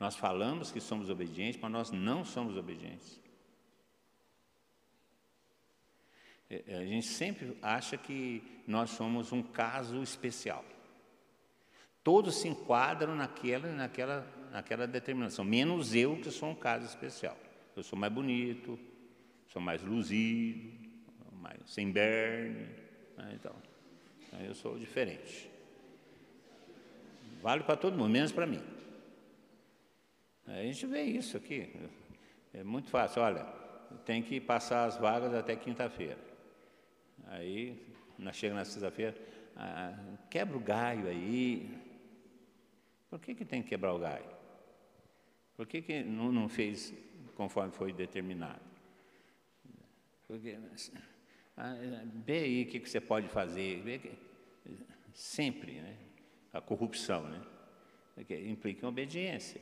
Nós 0.00 0.16
falamos 0.16 0.72
que 0.72 0.80
somos 0.80 1.10
obedientes, 1.10 1.60
mas 1.60 1.70
nós 1.70 1.90
não 1.90 2.24
somos 2.24 2.56
obedientes. 2.56 3.16
É, 3.16 3.24
é, 6.33 6.33
a 6.50 6.84
gente 6.84 7.06
sempre 7.06 7.56
acha 7.62 7.96
que 7.96 8.42
nós 8.66 8.90
somos 8.90 9.32
um 9.32 9.42
caso 9.42 10.02
especial. 10.02 10.64
Todos 12.02 12.36
se 12.36 12.48
enquadram 12.48 13.16
naquela, 13.16 13.72
naquela, 13.72 14.26
naquela 14.52 14.86
determinação, 14.86 15.44
menos 15.44 15.94
eu 15.94 16.16
que 16.20 16.30
sou 16.30 16.50
um 16.50 16.54
caso 16.54 16.84
especial. 16.84 17.36
Eu 17.74 17.82
sou 17.82 17.98
mais 17.98 18.12
bonito, 18.12 18.78
sou 19.48 19.60
mais 19.60 19.82
luzido, 19.82 20.70
mais 21.32 21.58
sem 21.66 21.90
berne, 21.90 22.68
né? 23.16 23.32
Então, 23.34 23.54
eu 24.40 24.54
sou 24.54 24.78
diferente. 24.78 25.50
Vale 27.42 27.62
para 27.64 27.76
todo 27.76 27.96
mundo, 27.96 28.10
menos 28.10 28.32
para 28.32 28.46
mim. 28.46 28.62
A 30.46 30.62
gente 30.62 30.86
vê 30.86 31.02
isso 31.02 31.36
aqui. 31.36 31.72
É 32.52 32.62
muito 32.62 32.90
fácil. 32.90 33.22
Olha, 33.22 33.44
tem 34.04 34.22
que 34.22 34.40
passar 34.40 34.84
as 34.84 34.96
vagas 34.98 35.32
até 35.34 35.56
quinta-feira. 35.56 36.33
Aí, 37.28 37.80
nós 38.18 38.36
chega 38.36 38.54
na 38.54 38.64
sexta-feira, 38.64 39.16
ah, 39.56 40.16
quebra 40.30 40.56
o 40.56 40.60
galho 40.60 41.08
aí. 41.08 41.70
Por 43.08 43.20
que, 43.20 43.34
que 43.34 43.44
tem 43.44 43.62
que 43.62 43.68
quebrar 43.68 43.92
o 43.94 43.98
galho? 43.98 44.26
Por 45.56 45.66
que, 45.66 45.82
que 45.82 46.02
não, 46.02 46.32
não 46.32 46.48
fez 46.48 46.92
conforme 47.34 47.72
foi 47.72 47.92
determinado? 47.92 48.60
Porque 50.26 50.58
ah, 51.56 51.74
vê 52.24 52.38
aí 52.38 52.62
o 52.62 52.66
que, 52.66 52.80
que 52.80 52.88
você 52.88 53.00
pode 53.00 53.28
fazer. 53.28 53.82
Vê 53.82 53.98
que, 53.98 54.12
sempre, 55.12 55.80
né? 55.80 55.96
A 56.52 56.60
corrupção, 56.60 57.28
né? 57.28 57.40
Porque 58.14 58.36
implica 58.48 58.84
em 58.84 58.88
obediência. 58.88 59.60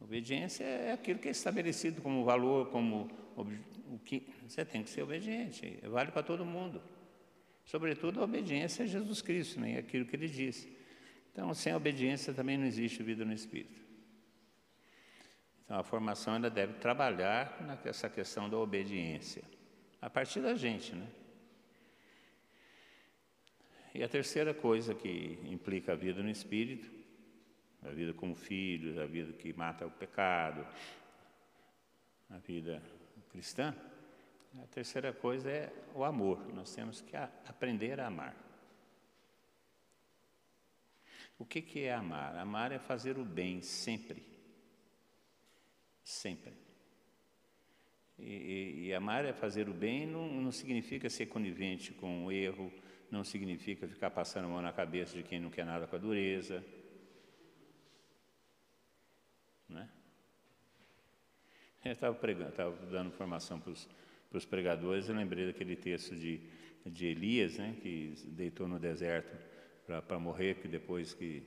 Obediência 0.00 0.64
é 0.64 0.92
aquilo 0.92 1.18
que 1.18 1.28
é 1.28 1.30
estabelecido 1.30 2.02
como 2.02 2.24
valor, 2.24 2.70
como 2.70 3.08
o 3.36 3.98
que 3.98 4.26
você 4.46 4.64
tem 4.64 4.82
que 4.82 4.90
ser 4.90 5.02
obediente. 5.02 5.78
Vale 5.84 6.10
para 6.10 6.22
todo 6.22 6.44
mundo. 6.44 6.82
Sobretudo 7.64 8.20
a 8.20 8.24
obediência 8.24 8.84
a 8.84 8.88
Jesus 8.88 9.22
Cristo, 9.22 9.60
né? 9.60 9.78
aquilo 9.78 10.04
que 10.04 10.16
ele 10.16 10.28
disse. 10.28 10.76
Então, 11.30 11.52
sem 11.54 11.74
obediência 11.74 12.34
também 12.34 12.58
não 12.58 12.66
existe 12.66 13.02
vida 13.02 13.24
no 13.24 13.32
Espírito. 13.32 13.80
Então, 15.64 15.78
a 15.78 15.82
formação 15.82 16.34
ainda 16.34 16.50
deve 16.50 16.74
trabalhar 16.74 17.62
nessa 17.84 18.08
questão 18.10 18.50
da 18.50 18.58
obediência 18.58 19.42
a 20.00 20.10
partir 20.10 20.40
da 20.40 20.54
gente, 20.54 20.94
né? 20.94 21.06
E 23.94 24.02
a 24.02 24.08
terceira 24.08 24.52
coisa 24.52 24.94
que 24.94 25.38
implica 25.44 25.92
a 25.92 25.94
vida 25.94 26.22
no 26.22 26.30
espírito, 26.30 26.90
a 27.82 27.90
vida 27.90 28.12
como 28.12 28.34
filhos, 28.34 28.98
a 28.98 29.06
vida 29.06 29.32
que 29.34 29.52
mata 29.52 29.86
o 29.86 29.90
pecado, 29.90 30.66
a 32.30 32.38
vida 32.38 32.82
cristã, 33.32 33.74
a 34.62 34.66
terceira 34.66 35.12
coisa 35.12 35.50
é 35.50 35.72
o 35.94 36.04
amor. 36.04 36.46
Nós 36.52 36.74
temos 36.74 37.00
que 37.00 37.16
aprender 37.16 37.98
a 37.98 38.06
amar. 38.06 38.36
O 41.38 41.46
que, 41.46 41.62
que 41.62 41.80
é 41.80 41.94
amar? 41.94 42.36
Amar 42.36 42.70
é 42.70 42.78
fazer 42.78 43.18
o 43.18 43.24
bem 43.24 43.62
sempre. 43.62 44.22
Sempre. 46.04 46.52
E, 48.18 48.86
e, 48.86 48.94
amar 48.94 49.24
é 49.24 49.32
fazer 49.32 49.68
o 49.68 49.74
bem 49.74 50.06
não, 50.06 50.28
não 50.28 50.52
significa 50.52 51.10
ser 51.10 51.26
conivente 51.26 51.92
com 51.92 52.26
o 52.26 52.30
erro, 52.30 52.72
não 53.10 53.24
significa 53.24 53.88
ficar 53.88 54.10
passando 54.10 54.44
a 54.44 54.48
mão 54.48 54.62
na 54.62 54.72
cabeça 54.72 55.16
de 55.16 55.22
quem 55.24 55.40
não 55.40 55.50
quer 55.50 55.64
nada 55.64 55.86
com 55.86 55.96
a 55.96 55.98
dureza. 55.98 56.64
Né? 59.68 59.88
Eu 61.84 61.92
estava 61.92 62.14
pregando, 62.14 62.50
estava 62.50 62.76
dando 62.86 63.10
formação 63.10 63.58
para 63.58 64.38
os 64.38 64.44
pregadores, 64.44 65.08
eu 65.08 65.16
lembrei 65.16 65.46
daquele 65.46 65.74
texto 65.74 66.14
de, 66.14 66.40
de 66.86 67.06
Elias, 67.06 67.58
né, 67.58 67.76
que 67.82 68.14
deitou 68.28 68.68
no 68.68 68.78
deserto 68.78 69.36
para 70.06 70.18
morrer, 70.18 70.54
que 70.54 70.68
depois 70.68 71.12
que 71.12 71.42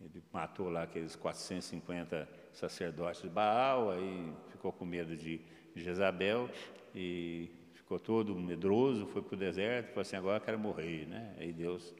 ele 0.00 0.22
matou 0.32 0.68
lá 0.68 0.82
aqueles 0.82 1.14
450 1.14 2.28
sacerdotes 2.52 3.22
de 3.22 3.28
Baal, 3.28 3.92
aí 3.92 4.32
ficou 4.48 4.72
com 4.72 4.84
medo 4.84 5.16
de 5.16 5.40
Jezabel 5.76 6.50
e 6.92 7.48
ficou 7.74 8.00
todo 8.00 8.34
medroso, 8.34 9.06
foi 9.06 9.22
para 9.22 9.34
o 9.34 9.38
deserto, 9.38 9.88
falou 9.88 10.02
assim, 10.02 10.16
agora 10.16 10.38
eu 10.38 10.44
quero 10.44 10.58
morrer, 10.58 11.06
né? 11.06 11.36
Aí 11.38 11.52
Deus 11.52 11.94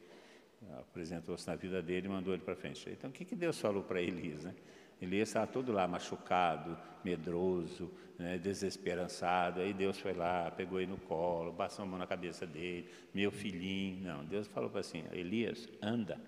apresentou-se 0.81 1.47
na 1.47 1.55
vida 1.55 1.81
dele 1.81 2.07
e 2.07 2.11
mandou 2.11 2.35
ele 2.35 2.43
para 2.43 2.57
frente. 2.57 2.89
Então, 2.91 3.09
o 3.11 3.13
que, 3.13 3.25
que 3.25 3.37
Deus 3.37 3.59
falou 3.61 3.83
para 3.83 4.03
Elias, 4.03 4.45
né? 4.45 4.55
Elias 5.01 5.29
estava 5.29 5.47
todo 5.47 5.73
lá 5.73 5.87
machucado, 5.87 6.77
medroso, 7.05 7.91
né, 8.19 8.37
desesperançado. 8.37 9.61
Aí 9.61 9.73
Deus 9.73 9.99
foi 9.99 10.13
lá, 10.13 10.51
pegou 10.51 10.81
ele 10.81 10.91
no 10.91 10.99
colo, 10.99 11.55
passou 11.55 11.85
a 11.85 11.89
mão 11.89 11.99
na 11.99 12.07
cabeça 12.07 12.47
dele, 12.47 12.91
meu 13.15 13.31
filhinho. 13.31 14.03
Não, 14.03 14.25
Deus 14.25 14.49
falou 14.49 14.71
assim: 14.77 15.05
Elias, 15.13 15.69
anda. 15.81 16.21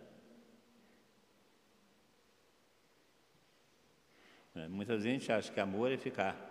É, 4.55 4.69
muitas 4.69 5.03
vezes 5.03 5.07
a 5.07 5.19
gente 5.19 5.33
acha 5.33 5.53
que 5.53 5.61
amor 5.61 5.91
é 5.91 5.97
ficar. 5.97 6.49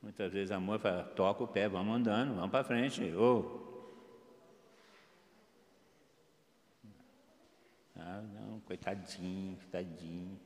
Muitas 0.00 0.32
vezes 0.32 0.52
amor 0.52 0.78
fala, 0.78 1.02
toca 1.02 1.42
o 1.42 1.48
pé, 1.48 1.68
vamos 1.68 1.96
andando, 1.96 2.34
vamos 2.34 2.50
para 2.50 2.62
frente. 2.62 3.02
Oh. 3.14 3.66
Ah, 7.96 8.22
não, 8.22 8.60
coitadinho, 8.60 9.56
coitadinho. 9.56 10.38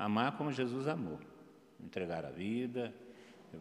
Amar 0.00 0.34
como 0.38 0.50
Jesus 0.50 0.88
amou. 0.88 1.20
Entregar 1.78 2.24
a 2.24 2.30
vida, 2.30 2.90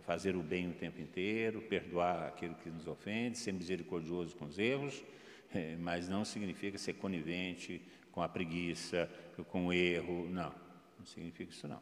fazer 0.06 0.38
o 0.38 0.42
bem 0.42 0.70
o 0.70 0.74
tempo 0.74 1.02
inteiro, 1.02 1.62
perdoar 1.64 2.30
aquilo 2.30 2.56
que 2.56 2.70
nos 2.70 2.88
ofende, 2.88 3.38
ser 3.38 3.52
misericordioso 3.52 4.38
com 4.38 4.46
os 4.46 4.58
erros, 4.58 5.04
é, 5.54 5.76
mas 5.76 6.08
não 6.08 6.24
significa 6.24 6.78
ser 6.78 6.94
conivente 6.94 7.82
com 8.14 8.22
a 8.22 8.30
preguiça, 8.30 9.10
com 9.50 9.68
o 9.68 9.74
erro, 9.74 10.30
não, 10.30 10.56
não 10.98 11.06
significa 11.06 11.52
isso 11.52 11.68
não. 11.68 11.82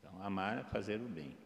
Então, 0.00 0.20
amar 0.20 0.58
é 0.58 0.64
fazer 0.64 1.00
o 1.00 1.08
bem. 1.08 1.36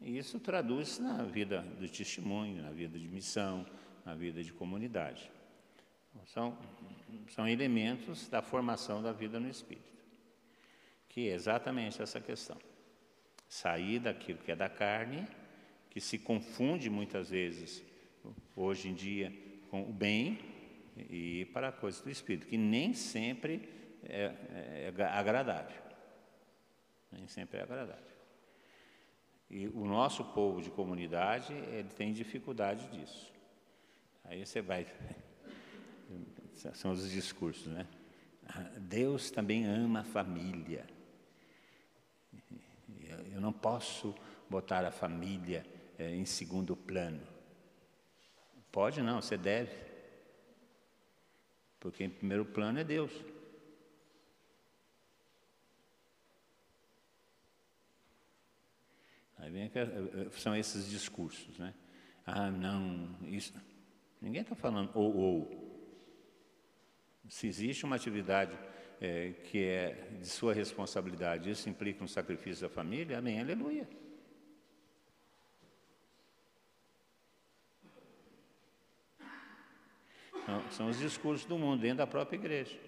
E 0.00 0.18
isso 0.18 0.40
traduz 0.40 0.98
na 0.98 1.22
vida 1.22 1.62
do 1.62 1.88
testemunho, 1.88 2.60
na 2.60 2.72
vida 2.72 2.98
de 2.98 3.06
missão, 3.06 3.64
na 4.04 4.16
vida 4.16 4.42
de 4.42 4.52
comunidade. 4.52 5.30
São, 6.26 6.58
são 7.28 7.48
elementos 7.48 8.28
da 8.28 8.42
formação 8.42 9.02
da 9.02 9.12
vida 9.12 9.38
no 9.38 9.48
espírito, 9.48 10.02
que 11.08 11.28
é 11.28 11.34
exatamente 11.34 12.02
essa 12.02 12.20
questão. 12.20 12.56
Sair 13.48 13.98
daquilo 13.98 14.38
que 14.38 14.52
é 14.52 14.56
da 14.56 14.68
carne, 14.68 15.26
que 15.90 16.00
se 16.00 16.18
confunde 16.18 16.90
muitas 16.90 17.30
vezes, 17.30 17.82
hoje 18.54 18.88
em 18.88 18.94
dia, 18.94 19.32
com 19.70 19.82
o 19.82 19.92
bem, 19.92 20.38
e 20.96 21.46
para 21.46 21.68
a 21.68 21.72
coisa 21.72 22.02
do 22.02 22.10
espírito, 22.10 22.46
que 22.46 22.58
nem 22.58 22.92
sempre 22.92 23.68
é, 24.02 24.34
é, 24.50 24.94
é 24.96 25.02
agradável. 25.04 25.82
Nem 27.10 27.26
sempre 27.26 27.58
é 27.58 27.62
agradável. 27.62 28.04
E 29.50 29.66
o 29.68 29.84
nosso 29.86 30.24
povo 30.24 30.60
de 30.60 30.70
comunidade, 30.70 31.54
ele 31.54 31.88
tem 31.88 32.12
dificuldade 32.12 32.86
disso. 32.88 33.32
Aí 34.24 34.44
você 34.44 34.60
vai 34.60 34.86
são 36.74 36.92
os 36.92 37.10
discursos, 37.10 37.66
né? 37.66 37.86
Deus 38.80 39.30
também 39.30 39.66
ama 39.66 40.00
a 40.00 40.04
família. 40.04 40.86
Eu 43.32 43.40
não 43.40 43.52
posso 43.52 44.14
botar 44.48 44.84
a 44.84 44.90
família 44.90 45.64
é, 45.98 46.14
em 46.14 46.24
segundo 46.24 46.74
plano. 46.74 47.20
Pode 48.72 49.02
não, 49.02 49.20
você 49.20 49.36
deve. 49.36 49.74
Porque 51.80 52.04
em 52.04 52.10
primeiro 52.10 52.44
plano 52.44 52.78
é 52.78 52.84
Deus. 52.84 53.12
Aí 59.36 59.50
vem 59.50 59.68
que, 59.68 59.78
são 60.38 60.56
esses 60.56 60.88
discursos, 60.88 61.58
né? 61.58 61.72
Ah, 62.26 62.50
não, 62.50 63.08
isso. 63.28 63.54
Ninguém 64.20 64.42
está 64.42 64.54
falando 64.54 64.90
ou 64.94 65.16
ou. 65.16 65.67
Se 67.28 67.46
existe 67.46 67.84
uma 67.84 67.96
atividade 67.96 68.58
é, 69.00 69.32
que 69.44 69.62
é 69.64 70.08
de 70.20 70.26
sua 70.26 70.52
responsabilidade, 70.52 71.50
isso 71.50 71.68
implica 71.68 72.02
um 72.02 72.08
sacrifício 72.08 72.68
da 72.68 72.74
família, 72.74 73.18
amém, 73.18 73.38
aleluia. 73.40 73.86
Então, 80.42 80.64
são 80.70 80.88
os 80.88 80.98
discursos 80.98 81.46
do 81.46 81.58
mundo 81.58 81.82
dentro 81.82 81.98
da 81.98 82.06
própria 82.06 82.36
igreja. 82.36 82.78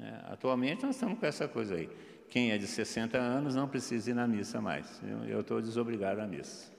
É, 0.00 0.32
atualmente 0.32 0.82
nós 0.82 0.96
estamos 0.96 1.18
com 1.18 1.26
essa 1.26 1.46
coisa 1.46 1.74
aí. 1.74 1.90
Quem 2.30 2.50
é 2.50 2.58
de 2.58 2.66
60 2.66 3.18
anos 3.18 3.54
não 3.54 3.68
precisa 3.68 4.10
ir 4.10 4.14
na 4.14 4.26
missa 4.26 4.60
mais. 4.60 5.00
Eu 5.28 5.42
estou 5.42 5.60
desobrigado 5.60 6.20
à 6.20 6.26
missa. 6.26 6.73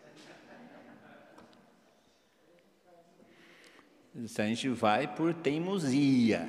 Se 4.28 4.42
a 4.42 4.46
gente 4.46 4.70
vai 4.70 5.14
por 5.14 5.34
teimosia, 5.34 6.48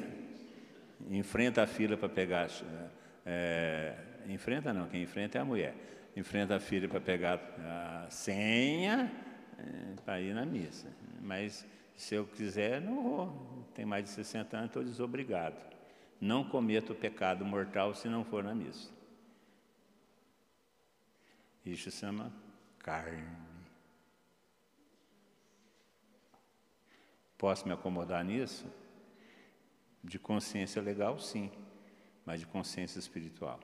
enfrenta 1.11 1.65
a 1.65 1.67
fila 1.67 1.97
para 1.97 2.09
pegar. 2.09 2.49
É, 3.25 3.95
enfrenta 4.29 4.73
não, 4.73 4.87
quem 4.87 5.03
enfrenta 5.03 5.39
é 5.39 5.41
a 5.41 5.45
mulher. 5.45 5.75
Enfrenta 6.17 6.57
a 6.57 6.61
fila 6.61 6.87
para 6.89 7.01
pegar 7.01 7.41
a 7.59 8.07
senha 8.09 9.13
é, 9.59 10.01
para 10.05 10.21
ir 10.21 10.33
na 10.33 10.47
missa. 10.47 10.89
Mas 11.21 11.67
se 11.97 12.15
eu 12.15 12.25
quiser, 12.25 12.81
não 12.81 13.03
vou. 13.03 13.67
Tem 13.75 13.85
mais 13.85 14.05
de 14.05 14.11
60 14.11 14.57
anos, 14.57 14.71
estou 14.71 14.85
desobrigado. 14.85 15.57
Não 16.21 16.45
cometo 16.45 16.95
pecado 16.95 17.45
mortal 17.45 17.95
se 17.95 18.09
não 18.09 18.25
for 18.25 18.45
na 18.45 18.55
missa. 18.55 18.91
Isso 21.65 21.91
se 21.91 21.99
chama 21.99 22.33
carne. 22.79 23.46
Posso 27.39 27.67
me 27.67 27.75
acomodar 27.75 28.25
nisso? 28.25 28.67
De 30.03 30.19
consciência 30.19 30.81
legal, 30.81 31.19
sim, 31.19 31.51
mas 32.25 32.41
de 32.41 32.47
consciência 32.47 32.99
espiritual. 32.99 33.61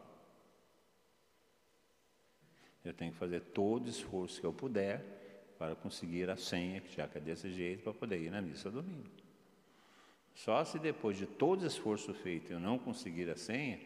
Eu 2.85 2.93
tenho 2.93 3.12
que 3.12 3.19
fazer 3.19 3.40
todo 3.40 3.86
o 3.86 3.90
esforço 3.90 4.40
que 4.40 4.47
eu 4.47 4.53
puder 4.53 5.55
para 5.59 5.74
conseguir 5.77 6.28
a 6.28 6.36
senha, 6.36 6.82
já 6.89 7.07
que 7.07 7.19
é 7.19 7.20
desse 7.20 7.51
jeito, 7.53 7.85
para 7.85 7.94
poder 7.94 8.20
ir 8.20 8.31
na 8.31 8.43
missa 8.43 8.70
domingo. 8.70 9.09
Só 10.35 10.65
se 10.65 10.78
depois 10.78 11.16
de 11.16 11.27
todo 11.27 11.62
o 11.62 11.66
esforço 11.66 12.12
feito 12.15 12.53
eu 12.53 12.59
não 12.59 12.78
conseguir 12.78 13.31
a 13.31 13.36
senha, 13.36 13.78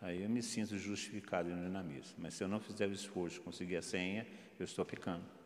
aí 0.00 0.22
eu 0.22 0.30
me 0.30 0.42
sinto 0.42 0.78
justificado 0.78 1.50
indo 1.50 1.68
na 1.68 1.82
missa. 1.82 2.14
Mas 2.16 2.34
se 2.34 2.42
eu 2.42 2.48
não 2.48 2.60
fizer 2.60 2.88
o 2.88 2.92
esforço 2.92 3.36
de 3.36 3.42
conseguir 3.42 3.76
a 3.76 3.82
senha, 3.82 4.26
eu 4.58 4.64
estou 4.64 4.84
pecando. 4.84 5.37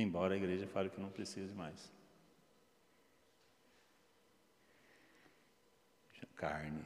Embora 0.00 0.34
a 0.34 0.36
igreja 0.36 0.66
fale 0.66 0.90
que 0.90 1.00
não 1.00 1.10
precise 1.10 1.54
mais. 1.54 1.92
Carne. 6.36 6.84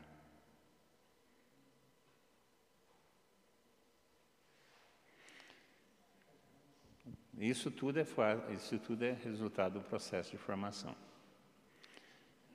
Isso 7.38 7.70
tudo, 7.70 7.98
é, 7.98 8.06
isso 8.54 8.78
tudo 8.78 9.04
é 9.04 9.12
resultado 9.12 9.80
do 9.80 9.84
processo 9.84 10.30
de 10.30 10.38
formação. 10.38 10.94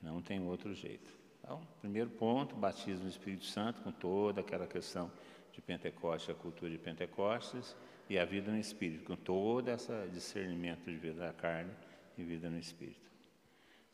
Não 0.02 0.22
tem 0.22 0.40
outro 0.40 0.72
jeito. 0.74 1.12
Então, 1.38 1.60
primeiro 1.80 2.10
ponto, 2.10 2.56
batismo 2.56 3.04
do 3.04 3.10
Espírito 3.10 3.44
Santo, 3.44 3.82
com 3.82 3.92
toda 3.92 4.40
aquela 4.40 4.66
questão 4.66 5.12
de 5.52 5.60
Pentecostes, 5.60 6.30
a 6.30 6.34
cultura 6.34 6.70
de 6.70 6.78
Pentecostes 6.78 7.76
e 8.08 8.18
a 8.18 8.24
vida 8.24 8.50
no 8.50 8.58
Espírito, 8.58 9.04
com 9.04 9.16
todo 9.16 9.68
esse 9.68 9.92
discernimento 10.08 10.84
de 10.84 10.96
vida 10.96 11.26
da 11.26 11.32
carne 11.32 11.70
e 12.16 12.22
vida 12.22 12.48
no 12.48 12.58
Espírito. 12.58 13.08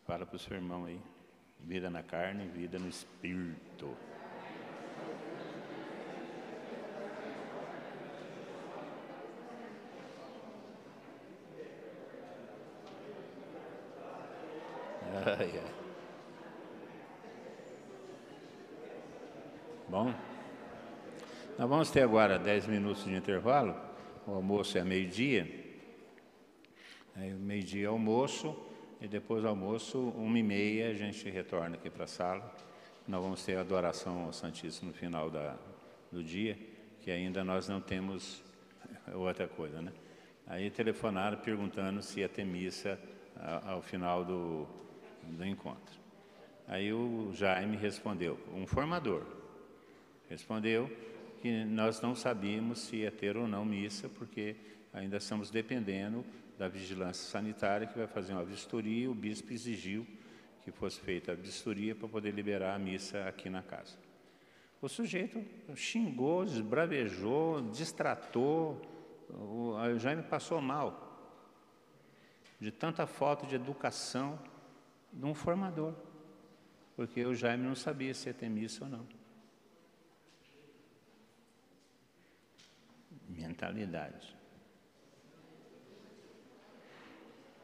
Fala 0.06 0.24
para 0.24 0.36
o 0.36 0.38
seu 0.38 0.56
irmão 0.56 0.84
aí, 0.84 1.00
vida 1.58 1.90
na 1.90 2.02
carne 2.02 2.44
e 2.44 2.48
vida 2.48 2.78
no 2.78 2.88
Espírito. 2.88 3.96
Ai, 15.26 15.58
ai. 15.58 15.74
Bom, 19.88 20.14
nós 21.58 21.68
vamos 21.68 21.90
ter 21.90 22.02
agora 22.02 22.38
10 22.38 22.66
minutos 22.66 23.04
de 23.04 23.14
intervalo 23.14 23.93
o 24.26 24.32
almoço 24.32 24.78
é 24.78 24.84
meio-dia, 24.84 25.48
aí 27.14 27.32
meio-dia 27.32 27.88
almoço, 27.88 28.56
e 29.00 29.06
depois 29.06 29.42
do 29.42 29.48
almoço, 29.48 29.98
uma 30.16 30.38
e 30.38 30.42
meia, 30.42 30.90
a 30.90 30.94
gente 30.94 31.28
retorna 31.28 31.76
aqui 31.76 31.90
para 31.90 32.04
a 32.04 32.06
sala. 32.06 32.54
Nós 33.06 33.22
vamos 33.22 33.44
ter 33.44 33.56
a 33.56 33.60
adoração 33.60 34.24
ao 34.24 34.32
Santíssimo 34.32 34.88
no 34.88 34.94
final 34.94 35.28
da, 35.28 35.56
do 36.10 36.24
dia, 36.24 36.58
que 37.02 37.10
ainda 37.10 37.44
nós 37.44 37.68
não 37.68 37.80
temos 37.80 38.42
outra 39.12 39.46
coisa, 39.46 39.82
né? 39.82 39.92
Aí 40.46 40.70
telefonaram 40.70 41.38
perguntando 41.38 42.02
se 42.02 42.20
ia 42.20 42.28
ter 42.28 42.44
missa 42.44 42.98
ao 43.64 43.82
final 43.82 44.24
do, 44.24 44.66
do 45.22 45.44
encontro. 45.44 46.00
Aí 46.66 46.92
o 46.92 47.30
Jaime 47.34 47.76
respondeu, 47.76 48.38
um 48.54 48.66
formador, 48.66 49.26
respondeu 50.30 50.90
que 51.44 51.62
nós 51.62 52.00
não 52.00 52.14
sabíamos 52.14 52.78
se 52.78 52.96
ia 52.96 53.10
ter 53.10 53.36
ou 53.36 53.46
não 53.46 53.66
missa, 53.66 54.08
porque 54.08 54.56
ainda 54.94 55.18
estamos 55.18 55.50
dependendo 55.50 56.24
da 56.56 56.68
vigilância 56.68 57.30
sanitária 57.30 57.86
que 57.86 57.98
vai 57.98 58.06
fazer 58.06 58.32
uma 58.32 58.46
vistoria. 58.46 59.10
O 59.10 59.14
bispo 59.14 59.52
exigiu 59.52 60.06
que 60.62 60.70
fosse 60.70 60.98
feita 61.02 61.32
a 61.32 61.34
vistoria 61.34 61.94
para 61.94 62.08
poder 62.08 62.30
liberar 62.30 62.74
a 62.74 62.78
missa 62.78 63.28
aqui 63.28 63.50
na 63.50 63.62
casa. 63.62 63.94
O 64.80 64.88
sujeito 64.88 65.44
xingou, 65.76 66.44
esbravejou, 66.44 67.60
distratou, 67.70 68.80
o 69.28 69.98
Jaime 69.98 70.22
passou 70.22 70.62
mal 70.62 71.36
de 72.58 72.72
tanta 72.72 73.06
falta 73.06 73.46
de 73.46 73.54
educação 73.54 74.38
de 75.12 75.26
um 75.26 75.34
formador, 75.34 75.92
porque 76.96 77.22
o 77.22 77.34
Jaime 77.34 77.64
não 77.64 77.74
sabia 77.74 78.14
se 78.14 78.30
ia 78.30 78.32
ter 78.32 78.48
missa 78.48 78.84
ou 78.84 78.90
não. 78.90 79.23
Mentalidade. 83.36 84.36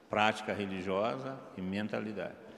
Prática 0.09 0.53
religiosa 0.53 1.39
e 1.57 1.63
mentalidade. 1.63 2.51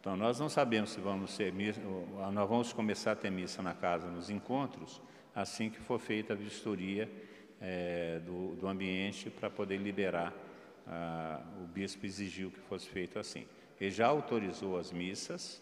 Então, 0.00 0.16
nós 0.16 0.38
não 0.38 0.48
sabemos 0.48 0.90
se 0.90 1.00
vamos 1.00 1.36
ter 1.36 1.52
missa, 1.52 1.80
nós 1.80 2.48
vamos 2.48 2.72
começar 2.72 3.12
a 3.12 3.16
ter 3.16 3.28
missa 3.28 3.60
na 3.60 3.74
casa 3.74 4.08
nos 4.08 4.30
encontros, 4.30 5.02
assim 5.34 5.68
que 5.68 5.80
for 5.80 5.98
feita 5.98 6.32
a 6.32 6.36
vistoria 6.36 7.10
é, 7.60 8.20
do, 8.20 8.54
do, 8.54 8.68
ambiente 8.68 9.28
para 9.30 9.50
poder 9.50 9.78
liberar. 9.78 10.32
Ah, 10.86 11.42
o 11.60 11.66
bispo 11.66 12.06
exigiu 12.06 12.52
que 12.52 12.60
fosse 12.60 12.88
feito 12.88 13.18
assim. 13.18 13.48
Ele 13.80 13.90
já 13.90 14.06
autorizou 14.06 14.78
as 14.78 14.92
missas, 14.92 15.60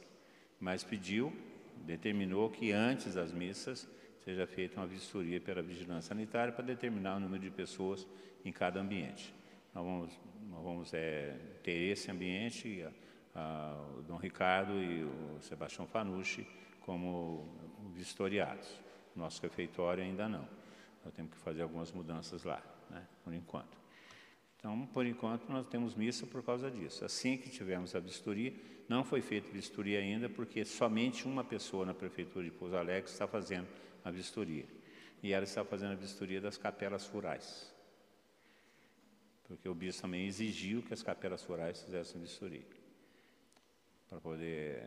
mas 0.61 0.85
pediu, 0.85 1.33
determinou 1.79 2.51
que 2.51 2.71
antes 2.71 3.15
das 3.15 3.33
missas 3.33 3.89
seja 4.25 4.47
feita 4.47 4.81
uma 4.81 4.87
vistoria 4.87 5.39
pela 5.39 5.61
vigilância 5.61 6.09
sanitária 6.09 6.53
para 6.53 6.65
determinar 6.65 7.17
o 7.17 7.21
número 7.21 7.43
de 7.43 7.51
pessoas 7.51 8.07
em 8.43 8.51
cada 8.51 8.81
ambiente. 8.81 9.35
Nós 9.75 9.85
vamos, 9.85 10.21
nós 10.49 10.63
vamos 10.63 10.95
é, 10.95 11.37
ter 11.63 11.91
esse 11.91 12.11
ambiente, 12.11 12.83
a, 13.35 13.41
a, 13.41 13.99
o 13.99 14.03
Dom 14.03 14.17
Ricardo 14.17 14.73
e 14.83 15.05
o 15.05 15.39
Sebastião 15.43 15.87
Fanucci 15.87 16.47
como 16.81 17.55
vistoriados. 17.95 18.69
Nosso 19.15 19.43
refeitório 19.43 20.03
ainda 20.03 20.27
não. 20.27 20.49
Nós 21.05 21.13
temos 21.13 21.33
que 21.33 21.39
fazer 21.39 21.63
algumas 21.63 21.93
mudanças 21.93 22.45
lá, 22.45 22.63
né, 22.91 23.07
por 23.23 23.35
enquanto. 23.35 23.77
Então, 24.57 24.87
por 24.87 25.05
enquanto, 25.05 25.47
nós 25.51 25.67
temos 25.67 25.95
missa 25.95 26.27
por 26.27 26.43
causa 26.43 26.71
disso. 26.71 27.05
Assim 27.05 27.37
que 27.37 27.51
tivermos 27.51 27.95
a 27.95 28.01
vistoria, 28.01 28.55
não 28.89 29.05
foi 29.05 29.21
feita 29.21 29.51
vistoria 29.53 29.99
ainda, 29.99 30.31
porque 30.31 30.65
somente 30.65 31.27
uma 31.27 31.45
pessoa 31.45 31.85
na 31.85 31.93
Prefeitura 31.93 32.43
de 32.43 32.51
Pouso 32.51 32.75
Alegre 32.75 33.11
está 33.11 33.27
fazendo 33.27 33.69
a 34.05 34.11
vistoria. 34.11 34.67
E 35.23 35.33
ela 35.33 35.45
está 35.45 35.65
fazendo 35.65 35.93
a 35.93 35.97
vistoria 35.97 36.41
das 36.41 36.59
capelas 36.59 37.07
rurais. 37.07 37.73
Porque 39.45 39.69
o 39.69 39.75
bispo 39.75 40.03
também 40.03 40.27
exigiu 40.27 40.83
que 40.83 40.93
as 40.93 41.03
capelas 41.03 41.43
rurais 41.45 41.83
fizessem 41.83 42.21
vistoria. 42.21 42.67
Para 44.09 44.21
poder 44.21 44.87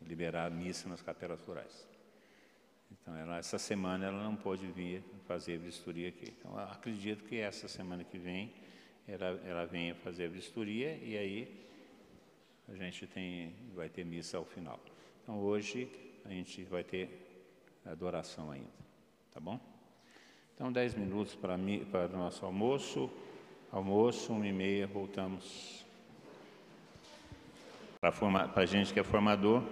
liberar 0.00 0.46
a 0.46 0.50
missa 0.50 0.88
nas 0.88 1.02
capelas 1.02 1.40
rurais. 1.40 1.86
Então, 2.90 3.16
ela, 3.16 3.38
essa 3.38 3.58
semana 3.58 4.06
ela 4.06 4.22
não 4.22 4.34
pôde 4.34 4.66
vir 4.66 5.02
fazer 5.26 5.54
a 5.54 5.58
vistoria 5.58 6.08
aqui. 6.08 6.34
Então, 6.38 6.56
acredito 6.58 7.24
que 7.24 7.36
essa 7.36 7.68
semana 7.68 8.02
que 8.02 8.18
vem 8.18 8.52
ela, 9.06 9.40
ela 9.44 9.64
venha 9.64 9.94
fazer 9.94 10.24
a 10.24 10.28
vistoria 10.28 10.96
e 10.96 11.16
aí 11.16 11.66
a 12.68 12.74
gente 12.74 13.06
tem, 13.06 13.54
vai 13.74 13.88
ter 13.88 14.04
missa 14.04 14.36
ao 14.36 14.44
final. 14.44 14.78
Então, 15.22 15.38
hoje 15.38 15.90
a 16.24 16.28
gente 16.28 16.62
vai 16.64 16.84
ter 16.84 17.29
adoração 17.92 18.50
ainda, 18.50 18.68
tá 19.32 19.40
bom? 19.40 19.58
Então, 20.54 20.70
dez 20.70 20.94
minutos 20.94 21.34
para, 21.34 21.56
mim, 21.56 21.86
para 21.90 22.06
o 22.06 22.18
nosso 22.18 22.44
almoço. 22.44 23.10
Almoço, 23.72 24.32
uma 24.32 24.46
e 24.46 24.52
meia, 24.52 24.86
voltamos 24.86 25.84
para 28.00 28.50
a 28.56 28.66
gente 28.66 28.92
que 28.92 29.00
é 29.00 29.02
formador. 29.02 29.62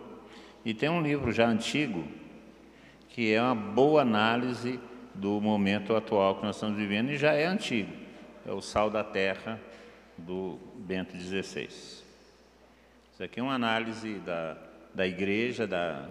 E 0.65 0.73
tem 0.73 0.89
um 0.89 1.03
livro 1.03 1.31
já 1.32 1.47
antigo, 1.47 2.07
que 3.09 3.32
é 3.32 3.43
uma 3.43 3.55
boa 3.55 4.03
análise 4.03 4.81
do 5.15 5.40
momento 5.40 5.95
atual 5.95 6.36
que 6.36 6.45
nós 6.45 6.57
estamos 6.57 6.77
vivendo, 6.77 7.11
e 7.11 7.16
já 7.16 7.32
é 7.32 7.45
antigo. 7.45 7.93
É 8.47 8.53
o 8.53 8.61
Sal 8.61 8.89
da 8.89 9.05
Terra, 9.05 9.61
do 10.16 10.59
Bento 10.77 11.16
XVI. 11.16 11.66
Isso 11.69 13.23
aqui 13.23 13.40
é 13.40 13.43
uma 13.43 13.55
análise 13.55 14.15
da, 14.20 14.57
da 14.95 15.07
igreja, 15.07 15.66
da, 15.66 16.09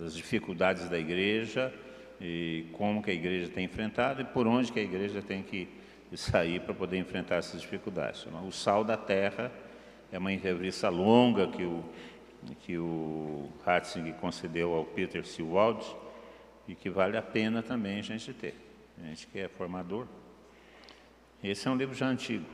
das 0.00 0.14
dificuldades 0.14 0.88
da 0.88 0.98
igreja, 0.98 1.72
e 2.20 2.66
como 2.72 3.02
que 3.02 3.10
a 3.10 3.14
igreja 3.14 3.50
tem 3.50 3.66
enfrentado 3.66 4.22
e 4.22 4.24
por 4.24 4.46
onde 4.46 4.72
que 4.72 4.80
a 4.80 4.82
igreja 4.82 5.22
tem 5.22 5.42
que 5.42 5.68
sair 6.16 6.60
para 6.60 6.74
poder 6.74 6.98
enfrentar 6.98 7.36
essas 7.36 7.60
dificuldades. 7.60 8.26
O 8.46 8.50
Sal 8.50 8.82
da 8.82 8.96
Terra 8.96 9.52
é 10.10 10.18
uma 10.18 10.32
entrevista 10.32 10.88
longa 10.88 11.46
que 11.48 11.62
o, 11.62 11.84
que 12.60 12.78
o 12.78 13.48
Ratzinger 13.64 14.14
concedeu 14.14 14.74
ao 14.74 14.84
Peter 14.84 15.24
Silwald, 15.24 15.84
e 16.66 16.74
que 16.74 16.88
vale 16.88 17.16
a 17.16 17.22
pena 17.22 17.62
também 17.62 17.98
a 17.98 18.02
gente 18.02 18.32
ter. 18.32 18.54
A 19.02 19.06
gente 19.06 19.26
que 19.26 19.38
é 19.38 19.48
formador. 19.48 20.06
Esse 21.42 21.66
é 21.66 21.70
um 21.70 21.76
livro 21.76 21.94
já 21.94 22.06
antigo. 22.06 22.44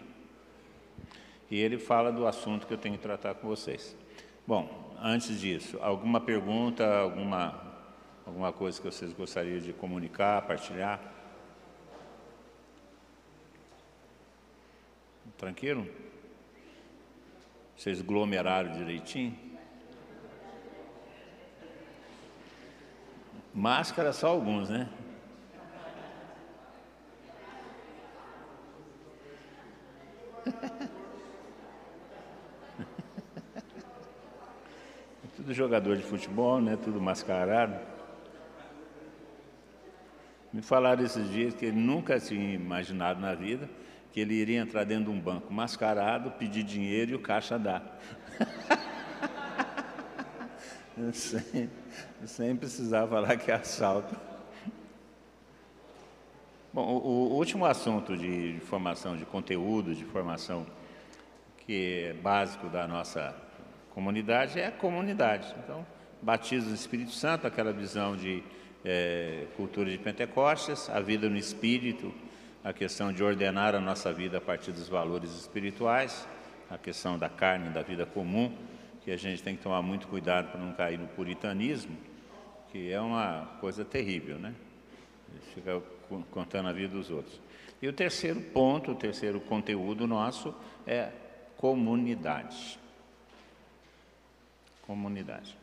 E 1.51 1.60
ele 1.60 1.78
fala 1.78 2.10
do 2.10 2.27
assunto 2.27 2.66
que 2.66 2.73
eu 2.73 2.78
tenho 2.78 2.97
que 2.97 3.02
tratar 3.02 3.35
com 3.35 3.47
vocês. 3.47 3.97
Bom, 4.47 4.86
antes 5.01 5.40
disso, 5.40 5.78
alguma 5.81 6.20
pergunta, 6.20 6.86
alguma, 6.98 7.60
alguma 8.24 8.52
coisa 8.52 8.81
que 8.81 8.86
vocês 8.86 9.12
gostariam 9.12 9.59
de 9.60 9.73
comunicar, 9.73 10.43
partilhar? 10.43 11.01
Tranquilo? 15.36 15.86
Vocês 17.77 18.01
glomeraram 18.01 18.73
direitinho? 18.73 19.36
Máscara 23.52 24.12
só 24.12 24.28
alguns, 24.28 24.68
né? 24.68 24.89
Tudo 35.47 35.55
jogador 35.55 35.97
de 35.97 36.02
futebol, 36.02 36.60
né? 36.60 36.77
Tudo 36.77 37.01
mascarado. 37.01 37.78
Me 40.52 40.60
falaram 40.60 41.05
esses 41.05 41.31
dias 41.31 41.55
que 41.55 41.66
ele 41.66 41.78
nunca 41.78 42.18
tinha 42.18 42.52
imaginado 42.52 43.20
na 43.20 43.32
vida 43.32 43.70
que 44.12 44.18
ele 44.18 44.35
iria 44.35 44.59
entrar 44.59 44.82
dentro 44.82 45.05
de 45.05 45.10
um 45.10 45.20
banco 45.20 45.55
mascarado, 45.55 46.32
pedir 46.32 46.64
dinheiro 46.64 47.12
e 47.12 47.14
o 47.14 47.20
caixa 47.20 47.56
dar. 47.56 47.97
sem, 51.14 51.70
sem 52.24 52.56
precisar 52.56 53.06
falar 53.06 53.36
que 53.36 53.48
é 53.48 53.55
assalto. 53.55 54.16
Bom, 56.73 56.82
o, 56.82 57.35
o 57.35 57.36
último 57.36 57.64
assunto 57.64 58.16
de, 58.16 58.59
formação, 58.64 59.16
de 59.16 59.24
conteúdo, 59.24 59.94
de 59.94 60.05
formação 60.06 60.66
que 61.59 62.06
é 62.09 62.14
básico 62.14 62.68
da 62.68 62.89
nossa 62.89 63.45
comunidade 63.97 64.60
é 64.60 64.66
a 64.66 64.70
comunidade. 64.70 65.55
Então, 65.64 65.86
batismo 66.20 66.68
do 66.68 66.74
Espírito 66.74 67.12
Santo, 67.12 67.47
aquela 67.47 67.73
visão 67.73 68.14
de 68.14 68.43
é, 68.85 69.47
cultura 69.56 69.90
de 69.90 69.97
Pentecostes, 69.97 70.90
a 70.90 71.01
vida 71.01 71.31
no 71.31 71.36
Espírito, 71.39 72.12
a 72.62 72.74
questão 72.74 73.10
de 73.10 73.24
ordenar 73.24 73.74
a 73.74 73.81
nossa 73.81 74.12
vida 74.12 74.36
a 74.36 74.40
partir 74.40 74.70
dos 74.70 74.86
valores 74.86 75.31
espirituais, 75.31 76.28
a 76.68 76.77
questão 76.77 77.18
da 77.18 77.31
carne, 77.31 77.70
da 77.70 77.81
vida 77.81 78.05
comum, 78.05 78.55
que 79.02 79.10
a 79.10 79.16
gente 79.16 79.43
tem 79.43 79.56
que 79.56 79.62
tomar 79.62 79.81
muito 79.81 80.09
cuidado 80.09 80.51
para 80.51 80.60
não 80.60 80.74
cair 80.74 80.98
no 80.98 81.09
puritanismo, 81.09 81.97
que 82.70 82.93
é 82.93 83.01
uma 83.01 83.56
coisa 83.62 83.82
terrível, 83.82 84.39
né? 84.39 84.55
Fica 85.55 85.82
contando 86.31 86.68
a 86.68 86.73
vida 86.73 86.93
dos 86.94 87.10
outros. 87.10 87.40
E 87.81 87.89
o 87.89 87.94
terceiro 87.94 88.43
ponto, 88.43 88.93
o 88.93 88.94
terceiro 88.94 89.40
conteúdo 89.40 90.06
nosso 90.06 90.55
é 90.86 91.12
comunidade. 91.56 92.78
Comunidade. 94.87 95.57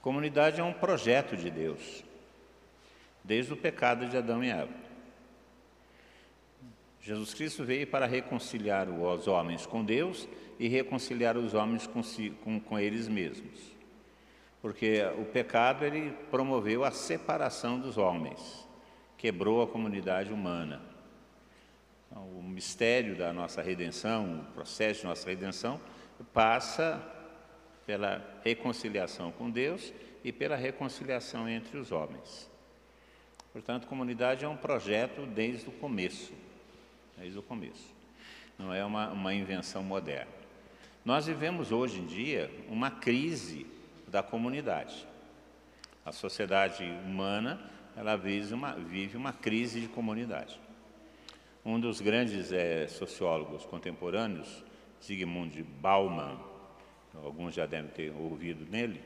Comunidade 0.00 0.60
é 0.60 0.64
um 0.64 0.72
projeto 0.72 1.36
de 1.36 1.50
Deus, 1.50 2.04
desde 3.22 3.52
o 3.52 3.56
pecado 3.56 4.06
de 4.06 4.16
Adão 4.16 4.42
e 4.42 4.50
Eva. 4.50 4.72
Jesus 7.02 7.34
Cristo 7.34 7.64
veio 7.64 7.86
para 7.86 8.06
reconciliar 8.06 8.88
os 8.88 9.26
homens 9.26 9.66
com 9.66 9.84
Deus 9.84 10.28
e 10.58 10.68
reconciliar 10.68 11.36
os 11.36 11.54
homens 11.54 11.86
com, 11.86 12.02
si, 12.02 12.30
com, 12.44 12.60
com 12.60 12.78
eles 12.78 13.08
mesmos. 13.08 13.58
Porque 14.60 15.02
o 15.18 15.24
pecado 15.24 15.84
ele 15.84 16.12
promoveu 16.30 16.84
a 16.84 16.90
separação 16.90 17.80
dos 17.80 17.96
homens, 17.96 18.66
quebrou 19.16 19.62
a 19.62 19.66
comunidade 19.66 20.32
humana. 20.32 20.82
Então, 22.06 22.22
o 22.22 22.42
mistério 22.42 23.16
da 23.16 23.32
nossa 23.32 23.62
redenção, 23.62 24.40
o 24.40 24.52
processo 24.52 25.00
de 25.00 25.06
nossa 25.06 25.28
redenção, 25.28 25.80
passa 26.34 27.02
pela 27.90 28.24
reconciliação 28.44 29.32
com 29.32 29.50
Deus 29.50 29.92
e 30.22 30.30
pela 30.30 30.54
reconciliação 30.54 31.48
entre 31.48 31.76
os 31.76 31.90
homens. 31.90 32.48
Portanto, 33.52 33.88
comunidade 33.88 34.44
é 34.44 34.48
um 34.48 34.56
projeto 34.56 35.26
desde 35.26 35.68
o 35.68 35.72
começo, 35.72 36.32
desde 37.18 37.36
o 37.36 37.42
começo. 37.42 37.92
Não 38.56 38.72
é 38.72 38.84
uma, 38.84 39.10
uma 39.10 39.34
invenção 39.34 39.82
moderna. 39.82 40.30
Nós 41.04 41.26
vivemos 41.26 41.72
hoje 41.72 41.98
em 41.98 42.06
dia 42.06 42.48
uma 42.68 42.92
crise 42.92 43.66
da 44.06 44.22
comunidade. 44.22 45.04
A 46.04 46.12
sociedade 46.12 46.84
humana 47.04 47.60
ela 47.96 48.14
vive 48.14 48.54
uma, 48.54 48.74
vive 48.74 49.16
uma 49.16 49.32
crise 49.32 49.80
de 49.80 49.88
comunidade. 49.88 50.60
Um 51.64 51.80
dos 51.80 52.00
grandes 52.00 52.52
é, 52.52 52.86
sociólogos 52.86 53.66
contemporâneos, 53.66 54.62
Zygmunt 55.02 55.60
Bauman, 55.80 56.49
alguns 57.14 57.54
já 57.54 57.66
devem 57.66 57.90
ter 57.90 58.12
ouvido 58.12 58.66
nele, 58.70 59.00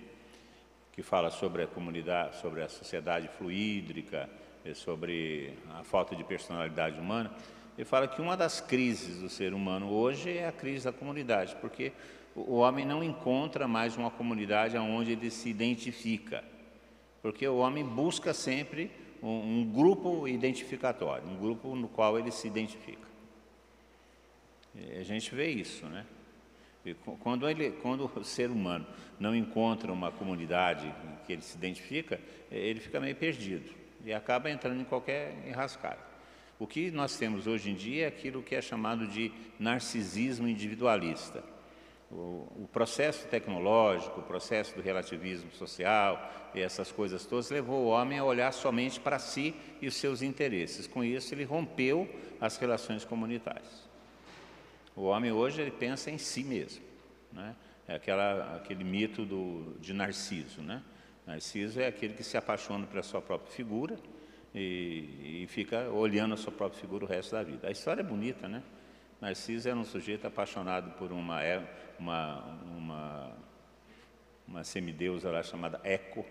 que 0.92 1.02
fala 1.02 1.30
sobre 1.30 1.62
a 1.62 1.66
comunidade, 1.66 2.36
sobre 2.36 2.62
a 2.62 2.68
sociedade 2.68 3.28
fluídrica, 3.28 4.28
sobre 4.74 5.52
a 5.74 5.82
falta 5.82 6.14
de 6.14 6.22
personalidade 6.22 6.98
humana. 6.98 7.34
Ele 7.76 7.84
fala 7.84 8.06
que 8.06 8.20
uma 8.20 8.36
das 8.36 8.60
crises 8.60 9.20
do 9.20 9.28
ser 9.28 9.52
humano 9.52 9.90
hoje 9.90 10.38
é 10.38 10.46
a 10.46 10.52
crise 10.52 10.84
da 10.84 10.92
comunidade, 10.92 11.56
porque 11.60 11.92
o 12.34 12.56
homem 12.56 12.84
não 12.84 13.02
encontra 13.02 13.66
mais 13.66 13.96
uma 13.96 14.10
comunidade 14.10 14.76
onde 14.76 15.12
ele 15.12 15.30
se 15.30 15.48
identifica, 15.48 16.44
porque 17.20 17.46
o 17.46 17.56
homem 17.56 17.84
busca 17.84 18.32
sempre 18.32 18.90
um, 19.22 19.60
um 19.60 19.72
grupo 19.72 20.28
identificatório, 20.28 21.26
um 21.26 21.36
grupo 21.36 21.74
no 21.74 21.88
qual 21.88 22.18
ele 22.18 22.30
se 22.30 22.46
identifica. 22.46 23.08
E 24.74 24.98
a 24.98 25.02
gente 25.02 25.34
vê 25.34 25.48
isso, 25.48 25.86
né? 25.86 26.04
Quando, 27.20 27.48
ele, 27.48 27.70
quando 27.82 28.10
o 28.14 28.24
ser 28.24 28.50
humano 28.50 28.86
não 29.18 29.34
encontra 29.34 29.92
uma 29.92 30.12
comunidade 30.12 30.92
que 31.26 31.32
ele 31.32 31.42
se 31.42 31.56
identifica, 31.56 32.20
ele 32.50 32.80
fica 32.80 33.00
meio 33.00 33.16
perdido 33.16 33.70
e 34.04 34.12
acaba 34.12 34.50
entrando 34.50 34.80
em 34.80 34.84
qualquer 34.84 35.34
enrascada. 35.46 36.14
O 36.58 36.66
que 36.66 36.90
nós 36.90 37.16
temos 37.16 37.46
hoje 37.46 37.70
em 37.70 37.74
dia 37.74 38.04
é 38.04 38.08
aquilo 38.08 38.42
que 38.42 38.54
é 38.54 38.62
chamado 38.62 39.06
de 39.06 39.32
narcisismo 39.58 40.46
individualista. 40.46 41.42
O, 42.10 42.46
o, 42.62 42.68
processo 42.72 43.26
tecnológico, 43.26 44.20
o 44.20 44.22
processo 44.22 44.74
do 44.76 44.82
relativismo 44.82 45.50
social 45.50 46.30
e 46.54 46.60
essas 46.60 46.92
coisas 46.92 47.24
todas 47.24 47.50
levou 47.50 47.84
o 47.84 47.88
homem 47.88 48.18
a 48.18 48.24
olhar 48.24 48.52
somente 48.52 49.00
para 49.00 49.18
si 49.18 49.54
e 49.80 49.88
os 49.88 49.96
seus 49.96 50.22
interesses. 50.22 50.86
Com 50.86 51.02
isso, 51.02 51.34
ele 51.34 51.44
rompeu 51.44 52.08
as 52.40 52.56
relações 52.56 53.04
comunitárias. 53.04 53.83
O 54.96 55.02
homem 55.04 55.32
hoje 55.32 55.60
ele 55.60 55.70
pensa 55.70 56.10
em 56.10 56.18
si 56.18 56.44
mesmo. 56.44 56.84
Né? 57.32 57.54
É 57.86 57.96
aquela, 57.96 58.56
aquele 58.56 58.84
mito 58.84 59.24
do, 59.24 59.76
de 59.80 59.92
Narciso. 59.92 60.62
Né? 60.62 60.82
Narciso 61.26 61.80
é 61.80 61.86
aquele 61.86 62.14
que 62.14 62.22
se 62.22 62.36
apaixona 62.36 62.86
pela 62.86 63.02
sua 63.02 63.20
própria 63.20 63.50
figura 63.52 63.96
e, 64.54 65.42
e 65.42 65.46
fica 65.48 65.90
olhando 65.90 66.34
a 66.34 66.36
sua 66.36 66.52
própria 66.52 66.80
figura 66.80 67.04
o 67.04 67.08
resto 67.08 67.32
da 67.32 67.42
vida. 67.42 67.68
A 67.68 67.70
história 67.70 68.00
é 68.00 68.04
bonita, 68.04 68.48
né? 68.48 68.62
Narciso 69.20 69.68
era 69.68 69.76
um 69.76 69.84
sujeito 69.84 70.26
apaixonado 70.26 70.92
por 70.98 71.10
uma, 71.10 71.40
uma, 71.98 72.44
uma, 72.76 73.32
uma 74.46 74.64
semideusa 74.64 75.30
lá 75.30 75.42
chamada 75.42 75.80
Eco, 75.82 76.24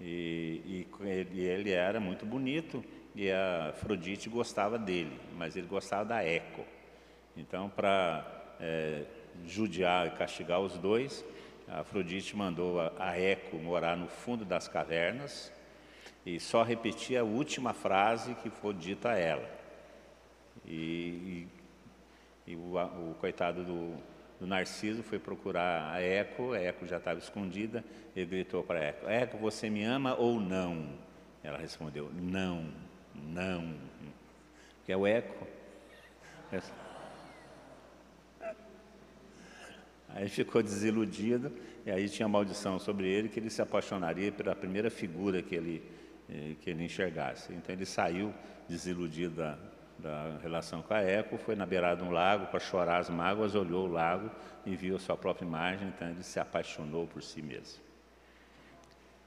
e, 0.00 0.86
e, 1.32 1.40
ele 1.40 1.70
era 1.70 2.00
muito 2.00 2.24
bonito, 2.24 2.82
e 3.14 3.30
a 3.30 3.70
Afrodite 3.70 4.30
gostava 4.30 4.78
dele, 4.78 5.18
mas 5.36 5.56
ele 5.56 5.66
gostava 5.66 6.04
da 6.04 6.24
Eco. 6.24 6.64
Então, 7.36 7.68
para 7.68 8.26
é, 8.60 9.04
judiar 9.46 10.06
e 10.06 10.10
castigar 10.10 10.60
os 10.60 10.76
dois, 10.76 11.24
Afrodite 11.68 12.36
mandou 12.36 12.80
a, 12.80 13.16
Eco 13.16 13.56
morar 13.56 13.96
no 13.96 14.08
fundo 14.08 14.44
das 14.44 14.66
cavernas 14.66 15.52
e 16.26 16.40
só 16.40 16.62
repetia 16.62 17.20
a 17.20 17.24
última 17.24 17.72
frase 17.72 18.34
que 18.34 18.50
foi 18.50 18.74
dita 18.74 19.10
a 19.10 19.16
ela. 19.16 19.48
E, 20.66 21.48
e, 22.46 22.52
e 22.52 22.56
o, 22.56 22.76
o, 22.76 23.14
coitado 23.20 23.64
do, 23.64 23.96
do, 24.40 24.46
Narciso 24.46 25.02
foi 25.02 25.18
procurar 25.18 25.92
a 25.94 26.02
Eco, 26.02 26.52
a 26.52 26.60
Eco 26.60 26.86
já 26.86 26.96
estava 26.96 27.20
escondida, 27.20 27.84
ele 28.16 28.26
gritou 28.26 28.64
para 28.64 28.80
Eco, 28.80 29.08
Eco, 29.08 29.38
você 29.38 29.70
me 29.70 29.84
ama 29.84 30.16
ou 30.16 30.40
não? 30.40 30.98
Ela 31.42 31.56
respondeu, 31.56 32.10
não, 32.12 32.68
não. 33.14 33.74
Que 34.84 34.92
é 34.92 34.96
o 34.96 35.06
Eco. 35.06 35.46
Aí 40.14 40.28
ficou 40.28 40.62
desiludido, 40.62 41.52
e 41.86 41.90
aí 41.90 42.08
tinha 42.08 42.28
maldição 42.28 42.78
sobre 42.78 43.08
ele 43.08 43.28
que 43.28 43.38
ele 43.38 43.50
se 43.50 43.62
apaixonaria 43.62 44.32
pela 44.32 44.54
primeira 44.54 44.90
figura 44.90 45.42
que 45.42 45.54
ele, 45.54 45.82
eh, 46.28 46.54
que 46.60 46.70
ele 46.70 46.84
enxergasse. 46.84 47.52
Então 47.52 47.74
ele 47.74 47.86
saiu 47.86 48.34
desiludido 48.68 49.36
da, 49.36 49.58
da 49.98 50.38
relação 50.42 50.82
com 50.82 50.94
a 50.94 51.00
Eco, 51.00 51.38
foi 51.38 51.54
na 51.54 51.64
beirada 51.64 52.02
de 52.02 52.08
um 52.08 52.10
lago 52.10 52.46
para 52.46 52.60
chorar 52.60 52.98
as 52.98 53.08
mágoas, 53.08 53.54
olhou 53.54 53.86
o 53.86 53.92
lago 53.92 54.30
e 54.66 54.74
viu 54.74 54.96
a 54.96 54.98
sua 54.98 55.16
própria 55.16 55.44
imagem, 55.44 55.88
então 55.88 56.08
ele 56.08 56.22
se 56.22 56.40
apaixonou 56.40 57.06
por 57.06 57.22
si 57.22 57.40
mesmo. 57.40 57.80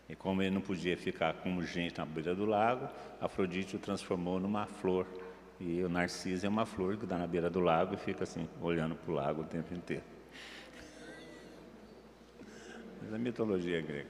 E 0.10 0.16
como 0.16 0.42
ele 0.42 0.52
não 0.52 0.62
podia 0.62 0.98
ficar 0.98 1.34
como 1.36 1.64
gente 1.64 1.98
na 1.98 2.06
beira 2.06 2.36
do 2.36 2.46
lago, 2.46 2.90
Afrodite 3.22 3.76
o 3.78 3.80
transformou 3.80 4.40
numa 4.40 4.66
flor. 4.66 5.08
E 5.60 5.82
o 5.82 5.88
Narciso 5.88 6.46
é 6.46 6.50
uma 6.50 6.66
flor 6.66 6.98
que 6.98 7.06
dá 7.06 7.18
na 7.18 7.26
beira 7.26 7.50
do 7.50 7.62
lago 7.62 7.94
e 7.94 7.98
fica 7.98 8.24
assim, 8.24 8.48
olhando 8.62 8.96
para 8.96 9.12
o 9.12 9.16
lago 9.16 9.42
o 9.42 9.46
tempo 9.46 9.74
inteiro. 9.74 10.04
Mas 13.04 13.14
é 13.14 13.18
mitologia 13.18 13.82
grega. 13.82 14.08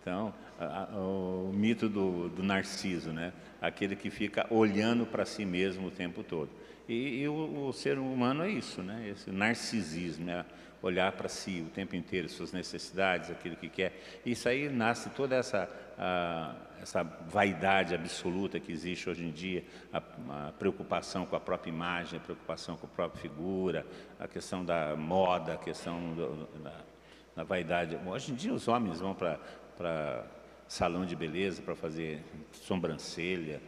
Então, 0.00 0.32
a, 0.58 0.84
a, 0.84 0.98
o 0.98 1.52
mito 1.52 1.88
do, 1.88 2.28
do, 2.28 2.42
Narciso, 2.42 3.10
né? 3.10 3.32
aquele 3.60 3.96
que 3.96 4.10
fica 4.10 4.46
olhando 4.50 5.06
para 5.06 5.24
si 5.24 5.44
mesmo 5.44 5.88
o 5.88 5.90
tempo 5.90 6.22
todo. 6.22 6.50
E, 6.88 7.22
e 7.22 7.28
o, 7.28 7.66
o, 7.66 7.72
ser 7.72 7.98
humano 7.98 8.44
é 8.44 8.50
isso, 8.50 8.82
né? 8.82 9.08
esse 9.08 9.30
narcisismo, 9.30 10.30
é 10.30 10.44
olhar 10.80 11.10
para 11.12 11.28
si 11.28 11.64
o 11.66 11.70
tempo 11.70 11.96
inteiro, 11.96 12.28
suas 12.28 12.52
necessidades, 12.52 13.30
aquilo 13.30 13.56
que 13.56 13.68
quer. 13.68 14.00
Isso 14.24 14.48
aí 14.48 14.68
nasce 14.68 15.10
toda 15.10 15.34
essa, 15.34 15.68
a, 15.98 16.54
essa 16.80 17.02
vaidade 17.02 17.94
absoluta 17.94 18.60
que 18.60 18.70
existe 18.70 19.10
hoje 19.10 19.24
em 19.24 19.32
dia, 19.32 19.64
a, 19.92 19.98
a, 19.98 20.52
preocupação 20.52 21.26
com 21.26 21.34
a 21.34 21.40
própria 21.40 21.70
imagem, 21.70 22.18
a 22.18 22.22
preocupação 22.22 22.76
com 22.76 22.86
a 22.86 22.90
própria 22.90 23.20
figura, 23.20 23.84
a 24.20 24.28
questão 24.28 24.64
da 24.64 24.94
moda, 24.96 25.54
a 25.54 25.58
questão 25.58 26.14
do, 26.14 26.46
da 26.62 26.95
na 27.36 27.44
vaidade. 27.44 27.98
Hoje 28.06 28.32
em 28.32 28.34
dia 28.34 28.52
os 28.52 28.66
homens 28.66 29.00
vão 29.00 29.14
para 29.14 30.24
salão 30.66 31.04
de 31.04 31.14
beleza 31.14 31.62
para 31.62 31.76
fazer 31.76 32.24
sobrancelha, 32.50 33.60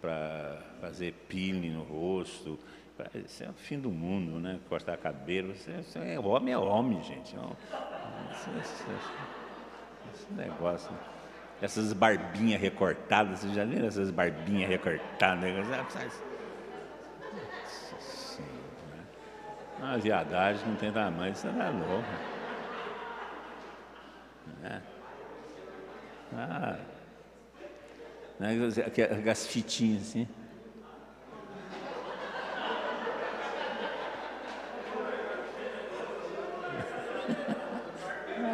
para 0.00 0.58
fazer 0.80 1.14
peeling 1.28 1.70
no 1.70 1.84
rosto. 1.84 2.58
Isso 3.14 3.42
é 3.44 3.48
o 3.48 3.54
fim 3.54 3.78
do 3.78 3.90
mundo, 3.90 4.38
né? 4.38 4.60
Cortar 4.68 4.96
cabelo. 4.96 5.52
Isso 5.52 5.70
é, 5.70 5.80
isso 5.80 5.98
é, 5.98 6.18
homem 6.18 6.52
é 6.52 6.58
homem, 6.58 7.02
gente. 7.02 7.34
Esse, 8.30 8.50
esse, 8.60 8.84
esse 10.12 10.32
negócio. 10.34 10.92
Essas 11.60 11.92
barbinhas 11.92 12.60
recortadas, 12.60 13.38
vocês 13.38 13.54
já 13.54 13.64
viram 13.64 13.86
essas 13.86 14.10
barbinhas 14.10 14.68
recortadas? 14.68 15.54
Nossa 15.68 16.00
Uma 19.78 19.98
viadagem 19.98 20.66
não 20.66 20.76
tem 20.76 20.92
tamanho, 20.92 21.32
isso 21.32 21.46
não 21.46 21.62
é 21.62 21.70
louco. 21.70 22.31
Né? 24.62 24.80
Ah, 26.34 26.78
né? 28.38 28.56
Aquelas 28.86 29.46
fitinhas 29.46 30.02
assim. 30.02 30.28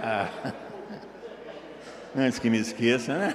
ah. 0.02 0.28
Antes 2.16 2.38
que 2.38 2.48
me 2.48 2.58
esqueça, 2.58 3.16
né? 3.16 3.34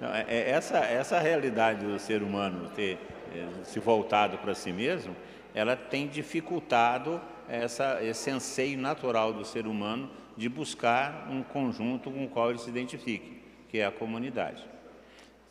Não, 0.00 0.14
é, 0.14 0.26
é 0.28 0.50
essa, 0.50 0.78
essa 0.78 1.18
realidade 1.18 1.86
do 1.86 1.98
ser 1.98 2.22
humano 2.22 2.68
ter 2.76 2.98
eh, 3.34 3.48
se 3.64 3.80
voltado 3.80 4.36
para 4.38 4.54
si 4.54 4.70
mesmo, 4.70 5.16
ela 5.54 5.74
tem 5.74 6.06
dificultado 6.06 7.20
essa, 7.48 8.02
esse 8.02 8.30
anseio 8.30 8.78
natural 8.78 9.32
do 9.32 9.44
ser 9.44 9.66
humano 9.66 10.10
de 10.36 10.48
buscar 10.48 11.28
um 11.30 11.42
conjunto 11.42 12.10
com 12.10 12.24
o 12.24 12.28
qual 12.28 12.50
ele 12.50 12.58
se 12.58 12.68
identifique, 12.68 13.42
que 13.68 13.78
é 13.78 13.86
a 13.86 13.92
comunidade. 13.92 14.64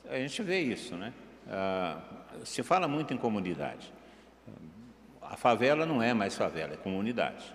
A 0.10 0.18
gente 0.18 0.42
vê 0.42 0.60
isso, 0.60 0.96
né? 0.96 1.14
Ah, 1.48 2.02
se 2.44 2.64
fala 2.64 2.88
muito 2.88 3.14
em 3.14 3.18
comunidade. 3.18 3.94
A 5.22 5.38
favela 5.38 5.86
não 5.86 6.02
é 6.02 6.14
mais 6.14 6.36
favela, 6.36 6.74
é 6.74 6.78
comunidade. 6.78 7.54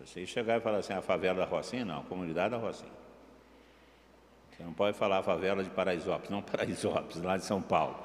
Você 0.00 0.26
chegar 0.26 0.58
e 0.58 0.60
falar 0.60 0.78
assim, 0.78 0.92
a 0.92 1.02
favela 1.02 1.40
da 1.40 1.44
Rocinha, 1.44 1.84
não, 1.84 2.00
a 2.00 2.04
comunidade 2.04 2.50
da 2.50 2.56
Rocinha. 2.56 2.90
Você 4.50 4.62
não 4.62 4.72
pode 4.72 4.96
falar 4.96 5.18
a 5.18 5.22
favela 5.22 5.62
de 5.62 5.68
Paraisópolis, 5.68 6.30
não 6.30 6.40
Paraisópolis, 6.40 7.20
lá 7.22 7.36
de 7.36 7.44
São 7.44 7.60
Paulo. 7.60 7.98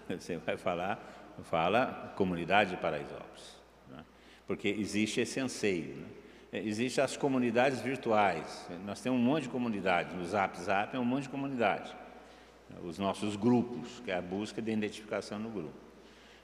Você 0.08 0.36
vai 0.36 0.56
falar 0.58 1.13
fala 1.42 2.12
comunidade 2.16 2.70
de 2.70 2.76
Paraisópolis. 2.76 3.54
Né? 3.90 4.04
porque 4.46 4.68
existe 4.68 5.20
esse 5.20 5.40
anseio. 5.40 5.96
Né? 5.96 6.06
É, 6.52 6.58
existem 6.60 7.02
as 7.02 7.16
comunidades 7.16 7.80
virtuais, 7.80 8.68
nós 8.84 9.00
temos 9.00 9.18
um 9.18 9.22
monte 9.22 9.44
de 9.44 9.48
comunidades, 9.48 10.14
no 10.14 10.24
Zap 10.24 10.56
Zap 10.60 10.94
é 10.94 10.98
um 10.98 11.04
monte 11.04 11.24
de 11.24 11.30
comunidade. 11.30 11.94
Os 12.82 12.98
nossos 12.98 13.36
grupos, 13.36 14.00
que 14.04 14.10
é 14.10 14.16
a 14.16 14.22
busca 14.22 14.60
de 14.60 14.70
identificação 14.70 15.38
no 15.38 15.50
grupo. 15.50 15.74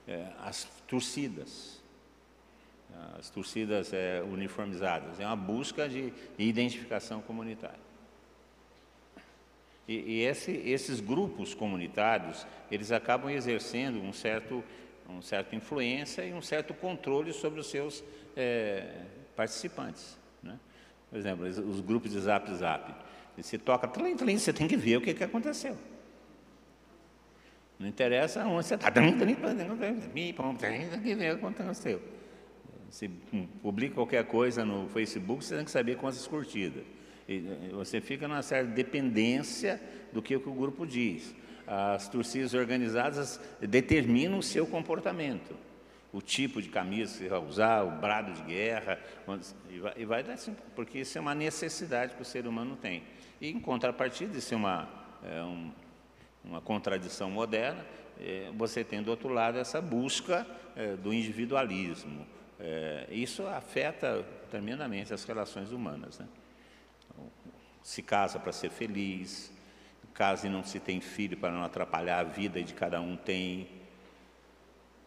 É, 0.07 0.27
as 0.45 0.65
torcidas, 0.87 1.81
as 3.19 3.31
torcidas 3.31 3.93
é, 3.93 4.23
uniformizadas, 4.23 5.21
é 5.21 5.27
uma 5.27 5.37
busca 5.37 5.89
de 5.89 6.13
identificação 6.39 7.21
comunitária. 7.21 7.90
E, 9.91 10.05
e 10.07 10.23
esse, 10.23 10.53
esses 10.53 11.01
grupos 11.01 11.53
comunitários, 11.53 12.47
eles 12.71 12.93
acabam 12.93 13.29
exercendo 13.29 14.01
um 14.01 14.13
certo, 14.13 14.63
um 15.09 15.21
certa 15.21 15.57
influência 15.57 16.25
e 16.25 16.33
um 16.33 16.41
certo 16.41 16.73
controle 16.73 17.33
sobre 17.33 17.59
os 17.59 17.69
seus 17.69 18.05
é, 18.37 19.03
participantes. 19.35 20.17
Né? 20.41 20.57
Por 21.11 21.19
exemplo, 21.19 21.45
os 21.45 21.81
grupos 21.81 22.13
de 22.13 22.21
zap 22.21 22.55
zap. 22.55 22.95
Se 23.43 23.59
toca 23.59 23.89
tlim, 23.89 24.15
tlim, 24.15 24.39
você 24.39 24.53
tem 24.53 24.69
que 24.69 24.77
ver 24.77 24.99
o 24.99 25.01
que, 25.01 25.13
que 25.13 25.25
aconteceu. 25.25 25.77
Não 27.77 27.89
interessa 27.89 28.45
onde 28.45 28.67
você 28.67 28.77
está. 28.77 28.93
Tem 28.93 29.03
que 31.01 31.15
ver 31.17 31.35
o 31.35 31.39
que 31.39 31.47
aconteceu. 31.47 32.01
Se 32.91 33.09
publica 33.61 33.97
qualquer 33.97 34.25
coisa 34.25 34.65
no 34.65 34.89
Facebook, 34.89 35.45
você 35.45 35.57
tem 35.57 35.65
que 35.65 35.71
saber 35.73 35.97
quantas 35.97 36.29
curtidas. 36.29 36.85
Você 37.73 38.01
fica 38.01 38.27
numa 38.27 38.43
certa 38.43 38.71
dependência 38.71 39.81
do 40.13 40.21
que 40.21 40.35
o 40.35 40.53
grupo 40.53 40.87
diz. 40.87 41.35
As 41.67 42.09
torcidas 42.09 42.55
organizadas 42.55 43.41
determinam 43.61 44.39
o 44.39 44.43
seu 44.43 44.67
comportamento, 44.67 45.55
o 46.13 46.21
tipo 46.21 46.61
de 46.61 46.69
camisa 46.69 47.13
que 47.13 47.19
você 47.19 47.29
vai 47.29 47.39
usar, 47.39 47.85
o 47.85 47.93
brado 47.93 48.33
de 48.33 48.43
guerra, 48.43 48.99
e 49.97 50.05
vai, 50.05 50.25
dar 50.25 50.33
assim, 50.33 50.57
porque 50.75 50.99
isso 50.99 51.17
é 51.17 51.21
uma 51.21 51.35
necessidade 51.35 52.15
que 52.17 52.23
o 52.23 52.25
ser 52.25 52.47
humano 52.47 52.75
tem. 52.75 53.05
E 53.41 53.49
em 53.49 53.61
contrapartida, 53.61 54.37
isso 54.37 54.53
é 54.53 54.57
uma, 54.57 54.89
é 55.23 55.43
um, 55.43 55.71
uma 56.45 56.61
contradição 56.61 57.31
moderna, 57.31 57.87
é, 58.21 58.51
você 58.57 58.83
tem 58.83 59.03
do 59.03 59.11
outro 59.11 59.29
lado 59.29 59.57
essa 59.57 59.81
busca 59.81 60.47
é, 60.75 60.97
do 60.97 61.15
individualismo. 61.15 62.27
É, 62.59 63.07
isso 63.11 63.47
afeta 63.47 64.25
tremendamente 64.51 65.15
as 65.15 65.25
relações 65.25 65.71
humanas. 65.71 66.19
Né? 66.19 66.27
Se 67.83 68.03
casa 68.03 68.39
para 68.39 68.53
ser 68.53 68.71
feliz, 68.71 69.53
casa 70.15 70.47
e 70.47 70.51
não 70.51 70.63
se 70.63 70.79
tem 70.79 71.01
filho 71.01 71.37
para 71.37 71.51
não 71.51 71.65
atrapalhar 71.65 72.19
a 72.19 72.25
vida 72.25 72.63
de 72.63 72.75
cada 72.75 73.01
um 73.01 73.17
tem. 73.17 73.69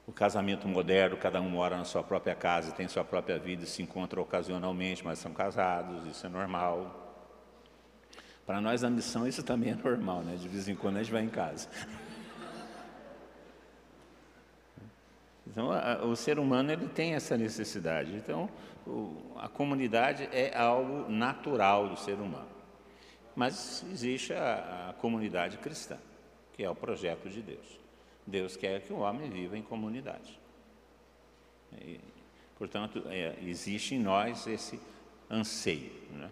O 0.06 0.12
casamento 0.12 0.68
moderno, 0.68 1.16
cada 1.16 1.40
um 1.40 1.50
mora 1.50 1.78
na 1.78 1.86
sua 1.86 2.04
própria 2.04 2.36
casa, 2.36 2.72
tem 2.74 2.88
sua 2.88 3.06
própria 3.06 3.40
vida, 3.40 3.66
se 3.66 3.82
encontra 3.82 4.20
ocasionalmente, 4.20 5.06
mas 5.06 5.20
são 5.20 5.32
casados, 5.32 6.06
isso 6.08 6.26
é 6.26 6.30
normal. 6.30 7.00
Para 8.46 8.60
nós 8.60 8.84
a 8.84 8.90
missão 8.90 9.26
isso 9.26 9.44
também 9.44 9.72
é 9.72 9.76
normal, 9.76 10.22
né? 10.22 10.36
De 10.36 10.48
vez 10.50 10.68
em 10.68 10.76
quando 10.76 10.98
a 10.98 11.04
gente 11.04 11.12
vai 11.12 11.24
em 11.24 11.30
casa. 11.30 11.70
Então, 15.46 15.72
a, 15.72 16.04
o 16.06 16.16
ser 16.16 16.40
humano 16.40 16.72
ele 16.72 16.88
tem 16.88 17.14
essa 17.14 17.38
necessidade. 17.38 18.14
Então, 18.16 18.50
o, 18.88 19.36
a 19.38 19.48
comunidade 19.48 20.28
é 20.32 20.56
algo 20.58 21.10
natural 21.10 21.90
do 21.90 21.98
ser 21.98 22.16
humano. 22.16 22.48
Mas 23.36 23.84
existe 23.92 24.34
a, 24.34 24.90
a 24.90 24.94
comunidade 24.94 25.58
cristã, 25.58 25.98
que 26.54 26.64
é 26.64 26.70
o 26.70 26.76
projeto 26.76 27.30
de 27.30 27.42
Deus. 27.42 27.80
Deus 28.26 28.56
quer 28.56 28.82
que 28.82 28.94
o 28.94 29.00
homem 29.00 29.30
viva 29.30 29.58
em 29.58 29.62
comunidade. 29.62 30.40
E, 31.82 32.00
portanto, 32.58 33.04
é, 33.08 33.36
existe 33.42 33.96
em 33.96 34.00
nós 34.00 34.48
esse 34.48 34.80
anseio. 35.30 35.92
Né? 36.12 36.30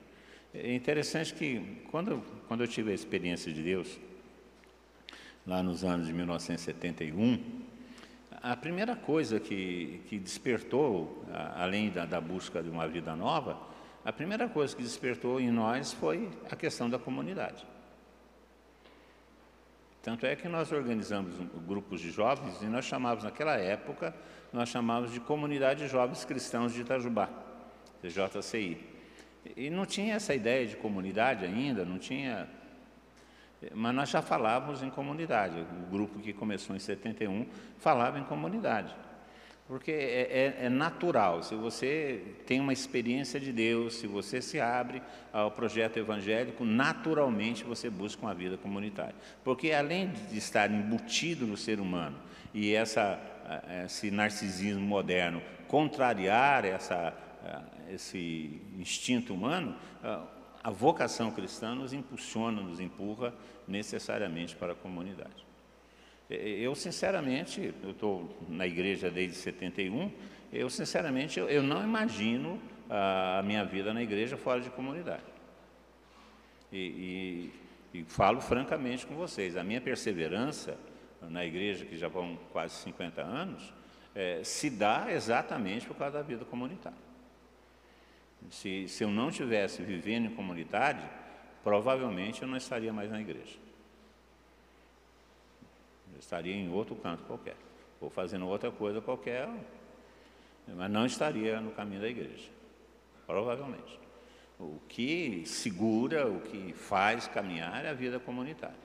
É 0.54 0.74
interessante 0.74 1.34
que, 1.34 1.82
quando, 1.90 2.24
quando 2.48 2.62
eu 2.62 2.68
tive 2.68 2.92
a 2.92 2.94
experiência 2.94 3.52
de 3.52 3.62
Deus, 3.62 4.00
lá 5.46 5.64
nos 5.64 5.84
anos 5.84 6.08
de 6.08 6.14
1971, 6.14 7.71
a 8.42 8.56
primeira 8.56 8.96
coisa 8.96 9.40
que, 9.40 10.02
que 10.08 10.18
despertou, 10.18 11.24
além 11.56 11.90
da, 11.90 12.06
da 12.06 12.20
busca 12.20 12.64
de 12.64 12.70
uma 12.70 12.88
vida 12.88 13.16
nova, 13.16 13.58
a 14.04 14.12
primeira 14.12 14.50
coisa 14.50 14.76
que 14.76 14.82
despertou 14.82 15.40
em 15.40 15.52
nós 15.52 15.94
foi 15.94 16.30
a 16.50 16.56
questão 16.56 16.90
da 16.90 16.98
comunidade. 16.98 17.66
Tanto 20.02 20.26
é 20.26 20.36
que 20.36 20.48
nós 20.48 20.72
organizamos 20.72 21.36
grupos 21.68 22.02
de 22.02 22.10
jovens 22.10 22.60
e 22.64 22.66
nós 22.66 22.86
chamávamos, 22.86 23.24
naquela 23.24 23.56
época, 23.56 24.16
nós 24.52 24.70
chamávamos 24.70 25.14
de 25.14 25.20
Comunidade 25.20 25.84
de 25.84 25.88
Jovens 25.88 26.26
Cristãos 26.26 26.74
de 26.74 26.82
Itajubá, 26.82 27.30
JCI. 28.04 28.80
E 29.56 29.70
não 29.70 29.86
tinha 29.86 30.16
essa 30.16 30.34
ideia 30.34 30.66
de 30.66 30.76
comunidade 30.76 31.46
ainda, 31.46 31.86
não 31.86 32.00
tinha. 32.00 32.50
Mas 33.74 33.94
nós 33.94 34.10
já 34.10 34.22
falávamos 34.22 34.82
em 34.82 34.90
comunidade. 34.90 35.60
O 35.60 35.92
grupo 35.92 36.20
que 36.20 36.34
começou 36.34 36.76
em 36.76 36.80
71 36.80 37.46
falava 37.78 38.18
em 38.18 38.24
comunidade. 38.24 38.96
Porque 39.68 39.92
é, 39.92 40.58
é, 40.60 40.66
é, 40.66 40.70
natural, 40.70 41.42
se 41.44 41.56
você 41.56 42.22
tem 42.46 42.60
uma 42.60 42.74
experiência 42.74 43.40
de 43.40 43.54
Deus, 43.54 43.96
se 43.96 44.06
você 44.06 44.42
se 44.42 44.60
abre 44.60 45.02
ao 45.32 45.50
projeto 45.52 45.96
evangélico, 45.98 46.66
naturalmente 46.66 47.64
você 47.64 47.90
busca 47.90 48.22
uma 48.22 48.34
vida 48.34 48.58
comunitária. 48.58 49.16
Porque 49.46 49.72
além 49.72 50.12
de 50.30 50.38
estar 50.38 50.70
embutido 50.70 51.48
no 51.48 51.56
ser 51.56 51.80
humano 51.80 52.18
e 52.54 52.74
essa, 52.74 53.18
esse 53.86 54.12
narcisismo 54.12 54.82
moderno 54.82 55.42
contrariar 55.70 56.66
essa, 56.66 57.14
esse 57.90 58.62
instinto 58.78 59.34
humano, 59.34 59.74
a 60.64 60.70
vocação 60.70 61.32
cristã 61.32 61.74
nos 61.74 61.94
impulsiona, 61.94 62.62
nos 62.62 62.80
empurra 62.80 63.34
necessariamente 63.68 64.56
para 64.56 64.74
a 64.74 64.76
comunidade. 64.76 65.46
Eu, 66.30 66.76
sinceramente, 66.76 67.74
eu 67.84 67.92
estou 67.92 68.38
na 68.48 68.66
igreja 68.66 69.10
desde 69.10 69.36
71, 69.36 70.12
eu, 70.54 70.70
sinceramente, 70.70 71.40
eu, 71.40 71.50
eu 71.50 71.62
não 71.62 71.84
imagino 71.84 72.60
a 72.90 73.42
minha 73.44 73.66
vida 73.66 73.94
na 73.94 74.02
igreja 74.02 74.38
fora 74.38 74.62
de 74.62 74.70
comunidade. 74.70 75.24
E, 76.72 77.52
e, 77.94 78.00
e, 78.00 78.04
falo 78.06 78.40
francamente 78.40 79.06
com 79.06 79.16
vocês, 79.16 79.58
a 79.58 79.64
minha 79.64 79.82
perseverança 79.82 80.78
na 81.22 81.46
igreja, 81.46 81.86
que 81.86 81.98
já 81.98 82.08
vão 82.08 82.38
quase 82.52 82.76
50 82.76 83.22
anos, 83.22 83.74
é, 84.16 84.42
se 84.44 84.70
dá 84.70 85.08
exatamente 85.12 85.86
por 85.86 85.96
causa 85.96 86.18
da 86.18 86.24
vida 86.24 86.46
comunitária. 86.46 87.11
Se, 88.50 88.88
se 88.88 89.04
eu 89.04 89.10
não 89.10 89.32
tivesse 89.32 89.82
vivendo 89.82 90.26
em 90.26 90.36
comunidade, 90.36 91.08
provavelmente 91.64 92.42
eu 92.42 92.48
não 92.48 92.58
estaria 92.58 92.92
mais 92.92 93.10
na 93.10 93.22
igreja 93.22 93.62
estaria 96.22 96.54
em 96.54 96.70
outro 96.70 96.96
canto 96.96 97.24
qualquer, 97.24 97.56
ou 98.00 98.10
fazendo 98.10 98.48
outra 98.48 98.72
coisa 98.72 99.02
qualquer, 99.02 99.50
mas 100.68 100.90
não 100.90 101.06
estaria 101.06 101.60
no 101.60 101.72
caminho 101.72 102.00
da 102.00 102.08
igreja, 102.08 102.50
provavelmente. 103.26 104.00
O 104.60 104.80
que 104.88 105.44
segura, 105.46 106.28
o 106.28 106.40
que 106.40 106.72
faz 106.74 107.28
caminhar 107.28 107.84
é 107.84 107.90
a 107.90 107.94
vida 107.94 108.20
comunitária. 108.20 108.76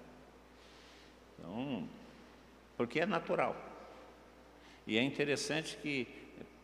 Então, 1.38 1.86
porque 2.76 3.00
é 3.00 3.06
natural. 3.06 3.54
E 4.86 4.96
é 4.96 5.02
interessante 5.02 5.76
que, 5.76 6.08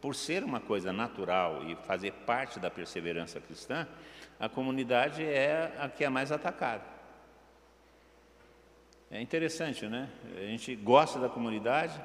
por 0.03 0.16
ser 0.16 0.43
uma 0.43 0.59
coisa 0.59 0.93
natural 0.93 1.62
e 1.65 1.77
fazer 1.77 2.12
parte 2.27 2.59
da 2.59 2.69
perseverança 2.69 3.41
cristã, 3.41 3.87
a 4.39 4.49
comunidade 4.49 5.24
é 5.24 5.73
a 5.79 5.89
que 5.89 6.05
é 6.05 6.09
mais 6.09 6.33
atacada. 6.33 6.83
É 9.09 9.20
interessante, 9.20 9.87
né? 9.87 10.09
A 10.37 10.41
gente 10.41 10.74
gosta 10.74 11.20
da 11.20 11.29
comunidade, 11.29 12.01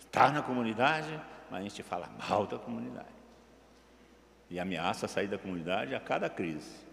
está 0.00 0.30
na 0.30 0.42
comunidade, 0.42 1.20
mas 1.50 1.60
a 1.60 1.62
gente 1.64 1.82
fala 1.82 2.08
mal 2.26 2.46
da 2.46 2.58
comunidade. 2.58 3.08
E 4.48 4.58
ameaça 4.58 5.06
sair 5.06 5.26
da 5.26 5.36
comunidade 5.36 5.94
a 5.94 6.00
cada 6.00 6.30
crise. 6.30 6.83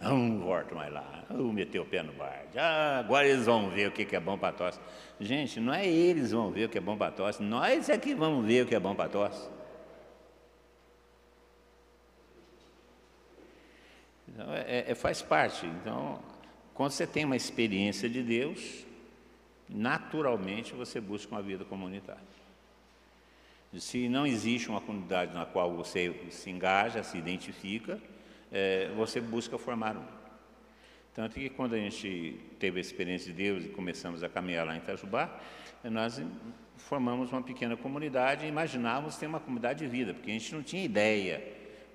Não 0.00 0.38
volto 0.38 0.74
mais 0.74 0.90
lá, 0.90 1.24
eu 1.28 1.52
meter 1.52 1.78
o 1.78 1.84
pé 1.84 2.02
no 2.02 2.12
bar. 2.14 2.46
Ah, 2.56 3.00
agora 3.00 3.28
eles 3.28 3.44
vão 3.44 3.68
ver 3.68 3.88
o 3.88 3.92
que 3.92 4.16
é 4.16 4.20
bom 4.20 4.38
para 4.38 4.54
tosse. 4.54 4.80
Gente, 5.20 5.60
não 5.60 5.74
é 5.74 5.86
eles 5.86 6.30
vão 6.32 6.50
ver 6.50 6.64
o 6.64 6.68
que 6.70 6.78
é 6.78 6.80
bom 6.80 6.96
para 6.96 7.12
tosse, 7.12 7.42
nós 7.42 7.90
é 7.90 7.98
que 7.98 8.14
vamos 8.14 8.46
ver 8.46 8.64
o 8.64 8.66
que 8.66 8.74
é 8.74 8.80
bom 8.80 8.94
para 8.94 9.10
tosse. 9.10 9.46
Então, 14.26 14.54
é, 14.54 14.90
é, 14.90 14.94
faz 14.94 15.20
parte. 15.20 15.66
Então, 15.66 16.18
quando 16.72 16.92
você 16.92 17.06
tem 17.06 17.26
uma 17.26 17.36
experiência 17.36 18.08
de 18.08 18.22
Deus, 18.22 18.86
naturalmente 19.68 20.72
você 20.72 20.98
busca 20.98 21.34
uma 21.34 21.42
vida 21.42 21.62
comunitária. 21.64 22.22
Se 23.78 24.08
não 24.08 24.26
existe 24.26 24.70
uma 24.70 24.80
comunidade 24.80 25.34
na 25.34 25.44
qual 25.44 25.72
você 25.74 26.26
se 26.30 26.48
engaja, 26.48 27.02
se 27.02 27.18
identifica, 27.18 28.00
é, 28.52 28.90
você 28.96 29.20
busca 29.20 29.56
formar 29.58 29.96
um. 29.96 30.20
Tanto 31.14 31.34
que 31.34 31.48
quando 31.48 31.74
a 31.74 31.78
gente 31.78 32.40
teve 32.58 32.78
a 32.78 32.80
experiência 32.80 33.32
de 33.32 33.36
Deus 33.36 33.64
e 33.64 33.68
começamos 33.68 34.22
a 34.22 34.28
caminhar 34.28 34.66
lá 34.66 34.74
em 34.74 34.78
Itajubá, 34.78 35.40
nós 35.84 36.22
formamos 36.76 37.32
uma 37.32 37.42
pequena 37.42 37.76
comunidade 37.76 38.44
e 38.44 38.48
imaginávamos 38.48 39.16
ter 39.16 39.26
uma 39.26 39.40
comunidade 39.40 39.80
de 39.80 39.86
vida, 39.86 40.14
porque 40.14 40.30
a 40.30 40.34
gente 40.34 40.54
não 40.54 40.62
tinha 40.62 40.84
ideia 40.84 41.42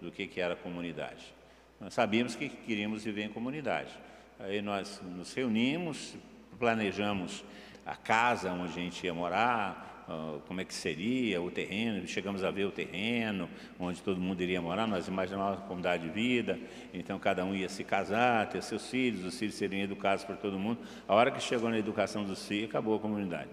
do 0.01 0.11
que, 0.11 0.27
que 0.27 0.41
era 0.41 0.55
comunidade. 0.55 1.33
Nós 1.79 1.93
sabíamos 1.93 2.35
que 2.35 2.49
queríamos 2.49 3.03
viver 3.03 3.23
em 3.23 3.29
comunidade. 3.29 3.91
Aí 4.39 4.61
nós 4.61 5.01
nos 5.01 5.33
reunimos, 5.33 6.15
planejamos 6.59 7.43
a 7.85 7.95
casa 7.95 8.51
onde 8.51 8.71
a 8.71 8.83
gente 8.83 9.05
ia 9.05 9.13
morar, 9.13 9.94
uh, 10.07 10.39
como 10.47 10.61
é 10.61 10.65
que 10.65 10.73
seria 10.73 11.41
o 11.41 11.51
terreno, 11.51 12.07
chegamos 12.07 12.43
a 12.43 12.51
ver 12.51 12.65
o 12.65 12.71
terreno, 12.71 13.49
onde 13.79 14.01
todo 14.01 14.19
mundo 14.19 14.41
iria 14.41 14.61
morar, 14.61 14.87
nós 14.87 15.07
imaginávamos 15.07 15.59
uma 15.59 15.67
comunidade 15.67 16.03
de 16.03 16.09
vida, 16.09 16.59
então 16.93 17.19
cada 17.19 17.43
um 17.43 17.53
ia 17.53 17.69
se 17.69 17.83
casar, 17.83 18.49
ter 18.49 18.61
seus 18.63 18.89
filhos, 18.89 19.25
os 19.25 19.37
filhos 19.37 19.55
seriam 19.55 19.83
educados 19.83 20.23
por 20.23 20.37
todo 20.37 20.57
mundo. 20.57 20.79
A 21.07 21.13
hora 21.13 21.31
que 21.31 21.41
chegou 21.41 21.69
na 21.69 21.77
educação 21.77 22.23
dos 22.23 22.47
filhos, 22.47 22.69
acabou 22.69 22.95
a 22.95 22.99
comunidade. 22.99 23.49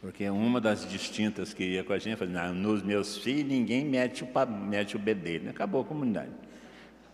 Porque 0.00 0.28
uma 0.30 0.60
das 0.60 0.88
distintas 0.88 1.52
que 1.52 1.62
ia 1.62 1.84
com 1.84 1.92
a 1.92 1.98
gente 1.98 2.24
não, 2.24 2.54
nos 2.54 2.82
meus 2.82 3.18
filhos 3.18 3.44
ninguém 3.44 3.84
mete 3.84 4.24
o, 4.24 4.28
mete 4.46 4.96
o 4.96 4.98
bedelho. 4.98 5.50
Acabou 5.50 5.82
a 5.82 5.84
comunidade. 5.84 6.30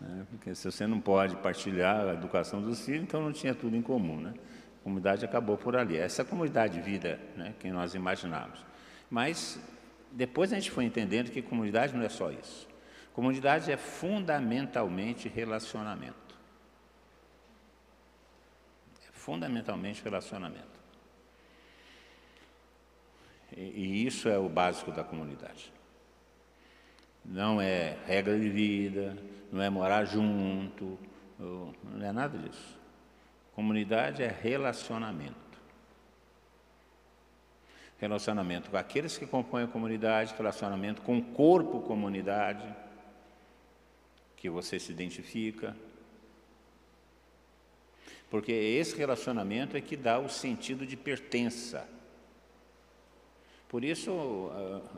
Né? 0.01 0.25
Porque 0.31 0.55
se 0.55 0.71
você 0.71 0.87
não 0.87 1.01
pode 1.01 1.35
partilhar 1.37 2.09
a 2.09 2.15
educação 2.15 2.63
dos 2.63 2.85
filhos, 2.85 3.03
então 3.03 3.21
não 3.21 3.33
tinha 3.33 3.55
tudo 3.55 3.77
em 3.77 3.83
comum. 3.83 4.21
Né? 4.21 4.35
Comunidade 4.87 5.25
acabou 5.25 5.59
por 5.59 5.75
ali. 5.75 5.97
Essa 5.97 6.25
comunidade 6.25 6.75
de 6.75 6.81
vida 6.81 7.19
né, 7.37 7.53
que 7.59 7.69
nós 7.73 7.97
imaginávamos. 7.97 8.65
Mas 9.11 9.59
depois 10.13 10.53
a 10.53 10.55
gente 10.55 10.71
foi 10.71 10.85
entendendo 10.85 11.33
que 11.33 11.43
comunidade 11.43 11.93
não 11.93 12.05
é 12.05 12.09
só 12.09 12.31
isso. 12.31 12.69
Comunidade 13.13 13.73
é 13.73 13.77
fundamentalmente 13.77 15.29
relacionamento. 15.29 16.39
É 19.09 19.11
fundamentalmente 19.11 20.05
relacionamento. 20.05 20.79
E, 23.57 23.63
e 23.63 24.07
isso 24.07 24.29
é 24.29 24.39
o 24.39 24.49
básico 24.49 24.93
da 24.93 25.03
comunidade. 25.03 25.73
Não 27.25 27.61
é 27.61 27.97
regra 28.07 28.39
de 28.39 28.49
vida, 28.49 29.19
não 29.51 29.61
é 29.61 29.69
morar 29.69 30.05
junto, 30.05 30.97
não 31.41 32.07
é 32.07 32.13
nada 32.13 32.39
disso. 32.39 32.76
Comunidade 33.57 34.23
é 34.23 34.29
relacionamento. 34.29 35.35
Relacionamento 37.99 38.69
com 38.69 38.77
aqueles 38.77 39.17
que 39.17 39.27
compõem 39.27 39.65
a 39.65 39.67
comunidade, 39.67 40.35
relacionamento 40.37 41.01
com 41.01 41.17
o 41.17 41.23
corpo 41.23 41.81
comunidade, 41.81 42.69
que 44.37 44.51
você 44.51 44.79
se 44.79 44.93
identifica. 44.93 45.75
Porque 48.29 48.53
esse 48.53 48.95
relacionamento 48.95 49.75
é 49.75 49.81
que 49.81 49.97
dá 49.97 50.19
o 50.19 50.29
sentido 50.29 50.85
de 50.85 50.95
pertença. 50.95 51.89
Por 53.71 53.83
isso, 53.83 54.51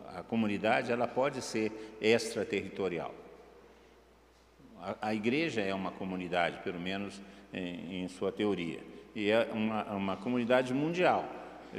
a, 0.08 0.18
a 0.18 0.22
comunidade 0.24 0.90
ela 0.90 1.06
pode 1.06 1.42
ser 1.42 1.96
extraterritorial. 2.00 3.14
A, 4.82 5.08
a 5.08 5.14
igreja 5.14 5.60
é 5.60 5.74
uma 5.74 5.90
comunidade, 5.90 6.58
pelo 6.62 6.78
menos 6.78 7.20
em, 7.52 8.04
em 8.04 8.08
sua 8.08 8.32
teoria. 8.32 8.80
E 9.14 9.30
é 9.30 9.48
uma, 9.52 9.84
uma 9.84 10.16
comunidade 10.16 10.72
mundial, 10.72 11.24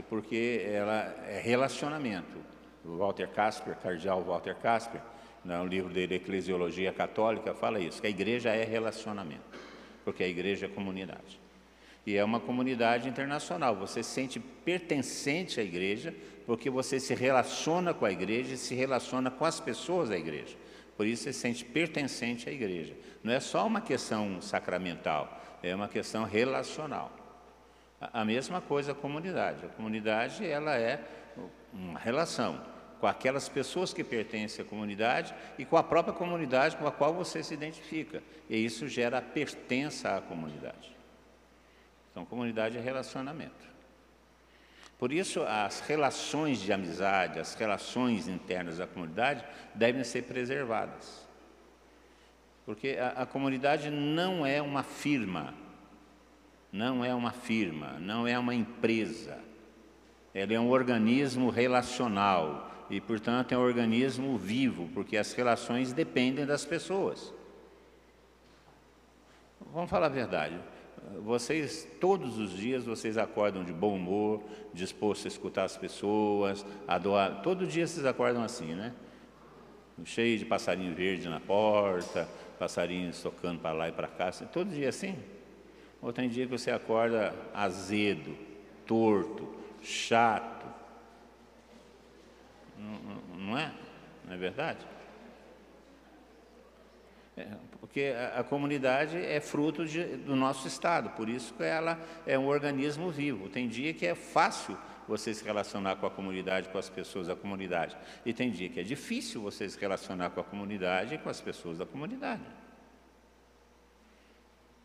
porque 0.10 0.66
ela 0.66 1.16
é 1.28 1.40
relacionamento. 1.44 2.38
Walter 2.84 3.28
Casper, 3.28 3.76
cardeal 3.76 4.24
Walter 4.24 4.56
Casper, 4.56 5.02
no 5.44 5.66
livro 5.66 5.94
dele 5.94 6.16
Eclesiologia 6.16 6.92
Católica, 6.92 7.54
fala 7.54 7.80
isso, 7.80 8.02
que 8.02 8.08
a 8.08 8.10
igreja 8.10 8.50
é 8.50 8.64
relacionamento, 8.64 9.44
porque 10.04 10.24
a 10.24 10.28
igreja 10.28 10.66
é 10.66 10.70
comunidade. 10.70 11.40
E 12.06 12.16
é 12.16 12.24
uma 12.24 12.40
comunidade 12.40 13.08
internacional, 13.08 13.76
você 13.76 14.02
se 14.02 14.10
sente 14.10 14.40
pertencente 14.40 15.60
à 15.60 15.64
igreja, 15.64 16.14
porque 16.46 16.70
você 16.70 17.00
se 17.00 17.14
relaciona 17.14 17.94
com 17.94 18.06
a 18.06 18.12
igreja 18.12 18.56
e 18.56 18.58
se 18.58 18.74
relaciona 18.74 19.30
com 19.30 19.46
as 19.46 19.60
pessoas 19.60 20.10
da 20.10 20.18
igreja. 20.18 20.56
Por 21.00 21.08
isso 21.08 21.24
você 21.24 21.32
se 21.32 21.40
sente 21.40 21.64
pertencente 21.64 22.50
à 22.50 22.52
igreja. 22.52 22.94
Não 23.24 23.32
é 23.32 23.40
só 23.40 23.66
uma 23.66 23.80
questão 23.80 24.42
sacramental, 24.42 25.42
é 25.64 25.74
uma 25.74 25.88
questão 25.88 26.26
relacional. 26.26 27.10
A 28.02 28.26
mesma 28.26 28.60
coisa 28.60 28.92
a 28.92 28.96
comunidade. 28.96 29.66
A 29.66 29.70
comunidade 29.70 30.46
ela 30.46 30.76
é 30.76 31.02
uma 31.72 31.98
relação 31.98 32.62
com 33.00 33.08
aquelas 33.08 33.48
pessoas 33.48 33.94
que 33.94 34.04
pertencem 34.04 34.66
à 34.66 34.68
comunidade 34.68 35.34
e 35.58 35.64
com 35.64 35.78
a 35.78 35.84
própria 35.84 36.14
comunidade 36.14 36.76
com 36.76 36.86
a 36.86 36.92
qual 36.92 37.14
você 37.14 37.42
se 37.42 37.54
identifica. 37.54 38.22
E 38.50 38.58
isso 38.58 38.86
gera 38.86 39.22
pertença 39.22 40.18
à 40.18 40.20
comunidade. 40.20 40.94
Então, 42.12 42.26
comunidade 42.26 42.78
é 42.78 42.82
relacionamento. 42.82 43.69
Por 45.00 45.14
isso, 45.14 45.42
as 45.44 45.80
relações 45.80 46.60
de 46.60 46.74
amizade, 46.74 47.40
as 47.40 47.56
relações 47.56 48.28
internas 48.28 48.80
da 48.80 48.86
comunidade 48.86 49.46
devem 49.74 50.04
ser 50.04 50.24
preservadas. 50.24 51.26
Porque 52.66 52.98
a, 53.00 53.22
a 53.22 53.26
comunidade 53.26 53.90
não 53.90 54.46
é 54.46 54.62
uma 54.62 54.84
firma, 54.84 55.54
não 56.70 57.04
é 57.04 57.16
uma 57.16 57.32
firma, 57.32 57.98
não 57.98 58.28
é 58.28 58.38
uma 58.38 58.54
empresa. 58.54 59.40
Ela 60.34 60.54
é 60.54 60.60
um 60.60 60.70
organismo 60.70 61.50
relacional 61.50 62.70
e, 62.90 63.00
portanto, 63.00 63.54
é 63.54 63.58
um 63.58 63.62
organismo 63.62 64.38
vivo, 64.38 64.90
porque 64.94 65.16
as 65.16 65.32
relações 65.32 65.94
dependem 65.94 66.46
das 66.46 66.66
pessoas. 66.66 67.34
Vamos 69.74 69.90
falar 69.90 70.08
a 70.08 70.10
verdade. 70.10 70.60
Vocês, 71.18 71.88
todos 72.00 72.38
os 72.38 72.52
dias, 72.52 72.86
vocês 72.86 73.18
acordam 73.18 73.64
de 73.64 73.74
bom 73.74 73.96
humor, 73.96 74.44
disposto 74.74 75.26
a 75.26 75.28
escutar 75.28 75.64
as 75.64 75.76
pessoas, 75.76 76.66
a 76.88 76.98
doar. 76.98 77.42
Todo 77.42 77.66
dia 77.66 77.88
vocês 77.88 78.06
acordam 78.06 78.44
assim, 78.44 78.76
né? 78.76 78.94
Cheio 80.06 80.38
de 80.38 80.46
passarinho 80.46 80.94
verde 80.96 81.28
na 81.28 81.40
porta, 81.40 82.28
passarinhos 82.58 83.22
tocando 83.22 83.60
para 83.60 83.74
lá 83.74 83.90
e 83.90 83.92
para 83.92 84.08
cá, 84.08 84.32
todo 84.32 84.70
dia 84.70 84.90
assim. 84.90 85.18
Ou 86.02 86.14
tem 86.14 86.30
dia 86.30 86.46
que 86.46 86.52
você 86.52 86.72
acorda 86.72 87.34
azedo, 87.54 88.36
torto, 88.86 89.48
chato. 89.82 90.66
Não, 92.78 93.38
não 93.38 93.58
é? 93.58 93.74
Não 94.26 94.34
é 94.34 94.38
verdade? 94.38 94.86
É, 97.40 97.48
porque 97.80 98.14
a, 98.14 98.42
a, 98.42 98.44
comunidade 98.44 99.18
é 99.18 99.40
fruto 99.40 99.86
de, 99.86 100.04
do 100.18 100.36
nosso 100.36 100.68
estado, 100.68 101.12
por 101.12 101.30
isso 101.30 101.54
que 101.54 101.64
ela 101.64 101.98
é 102.28 102.38
um 102.38 102.48
organismo 102.48 103.10
vivo. 103.10 103.48
Tem 103.48 103.66
dia 103.66 103.94
que 103.94 104.06
é 104.06 104.14
fácil 104.14 104.78
você 105.08 105.34
se 105.34 105.42
relacionar 105.46 105.96
com 105.96 106.06
a 106.06 106.10
comunidade, 106.10 106.68
com 106.68 106.78
as 106.78 106.90
pessoas 106.90 107.28
da 107.28 107.38
comunidade. 107.38 107.96
E 108.26 108.34
tem 108.34 108.52
dia 108.52 108.68
que 108.68 108.82
é 108.82 108.84
difícil 108.84 109.42
você 109.42 109.70
se 109.70 109.80
relacionar 109.80 110.32
com 110.32 110.42
a 110.42 110.44
comunidade 110.44 111.16
e 111.16 111.18
com 111.18 111.30
as 111.30 111.40
pessoas 111.40 111.78
da 111.78 111.86
comunidade. 111.86 112.44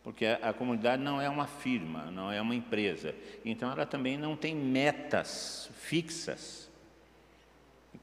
Porque 0.04 0.24
a, 0.24 0.50
a 0.50 0.52
comunidade 0.52 1.02
não 1.02 1.20
é 1.20 1.28
uma 1.28 1.48
firma, 1.48 2.04
não 2.12 2.30
é 2.30 2.40
uma 2.40 2.54
empresa. 2.54 3.16
Então 3.44 3.68
ela 3.72 3.84
também 3.84 4.16
não 4.16 4.36
tem 4.36 4.54
metas 4.54 5.68
fixas. 5.74 6.70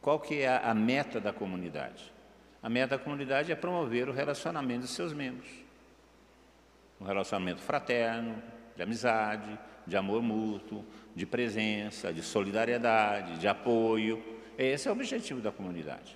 Qual 0.01 0.19
que 0.19 0.41
é 0.41 0.49
a, 0.49 0.71
a 0.71 0.73
meta 0.73 1.21
da 1.21 1.31
comunidade? 1.31 2.10
A 2.61 2.69
meta 2.69 2.97
da 2.97 3.03
comunidade 3.03 3.51
é 3.51 3.55
promover 3.55 4.07
o 4.07 4.11
relacionamento 4.11 4.81
dos 4.81 4.91
seus 4.91 5.13
membros. 5.13 5.49
Um 6.99 7.05
relacionamento 7.05 7.61
fraterno, 7.61 8.41
de 8.75 8.83
amizade, 8.83 9.59
de 9.87 9.97
amor 9.97 10.21
mútuo, 10.21 10.85
de 11.15 11.25
presença, 11.25 12.13
de 12.13 12.21
solidariedade, 12.21 13.39
de 13.39 13.47
apoio. 13.47 14.23
Esse 14.57 14.87
é 14.87 14.91
o 14.91 14.93
objetivo 14.93 15.41
da 15.41 15.51
comunidade. 15.51 16.15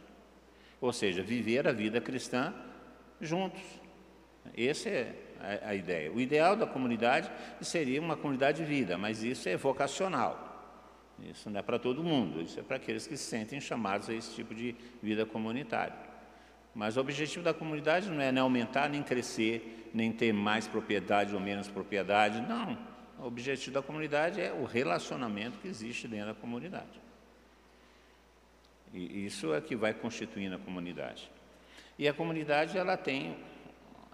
Ou 0.79 0.93
seja, 0.93 1.23
viver 1.23 1.67
a 1.67 1.71
vida 1.71 1.99
cristã 1.99 2.53
juntos. 3.19 3.63
Essa 4.55 4.89
é 4.89 5.15
a, 5.39 5.69
a 5.69 5.75
ideia. 5.75 6.11
O 6.11 6.19
ideal 6.19 6.55
da 6.55 6.67
comunidade 6.67 7.31
seria 7.61 7.99
uma 7.99 8.15
comunidade 8.15 8.59
de 8.59 8.65
vida, 8.65 8.97
mas 8.97 9.23
isso 9.23 9.49
é 9.49 9.57
vocacional. 9.57 10.45
Isso 11.23 11.49
não 11.49 11.59
é 11.59 11.63
para 11.63 11.79
todo 11.79 12.03
mundo, 12.03 12.41
isso 12.41 12.59
é 12.59 12.63
para 12.63 12.75
aqueles 12.75 13.07
que 13.07 13.17
se 13.17 13.23
sentem 13.23 13.59
chamados 13.59 14.09
a 14.09 14.13
esse 14.13 14.35
tipo 14.35 14.53
de 14.53 14.75
vida 15.01 15.25
comunitária. 15.25 15.95
Mas 16.75 16.97
o 16.97 16.99
objetivo 16.99 17.43
da 17.43 17.53
comunidade 17.53 18.09
não 18.09 18.21
é 18.21 18.33
nem 18.33 18.41
aumentar, 18.41 18.89
nem 18.89 19.01
crescer, 19.01 19.89
nem 19.93 20.11
ter 20.11 20.33
mais 20.33 20.67
propriedade 20.67 21.33
ou 21.33 21.39
menos 21.39 21.69
propriedade, 21.69 22.41
não. 22.41 22.77
O 23.17 23.25
objetivo 23.25 23.73
da 23.73 23.81
comunidade 23.81 24.41
é 24.41 24.51
o 24.51 24.65
relacionamento 24.65 25.57
que 25.59 25.69
existe 25.69 26.05
dentro 26.05 26.27
da 26.27 26.33
comunidade. 26.33 27.01
E 28.93 29.25
isso 29.25 29.53
é 29.53 29.61
que 29.61 29.73
vai 29.73 29.93
constituindo 29.93 30.55
a 30.55 30.59
comunidade. 30.59 31.31
E 31.97 32.09
a 32.09 32.13
comunidade 32.13 32.77
ela 32.77 32.97
tem 32.97 33.37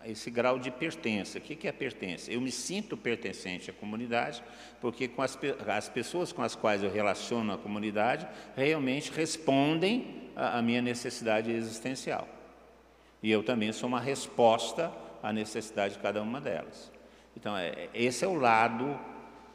esse 0.05 0.29
grau 0.29 0.59
de 0.59 0.69
pertença. 0.69 1.39
O 1.39 1.41
que 1.41 1.67
é 1.67 1.71
pertença? 1.71 2.31
Eu 2.31 2.41
me 2.41 2.51
sinto 2.51 2.95
pertencente 2.95 3.71
à 3.71 3.73
comunidade, 3.73 4.43
porque 4.79 5.07
com 5.07 5.23
as, 5.23 5.37
as 5.67 5.89
pessoas 5.89 6.31
com 6.31 6.43
as 6.43 6.55
quais 6.55 6.83
eu 6.83 6.91
relaciono 6.91 7.53
a 7.53 7.57
comunidade 7.57 8.27
realmente 8.55 9.11
respondem 9.11 10.29
à 10.35 10.61
minha 10.61 10.81
necessidade 10.81 11.51
existencial. 11.51 12.27
E 13.21 13.31
eu 13.31 13.43
também 13.43 13.71
sou 13.71 13.87
uma 13.87 13.99
resposta 13.99 14.91
à 15.21 15.31
necessidade 15.31 15.95
de 15.95 15.99
cada 15.99 16.21
uma 16.21 16.41
delas. 16.41 16.91
Então, 17.35 17.57
é, 17.57 17.89
esse 17.93 18.25
é 18.25 18.27
o 18.27 18.35
lado 18.35 18.99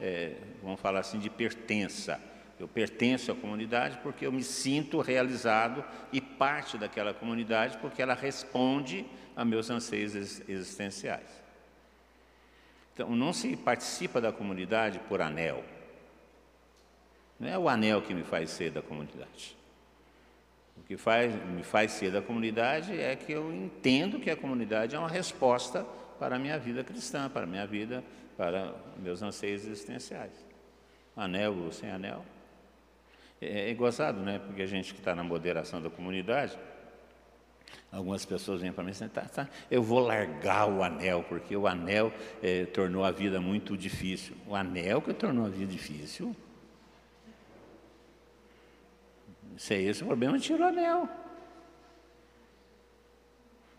é, 0.01 0.35
vamos 0.63 0.81
falar 0.81 1.01
assim, 1.01 1.19
de 1.19 1.31
pertença. 1.31 2.21
Eu 2.59 2.67
pertenço 2.67 3.31
à 3.31 3.35
comunidade 3.35 3.99
porque 4.03 4.27
eu 4.27 4.33
me 4.33 4.43
sinto 4.43 5.01
realizado 5.01 5.85
e 6.13 6.21
parte 6.21 6.79
daquela 6.79 7.13
comunidade 7.13 7.77
porque 7.79 8.01
ela 8.01 8.15
responde 8.15 9.05
a 9.35 9.45
meus 9.45 9.69
anseios 9.69 10.15
existenciais. 10.49 11.45
Então, 12.95 13.11
não 13.11 13.33
se 13.33 13.57
participa 13.57 14.21
da 14.21 14.33
comunidade 14.33 14.99
por 15.01 15.21
anel. 15.21 15.63
Não 17.39 17.49
é 17.49 17.59
o 17.59 17.69
anel 17.69 18.01
que 18.01 18.15
me 18.15 18.25
faz 18.25 18.51
ser 18.51 18.71
da 18.71 18.81
comunidade. 18.81 19.56
O 20.77 20.83
que 20.83 20.97
faz, 20.97 21.35
me 21.47 21.63
faz 21.63 21.93
ser 21.93 22.13
da 22.13 22.23
comunidade 22.23 22.99
é 22.99 23.15
que 23.17 23.33
eu 23.33 23.53
entendo 23.53 24.21
que 24.21 24.31
a 24.31 24.37
comunidade 24.37 24.95
é 24.95 24.99
uma 24.99 25.09
resposta 25.09 25.85
para 26.19 26.37
a 26.37 26.39
minha 26.39 26.59
vida 26.59 26.85
cristã, 26.85 27.29
para 27.29 27.45
a 27.45 27.47
minha 27.47 27.67
vida, 27.67 28.05
para 28.37 28.75
meus 28.99 29.23
anseios 29.23 29.65
existenciais. 29.65 30.33
Anel 31.17 31.57
ou 31.57 31.73
sem 31.73 31.91
anel. 31.91 32.25
É, 33.41 33.71
é 33.71 33.75
gozado, 33.75 34.21
né? 34.21 34.39
Porque 34.39 34.63
a 34.63 34.67
gente 34.67 34.93
que 34.93 35.01
está 35.01 35.15
na 35.15 35.25
moderação 35.25 35.81
da 35.81 35.91
comunidade, 35.91 36.59
algumas 37.91 38.25
pessoas 38.25 38.61
vêm 38.61 38.73
para 38.73 38.85
mim 38.85 38.91
e 38.91 38.93
dizem, 38.93 39.09
tá, 39.09 39.23
tá, 39.23 39.49
eu 39.71 39.83
vou 39.83 40.01
largar 40.01 40.69
o 40.69 40.83
anel, 40.83 41.25
porque 41.29 41.57
o 41.57 41.67
anel 41.67 42.13
é, 42.43 42.67
tornou 42.67 43.05
a 43.05 43.11
vida 43.11 43.41
muito 43.41 43.77
difícil. 43.77 44.37
O 44.47 44.55
anel 44.55 45.01
que 45.01 45.15
tornou 45.15 45.47
a 45.47 45.49
vida 45.49 45.73
difícil? 45.73 46.37
Se 49.57 49.75
é 49.75 49.81
esse 49.81 50.03
o 50.03 50.07
problema, 50.07 50.39
tira 50.39 50.65
o 50.65 50.69
anel. 50.69 51.09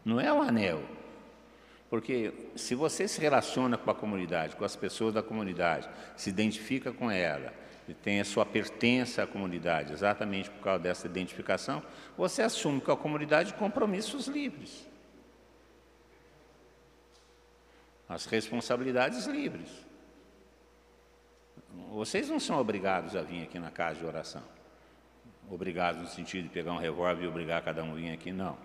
Não 0.04 0.20
é 0.20 0.32
o 0.32 0.41
anel. 0.41 0.82
Porque 1.90 2.34
se 2.56 2.76
você 2.76 3.08
se 3.08 3.20
relaciona 3.22 3.78
com 3.78 3.90
a 3.90 3.95
comunidade, 3.95 4.56
com 4.56 4.66
as 4.66 4.76
pessoas 4.76 5.14
da 5.14 5.24
comunidade, 5.24 5.90
se 6.16 6.30
identifica 6.30 6.91
com 6.91 7.10
ela, 7.10 7.54
e 7.88 7.94
tem 7.94 8.20
a 8.20 8.26
sua 8.26 8.45
pertença 8.45 9.24
à 9.24 9.28
comunidade, 9.28 9.94
exatamente 9.94 10.49
por 10.49 10.62
causa 10.62 10.84
dessa 10.84 11.08
identificação, 11.08 11.82
você 12.18 12.41
assume 12.41 12.82
com 12.82 12.91
a 12.91 12.98
comunidade 12.98 13.54
compromissos 13.54 14.28
livres. 14.28 14.86
As 18.10 18.26
responsabilidades 18.26 19.26
livres. 19.26 19.70
Vocês 21.91 22.30
não 22.30 22.40
são 22.40 22.60
obrigados 22.60 23.16
a 23.16 23.22
vir 23.22 23.44
aqui 23.44 23.60
na 23.60 23.72
casa 23.72 23.99
de 23.99 24.06
oração. 24.06 24.44
Obrigados 25.49 26.02
no 26.02 26.07
sentido 26.07 26.44
de 26.44 26.49
pegar 26.49 26.74
um 26.74 26.78
revólver 26.78 27.24
e 27.24 27.28
obrigar 27.28 27.61
cada 27.61 27.84
um 27.84 27.91
a 27.91 27.95
vir 27.95 28.11
aqui, 28.11 28.32
não. 28.32 28.57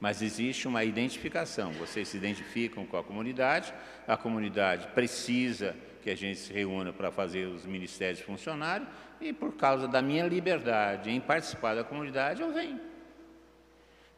Mas 0.00 0.20
existe 0.22 0.66
uma 0.68 0.84
identificação. 0.84 1.72
Vocês 1.72 2.08
se 2.08 2.16
identificam 2.16 2.84
com 2.84 2.96
a 2.96 3.02
comunidade, 3.02 3.72
a 4.06 4.16
comunidade 4.16 4.88
precisa 4.88 5.76
que 6.02 6.10
a 6.10 6.16
gente 6.16 6.38
se 6.38 6.52
reúna 6.52 6.92
para 6.92 7.10
fazer 7.10 7.46
os 7.46 7.64
ministérios 7.64 8.20
funcionários, 8.20 8.88
e 9.20 9.32
por 9.32 9.54
causa 9.54 9.88
da 9.88 10.02
minha 10.02 10.26
liberdade 10.26 11.10
em 11.10 11.20
participar 11.20 11.74
da 11.74 11.82
comunidade, 11.82 12.42
eu 12.42 12.52
venho. 12.52 12.80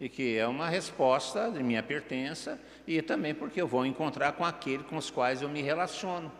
E 0.00 0.08
que 0.08 0.36
é 0.36 0.46
uma 0.46 0.68
resposta 0.68 1.50
de 1.50 1.62
minha 1.62 1.82
pertença, 1.82 2.60
e 2.86 3.00
também 3.00 3.34
porque 3.34 3.60
eu 3.60 3.66
vou 3.66 3.86
encontrar 3.86 4.32
com 4.32 4.44
aquele 4.44 4.82
com 4.84 4.96
os 4.96 5.10
quais 5.10 5.42
eu 5.42 5.48
me 5.48 5.62
relaciono. 5.62 6.30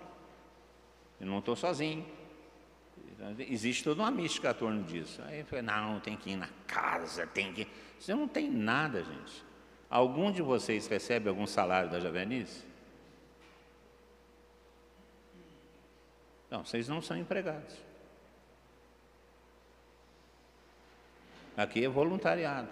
Eu 1.21 1.27
não 1.27 1.39
estou 1.39 1.57
sozinho. 1.57 2.05
Existe 3.39 3.83
toda 3.83 4.03
uma 4.03 4.11
mística 4.11 4.51
a 4.51 4.55
torno 4.55 4.85
disso. 4.85 5.21
Aí 5.23 5.43
falei, 5.43 5.63
não, 5.63 5.99
tem 5.99 6.17
que 6.17 6.31
ir 6.31 6.37
na 6.37 6.49
casa, 6.67 7.27
tem 7.27 7.53
que. 7.53 7.67
Você 7.99 8.15
não 8.15 8.29
tem 8.29 8.49
nada, 8.49 9.03
gente. 9.03 9.45
Algum 9.91 10.31
de 10.31 10.41
vocês 10.41 10.87
recebe 10.87 11.29
algum 11.29 11.47
salário 11.47 11.91
da 11.91 11.99
Javenice? 11.99 12.63
Não, 16.51 16.65
vocês 16.65 16.89
não 16.89 17.03
são 17.03 17.17
empregados. 17.17 17.75
Aqui 21.57 21.85
é 21.85 21.89
voluntariado. 21.89 22.69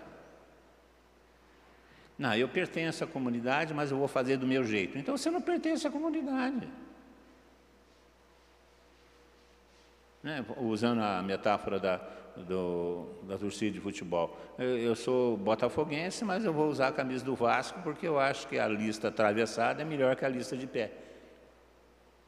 Não, 2.16 2.34
eu 2.34 2.48
pertenço 2.48 3.02
à 3.02 3.06
comunidade, 3.06 3.74
mas 3.74 3.90
eu 3.90 3.98
vou 3.98 4.08
fazer 4.08 4.36
do 4.36 4.46
meu 4.46 4.64
jeito. 4.64 4.96
Então 4.96 5.16
você 5.16 5.28
não 5.28 5.40
pertence 5.40 5.86
à 5.86 5.90
comunidade. 5.90 6.68
Né? 10.26 10.44
Usando 10.58 11.00
a 11.02 11.22
metáfora 11.22 11.78
da, 11.78 12.00
do, 12.36 13.06
da 13.22 13.38
torcida 13.38 13.70
de 13.70 13.80
futebol. 13.80 14.36
Eu, 14.58 14.76
eu, 14.76 14.96
sou 14.96 15.36
botafoguense, 15.36 16.24
mas 16.24 16.44
eu 16.44 16.52
vou 16.52 16.68
usar 16.68 16.88
a 16.88 16.92
camisa 16.92 17.24
do 17.24 17.36
Vasco 17.36 17.80
porque 17.84 18.08
eu 18.08 18.18
acho 18.18 18.48
que 18.48 18.58
a 18.58 18.66
lista 18.66 19.06
atravessada 19.06 19.82
é 19.82 19.84
melhor 19.84 20.16
que 20.16 20.24
a 20.24 20.28
lista 20.28 20.56
de 20.56 20.66
pé. 20.66 20.90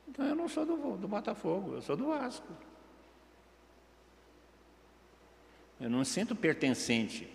Então 0.07 0.25
eu 0.25 0.36
não 0.36 0.49
sou 0.49 0.65
do, 0.65 0.97
do 0.97 1.09
Botafogo, 1.09 1.75
eu 1.75 1.83
sou 1.83 1.97
do 1.97 2.07
Vasco. 2.07 2.47
Eu 5.81 5.91
não 5.91 6.05
sinto 6.05 6.36
pertencente 6.36 7.28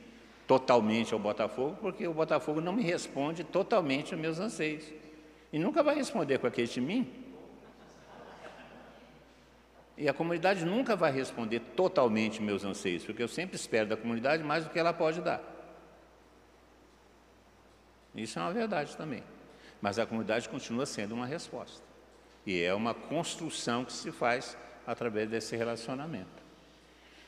totalmente 0.47 1.13
ao 1.13 1.19
Botafogo, 1.19 1.75
porque 1.81 2.07
o 2.07 2.13
Botafogo 2.13 2.61
não 2.61 2.71
me 2.71 2.83
responde 2.83 3.43
totalmente 3.43 4.13
aos 4.13 4.21
meus 4.21 4.39
anseios. 4.39 4.85
E 5.51 5.59
nunca 5.59 5.83
vai 5.83 5.95
responder 5.95 6.37
com 6.37 6.47
aquele 6.47 6.69
de 6.69 6.79
mim. 6.79 7.22
E 9.97 10.09
a 10.09 10.13
comunidade 10.13 10.65
nunca 10.65 10.95
vai 10.95 11.11
responder 11.11 11.59
totalmente 11.75 12.41
meus 12.41 12.63
anseios, 12.63 13.03
porque 13.03 13.21
eu 13.21 13.27
sempre 13.27 13.55
espero 13.55 13.87
da 13.87 13.97
comunidade 13.97 14.43
mais 14.43 14.63
do 14.63 14.69
que 14.71 14.79
ela 14.79 14.91
pode 14.93 15.21
dar. 15.21 15.41
Isso 18.15 18.39
é 18.39 18.41
uma 18.41 18.53
verdade 18.53 18.95
também. 18.97 19.23
Mas 19.81 19.99
a 19.99 20.05
comunidade 20.05 20.49
continua 20.49 20.85
sendo 20.85 21.13
uma 21.13 21.25
resposta. 21.25 21.83
E 22.45 22.61
é 22.61 22.73
uma 22.73 22.93
construção 22.93 23.85
que 23.85 23.93
se 23.93 24.11
faz 24.11 24.57
através 24.85 25.29
desse 25.29 25.55
relacionamento. 25.55 26.43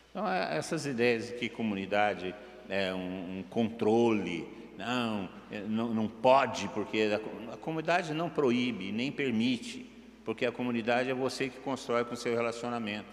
Então, 0.09 0.27
é, 0.27 0.57
essas 0.57 0.85
ideias 0.85 1.27
de 1.27 1.33
que 1.33 1.49
comunidade 1.49 2.33
é 2.69 2.93
um, 2.93 3.39
um 3.39 3.43
controle, 3.43 4.47
não, 4.77 5.29
é, 5.51 5.61
não, 5.61 5.93
não 5.93 6.07
pode, 6.07 6.67
porque 6.69 7.19
a, 7.49 7.53
a 7.53 7.57
comunidade 7.57 8.13
não 8.13 8.29
proíbe, 8.29 8.91
nem 8.91 9.11
permite, 9.11 9.89
porque 10.25 10.45
a 10.45 10.51
comunidade 10.51 11.09
é 11.09 11.13
você 11.13 11.47
que 11.47 11.59
constrói 11.59 12.03
com 12.03 12.15
o 12.15 12.17
seu 12.17 12.33
relacionamento. 12.35 13.07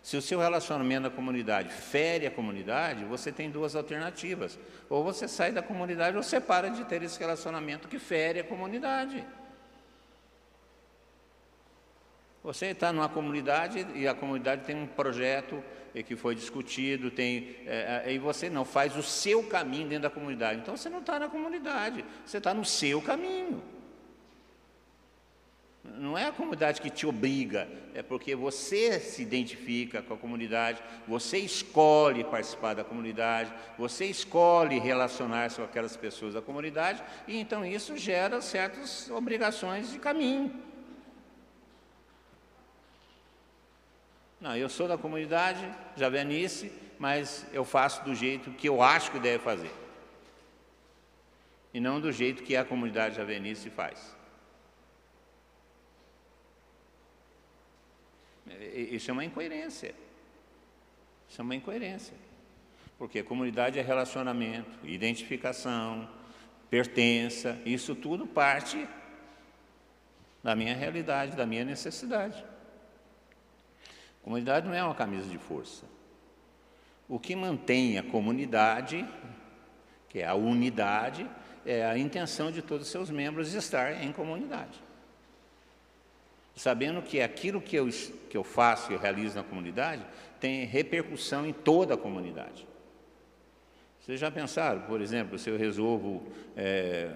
Se 0.00 0.16
o 0.16 0.22
seu 0.22 0.38
relacionamento 0.38 1.02
na 1.02 1.10
comunidade 1.10 1.70
fere 1.70 2.26
a 2.26 2.30
comunidade, 2.30 3.04
você 3.04 3.32
tem 3.32 3.50
duas 3.50 3.74
alternativas. 3.74 4.56
Ou 4.88 5.02
você 5.02 5.26
sai 5.26 5.50
da 5.50 5.60
comunidade 5.60 6.16
ou 6.16 6.22
você 6.22 6.40
para 6.40 6.70
de 6.70 6.84
ter 6.84 7.02
esse 7.02 7.18
relacionamento 7.18 7.88
que 7.88 7.98
fere 7.98 8.38
a 8.38 8.44
comunidade. 8.44 9.22
Você 12.42 12.66
está 12.66 12.92
numa 12.92 13.08
comunidade 13.08 13.84
e 13.94 14.06
a 14.06 14.14
comunidade 14.14 14.64
tem 14.64 14.76
um 14.76 14.86
projeto 14.86 15.62
que 16.06 16.14
foi 16.14 16.36
discutido, 16.36 17.10
tem, 17.10 17.56
é, 17.66 18.04
é, 18.06 18.12
e 18.12 18.18
você 18.18 18.48
não 18.48 18.64
faz 18.64 18.96
o 18.96 19.02
seu 19.02 19.42
caminho 19.42 19.88
dentro 19.88 20.04
da 20.04 20.10
comunidade. 20.10 20.60
Então 20.60 20.76
você 20.76 20.88
não 20.88 21.00
está 21.00 21.18
na 21.18 21.28
comunidade, 21.28 22.04
você 22.24 22.38
está 22.38 22.54
no 22.54 22.64
seu 22.64 23.02
caminho. 23.02 23.60
Não 25.96 26.16
é 26.16 26.26
a 26.26 26.32
comunidade 26.32 26.80
que 26.80 26.90
te 26.90 27.06
obriga, 27.06 27.68
é 27.94 28.02
porque 28.02 28.34
você 28.36 29.00
se 29.00 29.22
identifica 29.22 30.02
com 30.02 30.14
a 30.14 30.16
comunidade, 30.16 30.82
você 31.06 31.38
escolhe 31.38 32.22
participar 32.24 32.74
da 32.74 32.84
comunidade, 32.84 33.52
você 33.76 34.04
escolhe 34.06 34.78
relacionar-se 34.78 35.56
com 35.56 35.64
aquelas 35.64 35.96
pessoas 35.96 36.34
da 36.34 36.42
comunidade, 36.42 37.02
e 37.26 37.38
então 37.38 37.64
isso 37.64 37.96
gera 37.96 38.40
certas 38.40 39.10
obrigações 39.10 39.90
de 39.90 39.98
caminho. 39.98 40.52
Não, 44.40 44.56
eu 44.56 44.68
sou 44.68 44.86
da 44.86 44.96
comunidade 44.96 45.68
Javenice, 45.96 46.70
mas 46.98 47.44
eu 47.52 47.64
faço 47.64 48.04
do 48.04 48.14
jeito 48.14 48.50
que 48.52 48.68
eu 48.68 48.80
acho 48.82 49.10
que 49.10 49.18
deve 49.18 49.42
fazer. 49.42 49.72
E 51.74 51.80
não 51.80 52.00
do 52.00 52.12
jeito 52.12 52.42
que 52.42 52.56
a 52.56 52.64
comunidade 52.64 53.16
Javenice 53.16 53.68
faz. 53.70 54.17
Isso 58.74 59.10
é 59.10 59.12
uma 59.12 59.24
incoerência. 59.24 59.94
Isso 61.28 61.40
é 61.40 61.44
uma 61.44 61.54
incoerência. 61.54 62.14
Porque 62.96 63.22
comunidade 63.22 63.78
é 63.78 63.82
relacionamento, 63.82 64.78
identificação, 64.84 66.08
pertença, 66.68 67.60
isso 67.64 67.94
tudo 67.94 68.26
parte 68.26 68.88
da 70.42 70.54
minha 70.54 70.74
realidade, 70.74 71.36
da 71.36 71.46
minha 71.46 71.64
necessidade. 71.64 72.44
Comunidade 74.22 74.66
não 74.66 74.74
é 74.74 74.82
uma 74.82 74.94
camisa 74.94 75.28
de 75.28 75.38
força. 75.38 75.86
O 77.08 77.18
que 77.18 77.34
mantém 77.34 77.98
a 77.98 78.02
comunidade, 78.02 79.06
que 80.08 80.18
é 80.18 80.26
a 80.26 80.34
unidade, 80.34 81.28
é 81.64 81.84
a 81.84 81.96
intenção 81.96 82.50
de 82.50 82.62
todos 82.62 82.86
os 82.86 82.92
seus 82.92 83.10
membros 83.10 83.54
estar 83.54 84.02
em 84.02 84.12
comunidade. 84.12 84.87
Sabendo 86.58 87.00
que 87.00 87.20
aquilo 87.20 87.60
que 87.60 87.76
eu, 87.76 87.88
que 88.28 88.36
eu 88.36 88.42
faço 88.42 88.92
e 88.92 88.96
realizo 88.96 89.36
na 89.36 89.44
comunidade 89.44 90.04
tem 90.40 90.64
repercussão 90.64 91.46
em 91.46 91.52
toda 91.52 91.94
a 91.94 91.96
comunidade. 91.96 92.66
Vocês 94.00 94.18
já 94.18 94.28
pensaram, 94.28 94.80
por 94.82 95.00
exemplo, 95.00 95.38
se 95.38 95.48
eu 95.48 95.56
resolvo 95.56 96.26
é, 96.56 97.12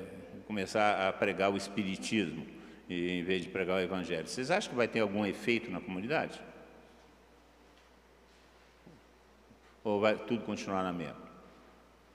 começar 0.46 1.08
a 1.08 1.12
pregar 1.12 1.52
o 1.52 1.56
Espiritismo, 1.56 2.46
em 2.88 3.24
vez 3.24 3.42
de 3.42 3.48
pregar 3.48 3.78
o 3.78 3.80
Evangelho. 3.80 4.28
Vocês 4.28 4.48
acham 4.48 4.70
que 4.70 4.76
vai 4.76 4.86
ter 4.86 5.00
algum 5.00 5.26
efeito 5.26 5.72
na 5.72 5.80
comunidade? 5.80 6.40
Ou 9.82 9.98
vai 9.98 10.14
tudo 10.14 10.44
continuar 10.44 10.84
na 10.84 10.92
mesma? 10.92 11.32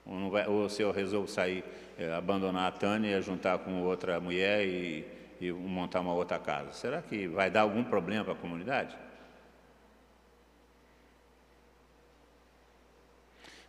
Ou, 0.05 0.29
vai, 0.29 0.47
ou 0.47 0.69
se 0.69 0.81
eu 0.81 0.91
resolvo 0.91 1.27
sair, 1.27 1.65
é, 1.99 2.09
abandonar 2.13 2.69
a 2.69 2.71
Tânia 2.71 3.17
e 3.17 3.21
juntar 3.21 3.57
com 3.59 3.83
outra 3.83 4.17
mulher 4.21 4.65
e, 4.65 5.16
e 5.39 5.51
montar 5.51 5.99
uma 6.01 6.13
outra 6.13 6.39
casa? 6.39 6.73
Será 6.73 7.01
que 7.01 7.27
vai 7.27 7.49
dar 7.49 7.61
algum 7.61 7.83
problema 7.83 8.23
para 8.23 8.33
a 8.33 8.37
comunidade? 8.37 8.95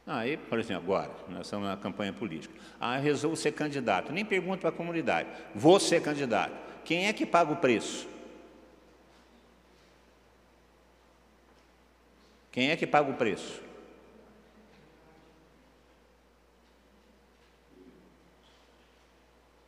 Aí, 0.06 0.38
por 0.38 0.58
exemplo, 0.58 0.84
agora, 0.84 1.14
nós 1.28 1.46
estamos 1.46 1.68
na 1.68 1.76
campanha 1.76 2.14
política. 2.14 2.54
Ah, 2.80 2.96
eu 2.96 3.02
resolvo 3.02 3.36
ser 3.36 3.52
candidato. 3.52 4.10
Nem 4.10 4.24
pergunto 4.24 4.60
para 4.60 4.70
a 4.70 4.72
comunidade. 4.72 5.28
Vou 5.54 5.78
ser 5.78 6.00
candidato. 6.02 6.54
Quem 6.82 7.06
é 7.06 7.12
que 7.12 7.26
paga 7.26 7.52
o 7.52 7.56
preço? 7.56 8.08
Quem 12.50 12.70
é 12.70 12.76
que 12.76 12.86
paga 12.86 13.10
o 13.10 13.14
preço? 13.14 13.62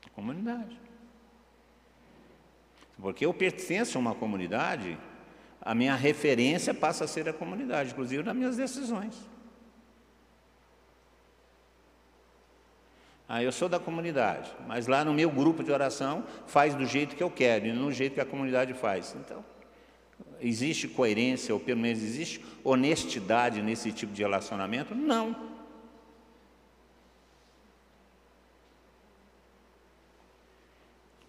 A 0.07 0.11
comunidade. 0.11 0.90
Porque 3.01 3.25
eu 3.25 3.33
pertenço 3.33 3.97
a 3.97 4.01
uma 4.01 4.15
comunidade, 4.15 4.99
a 5.61 5.75
minha 5.75 5.95
referência 5.95 6.75
passa 6.75 7.05
a 7.05 7.09
ser 7.09 7.29
a 7.29 7.33
comunidade, 7.33 7.93
inclusive 7.93 8.23
nas 8.23 8.37
minhas 8.37 8.57
decisões. 8.57 9.15
Ah, 13.29 13.43
eu 13.43 13.53
sou 13.53 13.69
da 13.69 13.79
comunidade, 13.79 14.51
mas 14.67 14.89
lá 14.89 15.05
no 15.05 15.15
meu 15.15 15.31
grupo 15.31 15.63
de 15.63 15.71
oração 15.71 16.25
faz 16.47 16.75
do 16.75 16.85
jeito 16.85 17.15
que 17.15 17.23
eu 17.23 17.31
quero 17.31 17.67
e 17.67 17.73
não 17.73 17.87
do 17.87 17.93
jeito 17.93 18.15
que 18.15 18.21
a 18.21 18.27
comunidade 18.27 18.75
faz. 18.75 19.15
Então, 19.25 19.45
existe 20.41 20.89
coerência, 20.89 21.55
ou 21.55 21.61
pelo 21.61 21.81
menos 21.81 22.03
existe 22.03 22.45
honestidade 22.65 23.63
nesse 23.63 23.93
tipo 23.93 24.13
de 24.13 24.23
relacionamento? 24.23 24.97
Não. 24.97 25.50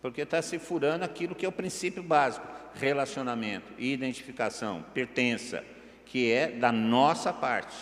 Porque 0.01 0.21
está 0.21 0.41
se 0.41 0.57
furando 0.57 1.05
aquilo 1.05 1.35
que 1.35 1.45
é 1.45 1.49
o 1.49 1.51
princípio 1.51 2.01
básico: 2.01 2.47
relacionamento, 2.73 3.73
identificação, 3.77 4.83
pertença, 4.93 5.63
que 6.05 6.31
é 6.31 6.51
da 6.51 6.71
nossa 6.71 7.31
parte. 7.31 7.77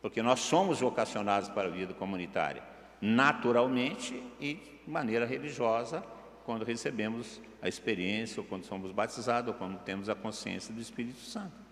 Porque 0.00 0.22
nós 0.22 0.40
somos 0.40 0.80
vocacionados 0.80 1.48
para 1.48 1.68
a 1.68 1.70
vida 1.70 1.92
comunitária 1.92 2.62
naturalmente 3.00 4.22
e 4.40 4.54
de 4.54 4.90
maneira 4.90 5.26
religiosa, 5.26 6.02
quando 6.44 6.64
recebemos 6.64 7.40
a 7.60 7.68
experiência, 7.68 8.40
ou 8.40 8.46
quando 8.46 8.64
somos 8.64 8.92
batizados, 8.92 9.48
ou 9.48 9.54
quando 9.54 9.78
temos 9.80 10.08
a 10.08 10.14
consciência 10.14 10.72
do 10.72 10.80
Espírito 10.80 11.18
Santo. 11.20 11.66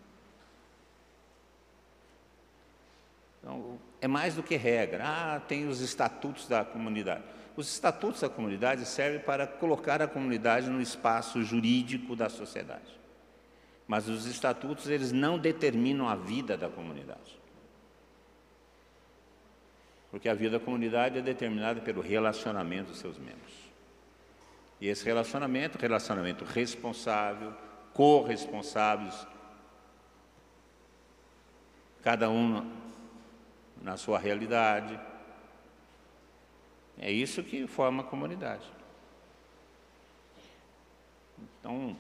Então, 3.40 3.78
é 4.00 4.08
mais 4.08 4.34
do 4.34 4.42
que 4.42 4.56
regra. 4.56 5.04
Ah, 5.06 5.40
tem 5.40 5.68
os 5.68 5.80
estatutos 5.80 6.48
da 6.48 6.64
comunidade. 6.64 7.22
Os 7.56 7.72
estatutos 7.72 8.20
da 8.20 8.28
comunidade 8.28 8.84
servem 8.84 9.20
para 9.20 9.46
colocar 9.46 10.02
a 10.02 10.08
comunidade 10.08 10.68
no 10.68 10.80
espaço 10.80 11.42
jurídico 11.42 12.16
da 12.16 12.28
sociedade. 12.28 13.00
Mas 13.86 14.08
os 14.08 14.26
estatutos, 14.26 14.88
eles 14.88 15.12
não 15.12 15.38
determinam 15.38 16.08
a 16.08 16.16
vida 16.16 16.56
da 16.56 16.68
comunidade. 16.68 17.38
Porque 20.10 20.28
a 20.28 20.34
vida 20.34 20.58
da 20.58 20.64
comunidade 20.64 21.18
é 21.18 21.22
determinada 21.22 21.80
pelo 21.80 22.00
relacionamento 22.00 22.90
dos 22.90 22.98
seus 22.98 23.18
membros. 23.18 23.52
E 24.80 24.88
esse 24.88 25.04
relacionamento, 25.04 25.78
relacionamento 25.78 26.44
responsável, 26.44 27.52
corresponsáveis, 27.92 29.26
cada 32.02 32.28
um 32.28 32.70
na 33.82 33.96
sua 33.96 34.18
realidade. 34.18 34.98
É 36.98 37.10
isso 37.10 37.42
que 37.42 37.66
forma 37.66 38.02
a 38.02 38.06
comunidade. 38.06 38.64
Então, 41.58 41.96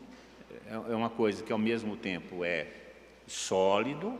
é, 0.66 0.74
é 0.74 0.94
uma 0.94 1.10
coisa 1.10 1.42
que 1.42 1.52
ao 1.52 1.58
mesmo 1.58 1.96
tempo 1.96 2.44
é 2.44 2.68
sólido, 3.26 4.18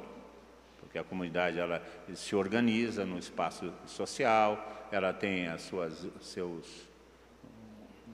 porque 0.81 0.99
a 0.99 1.05
comunidade 1.05 1.59
ela 1.59 1.83
se 2.15 2.35
organiza 2.35 3.05
no 3.05 3.19
espaço 3.19 3.73
social, 3.87 4.89
ela 4.91 5.13
tem 5.13 5.49
as 5.49 5.63
suas 5.63 6.07
seus 6.21 6.95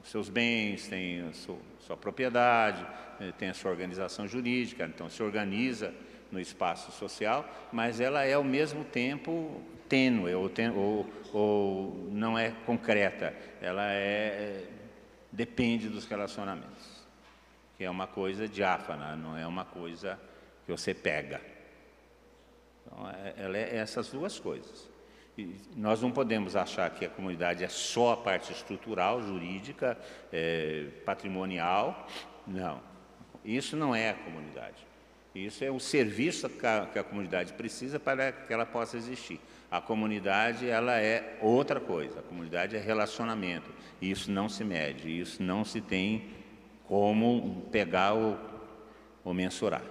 seus 0.04 0.28
bens, 0.28 0.88
tem 0.88 1.20
a 1.20 1.32
sua, 1.32 1.58
sua 1.80 1.96
propriedade, 1.96 2.86
eh, 3.20 3.32
tem 3.38 3.50
a 3.50 3.54
sua 3.54 3.70
organização 3.70 4.26
jurídica, 4.26 4.84
então 4.86 5.10
se 5.10 5.22
organiza 5.22 5.92
no 6.32 6.40
espaço 6.40 6.90
social, 6.92 7.46
mas 7.72 8.00
ela 8.00 8.24
é 8.24 8.34
ao 8.34 8.44
mesmo 8.44 8.84
tempo 8.84 9.60
tênue 9.90 10.32
ou, 10.34 10.50
ou, 10.76 11.06
ou 11.34 12.08
não 12.10 12.38
é 12.38 12.52
concreta, 12.64 13.34
ela 13.60 13.92
é 13.92 14.64
depende 15.32 15.88
dos 15.88 16.06
relacionamentos, 16.06 17.06
que 17.76 17.84
é 17.84 17.90
uma 17.90 18.06
coisa 18.06 18.48
diáfana, 18.48 19.16
não 19.16 19.36
é 19.36 19.46
uma 19.46 19.64
coisa 19.64 20.18
que 20.64 20.72
você 20.72 20.94
pega. 20.94 21.40
Então, 22.84 23.08
é, 23.10 23.34
ela 23.36 23.56
é 23.56 23.76
essas 23.76 24.08
duas 24.08 24.38
coisas. 24.38 24.88
E 25.38 25.54
nós 25.76 26.02
não 26.02 26.10
podemos 26.10 26.56
achar 26.56 26.90
que 26.90 27.04
a 27.04 27.08
comunidade 27.08 27.64
é 27.64 27.68
só 27.68 28.12
a 28.12 28.16
parte 28.16 28.52
estrutural, 28.52 29.22
jurídica, 29.22 29.96
é, 30.32 30.86
patrimonial. 31.04 32.06
Não. 32.46 32.82
Isso 33.44 33.76
não 33.76 33.94
é 33.94 34.10
a 34.10 34.14
comunidade. 34.14 34.86
Isso 35.34 35.64
é 35.64 35.70
o 35.70 35.78
serviço 35.78 36.48
que 36.48 36.66
a, 36.66 36.86
que 36.92 36.98
a, 36.98 37.04
comunidade 37.04 37.52
precisa 37.52 38.00
para 38.00 38.32
que 38.32 38.52
ela 38.52 38.66
possa 38.66 38.96
existir. 38.96 39.40
A 39.70 39.80
comunidade 39.80 40.68
ela 40.68 40.98
é 40.98 41.38
outra 41.40 41.78
coisa. 41.78 42.20
A 42.20 42.22
comunidade 42.22 42.76
é 42.76 42.80
relacionamento. 42.80 43.70
E 44.00 44.10
isso 44.10 44.30
não 44.30 44.48
se 44.48 44.64
mede. 44.64 45.20
Isso 45.20 45.42
não 45.42 45.64
se 45.64 45.80
tem 45.80 46.30
como 46.86 47.68
pegar 47.70 48.14
ou, 48.14 48.38
ou 49.24 49.32
mensurar 49.32 49.82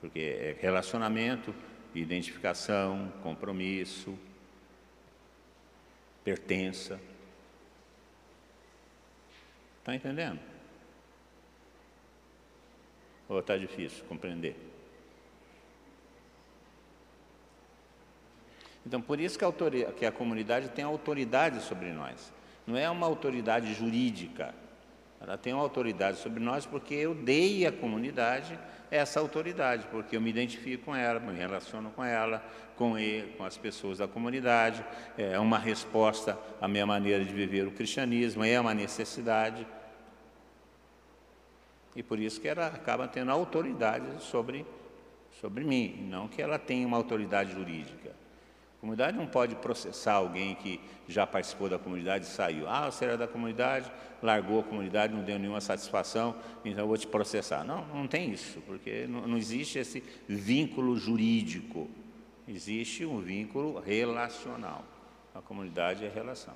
porque 0.00 0.18
é 0.18 0.56
relacionamento, 0.60 1.54
identificação, 1.94 3.12
compromisso, 3.22 4.18
pertença. 6.24 6.98
Está 9.78 9.94
entendendo? 9.94 10.40
Ou 13.28 13.40
está 13.40 13.56
difícil 13.56 14.04
compreender? 14.06 14.69
Então, 18.86 19.00
por 19.00 19.20
isso 19.20 19.38
que 19.38 19.44
a, 19.44 19.52
que 19.92 20.06
a 20.06 20.12
comunidade 20.12 20.68
tem 20.70 20.84
autoridade 20.84 21.62
sobre 21.62 21.92
nós. 21.92 22.32
Não 22.66 22.76
é 22.76 22.88
uma 22.88 23.06
autoridade 23.06 23.72
jurídica, 23.74 24.54
ela 25.20 25.36
tem 25.36 25.52
uma 25.52 25.62
autoridade 25.62 26.18
sobre 26.18 26.42
nós 26.42 26.64
porque 26.64 26.94
eu 26.94 27.14
dei 27.14 27.66
à 27.66 27.72
comunidade 27.72 28.58
essa 28.90 29.20
autoridade, 29.20 29.86
porque 29.90 30.16
eu 30.16 30.20
me 30.20 30.30
identifico 30.30 30.86
com 30.86 30.96
ela, 30.96 31.20
me 31.20 31.32
relaciono 31.32 31.90
com 31.90 32.02
ela, 32.02 32.44
com 32.76 32.98
ele, 32.98 33.32
com 33.34 33.44
as 33.44 33.56
pessoas 33.56 33.98
da 33.98 34.08
comunidade. 34.08 34.84
É 35.16 35.38
uma 35.38 35.58
resposta 35.58 36.36
à 36.60 36.66
minha 36.66 36.84
maneira 36.84 37.24
de 37.24 37.32
viver 37.32 37.68
o 37.68 37.70
cristianismo, 37.70 38.42
é 38.44 38.58
uma 38.58 38.74
necessidade. 38.74 39.64
E 41.94 42.02
por 42.02 42.18
isso 42.18 42.40
que 42.40 42.48
ela 42.48 42.66
acaba 42.66 43.06
tendo 43.06 43.30
autoridade 43.30 44.06
sobre, 44.24 44.66
sobre 45.40 45.62
mim, 45.62 46.08
não 46.10 46.26
que 46.26 46.42
ela 46.42 46.58
tenha 46.58 46.86
uma 46.86 46.96
autoridade 46.96 47.52
jurídica. 47.52 48.19
A 48.80 48.80
comunidade 48.80 49.14
não 49.14 49.26
pode 49.26 49.54
processar 49.56 50.14
alguém 50.14 50.54
que 50.54 50.80
já 51.06 51.26
participou 51.26 51.68
da 51.68 51.78
comunidade 51.78 52.24
e 52.24 52.28
saiu. 52.28 52.66
Ah, 52.66 52.90
você 52.90 53.04
era 53.04 53.18
da 53.18 53.28
comunidade, 53.28 53.92
largou 54.22 54.60
a 54.60 54.62
comunidade, 54.62 55.12
não 55.12 55.22
deu 55.22 55.38
nenhuma 55.38 55.60
satisfação, 55.60 56.34
então 56.64 56.84
eu 56.84 56.88
vou 56.88 56.96
te 56.96 57.06
processar. 57.06 57.62
Não, 57.62 57.86
não 57.88 58.08
tem 58.08 58.32
isso, 58.32 58.58
porque 58.62 59.06
não, 59.06 59.28
não 59.28 59.36
existe 59.36 59.78
esse 59.78 60.02
vínculo 60.26 60.96
jurídico. 60.96 61.90
Existe 62.48 63.04
um 63.04 63.20
vínculo 63.20 63.78
relacional. 63.80 64.82
A 65.34 65.42
comunidade 65.42 66.02
é 66.02 66.08
relação. 66.08 66.54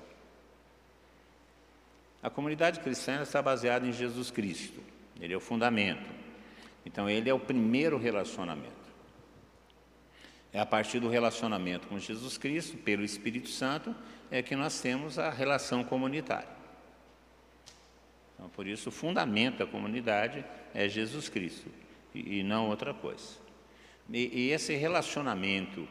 A 2.23 2.29
comunidade 2.31 2.79
cristã 2.79 3.21
está 3.21 3.39
baseada 3.39 3.85
em 3.85 3.93
Jesus 3.93 4.31
Cristo. 4.31 4.81
Ele 5.21 5.31
é 5.31 5.37
o 5.37 5.39
fundamento. 5.39 6.09
Então, 6.83 7.07
ele 7.07 7.29
é 7.29 7.33
o 7.35 7.39
primeiro 7.39 7.99
relacionamento. 7.99 8.74
É 10.55 10.59
a 10.61 10.65
partir 10.65 11.01
do 11.01 11.09
relacionamento 11.09 11.85
com 11.89 11.99
Jesus 11.99 12.37
Cristo, 12.37 12.77
pelo 12.77 13.03
Espírito 13.03 13.49
Santo, 13.49 13.93
é 14.31 14.41
que 14.41 14.55
nós 14.55 14.79
temos 14.79 15.19
a 15.19 15.29
relação 15.29 15.83
comunitária. 15.83 16.47
Então, 18.33 18.47
por 18.47 18.65
isso, 18.65 18.87
o 18.87 18.91
fundamento 18.91 19.57
da 19.57 19.65
comunidade 19.65 20.45
é 20.73 20.87
Jesus 20.87 21.27
Cristo 21.27 21.69
e, 22.13 22.39
e 22.39 22.43
não 22.43 22.69
outra 22.69 22.93
coisa. 22.93 23.35
E, 24.09 24.45
e 24.45 24.51
esse 24.51 24.73
relacionamento 24.75 25.85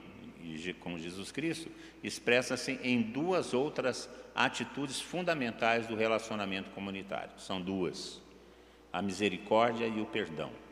com 0.81 0.97
Jesus 0.97 1.31
Cristo, 1.31 1.71
expressa-se 2.03 2.81
em 2.83 3.03
duas 3.03 3.53
outras 3.53 4.09
atitudes 4.35 4.99
fundamentais 4.99 5.87
do 5.87 5.95
relacionamento 5.95 6.71
comunitário. 6.71 7.33
São 7.37 7.61
duas: 7.61 8.19
a 8.91 9.03
misericórdia 9.03 9.87
e 9.87 10.01
o 10.01 10.07
perdão. 10.07 10.64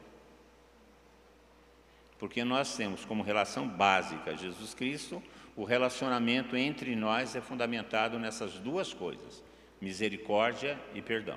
Porque 2.22 2.44
nós 2.44 2.76
temos 2.76 3.04
como 3.04 3.20
relação 3.20 3.66
básica 3.66 4.36
Jesus 4.36 4.74
Cristo, 4.74 5.20
o 5.56 5.64
relacionamento 5.64 6.56
entre 6.56 6.94
nós 6.94 7.34
é 7.34 7.40
fundamentado 7.40 8.16
nessas 8.16 8.60
duas 8.60 8.94
coisas: 8.94 9.42
misericórdia 9.80 10.78
e 10.94 11.02
perdão. 11.02 11.36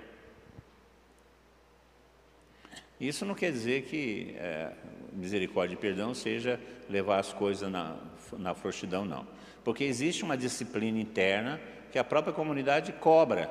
Isso 3.01 3.25
não 3.25 3.33
quer 3.33 3.51
dizer 3.51 3.85
que 3.85 4.35
é, 4.37 4.73
misericórdia 5.11 5.73
e 5.73 5.77
perdão 5.77 6.13
seja 6.13 6.61
levar 6.87 7.17
as 7.17 7.33
coisas 7.33 7.67
na, 7.71 7.97
na 8.33 8.53
frouxidão, 8.53 9.03
não. 9.03 9.25
Porque 9.63 9.83
existe 9.83 10.23
uma 10.23 10.37
disciplina 10.37 10.99
interna 10.99 11.59
que 11.91 11.97
a 11.97 12.03
própria 12.03 12.31
comunidade 12.31 12.93
cobra. 12.93 13.49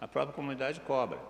A 0.00 0.08
própria 0.08 0.34
comunidade 0.34 0.80
cobra. 0.80 1.20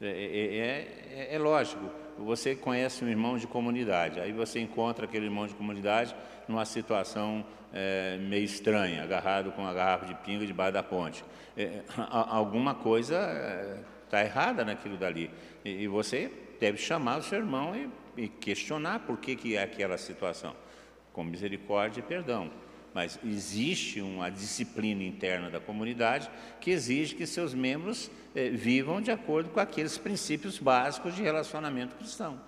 É, 0.00 0.06
é, 0.06 1.32
é, 1.32 1.34
é, 1.34 1.38
lógico, 1.40 2.05
você 2.18 2.54
conhece 2.54 3.04
um 3.04 3.08
irmão 3.08 3.36
de 3.36 3.46
comunidade, 3.46 4.20
aí 4.20 4.32
você 4.32 4.60
encontra 4.60 5.04
aquele 5.04 5.26
irmão 5.26 5.46
de 5.46 5.54
comunidade 5.54 6.14
numa 6.48 6.64
situação 6.64 7.44
é, 7.72 8.16
meio 8.18 8.44
estranha, 8.44 9.02
agarrado 9.02 9.52
com 9.52 9.62
uma 9.62 9.72
garrafa 9.72 10.06
de 10.06 10.14
pinga 10.16 10.46
debaixo 10.46 10.72
da 10.72 10.82
ponte. 10.82 11.24
É, 11.56 11.82
alguma 11.96 12.74
coisa 12.74 13.84
está 14.04 14.22
errada 14.22 14.64
naquilo 14.64 14.96
dali. 14.96 15.30
E, 15.64 15.82
e, 15.82 15.88
você 15.88 16.30
deve 16.60 16.78
chamar 16.78 17.18
o 17.18 17.22
seu 17.22 17.38
irmão 17.38 17.74
e, 17.74 18.22
e 18.22 18.28
questionar 18.28 19.00
por 19.00 19.18
que, 19.18 19.36
que 19.36 19.56
é 19.56 19.62
aquela 19.62 19.98
situação, 19.98 20.54
com 21.12 21.24
misericórdia 21.24 22.00
e 22.00 22.02
perdão 22.02 22.50
mas 22.96 23.20
existe 23.22 24.00
uma 24.00 24.30
disciplina 24.30 25.04
interna 25.04 25.50
da 25.50 25.60
comunidade 25.60 26.30
que 26.58 26.70
exige 26.70 27.14
que 27.14 27.26
seus 27.26 27.52
membros 27.52 28.10
eh, 28.34 28.48
vivam 28.48 29.02
de 29.02 29.10
acordo 29.10 29.50
com 29.50 29.60
aqueles 29.60 29.98
princípios 29.98 30.58
básicos 30.58 31.14
de 31.14 31.22
relacionamento 31.22 31.94
cristão. 31.94 32.40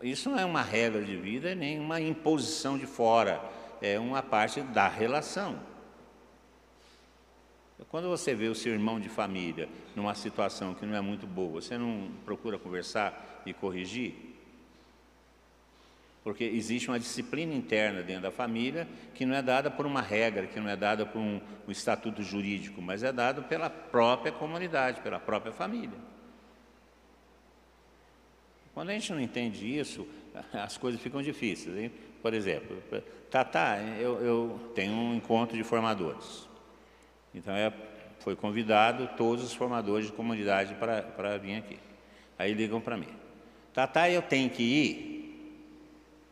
Isso 0.00 0.30
não 0.30 0.38
é 0.38 0.44
uma 0.46 0.62
regra 0.62 1.04
de 1.04 1.14
vida 1.18 1.54
nem 1.54 1.78
uma 1.78 2.00
imposição 2.00 2.78
de 2.78 2.86
fora, 2.86 3.44
é 3.82 4.00
uma 4.00 4.22
parte 4.22 4.62
da 4.62 4.88
relação. 4.88 5.60
Quando 7.90 8.08
você 8.08 8.34
vê 8.34 8.48
o 8.48 8.54
seu 8.54 8.72
irmão 8.72 8.98
de 8.98 9.10
família 9.10 9.68
numa 9.94 10.14
situação 10.14 10.72
que 10.72 10.86
não 10.86 10.96
é 10.96 11.00
muito 11.02 11.26
boa, 11.26 11.60
você 11.60 11.76
não 11.76 12.10
procura 12.24 12.58
conversar 12.58 13.42
e 13.44 13.52
corrigir? 13.52 14.29
Porque 16.22 16.44
existe 16.44 16.88
uma 16.88 16.98
disciplina 16.98 17.54
interna 17.54 18.02
dentro 18.02 18.22
da 18.22 18.30
família 18.30 18.86
que 19.14 19.24
não 19.24 19.34
é 19.34 19.40
dada 19.40 19.70
por 19.70 19.86
uma 19.86 20.02
regra, 20.02 20.46
que 20.46 20.60
não 20.60 20.68
é 20.68 20.76
dada 20.76 21.06
por 21.06 21.18
um, 21.18 21.40
um 21.66 21.70
estatuto 21.70 22.22
jurídico, 22.22 22.82
mas 22.82 23.02
é 23.02 23.10
dado 23.10 23.42
pela 23.44 23.70
própria 23.70 24.30
comunidade, 24.30 25.00
pela 25.00 25.18
própria 25.18 25.52
família. 25.52 25.98
Quando 28.74 28.90
a 28.90 28.92
gente 28.92 29.12
não 29.12 29.20
entende 29.20 29.78
isso, 29.78 30.06
as 30.52 30.76
coisas 30.76 31.00
ficam 31.00 31.22
difíceis. 31.22 31.76
Hein? 31.76 31.92
Por 32.20 32.34
exemplo, 32.34 32.82
tá, 33.30 33.44
tá, 33.44 33.78
eu, 33.98 34.20
eu 34.20 34.72
tenho 34.74 34.92
um 34.92 35.14
encontro 35.14 35.56
de 35.56 35.64
formadores. 35.64 36.48
Então 37.34 37.54
é, 37.54 37.72
foi 38.18 38.36
convidado 38.36 39.08
todos 39.16 39.44
os 39.44 39.54
formadores 39.54 40.06
de 40.06 40.12
comunidade 40.12 40.74
para 40.74 41.38
vir 41.38 41.56
aqui. 41.56 41.78
Aí 42.38 42.52
ligam 42.52 42.80
para 42.80 42.96
mim. 42.96 43.08
Tá, 43.72 43.86
tá, 43.86 44.10
eu 44.10 44.20
tenho 44.20 44.50
que 44.50 44.62
ir? 44.62 45.09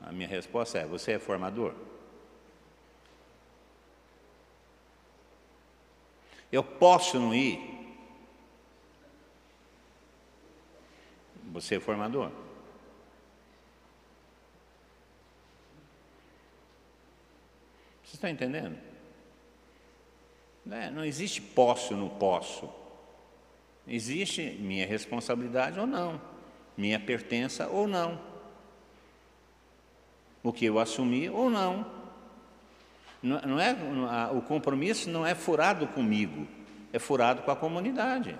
A 0.00 0.12
minha 0.12 0.28
resposta 0.28 0.78
é: 0.78 0.86
você 0.86 1.12
é 1.12 1.18
formador? 1.18 1.74
Eu 6.50 6.62
posso 6.64 7.18
não 7.18 7.34
ir? 7.34 7.60
Você 11.52 11.76
é 11.76 11.80
formador? 11.80 12.30
Você 18.04 18.14
está 18.14 18.30
entendendo? 18.30 18.78
Não 20.64 21.04
existe 21.04 21.42
posso 21.42 21.94
ou 21.94 22.00
não 22.00 22.08
posso. 22.08 22.68
Existe 23.86 24.42
minha 24.42 24.86
responsabilidade 24.86 25.78
ou 25.80 25.86
não, 25.86 26.20
minha 26.76 27.00
pertença 27.00 27.68
ou 27.68 27.86
não 27.86 28.27
o 30.42 30.52
que 30.52 30.64
eu 30.64 30.78
assumi 30.78 31.28
ou 31.28 31.50
não. 31.50 31.86
Não 33.22 33.58
é, 33.58 33.76
o 34.32 34.40
compromisso 34.40 35.10
não 35.10 35.26
é 35.26 35.34
furado 35.34 35.86
comigo, 35.88 36.46
é 36.92 36.98
furado 36.98 37.42
com 37.42 37.50
a 37.50 37.56
comunidade. 37.56 38.38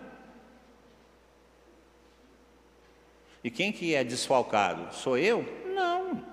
E 3.43 3.51
quem 3.51 3.73
que 3.73 3.94
é 3.94 4.05
desfalcado? 4.05 4.94
Sou 4.94 5.17
eu? 5.17 5.44
Não. 5.75 6.25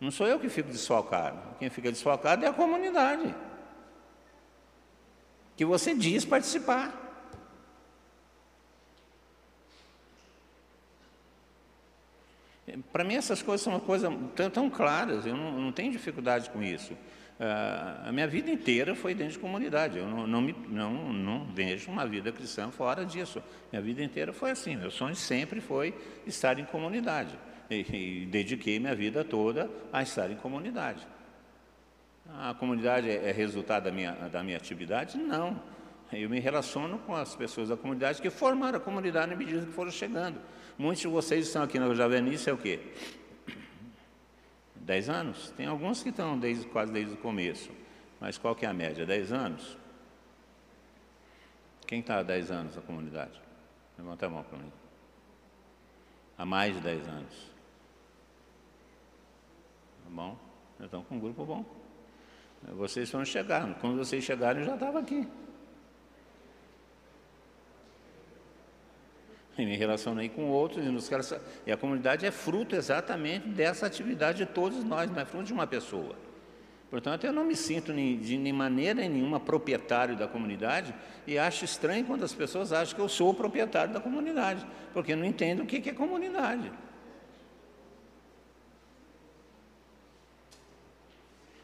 Não 0.00 0.10
sou 0.10 0.26
eu 0.26 0.38
que 0.38 0.48
fico 0.48 0.70
desfalcado. 0.70 1.38
Quem 1.58 1.70
fica 1.70 1.90
desfalcado 1.90 2.44
é 2.44 2.48
a 2.48 2.52
comunidade. 2.52 3.34
Que 5.56 5.64
você 5.64 5.94
diz 5.94 6.24
participar. 6.24 7.05
Para 12.92 13.04
mim, 13.04 13.14
essas 13.14 13.42
coisas 13.42 13.62
são 13.62 13.72
uma 13.72 13.80
coisa 13.80 14.10
tão, 14.34 14.50
tão 14.50 14.70
claras, 14.70 15.24
eu 15.24 15.36
não, 15.36 15.52
não, 15.52 15.72
tenho 15.72 15.92
dificuldade 15.92 16.50
com 16.50 16.62
isso. 16.62 16.94
Uh, 16.94 18.08
a 18.08 18.12
minha 18.12 18.26
vida 18.26 18.50
inteira 18.50 18.94
foi 18.94 19.14
dentro 19.14 19.34
de 19.34 19.38
comunidade, 19.38 19.98
eu 19.98 20.06
não, 20.08 20.26
não, 20.26 20.40
me, 20.40 20.54
não, 20.68 21.12
não 21.12 21.44
vejo 21.44 21.90
uma 21.90 22.06
vida 22.06 22.32
cristã 22.32 22.70
fora 22.70 23.04
disso. 23.04 23.42
Minha 23.70 23.82
vida 23.82 24.02
inteira 24.02 24.32
foi 24.32 24.50
assim, 24.50 24.74
meu 24.74 24.90
sonho 24.90 25.14
sempre 25.14 25.60
foi 25.60 25.94
estar 26.26 26.58
em 26.58 26.64
comunidade. 26.64 27.38
E, 27.70 28.22
e 28.22 28.26
dediquei 28.26 28.80
minha 28.80 28.94
vida 28.94 29.22
toda 29.22 29.70
a 29.92 30.02
estar 30.02 30.30
em 30.30 30.36
comunidade. 30.36 31.06
A 32.34 32.54
comunidade 32.54 33.08
é, 33.08 33.28
é 33.28 33.32
resultado 33.32 33.84
da 33.84 33.92
minha, 33.92 34.12
da 34.12 34.42
minha 34.42 34.56
atividade? 34.56 35.16
Não. 35.16 35.60
Eu 36.12 36.30
me 36.30 36.38
relaciono 36.38 36.98
com 37.00 37.14
as 37.14 37.34
pessoas 37.34 37.68
da 37.68 37.76
comunidade 37.76 38.22
que 38.22 38.30
formaram 38.30 38.78
a 38.78 38.80
comunidade 38.80 39.30
na 39.30 39.36
medida 39.36 39.64
que 39.66 39.72
foram 39.72 39.90
chegando. 39.90 40.40
Muitos 40.78 41.00
de 41.00 41.08
vocês 41.08 41.46
estão 41.46 41.62
aqui 41.62 41.78
na 41.78 41.92
Javenice, 41.94 42.50
é 42.50 42.52
o 42.52 42.58
quê? 42.58 42.80
Dez 44.74 45.08
anos? 45.08 45.50
Tem 45.56 45.66
alguns 45.66 46.02
que 46.02 46.10
estão 46.10 46.38
desde, 46.38 46.66
quase 46.66 46.92
desde 46.92 47.14
o 47.14 47.16
começo. 47.16 47.70
Mas 48.20 48.36
qual 48.36 48.54
que 48.54 48.66
é 48.66 48.68
a 48.68 48.74
média? 48.74 49.06
Dez 49.06 49.32
anos? 49.32 49.76
Quem 51.86 52.00
está 52.00 52.18
há 52.18 52.22
dez 52.22 52.50
anos 52.50 52.76
na 52.76 52.82
comunidade? 52.82 53.40
Levanta 53.98 54.26
a 54.26 54.28
mão 54.28 54.42
para 54.42 54.58
mim. 54.58 54.72
Há 56.36 56.44
mais 56.44 56.74
de 56.74 56.80
dez 56.82 57.06
anos. 57.08 57.34
Tá 60.04 60.10
bom? 60.10 60.38
Então, 60.78 61.02
com 61.04 61.16
um 61.16 61.20
grupo 61.20 61.44
bom. 61.44 61.64
Vocês 62.74 63.10
foram 63.10 63.24
chegar. 63.24 63.74
Quando 63.80 63.96
vocês 63.96 64.22
chegaram, 64.22 64.60
eu 64.60 64.66
já 64.66 64.74
estava 64.74 64.98
aqui. 65.00 65.26
E 69.58 69.64
me 69.64 69.76
relacionei 69.76 70.28
com 70.28 70.48
outros, 70.50 70.84
e, 70.84 70.88
nos, 70.88 71.10
e 71.66 71.72
a 71.72 71.76
comunidade 71.76 72.26
é 72.26 72.30
fruto 72.30 72.76
exatamente 72.76 73.48
dessa 73.48 73.86
atividade 73.86 74.38
de 74.38 74.46
todos 74.46 74.84
nós, 74.84 75.10
não 75.10 75.20
é 75.20 75.24
fruto 75.24 75.44
de 75.44 75.52
uma 75.52 75.66
pessoa. 75.66 76.14
Portanto, 76.90 77.24
eu 77.24 77.32
não 77.32 77.44
me 77.44 77.56
sinto 77.56 77.92
de 77.92 78.38
nem 78.38 78.52
maneira 78.52 79.08
nenhuma 79.08 79.40
proprietário 79.40 80.14
da 80.16 80.28
comunidade 80.28 80.94
e 81.26 81.36
acho 81.36 81.64
estranho 81.64 82.04
quando 82.04 82.24
as 82.24 82.32
pessoas 82.32 82.72
acham 82.72 82.94
que 82.94 83.00
eu 83.00 83.08
sou 83.08 83.30
o 83.30 83.34
proprietário 83.34 83.92
da 83.92 84.00
comunidade, 84.00 84.64
porque 84.92 85.16
não 85.16 85.24
entendo 85.24 85.62
o 85.62 85.66
que 85.66 85.88
é 85.88 85.92
comunidade. 85.92 86.70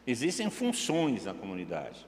Existem 0.05 0.49
funções 0.49 1.23
na 1.23 1.33
comunidade 1.33 2.05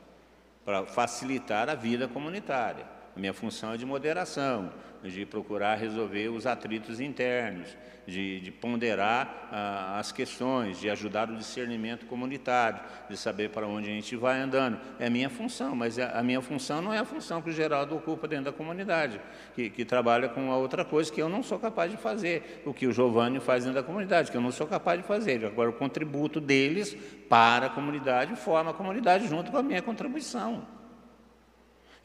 para 0.65 0.85
facilitar 0.85 1.69
a 1.69 1.75
vida 1.75 2.07
comunitária. 2.09 2.85
A 3.15 3.19
minha 3.19 3.33
função 3.33 3.73
é 3.73 3.77
de 3.77 3.85
moderação, 3.85 4.73
de 5.13 5.25
procurar 5.25 5.75
resolver 5.75 6.29
os 6.29 6.45
atritos 6.45 6.99
internos, 6.99 7.75
de, 8.07 8.39
de 8.39 8.51
ponderar 8.51 9.49
ah, 9.51 9.99
as 9.99 10.11
questões, 10.11 10.79
de 10.79 10.89
ajudar 10.89 11.29
o 11.29 11.35
discernimento 11.35 12.05
comunitário, 12.05 12.79
de 13.09 13.17
saber 13.17 13.49
para 13.49 13.67
onde 13.67 13.89
a 13.89 13.93
gente 13.93 14.15
vai 14.15 14.39
andando. 14.39 14.79
É 14.99 15.09
minha 15.09 15.29
função, 15.29 15.75
mas 15.75 15.97
a, 15.97 16.19
a 16.19 16.23
minha 16.23 16.41
função 16.41 16.81
não 16.81 16.93
é 16.93 16.99
a 16.99 17.05
função 17.05 17.41
que 17.41 17.49
o 17.49 17.53
Geraldo 17.53 17.95
ocupa 17.95 18.27
dentro 18.27 18.45
da 18.45 18.51
comunidade, 18.51 19.19
que, 19.55 19.69
que 19.69 19.85
trabalha 19.85 20.29
com 20.29 20.51
a 20.51 20.57
outra 20.57 20.85
coisa 20.85 21.11
que 21.11 21.21
eu 21.21 21.29
não 21.29 21.41
sou 21.41 21.59
capaz 21.59 21.89
de 21.89 21.97
fazer, 21.97 22.61
o 22.65 22.73
que 22.73 22.87
o 22.87 22.93
Giovanni 22.93 23.39
faz 23.39 23.63
dentro 23.63 23.81
da 23.81 23.85
comunidade, 23.85 24.31
que 24.31 24.37
eu 24.37 24.41
não 24.41 24.51
sou 24.51 24.67
capaz 24.67 25.01
de 25.01 25.07
fazer. 25.07 25.43
Agora, 25.45 25.69
o 25.69 25.73
contributo 25.73 26.39
deles 26.39 26.95
para 27.27 27.67
a 27.67 27.69
comunidade 27.69 28.35
forma 28.35 28.71
a 28.71 28.73
comunidade 28.73 29.27
junto 29.27 29.51
com 29.51 29.57
a 29.57 29.63
minha 29.63 29.81
contribuição. 29.81 30.74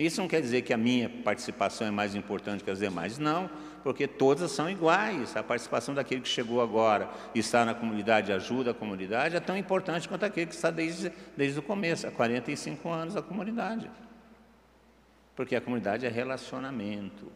Isso 0.01 0.19
não 0.19 0.27
quer 0.27 0.41
dizer 0.41 0.63
que 0.63 0.73
a 0.73 0.79
minha 0.79 1.11
participação 1.11 1.87
é 1.87 1.91
mais 1.91 2.15
importante 2.15 2.65
que 2.65 2.71
as 2.71 2.79
demais, 2.79 3.19
não, 3.19 3.51
porque 3.83 4.09
todas 4.09 4.51
são 4.51 4.71
iguais. 4.71 5.37
A 5.37 5.43
participação 5.43 5.95
daquele 5.95 6.23
que 6.23 6.29
chegou 6.29 6.63
agora 6.63 7.11
e 7.35 7.39
está 7.39 7.67
na 7.67 7.75
comunidade, 7.75 8.33
ajuda 8.33 8.71
a 8.71 8.75
comunidade, 8.75 9.37
é 9.37 9.41
tão 9.41 9.55
importante 9.55 10.09
quanto 10.09 10.25
aquele 10.25 10.47
que 10.47 10.55
está 10.55 10.71
desde, 10.71 11.13
desde 11.37 11.59
o 11.59 11.63
começo, 11.63 12.07
há 12.07 12.11
45 12.11 12.89
anos 12.89 13.15
a 13.15 13.21
comunidade. 13.21 13.91
Porque 15.37 15.55
a 15.55 15.61
comunidade 15.61 16.07
é 16.07 16.09
relacionamento, 16.09 17.31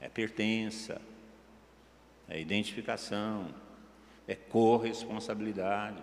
é 0.00 0.08
pertença, 0.08 1.02
é 2.28 2.40
identificação, 2.40 3.52
é 4.28 4.36
corresponsabilidade. 4.36 5.98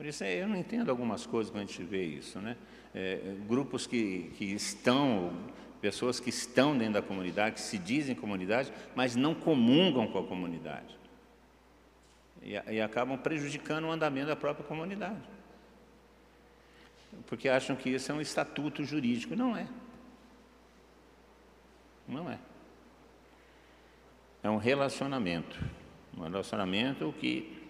Por 0.00 0.06
isso 0.06 0.24
eu 0.24 0.48
não 0.48 0.56
entendo 0.56 0.88
algumas 0.88 1.26
coisas 1.26 1.52
quando 1.52 1.64
a 1.64 1.66
gente 1.66 1.84
vê 1.84 2.02
isso, 2.02 2.38
né? 2.40 2.56
É, 2.94 3.36
grupos 3.46 3.86
que, 3.86 4.32
que 4.38 4.46
estão, 4.46 5.30
pessoas 5.78 6.18
que 6.18 6.30
estão 6.30 6.74
dentro 6.74 6.94
da 6.94 7.02
comunidade, 7.02 7.56
que 7.56 7.60
se 7.60 7.76
dizem 7.76 8.14
comunidade, 8.14 8.72
mas 8.94 9.14
não 9.14 9.34
comungam 9.34 10.06
com 10.06 10.18
a 10.18 10.26
comunidade. 10.26 10.98
E, 12.40 12.52
e 12.52 12.80
acabam 12.80 13.18
prejudicando 13.18 13.84
o 13.84 13.90
andamento 13.90 14.28
da 14.28 14.36
própria 14.36 14.64
comunidade. 14.66 15.20
Porque 17.26 17.46
acham 17.50 17.76
que 17.76 17.90
isso 17.90 18.10
é 18.10 18.14
um 18.14 18.22
estatuto 18.22 18.82
jurídico. 18.82 19.36
Não 19.36 19.54
é. 19.54 19.68
Não 22.08 22.30
é. 22.30 22.38
É 24.42 24.48
um 24.48 24.56
relacionamento. 24.56 25.62
Um 26.16 26.22
relacionamento 26.22 27.14
que 27.20 27.60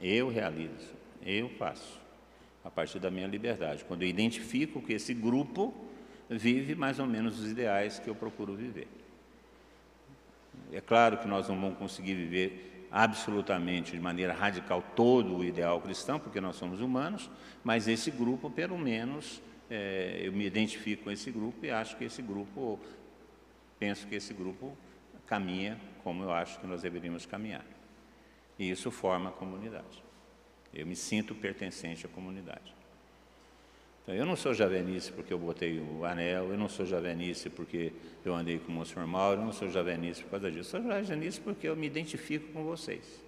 eu 0.00 0.28
realizo, 0.28 0.97
eu 1.30 1.48
faço, 1.50 2.00
a 2.64 2.70
partir 2.70 2.98
da 2.98 3.10
minha 3.10 3.26
liberdade. 3.26 3.84
Quando 3.84 4.02
eu 4.02 4.08
identifico 4.08 4.80
que 4.80 4.92
esse 4.94 5.12
grupo 5.12 5.74
vive 6.28 6.74
mais 6.74 6.98
ou 6.98 7.06
menos 7.06 7.40
os 7.40 7.50
ideais 7.50 7.98
que 7.98 8.08
eu 8.08 8.14
procuro 8.14 8.54
viver. 8.54 8.86
É 10.72 10.80
claro 10.80 11.18
que 11.18 11.26
nós 11.26 11.48
não 11.48 11.58
vamos 11.58 11.78
conseguir 11.78 12.14
viver 12.14 12.86
absolutamente, 12.90 13.92
de 13.92 14.00
maneira 14.00 14.32
radical, 14.32 14.82
todo 14.94 15.36
o 15.36 15.44
ideal 15.44 15.80
cristão, 15.80 16.18
porque 16.18 16.40
nós 16.40 16.56
somos 16.56 16.80
humanos, 16.80 17.30
mas 17.62 17.86
esse 17.86 18.10
grupo, 18.10 18.50
pelo 18.50 18.78
menos, 18.78 19.42
é, 19.70 20.20
eu 20.22 20.32
me 20.32 20.46
identifico 20.46 21.04
com 21.04 21.10
esse 21.10 21.30
grupo 21.30 21.64
e 21.64 21.70
acho 21.70 21.96
que 21.96 22.04
esse 22.04 22.22
grupo, 22.22 22.78
penso 23.78 24.06
que 24.06 24.14
esse 24.14 24.32
grupo 24.32 24.76
caminha 25.26 25.78
como 26.02 26.22
eu 26.22 26.32
acho 26.32 26.58
que 26.58 26.66
nós 26.66 26.82
deveríamos 26.82 27.26
caminhar. 27.26 27.64
E 28.58 28.70
isso 28.70 28.90
forma 28.90 29.28
a 29.28 29.32
comunidade. 29.32 30.07
Eu 30.72 30.86
me 30.86 30.94
sinto 30.94 31.34
pertencente 31.34 32.06
à 32.06 32.08
comunidade. 32.08 32.74
Então, 34.02 34.14
eu 34.14 34.24
não 34.24 34.36
sou 34.36 34.54
javenice 34.54 35.12
porque 35.12 35.32
eu 35.32 35.38
botei 35.38 35.78
o 35.78 36.04
anel, 36.04 36.50
eu 36.50 36.56
não 36.56 36.68
sou 36.68 36.86
javenice 36.86 37.50
porque 37.50 37.92
eu 38.24 38.34
andei 38.34 38.58
com 38.58 38.78
o 38.78 38.86
senhor 38.86 39.06
Mauro, 39.06 39.40
eu 39.40 39.44
não 39.44 39.52
sou 39.52 39.68
javenice 39.68 40.22
por 40.22 40.30
causa 40.30 40.50
disso. 40.50 40.76
Eu 40.76 40.82
sou 40.82 40.90
javenice 40.90 41.40
porque 41.40 41.68
eu 41.68 41.76
me 41.76 41.86
identifico 41.86 42.50
com 42.52 42.64
vocês. 42.64 43.22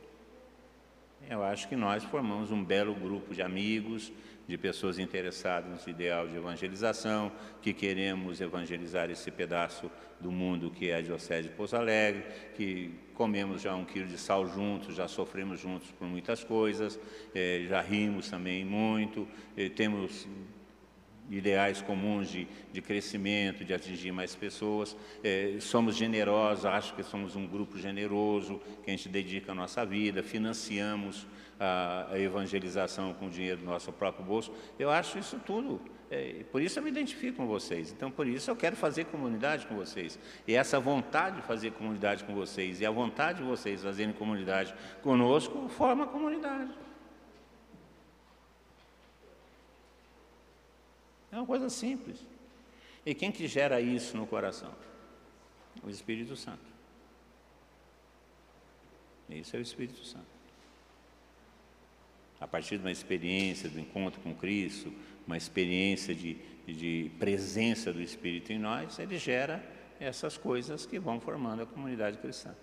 Eu 1.28 1.42
acho 1.42 1.68
que 1.68 1.76
nós 1.76 2.02
formamos 2.04 2.50
um 2.50 2.64
belo 2.64 2.94
grupo 2.94 3.34
de 3.34 3.42
amigos, 3.42 4.10
de 4.50 4.58
pessoas 4.58 4.98
interessadas 4.98 5.86
no 5.86 5.90
ideal 5.90 6.26
de 6.26 6.36
evangelização, 6.36 7.30
que 7.62 7.72
queremos 7.72 8.40
evangelizar 8.40 9.08
esse 9.08 9.30
pedaço 9.30 9.88
do 10.18 10.32
mundo 10.32 10.72
que 10.72 10.90
é 10.90 10.96
a 10.96 11.00
Diocese 11.00 11.48
de 11.48 11.54
Pouso 11.54 11.76
Alegre, 11.76 12.24
que 12.56 12.90
comemos 13.14 13.62
já 13.62 13.76
um 13.76 13.84
quilo 13.84 14.08
de 14.08 14.18
sal 14.18 14.48
juntos, 14.48 14.96
já 14.96 15.06
sofremos 15.06 15.60
juntos 15.60 15.92
por 15.92 16.08
muitas 16.08 16.42
coisas, 16.42 16.98
eh, 17.32 17.64
já 17.68 17.80
rimos 17.80 18.28
também 18.28 18.64
muito, 18.64 19.26
eh, 19.56 19.68
temos 19.68 20.26
ideais 21.30 21.80
comuns 21.80 22.28
de, 22.28 22.46
de 22.72 22.82
crescimento, 22.82 23.64
de 23.64 23.72
atingir 23.72 24.12
mais 24.12 24.34
pessoas. 24.34 24.96
É, 25.22 25.56
somos 25.60 25.96
generosos, 25.96 26.66
acho 26.66 26.94
que 26.94 27.02
somos 27.02 27.36
um 27.36 27.46
grupo 27.46 27.78
generoso, 27.78 28.60
que 28.82 28.90
a 28.90 28.96
gente 28.96 29.08
dedica 29.08 29.52
a 29.52 29.54
nossa 29.54 29.86
vida, 29.86 30.22
financiamos 30.22 31.26
a, 31.58 32.08
a 32.10 32.18
evangelização 32.18 33.14
com 33.14 33.26
o 33.26 33.30
dinheiro 33.30 33.58
do 33.58 33.66
nosso 33.66 33.92
próprio 33.92 34.24
bolso. 34.24 34.52
Eu 34.78 34.90
acho 34.90 35.18
isso 35.18 35.40
tudo. 35.46 35.80
É, 36.10 36.44
por 36.50 36.60
isso 36.60 36.78
eu 36.78 36.82
me 36.82 36.90
identifico 36.90 37.36
com 37.36 37.46
vocês. 37.46 37.92
Então, 37.92 38.10
por 38.10 38.26
isso 38.26 38.50
eu 38.50 38.56
quero 38.56 38.74
fazer 38.74 39.04
comunidade 39.04 39.66
com 39.66 39.76
vocês. 39.76 40.18
E 40.48 40.54
essa 40.54 40.80
vontade 40.80 41.36
de 41.36 41.42
fazer 41.42 41.70
comunidade 41.72 42.24
com 42.24 42.34
vocês 42.34 42.80
e 42.80 42.86
a 42.86 42.90
vontade 42.90 43.38
de 43.38 43.44
vocês 43.44 43.82
fazerem 43.82 44.12
comunidade 44.12 44.74
conosco 45.02 45.68
forma 45.68 46.04
a 46.04 46.06
comunidade. 46.08 46.70
É 51.32 51.36
uma 51.36 51.46
coisa 51.46 51.68
simples. 51.68 52.18
E 53.04 53.14
quem 53.14 53.30
que 53.32 53.46
gera 53.46 53.80
isso 53.80 54.16
no 54.16 54.26
coração? 54.26 54.72
O 55.82 55.88
Espírito 55.88 56.36
Santo. 56.36 56.70
Isso 59.28 59.56
é 59.56 59.58
o 59.58 59.62
Espírito 59.62 60.04
Santo. 60.04 60.26
A 62.40 62.46
partir 62.46 62.78
de 62.78 62.84
uma 62.84 62.90
experiência 62.90 63.68
do 63.68 63.78
encontro 63.78 64.20
com 64.20 64.34
Cristo, 64.34 64.92
uma 65.26 65.36
experiência 65.36 66.14
de, 66.14 66.36
de 66.66 67.10
presença 67.18 67.92
do 67.92 68.02
Espírito 68.02 68.52
em 68.52 68.58
nós, 68.58 68.98
ele 68.98 69.18
gera 69.18 69.62
essas 70.00 70.36
coisas 70.36 70.86
que 70.86 70.98
vão 70.98 71.20
formando 71.20 71.62
a 71.62 71.66
comunidade 71.66 72.16
cristã, 72.18 72.54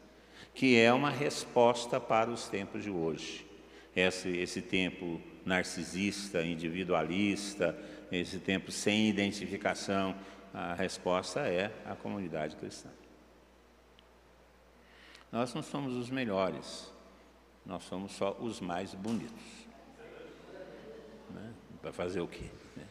que 0.53 0.77
é 0.77 0.91
uma 0.91 1.11
resposta 1.11 1.99
para 1.99 2.29
os 2.29 2.49
tempos 2.49 2.83
de 2.83 2.89
hoje. 2.89 3.45
Esse, 3.95 4.29
esse 4.29 4.61
tempo 4.61 5.21
narcisista, 5.45 6.43
individualista, 6.43 7.77
esse 8.11 8.39
tempo 8.39 8.71
sem 8.71 9.09
identificação, 9.09 10.15
a 10.53 10.73
resposta 10.73 11.41
é 11.41 11.71
a 11.85 11.95
comunidade 11.95 12.55
cristã. 12.55 12.89
Nós 15.31 15.53
não 15.53 15.61
somos 15.61 15.93
os 15.93 16.09
melhores, 16.09 16.91
nós 17.65 17.83
somos 17.83 18.13
só 18.13 18.35
os 18.39 18.61
mais 18.61 18.93
bonitos. 18.93 19.67
Né? 21.29 21.53
Para 21.81 21.91
fazer 21.91 22.21
o 22.21 22.27
quê? 22.27 22.49
Né? 22.75 22.87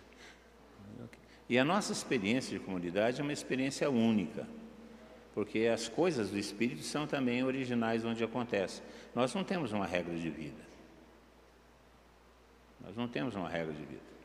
E 1.49 1.59
a 1.59 1.65
nossa 1.65 1.93
experiência 1.93 2.59
de 2.59 2.65
comunidade 2.65 3.21
é 3.21 3.23
uma 3.23 3.33
experiência 3.33 3.89
única, 3.89 4.47
porque 5.33 5.67
as 5.67 5.89
coisas 5.89 6.31
do 6.31 6.39
Espírito 6.39 6.83
são 6.83 7.07
também 7.07 7.43
originais 7.43 8.05
onde 8.05 8.23
acontece. 8.23 8.83
Nós 9.15 9.35
não 9.35 9.45
temos 9.45 9.73
uma 9.73 9.87
regra 9.87 10.15
de 10.15 10.29
vida. 10.29 10.63
Nós 12.85 12.97
não 12.97 13.09
temos 13.09 13.35
uma 13.35 13.49
regra 13.49 13.73
de 13.73 13.85
vida. 13.85 14.16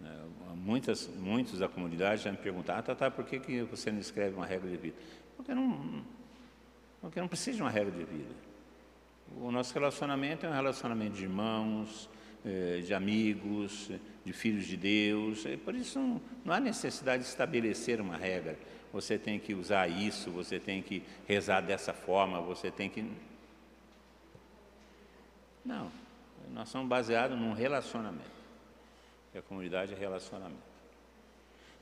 Né, 0.00 0.10
muitas, 0.56 1.08
muitos 1.08 1.58
da 1.58 1.68
comunidade 1.68 2.22
já 2.22 2.30
me 2.30 2.36
perguntaram, 2.36 2.80
ah, 2.80 2.82
tá, 2.82 2.94
tá, 2.94 3.10
por 3.10 3.24
que, 3.24 3.38
que 3.38 3.62
você 3.62 3.90
não 3.90 4.00
escreve 4.00 4.34
uma 4.34 4.46
regra 4.46 4.68
de 4.68 4.76
vida? 4.76 4.96
Porque 5.36 5.54
não, 5.54 6.04
porque 7.00 7.20
não 7.20 7.28
precisa 7.28 7.56
de 7.56 7.62
uma 7.62 7.70
regra 7.70 7.92
de 7.92 8.04
vida. 8.04 8.34
O 9.36 9.50
nosso 9.50 9.74
relacionamento 9.74 10.46
é 10.46 10.48
um 10.48 10.52
relacionamento 10.52 11.16
de 11.16 11.24
irmãos, 11.24 12.08
eh, 12.44 12.82
de 12.84 12.94
amigos, 12.94 13.90
de 14.24 14.32
filhos 14.32 14.66
de 14.66 14.76
Deus. 14.76 15.44
Por 15.64 15.74
isso 15.74 15.98
não, 15.98 16.20
não 16.44 16.54
há 16.54 16.60
necessidade 16.60 17.22
de 17.22 17.28
estabelecer 17.28 18.00
uma 18.00 18.16
regra. 18.16 18.58
Você 18.92 19.18
tem 19.18 19.40
que 19.40 19.54
usar 19.54 19.88
isso, 19.88 20.30
você 20.30 20.60
tem 20.60 20.80
que 20.80 21.02
rezar 21.26 21.60
dessa 21.60 21.92
forma, 21.92 22.40
você 22.40 22.70
tem 22.70 22.88
que. 22.88 23.04
Não. 25.64 25.90
Nós 26.52 26.68
somos 26.68 26.88
baseados 26.88 27.36
num 27.38 27.52
relacionamento. 27.52 28.43
E 29.34 29.38
a 29.38 29.42
comunidade 29.42 29.92
é 29.92 29.96
relacionamento. 29.96 30.62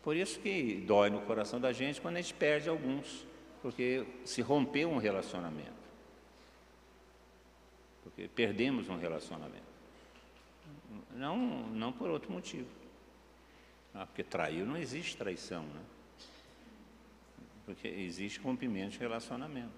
Por 0.02 0.16
isso 0.16 0.40
que 0.40 0.82
dói 0.86 1.10
no 1.10 1.20
coração 1.20 1.60
da 1.60 1.72
gente 1.72 2.00
quando 2.00 2.16
a 2.16 2.20
gente 2.20 2.34
perde 2.34 2.68
alguns, 2.68 3.26
porque 3.60 4.04
se 4.24 4.40
rompeu 4.40 4.90
um 4.90 4.96
relacionamento. 4.96 5.70
Porque 8.02 8.26
perdemos 8.26 8.88
um 8.88 8.96
relacionamento. 8.96 9.72
Não, 11.14 11.36
não 11.68 11.92
por 11.92 12.10
outro 12.10 12.32
motivo. 12.32 12.68
Ah, 13.94 14.06
porque 14.06 14.24
traiu 14.24 14.66
não 14.66 14.76
existe 14.76 15.16
traição, 15.16 15.62
né? 15.64 15.82
Porque 17.64 17.86
existe 17.86 18.40
rompimento 18.40 18.92
de 18.92 18.98
relacionamento. 18.98 19.70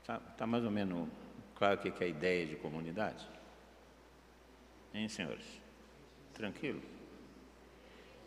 Está 0.00 0.18
tá 0.18 0.46
mais 0.46 0.64
ou 0.64 0.70
menos 0.70 1.08
claro 1.54 1.78
o 1.78 1.82
que 1.82 2.02
é 2.02 2.06
a 2.06 2.10
ideia 2.10 2.46
de 2.46 2.56
comunidade? 2.56 3.28
Hein, 4.94 5.08
senhores? 5.08 5.44
Tranquilo? 6.34 6.82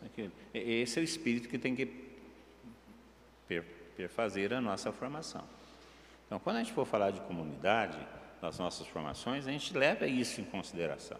Tranquilo. 0.00 0.32
Esse 0.52 0.98
é 0.98 1.02
o 1.02 1.04
espírito 1.04 1.48
que 1.48 1.58
tem 1.58 1.74
que 1.74 1.88
perfazer 3.96 4.52
a 4.52 4.60
nossa 4.60 4.92
formação. 4.92 5.44
Então, 6.26 6.38
quando 6.38 6.56
a 6.56 6.58
gente 6.60 6.72
for 6.72 6.84
falar 6.84 7.10
de 7.10 7.20
comunidade, 7.20 7.98
nas 8.42 8.58
nossas 8.58 8.86
formações, 8.86 9.46
a 9.46 9.50
gente 9.50 9.76
leva 9.76 10.06
isso 10.06 10.40
em 10.40 10.44
consideração. 10.44 11.18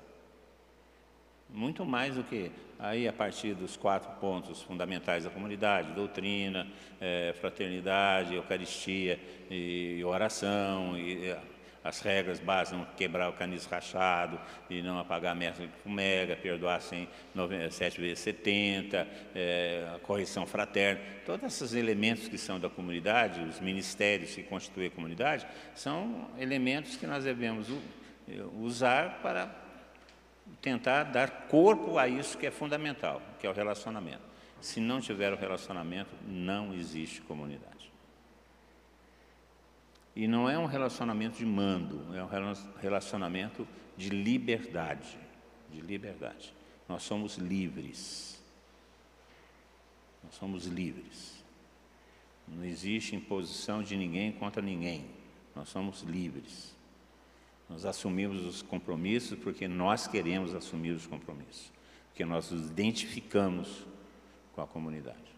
Muito 1.49 1.87
mais 1.87 2.17
do 2.17 2.25
que 2.25 2.51
aí 2.79 3.07
a 3.07 3.13
partir 3.13 3.55
dos 3.55 3.77
quatro 3.77 4.11
pontos 4.21 4.61
fundamentais 4.63 5.25
da 5.25 5.31
comunidade, 5.31 5.93
doutrina, 5.93 6.67
é, 7.01 7.35
fraternidade, 7.41 8.35
eucaristia 8.35 9.19
e, 9.49 9.99
e 9.99 10.05
oração, 10.05 10.99
e, 10.99 11.35
as 11.87 12.01
regras 12.01 12.41
básicas, 12.41 12.79
não 12.79 12.87
quebrar 12.97 13.29
o 13.29 13.33
caniço 13.33 13.69
rachado, 13.69 14.41
e 14.69 14.83
não 14.83 14.99
apagar 14.99 15.33
a 15.33 15.35
meta 15.35 15.63
com 15.83 15.91
mega, 15.91 16.37
perdoar 16.37 16.81
sem 16.81 17.09
7 17.71 18.01
vezes 18.01 18.19
70, 18.21 19.07
é, 19.35 19.89
a 19.95 19.99
correção 20.01 20.47
fraterna. 20.47 21.01
Todos 21.25 21.45
esses 21.45 21.75
elementos 21.75 22.29
que 22.29 22.39
são 22.39 22.59
da 22.59 22.69
comunidade, 22.69 23.41
os 23.43 23.61
ministérios 23.61 24.35
que 24.35 24.43
constituem 24.43 24.89
a 24.89 24.91
comunidade, 24.91 25.47
são 25.75 26.29
elementos 26.39 26.97
que 26.97 27.07
nós 27.07 27.25
devemos 27.25 27.69
usar 28.61 29.21
para 29.23 29.49
tentar 30.61 31.05
dar 31.05 31.31
corpo 31.49 31.99
a 31.99 32.09
isso 32.09 32.37
que 32.37 32.47
é 32.47 32.51
fundamental, 32.51 33.23
que 33.39 33.47
é 33.47 33.51
o 33.51 33.53
relacionamento. 33.53 34.23
Se 34.61 34.81
não 34.81 35.01
tiver 35.01 35.33
o 35.33 35.37
relacionamento, 35.37 36.11
não 36.27 36.75
existe 36.75 37.21
comunidade. 37.21 37.76
E 40.17 40.27
não 40.27 40.49
é 40.49 40.59
um 40.59 40.65
relacionamento 40.65 41.37
de 41.37 41.45
mando, 41.45 42.03
é 42.17 42.25
um 42.25 42.29
relacionamento 42.81 43.69
de 43.99 44.09
liberdade. 44.09 45.19
De 45.71 45.83
liberdade. 45.83 46.55
Nós 46.89 47.03
somos 47.03 47.37
livres. 47.37 48.43
Nós 50.25 50.35
somos 50.37 50.65
livres. 50.65 51.45
Não 52.49 52.65
existe 52.65 53.15
imposição 53.15 53.83
de 53.83 53.95
ninguém 53.95 54.33
contra 54.33 54.63
ninguém. 54.63 55.05
Nós 55.55 55.69
somos 55.69 56.01
livres. 56.01 56.75
Nós 57.69 57.85
assumimos 57.85 58.43
os 58.43 58.63
compromissos 58.63 59.39
porque 59.39 59.69
nós 59.69 60.07
queremos 60.07 60.55
assumir 60.55 60.93
os 60.93 61.07
compromissos. 61.07 61.71
Porque 62.09 62.25
nós 62.25 62.51
nos 62.51 62.71
identificamos 62.71 63.87
com 64.55 64.63
a 64.63 64.67
comunidade. 64.67 65.37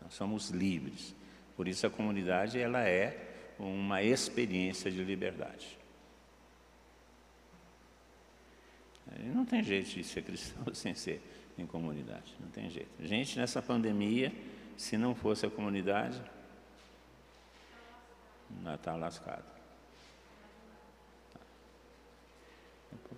Nós 0.00 0.14
somos 0.14 0.50
livres. 0.50 1.16
Por 1.56 1.66
isso 1.66 1.84
a 1.84 1.90
comunidade 1.90 2.60
ela 2.60 2.86
é 2.86 3.33
uma 3.58 4.02
experiência 4.02 4.90
de 4.90 5.02
liberdade. 5.02 5.78
Não 9.22 9.44
tem 9.44 9.62
jeito 9.62 9.90
de 9.90 10.04
ser 10.04 10.22
cristão 10.22 10.62
sem 10.74 10.94
ser 10.94 11.20
em 11.56 11.66
comunidade, 11.66 12.34
não 12.40 12.48
tem 12.48 12.68
jeito. 12.68 12.90
Gente, 13.00 13.38
nessa 13.38 13.62
pandemia, 13.62 14.32
se 14.76 14.96
não 14.96 15.14
fosse 15.14 15.46
a 15.46 15.50
comunidade, 15.50 16.20
nós 18.62 18.74
está 18.74 18.94
lascado. 18.96 19.44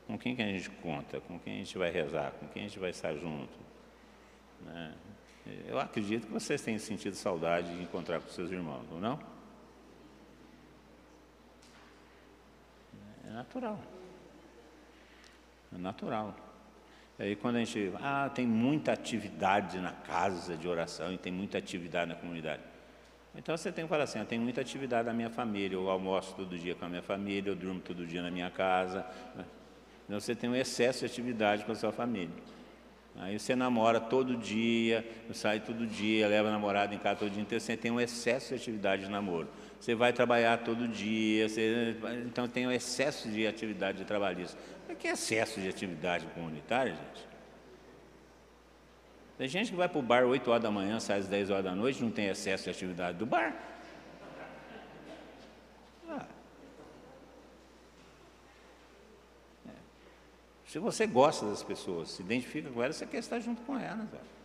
Com 0.07 0.19
quem 0.19 0.37
que 0.37 0.43
a 0.43 0.47
gente 0.47 0.71
conta? 0.71 1.21
Com 1.21 1.39
quem 1.39 1.55
a 1.55 1.57
gente 1.59 1.77
vai 1.79 1.91
rezar? 1.91 2.33
Com 2.33 2.47
quem 2.49 2.65
a 2.65 2.69
gente 2.69 2.79
vai 2.79 2.91
estar 2.91 3.15
junto? 3.15 3.59
Né? 4.65 4.95
Eu 5.67 5.79
acredito 5.79 6.27
que 6.27 6.33
vocês 6.33 6.61
têm 6.61 6.79
sentido 6.79 7.15
saudade 7.15 7.75
de 7.75 7.83
encontrar 7.83 8.21
com 8.21 8.29
seus 8.29 8.51
irmãos, 8.51 8.85
não? 9.01 9.19
É 13.29 13.33
natural. 13.33 13.79
É 15.75 15.79
natural. 15.79 16.35
E 17.19 17.23
aí 17.23 17.37
quando 17.37 17.57
a 17.57 17.59
gente, 17.59 17.93
ah, 18.01 18.31
tem 18.35 18.47
muita 18.47 18.93
atividade 18.93 19.79
na 19.79 19.93
casa 19.93 20.57
de 20.57 20.69
oração 20.69 21.13
e 21.13 21.19
tem 21.19 21.33
muita 21.33 21.59
atividade 21.59 22.11
na 22.11 22.17
comunidade. 22.17 22.63
Então 23.35 23.57
você 23.57 23.71
tem 23.71 23.85
que 23.85 23.89
falar 23.89 24.05
assim, 24.05 24.19
eu 24.19 24.25
tenho 24.25 24.41
muita 24.41 24.61
atividade 24.61 25.07
na 25.07 25.13
minha 25.13 25.29
família, 25.29 25.77
eu 25.77 25.91
almoço 25.91 26.35
todo 26.35 26.59
dia 26.59 26.75
com 26.75 26.85
a 26.85 26.89
minha 26.89 27.03
família, 27.03 27.51
eu 27.51 27.57
durmo 27.57 27.81
todo 27.81 28.07
dia 28.07 28.23
na 28.23 28.31
minha 28.31 28.51
casa. 28.51 29.05
Então 30.05 30.19
você 30.21 30.35
tem 30.35 30.49
um 30.49 30.57
excesso 30.57 31.01
de 31.01 31.07
atividade 31.07 31.65
com 31.65 31.73
a 31.73 31.75
sua 31.75 31.93
família. 31.93 32.35
Aí 33.17 33.39
você 33.39 33.57
namora 33.57 33.99
todo 33.99 34.37
dia, 34.37 35.07
sai 35.33 35.61
todo 35.61 35.87
dia, 35.87 36.29
leva 36.29 36.49
a 36.49 36.51
namorada 36.51 36.95
em 36.95 36.99
casa 36.99 37.21
todo 37.21 37.31
dia, 37.31 37.43
então 37.43 37.59
você 37.59 37.77
tem 37.77 37.91
um 37.91 38.01
excesso 38.01 38.51
de 38.51 38.55
atividade 38.55 39.05
de 39.05 39.11
namoro 39.11 39.49
você 39.81 39.95
vai 39.95 40.13
trabalhar 40.13 40.59
todo 40.59 40.89
dia, 40.89 41.49
você, 41.49 41.97
então 42.25 42.49
tem 42.49 42.67
um 42.67 42.73
excesso 42.73 43.29
de 43.29 43.47
atividade 43.47 44.05
trabalhista. 44.05 44.59
O 44.89 44.95
que 44.95 45.09
é 45.09 45.13
excesso 45.13 45.61
de 45.61 45.69
atividade 45.69 46.27
comunitária, 46.29 46.95
gente? 46.95 47.27
Tem 49.39 49.47
gente 49.49 49.71
que 49.71 49.77
vai 49.77 49.89
para 49.89 49.99
o 49.99 50.03
bar 50.03 50.25
8 50.25 50.51
horas 50.51 50.63
da 50.63 50.71
manhã, 50.71 50.99
sai 50.99 51.19
às 51.19 51.29
10 51.29 51.51
horas 51.51 51.65
da 51.65 51.75
noite, 51.75 52.03
não 52.03 52.11
tem 52.11 52.27
excesso 52.29 52.65
de 52.65 52.71
atividade 52.71 53.19
do 53.19 53.27
bar. 53.27 53.55
Ah. 56.09 56.27
É. 59.69 59.73
Se 60.65 60.79
você 60.79 61.07
gosta 61.07 61.45
das 61.45 61.63
pessoas, 61.63 62.13
se 62.13 62.23
identifica 62.23 62.71
com 62.71 62.83
elas, 62.83 62.97
você 62.97 63.07
quer 63.07 63.19
estar 63.19 63.39
junto 63.39 63.61
com 63.63 63.79
elas. 63.79 64.09
Velho. 64.09 64.36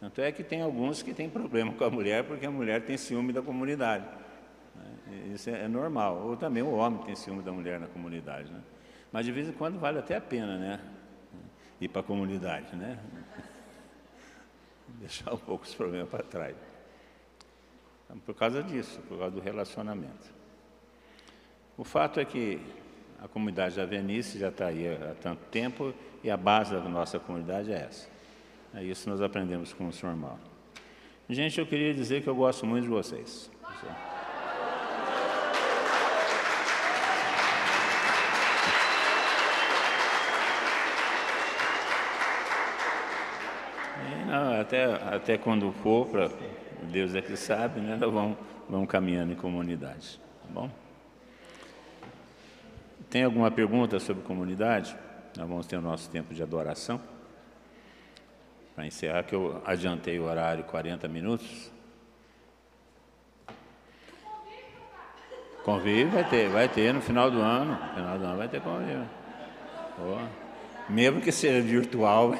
Tanto 0.00 0.20
é 0.20 0.30
que 0.30 0.44
tem 0.44 0.62
alguns 0.62 1.02
que 1.02 1.12
têm 1.12 1.28
problema 1.28 1.72
com 1.72 1.84
a 1.84 1.90
mulher 1.90 2.24
porque 2.24 2.46
a 2.46 2.50
mulher 2.50 2.84
tem 2.84 2.96
ciúme 2.96 3.32
da 3.32 3.42
comunidade. 3.42 4.06
Né? 4.74 5.32
Isso 5.34 5.50
é, 5.50 5.66
normal. 5.66 6.22
Ou 6.24 6.36
também 6.36 6.62
o 6.62 6.72
homem 6.74 7.02
tem 7.02 7.16
ciúme 7.16 7.42
da 7.42 7.50
mulher 7.50 7.80
na 7.80 7.88
comunidade. 7.88 8.50
Né? 8.50 8.60
Mas 9.12 9.26
de 9.26 9.32
vez 9.32 9.48
em 9.48 9.52
quando 9.52 9.78
vale 9.78 9.98
até 9.98 10.16
a 10.16 10.20
pena, 10.20 10.56
né? 10.56 10.80
Ir 11.80 11.88
para 11.88 12.00
a 12.00 12.04
comunidade, 12.04 12.74
né? 12.76 12.98
Deixar 15.00 15.32
um 15.32 15.38
pouco 15.38 15.64
os 15.64 15.74
problemas 15.74 16.08
para 16.08 16.22
trás. 16.22 16.56
Então, 18.04 18.18
por 18.20 18.34
causa 18.34 18.62
disso, 18.62 19.00
por 19.08 19.18
causa 19.18 19.34
do 19.34 19.40
relacionamento. 19.40 20.32
O 21.76 21.84
fato 21.84 22.20
é 22.20 22.24
que 22.24 22.60
a 23.22 23.28
comunidade 23.28 23.76
da 23.76 23.84
Venice 23.84 24.38
já 24.38 24.48
está 24.48 24.66
aí 24.66 24.88
há 24.88 25.14
tanto 25.20 25.44
tempo 25.46 25.92
e 26.22 26.30
a 26.30 26.36
base 26.36 26.72
da 26.72 26.80
nossa 26.80 27.18
comunidade 27.18 27.72
é 27.72 27.82
essa. 27.82 28.08
É 28.74 28.84
isso 28.84 29.08
nós 29.08 29.20
aprendemos 29.20 29.72
com 29.72 29.88
o 29.88 29.92
Sr. 29.92 30.14
Mauro. 30.14 30.38
Gente, 31.28 31.58
eu 31.58 31.66
queria 31.66 31.92
dizer 31.94 32.22
que 32.22 32.28
eu 32.28 32.34
gosto 32.34 32.66
muito 32.66 32.84
de 32.84 32.90
vocês. 32.90 33.50
não, 44.26 44.60
até, 44.60 44.84
até 44.84 45.38
quando 45.38 45.72
for, 45.72 46.06
para 46.06 46.30
Deus 46.90 47.14
é 47.14 47.22
que 47.22 47.36
sabe, 47.36 47.80
né, 47.80 47.96
vamos, 48.00 48.36
vamos 48.68 48.88
caminhando 48.88 49.32
em 49.32 49.36
comunidade. 49.36 50.20
Tá 50.42 50.48
bom? 50.50 50.70
Tem 53.08 53.24
alguma 53.24 53.50
pergunta 53.50 53.98
sobre 53.98 54.22
comunidade? 54.22 54.94
Nós 55.36 55.48
vamos 55.48 55.66
ter 55.66 55.76
o 55.76 55.80
nosso 55.80 56.10
tempo 56.10 56.34
de 56.34 56.42
adoração 56.42 57.00
para 58.78 58.86
encerrar, 58.86 59.24
que 59.24 59.34
eu 59.34 59.60
adiantei 59.64 60.20
o 60.20 60.22
horário 60.22 60.62
40 60.62 61.08
minutos. 61.08 61.68
Convívio 65.64 66.10
vai 66.10 66.22
ter, 66.22 66.48
vai 66.48 66.68
ter 66.68 66.94
no 66.94 67.00
final 67.00 67.28
do 67.28 67.40
ano. 67.40 67.72
No 67.72 67.94
final 67.94 68.18
do 68.18 68.24
ano 68.24 68.36
vai 68.36 68.46
ter 68.46 68.60
convívio. 68.60 69.04
Oh. 69.98 70.20
Mesmo 70.88 71.20
que 71.20 71.32
seja 71.32 71.60
virtual. 71.60 72.36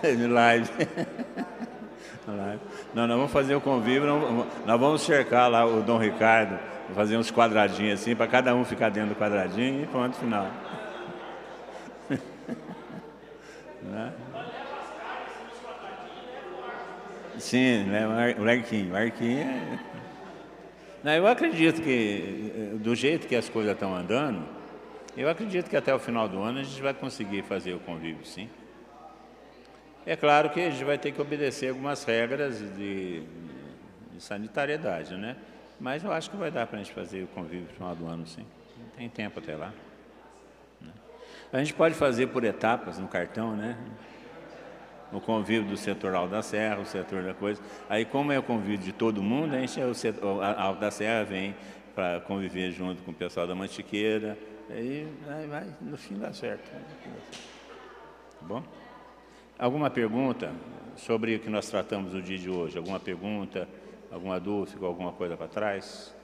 De 0.00 0.26
live. 0.30 0.70
Não, 2.94 3.08
nós 3.08 3.16
vamos 3.16 3.32
fazer 3.32 3.56
o 3.56 3.60
convívio, 3.60 4.46
nós 4.64 4.80
vamos 4.80 5.02
cercar 5.02 5.50
lá 5.50 5.66
o 5.66 5.82
Dom 5.82 5.98
Ricardo 5.98 6.75
fazer 6.94 7.16
uns 7.16 7.30
quadradinhos 7.30 8.00
assim, 8.00 8.14
para 8.14 8.26
cada 8.26 8.54
um 8.54 8.64
ficar 8.64 8.90
dentro 8.90 9.10
do 9.10 9.16
quadradinho 9.16 9.82
e 9.82 9.86
pronto, 9.86 10.16
final. 10.16 10.50
né? 13.82 14.12
Sim, 17.38 17.84
né? 17.84 18.34
o 18.38 18.42
Marquinho. 18.42 18.92
Marquinho 18.92 19.40
é... 19.40 19.78
Não, 21.04 21.12
eu 21.12 21.26
acredito 21.26 21.82
que, 21.82 22.76
do 22.80 22.94
jeito 22.94 23.28
que 23.28 23.36
as 23.36 23.48
coisas 23.48 23.74
estão 23.74 23.94
andando, 23.94 24.42
eu 25.16 25.30
acredito 25.30 25.70
que 25.70 25.76
até 25.76 25.94
o 25.94 25.98
final 26.00 26.28
do 26.28 26.40
ano 26.42 26.58
a 26.58 26.62
gente 26.64 26.82
vai 26.82 26.92
conseguir 26.92 27.42
fazer 27.42 27.74
o 27.74 27.78
convívio, 27.78 28.24
sim. 28.24 28.50
É 30.04 30.16
claro 30.16 30.50
que 30.50 30.60
a 30.60 30.70
gente 30.70 30.84
vai 30.84 30.98
ter 30.98 31.12
que 31.12 31.20
obedecer 31.20 31.68
algumas 31.68 32.04
regras 32.04 32.58
de, 32.58 33.22
de 34.12 34.20
sanitariedade, 34.20 35.16
né? 35.16 35.36
Mas 35.78 36.02
eu 36.02 36.12
acho 36.12 36.30
que 36.30 36.36
vai 36.36 36.50
dar 36.50 36.66
para 36.66 36.78
a 36.78 36.82
gente 36.82 36.92
fazer 36.92 37.24
o 37.24 37.26
convívio 37.28 37.66
no 37.68 37.74
final 37.74 37.94
do 37.94 38.06
ano, 38.06 38.26
sim. 38.26 38.46
Tem 38.96 39.08
tempo 39.08 39.38
até 39.38 39.56
lá. 39.56 39.72
Né? 40.80 40.92
A 41.52 41.58
gente 41.58 41.74
pode 41.74 41.94
fazer 41.94 42.28
por 42.28 42.44
etapas 42.44 42.98
no 42.98 43.06
cartão, 43.06 43.54
né? 43.54 43.76
O 45.12 45.20
convívio 45.20 45.68
do 45.68 45.76
setor 45.76 46.28
da 46.28 46.42
Serra, 46.42 46.80
o 46.80 46.86
setor 46.86 47.22
da 47.22 47.34
coisa. 47.34 47.60
Aí, 47.88 48.04
como 48.04 48.32
é 48.32 48.38
o 48.38 48.42
convívio 48.42 48.78
de 48.78 48.92
todo 48.92 49.22
mundo, 49.22 49.54
a 49.54 49.60
gente, 49.60 49.80
o 49.80 49.94
setor, 49.94 50.42
Alto 50.42 50.80
da 50.80 50.90
Serra 50.90 51.24
vem 51.24 51.54
para 51.94 52.20
conviver 52.20 52.72
junto 52.72 53.02
com 53.02 53.10
o 53.10 53.14
pessoal 53.14 53.46
da 53.46 53.54
Mantiqueira. 53.54 54.36
Aí, 54.68 55.06
aí 55.28 55.46
vai, 55.46 55.66
no 55.80 55.96
fim 55.96 56.18
dá 56.18 56.32
certo. 56.32 56.68
Tá 56.70 58.46
bom? 58.46 58.62
Alguma 59.58 59.88
pergunta 59.88 60.52
sobre 60.96 61.36
o 61.36 61.40
que 61.40 61.48
nós 61.48 61.70
tratamos 61.70 62.12
no 62.12 62.20
dia 62.20 62.36
de 62.36 62.50
hoje? 62.50 62.76
Alguma 62.76 62.98
pergunta? 62.98 63.68
Alguma 64.10 64.38
dúvida? 64.38 64.72
Ficou 64.72 64.88
alguma 64.88 65.12
coisa 65.12 65.36
para 65.36 65.48
trás? 65.48 66.14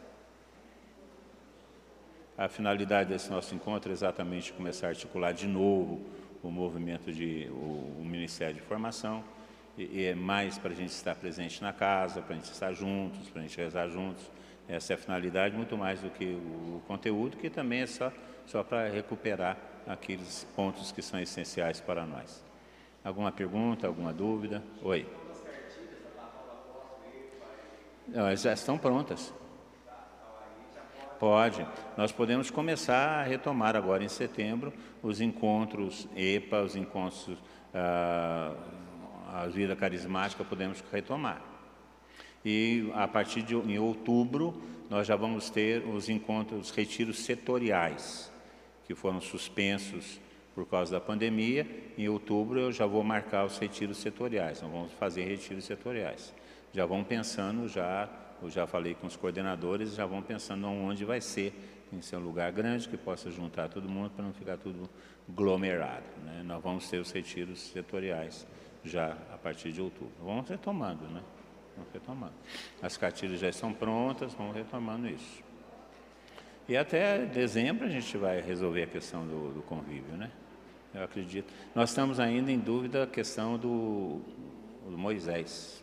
A 2.36 2.48
finalidade 2.48 3.10
desse 3.10 3.30
nosso 3.30 3.54
encontro 3.54 3.90
é 3.90 3.92
exatamente 3.92 4.52
começar 4.52 4.86
a 4.86 4.90
articular 4.90 5.32
de 5.32 5.46
novo 5.46 6.00
o 6.42 6.50
movimento 6.50 7.12
de 7.12 7.48
o, 7.50 8.00
o 8.00 8.04
Ministério 8.04 8.54
de 8.54 8.60
Formação 8.62 9.22
e, 9.76 10.04
é 10.04 10.14
mais 10.14 10.58
para 10.58 10.72
a 10.72 10.74
gente 10.74 10.90
estar 10.90 11.14
presente 11.14 11.62
na 11.62 11.72
casa, 11.72 12.20
para 12.20 12.34
a 12.34 12.38
gente 12.38 12.50
estar 12.50 12.72
juntos, 12.72 13.28
para 13.30 13.40
a 13.40 13.42
gente 13.42 13.56
rezar 13.56 13.88
juntos. 13.88 14.30
Essa 14.68 14.92
é 14.92 14.94
a 14.94 14.98
finalidade, 14.98 15.56
muito 15.56 15.76
mais 15.76 16.00
do 16.00 16.10
que 16.10 16.24
o 16.24 16.82
conteúdo, 16.86 17.36
que 17.36 17.50
também 17.50 17.80
é 17.80 17.86
só, 17.86 18.12
só 18.46 18.62
para 18.62 18.88
recuperar 18.88 19.56
aqueles 19.86 20.46
pontos 20.54 20.92
que 20.92 21.02
são 21.02 21.20
essenciais 21.20 21.80
para 21.80 22.06
nós. 22.06 22.44
Alguma 23.04 23.32
pergunta, 23.32 23.86
alguma 23.86 24.12
dúvida? 24.12 24.62
Oi. 24.82 25.06
Elas 28.14 28.42
já 28.42 28.52
estão 28.52 28.76
prontas. 28.76 29.32
Pode. 31.18 31.66
Nós 31.96 32.12
podemos 32.12 32.50
começar 32.50 33.20
a 33.20 33.22
retomar 33.22 33.76
agora 33.76 34.04
em 34.04 34.08
setembro 34.08 34.72
os 35.02 35.20
encontros 35.20 36.08
EPA, 36.16 36.62
os 36.62 36.76
encontros 36.76 37.38
ah, 37.72 38.54
a 39.32 39.46
vida 39.46 39.74
carismática, 39.74 40.44
podemos 40.44 40.82
retomar. 40.92 41.40
E 42.44 42.90
a 42.94 43.06
partir 43.06 43.42
de 43.42 43.54
em 43.54 43.78
outubro 43.78 44.60
nós 44.90 45.06
já 45.06 45.16
vamos 45.16 45.48
ter 45.48 45.86
os 45.86 46.08
encontros, 46.08 46.68
os 46.68 46.70
retiros 46.70 47.20
setoriais, 47.20 48.30
que 48.84 48.94
foram 48.94 49.20
suspensos 49.20 50.20
por 50.54 50.66
causa 50.66 50.92
da 50.92 51.00
pandemia. 51.00 51.66
Em 51.96 52.08
outubro 52.08 52.58
eu 52.58 52.72
já 52.72 52.84
vou 52.84 53.02
marcar 53.02 53.46
os 53.46 53.56
retiros 53.56 53.98
setoriais, 53.98 54.60
nós 54.60 54.70
vamos 54.70 54.92
fazer 54.92 55.24
retiros 55.24 55.64
setoriais. 55.64 56.34
Já 56.72 56.86
vão 56.86 57.04
pensando, 57.04 57.68
já, 57.68 58.08
eu 58.42 58.48
já 58.48 58.66
falei 58.66 58.94
com 58.94 59.06
os 59.06 59.16
coordenadores, 59.16 59.94
já 59.94 60.06
vão 60.06 60.22
pensando 60.22 60.66
onde 60.66 61.04
vai 61.04 61.20
ser. 61.20 61.52
Que 61.90 62.02
ser 62.02 62.16
um 62.16 62.20
lugar 62.20 62.50
grande 62.50 62.88
que 62.88 62.96
possa 62.96 63.30
juntar 63.30 63.68
todo 63.68 63.86
mundo 63.86 64.10
para 64.16 64.24
não 64.24 64.32
ficar 64.32 64.56
tudo 64.56 64.88
aglomerado. 65.28 66.06
Né? 66.24 66.42
Nós 66.42 66.62
vamos 66.62 66.88
ter 66.88 66.98
os 66.98 67.10
retiros 67.10 67.60
setoriais 67.60 68.46
já 68.82 69.12
a 69.30 69.36
partir 69.36 69.72
de 69.72 69.82
outubro. 69.82 70.14
Vamos 70.18 70.48
retomando, 70.48 71.04
né? 71.08 71.22
Vamos 71.76 71.92
retomando. 71.92 72.32
As 72.80 72.96
cartilhas 72.96 73.40
já 73.40 73.50
estão 73.50 73.74
prontas, 73.74 74.32
vamos 74.32 74.56
retomando 74.56 75.06
isso. 75.06 75.42
E 76.68 76.76
até 76.76 77.26
dezembro 77.26 77.86
a 77.86 77.90
gente 77.90 78.16
vai 78.16 78.40
resolver 78.40 78.84
a 78.84 78.86
questão 78.86 79.26
do, 79.26 79.52
do 79.52 79.62
convívio, 79.62 80.16
né? 80.16 80.30
Eu 80.94 81.04
acredito. 81.04 81.52
Nós 81.74 81.90
estamos 81.90 82.20
ainda 82.20 82.50
em 82.50 82.58
dúvida 82.58 83.04
a 83.04 83.06
questão 83.06 83.58
do, 83.58 84.20
do 84.88 84.96
Moisés. 84.96 85.81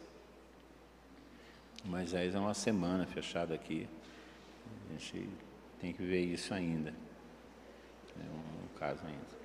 Moisés 1.85 2.35
é 2.35 2.39
uma 2.39 2.53
semana 2.53 3.05
fechada 3.05 3.53
aqui. 3.53 3.87
A 4.89 4.93
gente 4.93 5.29
tem 5.79 5.93
que 5.93 6.03
ver 6.03 6.21
isso 6.21 6.53
ainda. 6.53 6.93
É 8.19 8.23
um, 8.23 8.77
caso 8.77 9.01
ainda. 9.05 9.39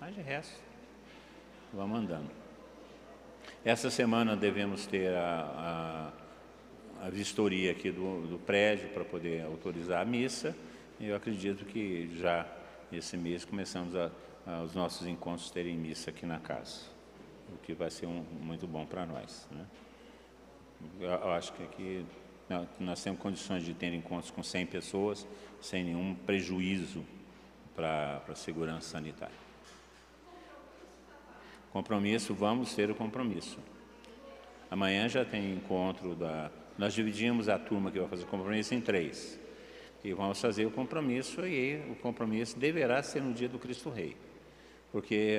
Mas 0.00 0.14
de 0.14 0.20
resto, 0.20 0.60
vamos 1.72 1.98
andando. 1.98 2.30
Essa 3.64 3.90
semana 3.90 4.36
devemos 4.36 4.86
ter 4.86 5.14
a, 5.14 6.12
a, 7.00 7.06
a 7.06 7.10
vistoria 7.10 7.72
aqui 7.72 7.90
do, 7.90 8.26
do 8.26 8.38
prédio 8.38 8.88
para 8.90 9.04
poder 9.04 9.44
autorizar 9.44 10.00
a 10.00 10.04
missa. 10.04 10.56
E 10.98 11.08
eu 11.08 11.16
acredito 11.16 11.64
que 11.64 12.10
já 12.16 12.46
esse 12.92 13.16
mês 13.16 13.44
começamos 13.44 13.94
a, 13.96 14.10
a, 14.46 14.62
os 14.62 14.74
nossos 14.74 15.06
encontros 15.06 15.50
terem 15.50 15.76
missa 15.76 16.10
aqui 16.10 16.26
na 16.26 16.38
casa, 16.38 16.82
o 17.52 17.58
que 17.58 17.72
vai 17.72 17.90
ser 17.90 18.06
um, 18.06 18.24
muito 18.40 18.66
bom 18.66 18.84
para 18.86 19.06
nós. 19.06 19.48
Né? 19.50 19.64
Eu, 21.00 21.30
acho 21.32 21.52
que 21.52 21.62
aqui 21.62 22.06
nós 22.78 23.02
temos 23.02 23.20
condições 23.20 23.64
de 23.64 23.74
ter 23.74 23.92
encontros 23.92 24.30
com 24.30 24.42
100 24.42 24.66
pessoas 24.66 25.26
sem 25.60 25.84
nenhum 25.84 26.14
prejuízo 26.14 27.04
para 27.76 28.22
a 28.28 28.34
segurança 28.34 28.90
sanitária. 28.90 29.34
Compromisso, 31.72 32.34
vamos 32.34 32.74
ter 32.74 32.90
o 32.90 32.94
compromisso. 32.94 33.58
Amanhã 34.70 35.08
já 35.08 35.24
tem 35.24 35.52
encontro 35.52 36.14
da. 36.14 36.50
Nós 36.76 36.94
dividimos 36.94 37.48
a 37.48 37.58
turma 37.58 37.90
que 37.90 37.98
vai 37.98 38.08
fazer 38.08 38.24
o 38.24 38.26
compromisso 38.26 38.74
em 38.74 38.80
três. 38.80 39.38
E 40.02 40.12
vamos 40.12 40.40
fazer 40.40 40.64
o 40.66 40.70
compromisso, 40.70 41.46
e 41.46 41.76
o 41.90 41.94
compromisso 41.96 42.58
deverá 42.58 43.02
ser 43.02 43.20
no 43.20 43.32
dia 43.32 43.48
do 43.48 43.58
Cristo 43.58 43.90
Rei. 43.90 44.16
Porque 44.90 45.38